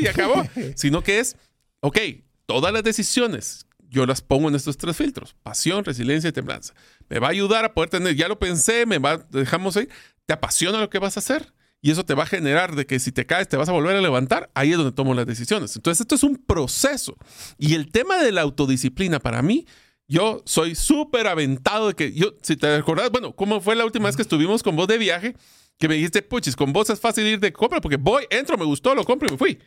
y 0.00 0.06
acabó. 0.06 0.44
sino 0.74 1.02
que 1.02 1.20
es, 1.20 1.36
ok, 1.80 1.98
todas 2.46 2.72
las 2.72 2.82
decisiones 2.82 3.66
yo 3.90 4.04
las 4.04 4.20
pongo 4.20 4.48
en 4.48 4.54
estos 4.54 4.76
tres 4.76 4.96
filtros: 4.96 5.36
pasión, 5.42 5.84
resiliencia 5.84 6.28
y 6.28 6.32
templanza. 6.32 6.74
Me 7.08 7.20
va 7.20 7.28
a 7.28 7.30
ayudar 7.30 7.64
a 7.64 7.72
poder 7.72 7.90
tener, 7.90 8.16
ya 8.16 8.28
lo 8.28 8.38
pensé, 8.38 8.84
me 8.84 8.98
va, 8.98 9.18
dejamos 9.30 9.76
ahí. 9.76 9.88
Te 10.26 10.34
apasiona 10.34 10.80
lo 10.80 10.90
que 10.90 10.98
vas 10.98 11.16
a 11.16 11.20
hacer. 11.20 11.52
Y 11.80 11.92
eso 11.92 12.04
te 12.04 12.14
va 12.14 12.24
a 12.24 12.26
generar 12.26 12.74
de 12.74 12.86
que 12.86 12.98
si 12.98 13.12
te 13.12 13.24
caes 13.24 13.48
te 13.48 13.56
vas 13.56 13.68
a 13.68 13.72
volver 13.72 13.96
a 13.96 14.00
levantar. 14.00 14.50
Ahí 14.54 14.72
es 14.72 14.76
donde 14.76 14.90
tomo 14.92 15.14
las 15.14 15.26
decisiones. 15.26 15.76
Entonces, 15.76 16.00
esto 16.00 16.16
es 16.16 16.24
un 16.24 16.36
proceso. 16.36 17.16
Y 17.56 17.74
el 17.74 17.92
tema 17.92 18.18
de 18.18 18.32
la 18.32 18.40
autodisciplina 18.42 19.20
para 19.20 19.42
mí 19.42 19.64
Yo 20.10 20.42
soy 20.46 20.74
súper 20.74 21.26
aventado 21.26 21.88
de 21.88 21.94
que 21.94 22.12
yo, 22.14 22.34
si 22.40 22.56
te 22.56 22.74
acordás, 22.74 23.10
bueno, 23.10 23.36
¿cómo 23.36 23.60
fue 23.60 23.76
la 23.76 23.84
última 23.84 24.06
vez 24.06 24.16
que 24.16 24.22
estuvimos 24.22 24.62
con 24.62 24.74
vos 24.74 24.88
de 24.88 24.96
viaje? 24.96 25.36
Que 25.78 25.86
me 25.86 25.96
dijiste, 25.96 26.22
puchis, 26.22 26.56
con 26.56 26.72
vos 26.72 26.88
es 26.88 26.98
fácil 26.98 27.26
ir 27.26 27.38
de 27.38 27.52
compra 27.52 27.82
porque 27.82 27.98
voy, 27.98 28.24
entro, 28.30 28.56
me 28.56 28.64
gustó, 28.64 28.94
lo 28.94 29.04
compro 29.04 29.28
y 29.28 29.32
me 29.32 29.38
fui. 29.38 29.58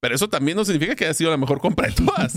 Pero 0.00 0.14
eso 0.14 0.28
también 0.28 0.56
no 0.56 0.64
significa 0.66 0.94
que 0.94 1.06
haya 1.06 1.14
sido 1.14 1.30
la 1.30 1.38
mejor 1.38 1.58
compra 1.58 1.88
de 1.88 1.94
todas. 1.94 2.34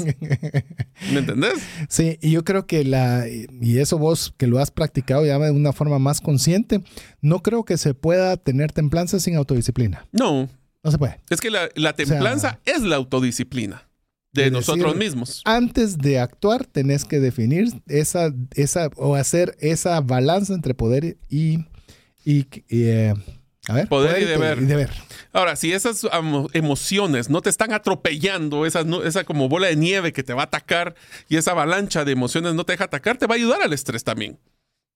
¿Me 1.12 1.20
entendés? 1.20 1.62
Sí, 1.90 2.18
y 2.22 2.32
yo 2.32 2.46
creo 2.46 2.66
que 2.66 2.86
la, 2.86 3.26
y 3.28 3.78
eso 3.78 3.98
vos 3.98 4.34
que 4.38 4.48
lo 4.48 4.58
has 4.60 4.72
practicado 4.72 5.26
ya 5.26 5.38
de 5.38 5.52
una 5.52 5.74
forma 5.74 6.00
más 6.00 6.22
consciente, 6.22 6.82
no 7.20 7.44
creo 7.44 7.66
que 7.66 7.78
se 7.78 7.94
pueda 7.94 8.38
tener 8.38 8.72
templanza 8.72 9.20
sin 9.20 9.36
autodisciplina. 9.36 10.08
No. 10.14 10.50
No 10.84 10.90
se 10.90 10.98
puede. 10.98 11.20
Es 11.30 11.42
que 11.42 11.52
la, 11.52 11.70
la 11.76 11.94
templanza 11.94 12.60
es 12.66 12.82
la 12.82 12.96
autodisciplina 12.96 13.91
de, 14.34 14.52
nosotros 14.52 14.96
mismos. 14.96 15.42
Antes 15.46 15.98
de 15.98 16.20
actuar, 16.20 16.66
tenés 16.66 17.06
que 17.06 17.20
definir 17.20 17.68
esa, 17.88 18.34
esa, 18.56 18.90
o 18.96 19.16
hacer 19.16 19.56
esa 19.60 20.00
balanza 20.02 20.54
entre 20.54 20.74
poder 20.74 21.18
y, 21.30 21.60
y, 22.24 22.48
eh, 22.70 23.14
a 23.68 23.74
ver, 23.74 23.88
poder, 23.88 24.22
y, 24.22 24.26
deber. 24.66 24.90
Ahora, 25.34 25.56
si 25.56 25.72
esas 25.74 26.08
emociones 26.54 27.30
no 27.30 27.42
te 27.42 27.50
están 27.50 27.74
atropellando, 27.74 28.66
esa, 28.66 28.84
esa 29.04 29.24
como 29.24 29.50
bola 29.50 29.68
de 29.68 29.76
nieve 29.76 30.14
que 30.14 30.24
te 30.24 30.34
va 30.34 30.44
a 30.44 30.46
atacar 30.46 30.96
y 31.30 31.38
esa 31.38 31.52
avalancha 31.52 32.06
de 32.06 32.12
emociones 32.12 32.54
no 32.56 32.66
te 32.66 32.74
deja 32.74 32.86
atacar, 32.86 33.18
te 33.18 33.28
va 33.28 33.36
a 33.36 33.38
ayudar 33.38 33.62
al 33.62 33.74
estrés 33.74 34.04
también. 34.04 34.40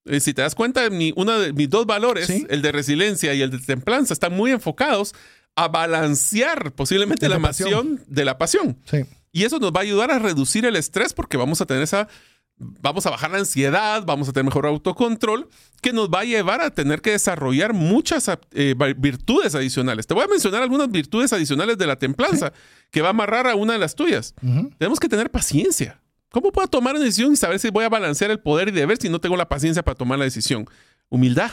Eh, 0.06 0.20
si 0.20 0.34
te 0.34 0.42
das 0.42 0.56
cuenta, 0.56 0.90
mi, 0.90 1.14
uno 1.16 1.40
de 1.40 1.54
mis 1.54 1.70
dos 1.70 1.86
valores, 1.86 2.30
el 2.30 2.62
de 2.62 2.72
resiliencia 2.72 3.34
y 3.34 3.42
el 3.42 3.50
de 3.50 3.60
templanza, 3.60 4.14
están 4.14 4.34
muy 4.34 4.52
enfocados 4.52 5.14
a 5.56 5.68
balancear 5.68 6.74
posiblemente 6.74 7.30
la, 7.30 7.40
pasión 7.40 8.02
de 8.08 8.26
la 8.26 8.38
pasión. 8.38 8.78
Sí. 8.86 9.06
Y 9.36 9.44
eso 9.44 9.60
nos 9.60 9.74
va 9.74 9.82
a 9.82 9.84
ayudar 9.84 10.12
a 10.12 10.18
reducir 10.18 10.66
el 10.66 10.78
estrés 10.78 11.12
porque 11.14 11.36
vamos 11.36 11.60
a 11.60 11.66
tener 11.66 11.84
esa, 11.84 12.08
vamos 12.56 13.06
a 13.06 13.10
bajar 13.10 13.32
la 13.32 13.40
ansiedad, 13.40 14.02
vamos 14.06 14.30
a 14.30 14.32
tener 14.32 14.46
mejor 14.46 14.66
autocontrol, 14.66 15.50
que 15.82 15.92
nos 15.92 16.10
va 16.10 16.22
a 16.22 16.24
llevar 16.24 16.62
a 16.62 16.70
tener 16.70 17.02
que 17.02 17.12
desarrollar 17.12 17.74
muchas 17.74 18.32
eh, 18.54 18.76
virtudes 18.96 19.54
adicionales. 19.54 20.08
Te 20.08 20.14
voy 20.14 20.24
a 20.24 20.28
mencionar 20.28 20.64
algunas 20.64 20.90
virtudes 20.90 21.34
adicionales 21.34 21.78
de 21.78 21.86
la 21.86 21.98
templanza 21.98 22.54
que 22.92 23.02
va 23.02 23.08
a 23.08 23.10
amarrar 23.10 23.46
a 23.46 23.56
una 23.56 23.74
de 23.74 23.80
las 23.80 23.94
tuyas. 23.96 24.34
Tenemos 24.78 25.02
que 25.02 25.10
tener 25.10 25.30
paciencia. 25.30 26.02
¿Cómo 26.32 26.54
puedo 26.54 26.70
tomar 26.70 26.96
una 26.96 27.04
decisión 27.04 27.34
y 27.34 27.36
saber 27.36 27.60
si 27.60 27.70
voy 27.72 27.84
a 27.84 27.90
balancear 27.90 28.32
el 28.32 28.40
poder 28.40 28.70
y 28.70 28.72
deber 28.72 28.98
si 29.02 29.10
no 29.10 29.20
tengo 29.20 29.36
la 29.36 29.50
paciencia 29.50 29.84
para 29.84 29.96
tomar 29.96 30.18
la 30.18 30.24
decisión? 30.24 30.66
Humildad, 31.10 31.52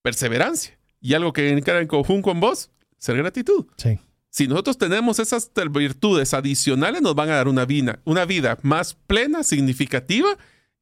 perseverancia 0.00 0.78
y 1.00 1.14
algo 1.14 1.32
que 1.32 1.50
encara 1.50 1.80
en 1.80 1.88
conjunto 1.88 2.22
con 2.22 2.38
vos, 2.38 2.70
ser 2.98 3.16
gratitud. 3.16 3.66
Sí. 3.78 3.98
Si 4.34 4.48
nosotros 4.48 4.78
tenemos 4.78 5.20
esas 5.20 5.52
virtudes 5.70 6.34
adicionales, 6.34 7.00
nos 7.02 7.14
van 7.14 7.30
a 7.30 7.36
dar 7.36 7.46
una 7.46 7.64
vida, 7.66 8.00
una 8.02 8.24
vida 8.24 8.58
más 8.62 8.94
plena, 8.94 9.44
significativa 9.44 10.28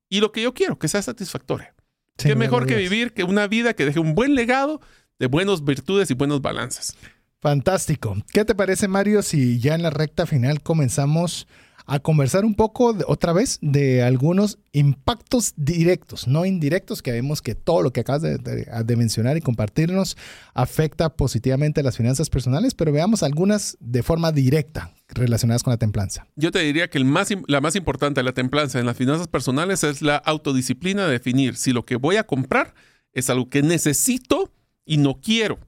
y 0.08 0.20
lo 0.20 0.32
que 0.32 0.40
yo 0.40 0.54
quiero, 0.54 0.78
que 0.78 0.88
sea 0.88 1.02
satisfactoria. 1.02 1.74
Qué 2.16 2.34
mejor 2.34 2.64
que 2.64 2.76
vivir 2.76 3.12
que 3.12 3.24
una 3.24 3.46
vida 3.48 3.74
que 3.74 3.84
deje 3.84 4.00
un 4.00 4.14
buen 4.14 4.34
legado 4.34 4.80
de 5.18 5.26
buenas 5.26 5.62
virtudes 5.62 6.10
y 6.10 6.14
buenos 6.14 6.40
balances. 6.40 6.96
Fantástico. 7.42 8.16
¿Qué 8.32 8.46
te 8.46 8.54
parece, 8.54 8.88
Mario, 8.88 9.20
si 9.20 9.60
ya 9.60 9.74
en 9.74 9.82
la 9.82 9.90
recta 9.90 10.24
final 10.24 10.62
comenzamos 10.62 11.46
a 11.86 11.98
conversar 12.00 12.44
un 12.44 12.54
poco 12.54 12.96
otra 13.06 13.32
vez 13.32 13.58
de 13.60 14.02
algunos 14.02 14.58
impactos 14.72 15.54
directos, 15.56 16.26
no 16.26 16.44
indirectos, 16.44 17.02
que 17.02 17.12
vemos 17.12 17.42
que 17.42 17.54
todo 17.54 17.82
lo 17.82 17.92
que 17.92 18.00
acabas 18.00 18.22
de, 18.22 18.96
mencionar 18.96 19.36
y 19.36 19.40
compartirnos 19.40 20.16
afecta 20.54 21.16
positivamente 21.16 21.80
a 21.80 21.84
las 21.84 21.96
finanzas 21.96 22.30
personales, 22.30 22.74
pero 22.74 22.92
veamos 22.92 23.22
algunas 23.22 23.76
de 23.80 24.02
forma 24.02 24.32
directa 24.32 24.92
relacionadas 25.08 25.62
con 25.62 25.72
la 25.72 25.78
templanza. 25.78 26.26
Yo 26.36 26.50
te 26.50 26.60
diría 26.60 26.88
que 26.88 26.98
el 26.98 27.04
más, 27.04 27.28
la 27.46 27.60
más 27.60 27.74
importante 27.76 28.20
de 28.20 28.24
la 28.24 28.32
templanza 28.32 28.78
en 28.78 28.86
las 28.86 28.96
finanzas 28.96 29.28
personales 29.28 29.84
es 29.84 30.02
la 30.02 30.16
autodisciplina 30.16 31.06
de 31.06 31.12
definir 31.12 31.56
si 31.56 31.72
lo 31.72 31.84
que 31.84 31.96
voy 31.96 32.16
a 32.16 32.24
comprar 32.24 32.74
es 33.12 33.30
algo 33.30 33.48
que 33.48 33.62
necesito 33.62 34.52
y 34.84 34.96
no 34.96 35.20
quiero. 35.20 35.58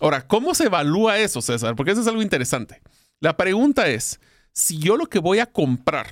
Ahora, 0.00 0.26
¿cómo 0.26 0.54
se 0.54 0.64
evalúa 0.64 1.18
eso, 1.18 1.40
César? 1.40 1.76
Porque 1.76 1.92
eso 1.92 2.00
es 2.00 2.06
algo 2.06 2.22
interesante. 2.22 2.80
La 3.20 3.36
pregunta 3.36 3.88
es, 3.88 4.20
si 4.52 4.78
yo 4.78 4.96
lo 4.96 5.06
que 5.06 5.18
voy 5.18 5.38
a 5.38 5.46
comprar 5.46 6.06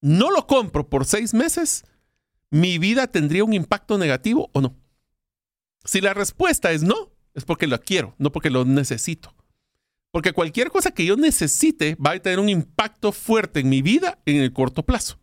no 0.00 0.30
lo 0.30 0.46
compro 0.46 0.88
por 0.88 1.04
seis 1.04 1.34
meses, 1.34 1.84
¿mi 2.50 2.78
vida 2.78 3.06
tendría 3.06 3.44
un 3.44 3.52
impacto 3.52 3.98
negativo 3.98 4.50
o 4.52 4.60
no? 4.60 4.76
Si 5.84 6.00
la 6.00 6.14
respuesta 6.14 6.70
es 6.72 6.82
no, 6.82 7.12
es 7.34 7.44
porque 7.44 7.66
lo 7.66 7.80
quiero, 7.80 8.14
no 8.18 8.30
porque 8.30 8.50
lo 8.50 8.64
necesito. 8.64 9.34
Porque 10.10 10.32
cualquier 10.32 10.70
cosa 10.70 10.90
que 10.90 11.04
yo 11.04 11.16
necesite 11.16 11.96
va 11.96 12.12
a 12.12 12.18
tener 12.18 12.38
un 12.38 12.48
impacto 12.48 13.12
fuerte 13.12 13.60
en 13.60 13.68
mi 13.68 13.82
vida 13.82 14.18
en 14.24 14.36
el 14.36 14.52
corto 14.52 14.84
plazo. 14.84 15.18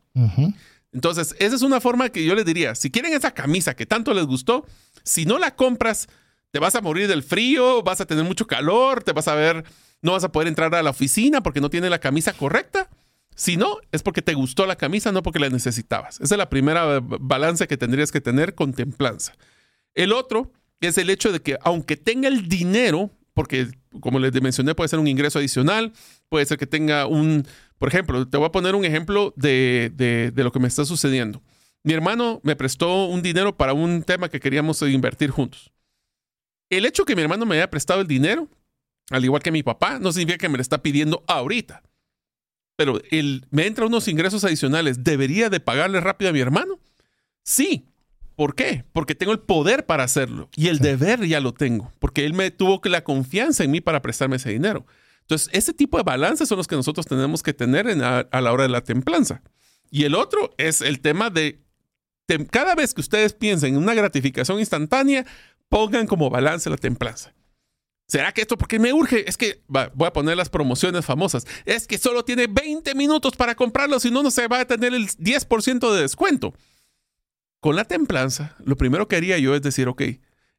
Entonces, 0.92 1.36
esa 1.40 1.56
es 1.56 1.62
una 1.62 1.82
forma 1.82 2.10
que 2.10 2.24
yo 2.24 2.36
les 2.36 2.46
diría, 2.46 2.76
si 2.76 2.90
quieren 2.90 3.14
esa 3.14 3.32
camisa 3.32 3.76
que 3.76 3.86
tanto 3.86 4.14
les 4.14 4.26
gustó, 4.26 4.66
si 5.04 5.26
no 5.26 5.38
la 5.40 5.56
compras, 5.56 6.08
te 6.52 6.60
vas 6.60 6.76
a 6.76 6.82
morir 6.82 7.08
del 7.08 7.24
frío, 7.24 7.84
vas 7.84 8.00
a 8.00 8.06
tener 8.06 8.24
mucho 8.24 8.48
calor, 8.48 9.04
te 9.04 9.12
vas 9.12 9.28
a 9.28 9.36
ver 9.36 9.66
no 10.06 10.12
vas 10.12 10.24
a 10.24 10.32
poder 10.32 10.48
entrar 10.48 10.74
a 10.76 10.84
la 10.84 10.92
oficina 10.92 11.42
porque 11.42 11.60
no 11.60 11.72
tiene 11.72 11.90
la 11.90 12.00
camisa 12.00 12.32
correcta. 12.32 12.90
Si 13.36 13.58
no, 13.58 13.80
es 13.92 14.04
porque 14.04 14.22
te 14.22 14.36
gustó 14.36 14.68
la 14.68 14.76
camisa, 14.76 15.12
no 15.12 15.24
porque 15.24 15.40
la 15.40 15.50
necesitabas. 15.50 16.22
Esa 16.22 16.36
es 16.36 16.38
la 16.38 16.48
primera 16.48 17.00
balance 17.02 17.68
que 17.68 17.76
tendrías 17.76 18.12
que 18.12 18.22
tener 18.22 18.54
con 18.54 18.72
templanza. 18.72 19.34
El 19.96 20.14
otro 20.14 20.54
es 20.80 21.00
el 21.00 21.10
hecho 21.10 21.32
de 21.32 21.42
que 21.42 21.58
aunque 21.62 21.98
tenga 21.98 22.28
el 22.28 22.48
dinero, 22.48 23.10
porque 23.34 23.68
como 24.00 24.20
les 24.20 24.40
mencioné, 24.42 24.76
puede 24.76 24.90
ser 24.90 25.00
un 25.00 25.08
ingreso 25.08 25.40
adicional, 25.40 25.92
puede 26.30 26.46
ser 26.46 26.60
que 26.60 26.68
tenga 26.68 27.08
un, 27.08 27.48
por 27.80 27.90
ejemplo, 27.90 28.28
te 28.28 28.38
voy 28.38 28.46
a 28.46 28.52
poner 28.52 28.76
un 28.76 28.86
ejemplo 28.86 29.34
de, 29.36 29.92
de 29.96 30.44
lo 30.44 30.52
que 30.52 30.60
me 30.60 30.68
está 30.68 30.86
sucediendo. 30.86 31.42
Mi 31.84 31.94
hermano 31.94 32.42
me 32.44 32.56
prestó 32.56 33.06
un 33.06 33.24
dinero 33.24 33.58
para 33.58 33.74
un 33.74 34.04
tema 34.04 34.30
que 34.30 34.40
queríamos 34.40 34.84
invertir 34.84 35.32
juntos. 35.32 35.72
El 36.70 36.86
hecho 36.86 37.06
que 37.06 37.16
mi 37.16 37.24
hermano 37.24 37.46
me 37.48 37.56
haya 37.56 37.72
prestado 37.72 38.02
el 38.02 38.08
dinero 38.08 38.48
al 39.10 39.24
igual 39.24 39.42
que 39.42 39.52
mi 39.52 39.64
papá, 39.64 40.00
no 40.00 40.12
significa 40.12 40.38
que 40.38 40.50
me 40.50 40.58
lo 40.58 40.62
está 40.62 40.82
pidiendo 40.82 41.24
ahorita. 41.28 41.84
Pero 42.76 43.00
él, 43.12 43.46
me 43.52 43.68
entra 43.68 43.86
unos 43.86 44.08
ingresos 44.08 44.44
adicionales. 44.44 45.04
¿Debería 45.04 45.50
de 45.50 45.60
pagarle 45.60 46.02
rápido 46.02 46.30
a 46.30 46.34
mi 46.34 46.40
hermano? 46.40 46.80
Sí. 47.44 47.88
¿Por 48.36 48.56
qué? 48.56 48.84
Porque 48.92 49.16
tengo 49.16 49.32
el 49.32 49.40
poder 49.40 49.86
para 49.86 50.04
hacerlo. 50.04 50.50
Y 50.56 50.68
el 50.68 50.80
deber 50.80 51.26
ya 51.26 51.40
lo 51.40 51.54
tengo. 51.54 51.92
Porque 52.00 52.26
él 52.26 52.34
me 52.34 52.52
tuvo 52.52 52.82
la 52.84 53.04
confianza 53.04 53.64
en 53.64 53.72
mí 53.72 53.80
para 53.80 54.02
prestarme 54.02 54.36
ese 54.36 54.50
dinero. 54.50 54.86
Entonces, 55.22 55.50
ese 55.54 55.74
tipo 55.74 55.98
de 55.98 56.04
balances 56.04 56.50
son 56.50 56.58
los 56.58 56.68
que 56.68 56.76
nosotros 56.76 57.06
tenemos 57.06 57.42
que 57.42 57.54
tener 57.54 57.88
a, 58.04 58.42
la 58.42 58.52
hora 58.52 58.64
de 58.64 58.70
la 58.70 58.82
templanza. 58.82 59.42
Y 59.90 60.04
el 60.04 60.16
otro 60.16 60.54
es 60.58 60.82
el 60.82 61.00
tema 61.00 61.30
de, 61.30 61.62
cada 62.52 62.76
vez 62.76 62.94
que 62.94 63.02
ustedes 63.02 63.34
piensen 63.34 63.76
en 63.76 63.82
una 63.82 63.94
gratificación 63.94 64.60
instantánea, 64.60 65.26
pongan 65.70 66.06
como 66.08 66.30
balance 66.30 66.70
la 66.70 66.78
templanza. 66.78 67.34
¿Será 68.08 68.32
que 68.32 68.42
esto 68.42 68.58
porque 68.58 68.78
me 68.78 68.94
urge? 68.94 69.28
Es 69.28 69.36
que 69.36 69.64
voy 69.68 70.08
a 70.08 70.14
poner 70.14 70.38
las 70.38 70.50
promociones 70.50 71.06
famosas. 71.06 71.46
Es 71.66 71.88
que 71.88 71.98
solo 71.98 72.24
tiene 72.24 72.48
20 72.48 72.94
minutos 72.94 73.36
para 73.36 73.56
comprarlo, 73.56 74.00
si 74.00 74.12
no, 74.12 74.22
no 74.22 74.30
se 74.30 74.48
va 74.48 74.60
a 74.60 74.66
tener 74.66 74.94
el 74.94 75.08
10% 75.08 75.94
de 75.94 76.02
descuento. 76.02 76.54
Con 77.60 77.76
la 77.76 77.86
templanza, 77.86 78.56
lo 78.64 78.76
primero 78.76 79.08
que 79.08 79.16
haría 79.16 79.40
yo 79.40 79.56
es 79.56 79.62
decir, 79.64 79.88
ok, 79.88 80.04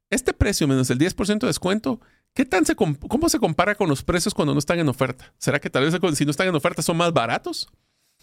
este 0.09 0.33
precio 0.33 0.67
menos 0.67 0.89
el 0.89 0.99
10% 0.99 1.39
de 1.39 1.47
descuento, 1.47 2.01
¿qué 2.33 2.43
tan 2.43 2.65
¿cómo 2.65 3.29
se 3.29 3.39
compara 3.39 3.75
con 3.75 3.87
los 3.87 4.03
precios 4.03 4.33
cuando 4.33 4.53
no 4.53 4.59
están 4.59 4.79
en 4.79 4.89
oferta? 4.89 5.33
¿Será 5.37 5.59
que 5.59 5.69
tal 5.69 5.89
vez 5.89 6.17
si 6.17 6.25
no 6.25 6.31
están 6.31 6.47
en 6.47 6.55
oferta 6.55 6.81
son 6.81 6.97
más 6.97 7.13
baratos? 7.13 7.69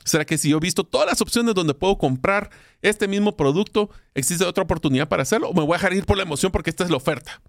¿Será 0.04 0.26
que 0.26 0.36
si 0.36 0.50
yo 0.50 0.58
he 0.58 0.60
visto 0.60 0.84
todas 0.84 1.06
las 1.06 1.22
opciones 1.22 1.54
donde 1.54 1.72
puedo 1.72 1.96
comprar 1.96 2.50
este 2.82 3.08
mismo 3.08 3.36
producto, 3.36 3.88
existe 4.12 4.44
otra 4.44 4.64
oportunidad 4.64 5.08
para 5.08 5.22
hacerlo? 5.22 5.48
¿O 5.48 5.54
me 5.54 5.62
voy 5.62 5.72
a 5.72 5.78
dejar 5.78 5.94
ir 5.94 6.04
por 6.04 6.18
la 6.18 6.24
emoción 6.24 6.52
porque 6.52 6.68
esta 6.68 6.84
es 6.84 6.90
la 6.90 6.98
oferta? 6.98 7.40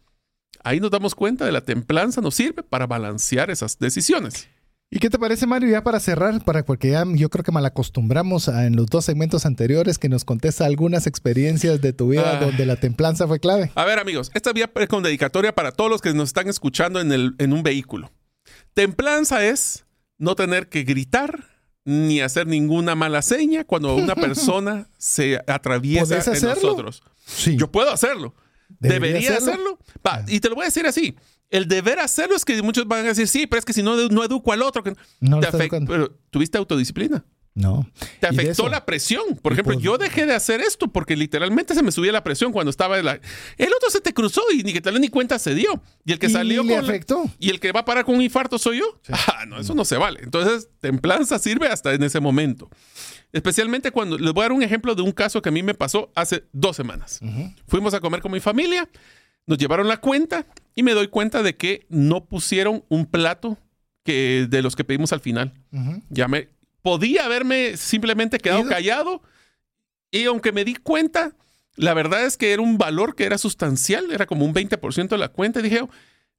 Ahí 0.63 0.79
nos 0.79 0.91
damos 0.91 1.15
cuenta 1.15 1.45
de 1.45 1.51
la 1.51 1.61
templanza 1.61 2.21
nos 2.21 2.35
sirve 2.35 2.63
para 2.63 2.87
balancear 2.87 3.49
esas 3.49 3.79
decisiones. 3.79 4.47
¿Y 4.91 4.99
qué 4.99 5.09
te 5.09 5.17
parece, 5.17 5.47
Mario? 5.47 5.69
Ya 5.69 5.83
para 5.83 5.99
cerrar, 5.99 6.43
para 6.45 6.63
porque 6.63 6.91
ya 6.91 7.03
yo 7.15 7.29
creo 7.29 7.43
que 7.43 7.51
mal 7.51 7.65
acostumbramos 7.65 8.47
en 8.47 8.75
los 8.75 8.85
dos 8.85 9.05
segmentos 9.05 9.45
anteriores 9.45 9.97
que 9.97 10.09
nos 10.09 10.23
contesta 10.23 10.65
algunas 10.65 11.07
experiencias 11.07 11.81
de 11.81 11.91
tu 11.91 12.09
vida 12.09 12.37
ah. 12.37 12.45
donde 12.45 12.65
la 12.65 12.75
templanza 12.75 13.27
fue 13.27 13.39
clave. 13.39 13.71
A 13.75 13.83
ver, 13.83 13.99
amigos, 13.99 14.31
esta 14.33 14.53
vía 14.53 14.71
es 14.73 14.87
con 14.87 15.03
dedicatoria 15.03 15.53
para 15.53 15.71
todos 15.71 15.89
los 15.89 16.01
que 16.01 16.13
nos 16.13 16.29
están 16.29 16.47
escuchando 16.47 17.01
en, 17.01 17.11
el, 17.11 17.35
en 17.39 17.51
un 17.51 17.63
vehículo. 17.63 18.11
Templanza 18.73 19.43
es 19.45 19.85
no 20.17 20.35
tener 20.35 20.69
que 20.69 20.83
gritar 20.83 21.45
ni 21.83 22.21
hacer 22.21 22.47
ninguna 22.47 22.95
mala 22.95 23.21
seña 23.21 23.63
cuando 23.63 23.95
una 23.95 24.15
persona 24.15 24.87
se 24.97 25.39
atraviesa 25.47 26.19
en 26.31 26.41
nosotros. 26.41 27.03
Sí. 27.25 27.57
Yo 27.57 27.71
puedo 27.71 27.91
hacerlo. 27.91 28.33
¿Debería, 28.79 29.37
hacerlo? 29.37 29.79
y 30.27 30.39
te 30.39 30.49
lo 30.49 30.55
voy 30.55 30.63
a 30.63 30.65
decir 30.65 30.85
así. 30.85 31.15
El 31.49 31.67
deber 31.67 31.99
hacerlo 31.99 32.35
es 32.35 32.43
que 32.43 32.61
muchos 32.61 32.87
van 32.87 33.05
a 33.05 33.09
decir, 33.09 33.27
sí, 33.27 33.47
pero 33.47 33.59
es 33.59 33.65
que 33.65 33.73
si 33.73 33.83
no, 33.83 33.95
no 34.09 34.23
educo 34.23 34.51
al 34.51 34.61
otro. 34.61 34.83
Que 34.83 34.93
no 35.19 35.39
te 35.39 35.47
afecta. 35.47 35.79
Pero 35.87 36.11
tuviste 36.29 36.57
autodisciplina. 36.57 37.23
No. 37.55 37.89
Te 38.19 38.27
afectó 38.27 38.67
la 38.67 38.85
presión. 38.85 39.37
Por 39.41 39.53
ejemplo, 39.53 39.75
pues- 39.75 39.83
yo 39.83 39.97
dejé 39.97 40.25
de 40.25 40.33
hacer 40.33 40.59
esto 40.59 40.89
porque 40.89 41.15
literalmente 41.15 41.73
se 41.73 41.81
me 41.83 41.91
subía 41.93 42.11
la 42.11 42.21
presión 42.23 42.51
cuando 42.51 42.69
estaba 42.69 42.99
en 42.99 43.05
la... 43.05 43.13
El 43.57 43.73
otro 43.73 43.89
se 43.89 44.01
te 44.01 44.13
cruzó 44.13 44.41
y 44.53 44.61
ni 44.63 44.73
que 44.73 44.81
tal 44.81 44.91
vez 44.93 45.01
ni 45.01 45.07
cuenta 45.07 45.39
se 45.39 45.55
dio. 45.55 45.81
Y 46.03 46.11
el 46.11 46.19
que 46.19 46.27
Y 46.27 46.31
salió 46.31 46.63
le 46.63 46.75
con... 46.75 46.85
la- 46.85 46.89
afectó. 46.91 47.23
Y 47.39 47.49
el 47.51 47.61
que 47.61 47.71
va 47.71 47.79
a 47.79 47.85
parar 47.85 48.03
con 48.03 48.15
un 48.15 48.21
infarto 48.21 48.59
soy 48.59 48.79
yo. 48.79 48.99
Ah, 49.09 49.45
no, 49.47 49.57
eso 49.59 49.73
no 49.73 49.85
se 49.85 49.95
vale. 49.95 50.19
Entonces, 50.21 50.67
templanza 50.81 51.39
sirve 51.39 51.67
hasta 51.67 51.93
en 51.93 52.03
ese 52.03 52.19
momento. 52.19 52.69
Especialmente 53.31 53.91
cuando... 53.91 54.17
Les 54.17 54.33
voy 54.33 54.41
a 54.41 54.45
dar 54.45 54.51
un 54.51 54.61
ejemplo 54.63 54.93
de 54.93 55.01
un 55.01 55.11
caso 55.13 55.41
que 55.41 55.47
a 55.49 55.51
mí 55.53 55.63
me 55.63 55.73
pasó 55.73 56.11
hace 56.13 56.43
dos 56.51 56.75
semanas. 56.75 57.21
Fuimos 57.67 57.93
a 57.93 58.01
comer 58.01 58.19
con 58.21 58.31
mi 58.33 58.41
familia, 58.41 58.89
nos 59.47 59.57
llevaron 59.57 59.87
la 59.87 59.97
cuenta 59.97 60.45
y 60.75 60.83
me 60.83 60.91
doy 60.93 61.07
cuenta 61.07 61.41
de 61.41 61.55
que 61.55 61.85
no 61.87 62.25
pusieron 62.25 62.83
un 62.89 63.05
plato 63.05 63.57
que, 64.03 64.45
de 64.49 64.61
los 64.61 64.75
que 64.75 64.83
pedimos 64.83 65.13
al 65.13 65.19
final. 65.21 65.53
Ya 66.09 66.27
me 66.27 66.49
podía 66.85 67.25
haberme 67.25 67.77
simplemente 67.77 68.37
quedado 68.37 68.61
Ido. 68.61 68.69
callado 68.69 69.21
y 70.11 70.25
aunque 70.25 70.51
me 70.51 70.63
di 70.63 70.75
cuenta, 70.75 71.35
la 71.77 71.95
verdad 71.95 72.25
es 72.25 72.37
que 72.37 72.53
era 72.53 72.61
un 72.61 72.77
valor 72.77 73.15
que 73.15 73.23
era 73.25 73.39
sustancial, 73.39 74.11
era 74.11 74.27
como 74.27 74.45
un 74.45 74.53
20% 74.53 75.15
de 75.15 75.17
la 75.17 75.29
cuenta 75.29 75.61
y 75.61 75.63
dije, 75.63 75.81
"Oh, 75.81 75.89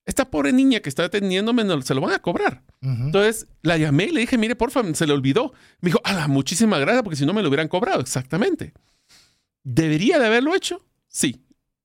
esta 0.04 0.30
pobre 0.30 0.52
niña 0.52 0.78
que 0.78 0.88
está 0.88 1.02
atendiéndome 1.04 1.64
no- 1.64 1.82
se 1.82 1.94
lo 1.94 2.00
van 2.00 2.14
a 2.14 2.20
cobrar. 2.20 2.62
Entonces 2.80 3.48
la 3.62 3.76
llamé 3.76 4.04
y 4.04 4.10
le 4.12 4.20
dije, 4.20 4.38
mire, 4.38 4.54
porfa, 4.54 4.84
se 4.94 5.04
le 5.08 5.12
olvidó. 5.12 5.52
Me 5.80 5.88
dijo, 5.88 6.00
ah, 6.04 6.28
muchísimas 6.28 6.78
gracias 6.78 7.02
porque 7.02 7.16
si 7.16 7.26
no 7.26 7.32
me 7.34 7.42
lo 7.42 7.48
hubieran 7.48 7.66
cobrado. 7.66 8.00
Exactamente. 8.00 8.72
¿Debería 9.64 10.20
de 10.20 10.26
haberlo 10.26 10.54
hecho? 10.54 10.86
Sí. 11.08 11.42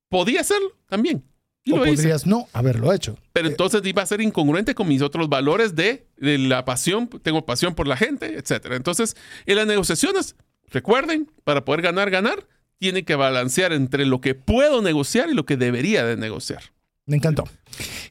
¿Podía 0.07 0.41
hacerlo? 0.41 0.77
También. 0.87 1.23
Y 1.63 1.73
O 1.73 1.77
lo 1.77 1.85
hice. 1.85 1.97
podrías 1.97 2.25
no 2.25 2.47
haberlo 2.53 2.91
hecho. 2.91 3.17
Pero 3.33 3.47
entonces 3.47 3.81
iba 3.85 4.01
a 4.01 4.05
ser 4.05 4.21
incongruente 4.21 4.73
con 4.73 4.87
mis 4.87 5.01
otros 5.01 5.29
valores 5.29 5.75
de, 5.75 6.07
de 6.17 6.37
la 6.39 6.65
pasión, 6.65 7.07
tengo 7.21 7.45
pasión 7.45 7.75
por 7.75 7.87
la 7.87 7.95
gente, 7.97 8.35
etcétera. 8.37 8.75
Entonces, 8.75 9.15
en 9.45 9.57
las 9.57 9.67
negociaciones, 9.67 10.35
recuerden, 10.69 11.29
para 11.43 11.63
poder 11.63 11.81
ganar, 11.83 12.09
ganar, 12.09 12.47
tiene 12.79 13.03
que 13.05 13.13
balancear 13.15 13.73
entre 13.73 14.05
lo 14.05 14.21
que 14.21 14.33
puedo 14.33 14.81
negociar 14.81 15.29
y 15.29 15.35
lo 15.35 15.45
que 15.45 15.55
debería 15.55 16.03
de 16.03 16.17
negociar. 16.17 16.63
Me 17.05 17.17
encantó. 17.17 17.43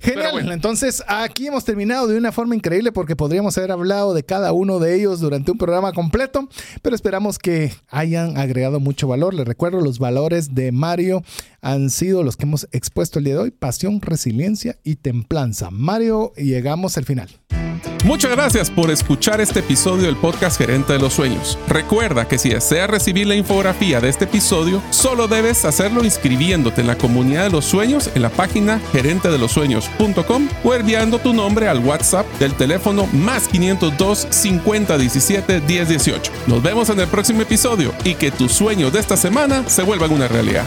Genial. 0.01 0.32
Bueno. 0.32 0.53
Entonces, 0.53 1.03
aquí 1.07 1.47
hemos 1.47 1.65
terminado 1.65 2.07
de 2.07 2.16
una 2.16 2.32
forma 2.32 2.55
increíble 2.55 2.93
porque 2.93 3.16
podríamos 3.16 3.57
haber 3.59 3.73
hablado 3.73 4.15
de 4.15 4.24
cada 4.24 4.53
uno 4.53 4.78
de 4.78 4.95
ellos 4.97 5.20
durante 5.20 5.51
un 5.51 5.59
programa 5.59 5.93
completo, 5.93 6.49
pero 6.82 6.95
esperamos 6.97 7.39
que 7.39 7.73
hayan 7.89 8.37
agregado 8.37 8.81
mucho 8.81 9.09
valor. 9.09 9.35
Les 9.35 9.47
recuerdo, 9.47 9.81
los 9.81 9.99
valores 9.99 10.55
de 10.55 10.73
Mario 10.73 11.23
han 11.61 11.91
sido 11.91 12.23
los 12.23 12.37
que 12.37 12.45
hemos 12.45 12.69
expuesto 12.73 13.19
el 13.19 13.27
día 13.27 13.35
de 13.35 13.41
hoy, 13.41 13.51
pasión, 13.51 14.01
resiliencia 14.01 14.78
y 14.85 14.97
templanza. 14.97 15.70
Mario, 15.70 16.32
llegamos 16.37 16.97
al 16.97 17.05
final. 17.05 17.28
Muchas 18.05 18.31
gracias 18.31 18.70
por 18.70 18.91
escuchar 18.91 19.41
este 19.43 19.61
episodio 19.61 20.05
del 20.05 20.16
podcast 20.16 20.59
Gerente 20.59 20.95
de 20.95 20.99
los 20.99 21.12
Sueños. 21.12 21.59
Recuerda 21.69 22.27
que 22.27 22.39
si 22.39 22.49
deseas 22.49 22.89
recibir 22.89 23.27
la 23.27 23.35
infografía 23.35 24.01
de 24.01 24.09
este 24.09 24.24
episodio, 24.24 24.82
solo 24.91 25.28
debes 25.28 25.65
hacerlo 25.66 26.03
inscribiéndote 26.03 26.81
en 26.81 26.87
la 26.87 26.97
comunidad 26.97 27.45
de 27.45 27.51
los 27.51 27.66
sueños 27.66 28.11
en 28.15 28.23
la 28.23 28.31
página 28.31 28.81
gerentedelosueños.com 29.51 30.48
o 30.64 30.74
enviando 30.74 31.18
tu 31.18 31.32
nombre 31.32 31.68
al 31.68 31.85
WhatsApp 31.85 32.27
del 32.39 32.55
teléfono 32.55 33.06
más 33.12 33.48
502 33.48 34.28
50 34.31 34.98
17 34.98 35.60
10 35.60 35.89
18. 35.89 36.32
Nos 36.47 36.62
vemos 36.62 36.89
en 36.90 37.01
el 37.01 37.09
próximo 37.09 37.43
episodio 37.43 37.93
y 38.05 38.14
que 38.14 38.31
tus 38.31 38.52
sueños 38.52 38.93
de 38.93 39.01
esta 39.01 39.16
semana 39.16 39.68
se 39.68 39.82
vuelvan 39.82 40.12
una 40.12 40.28
realidad. 40.28 40.64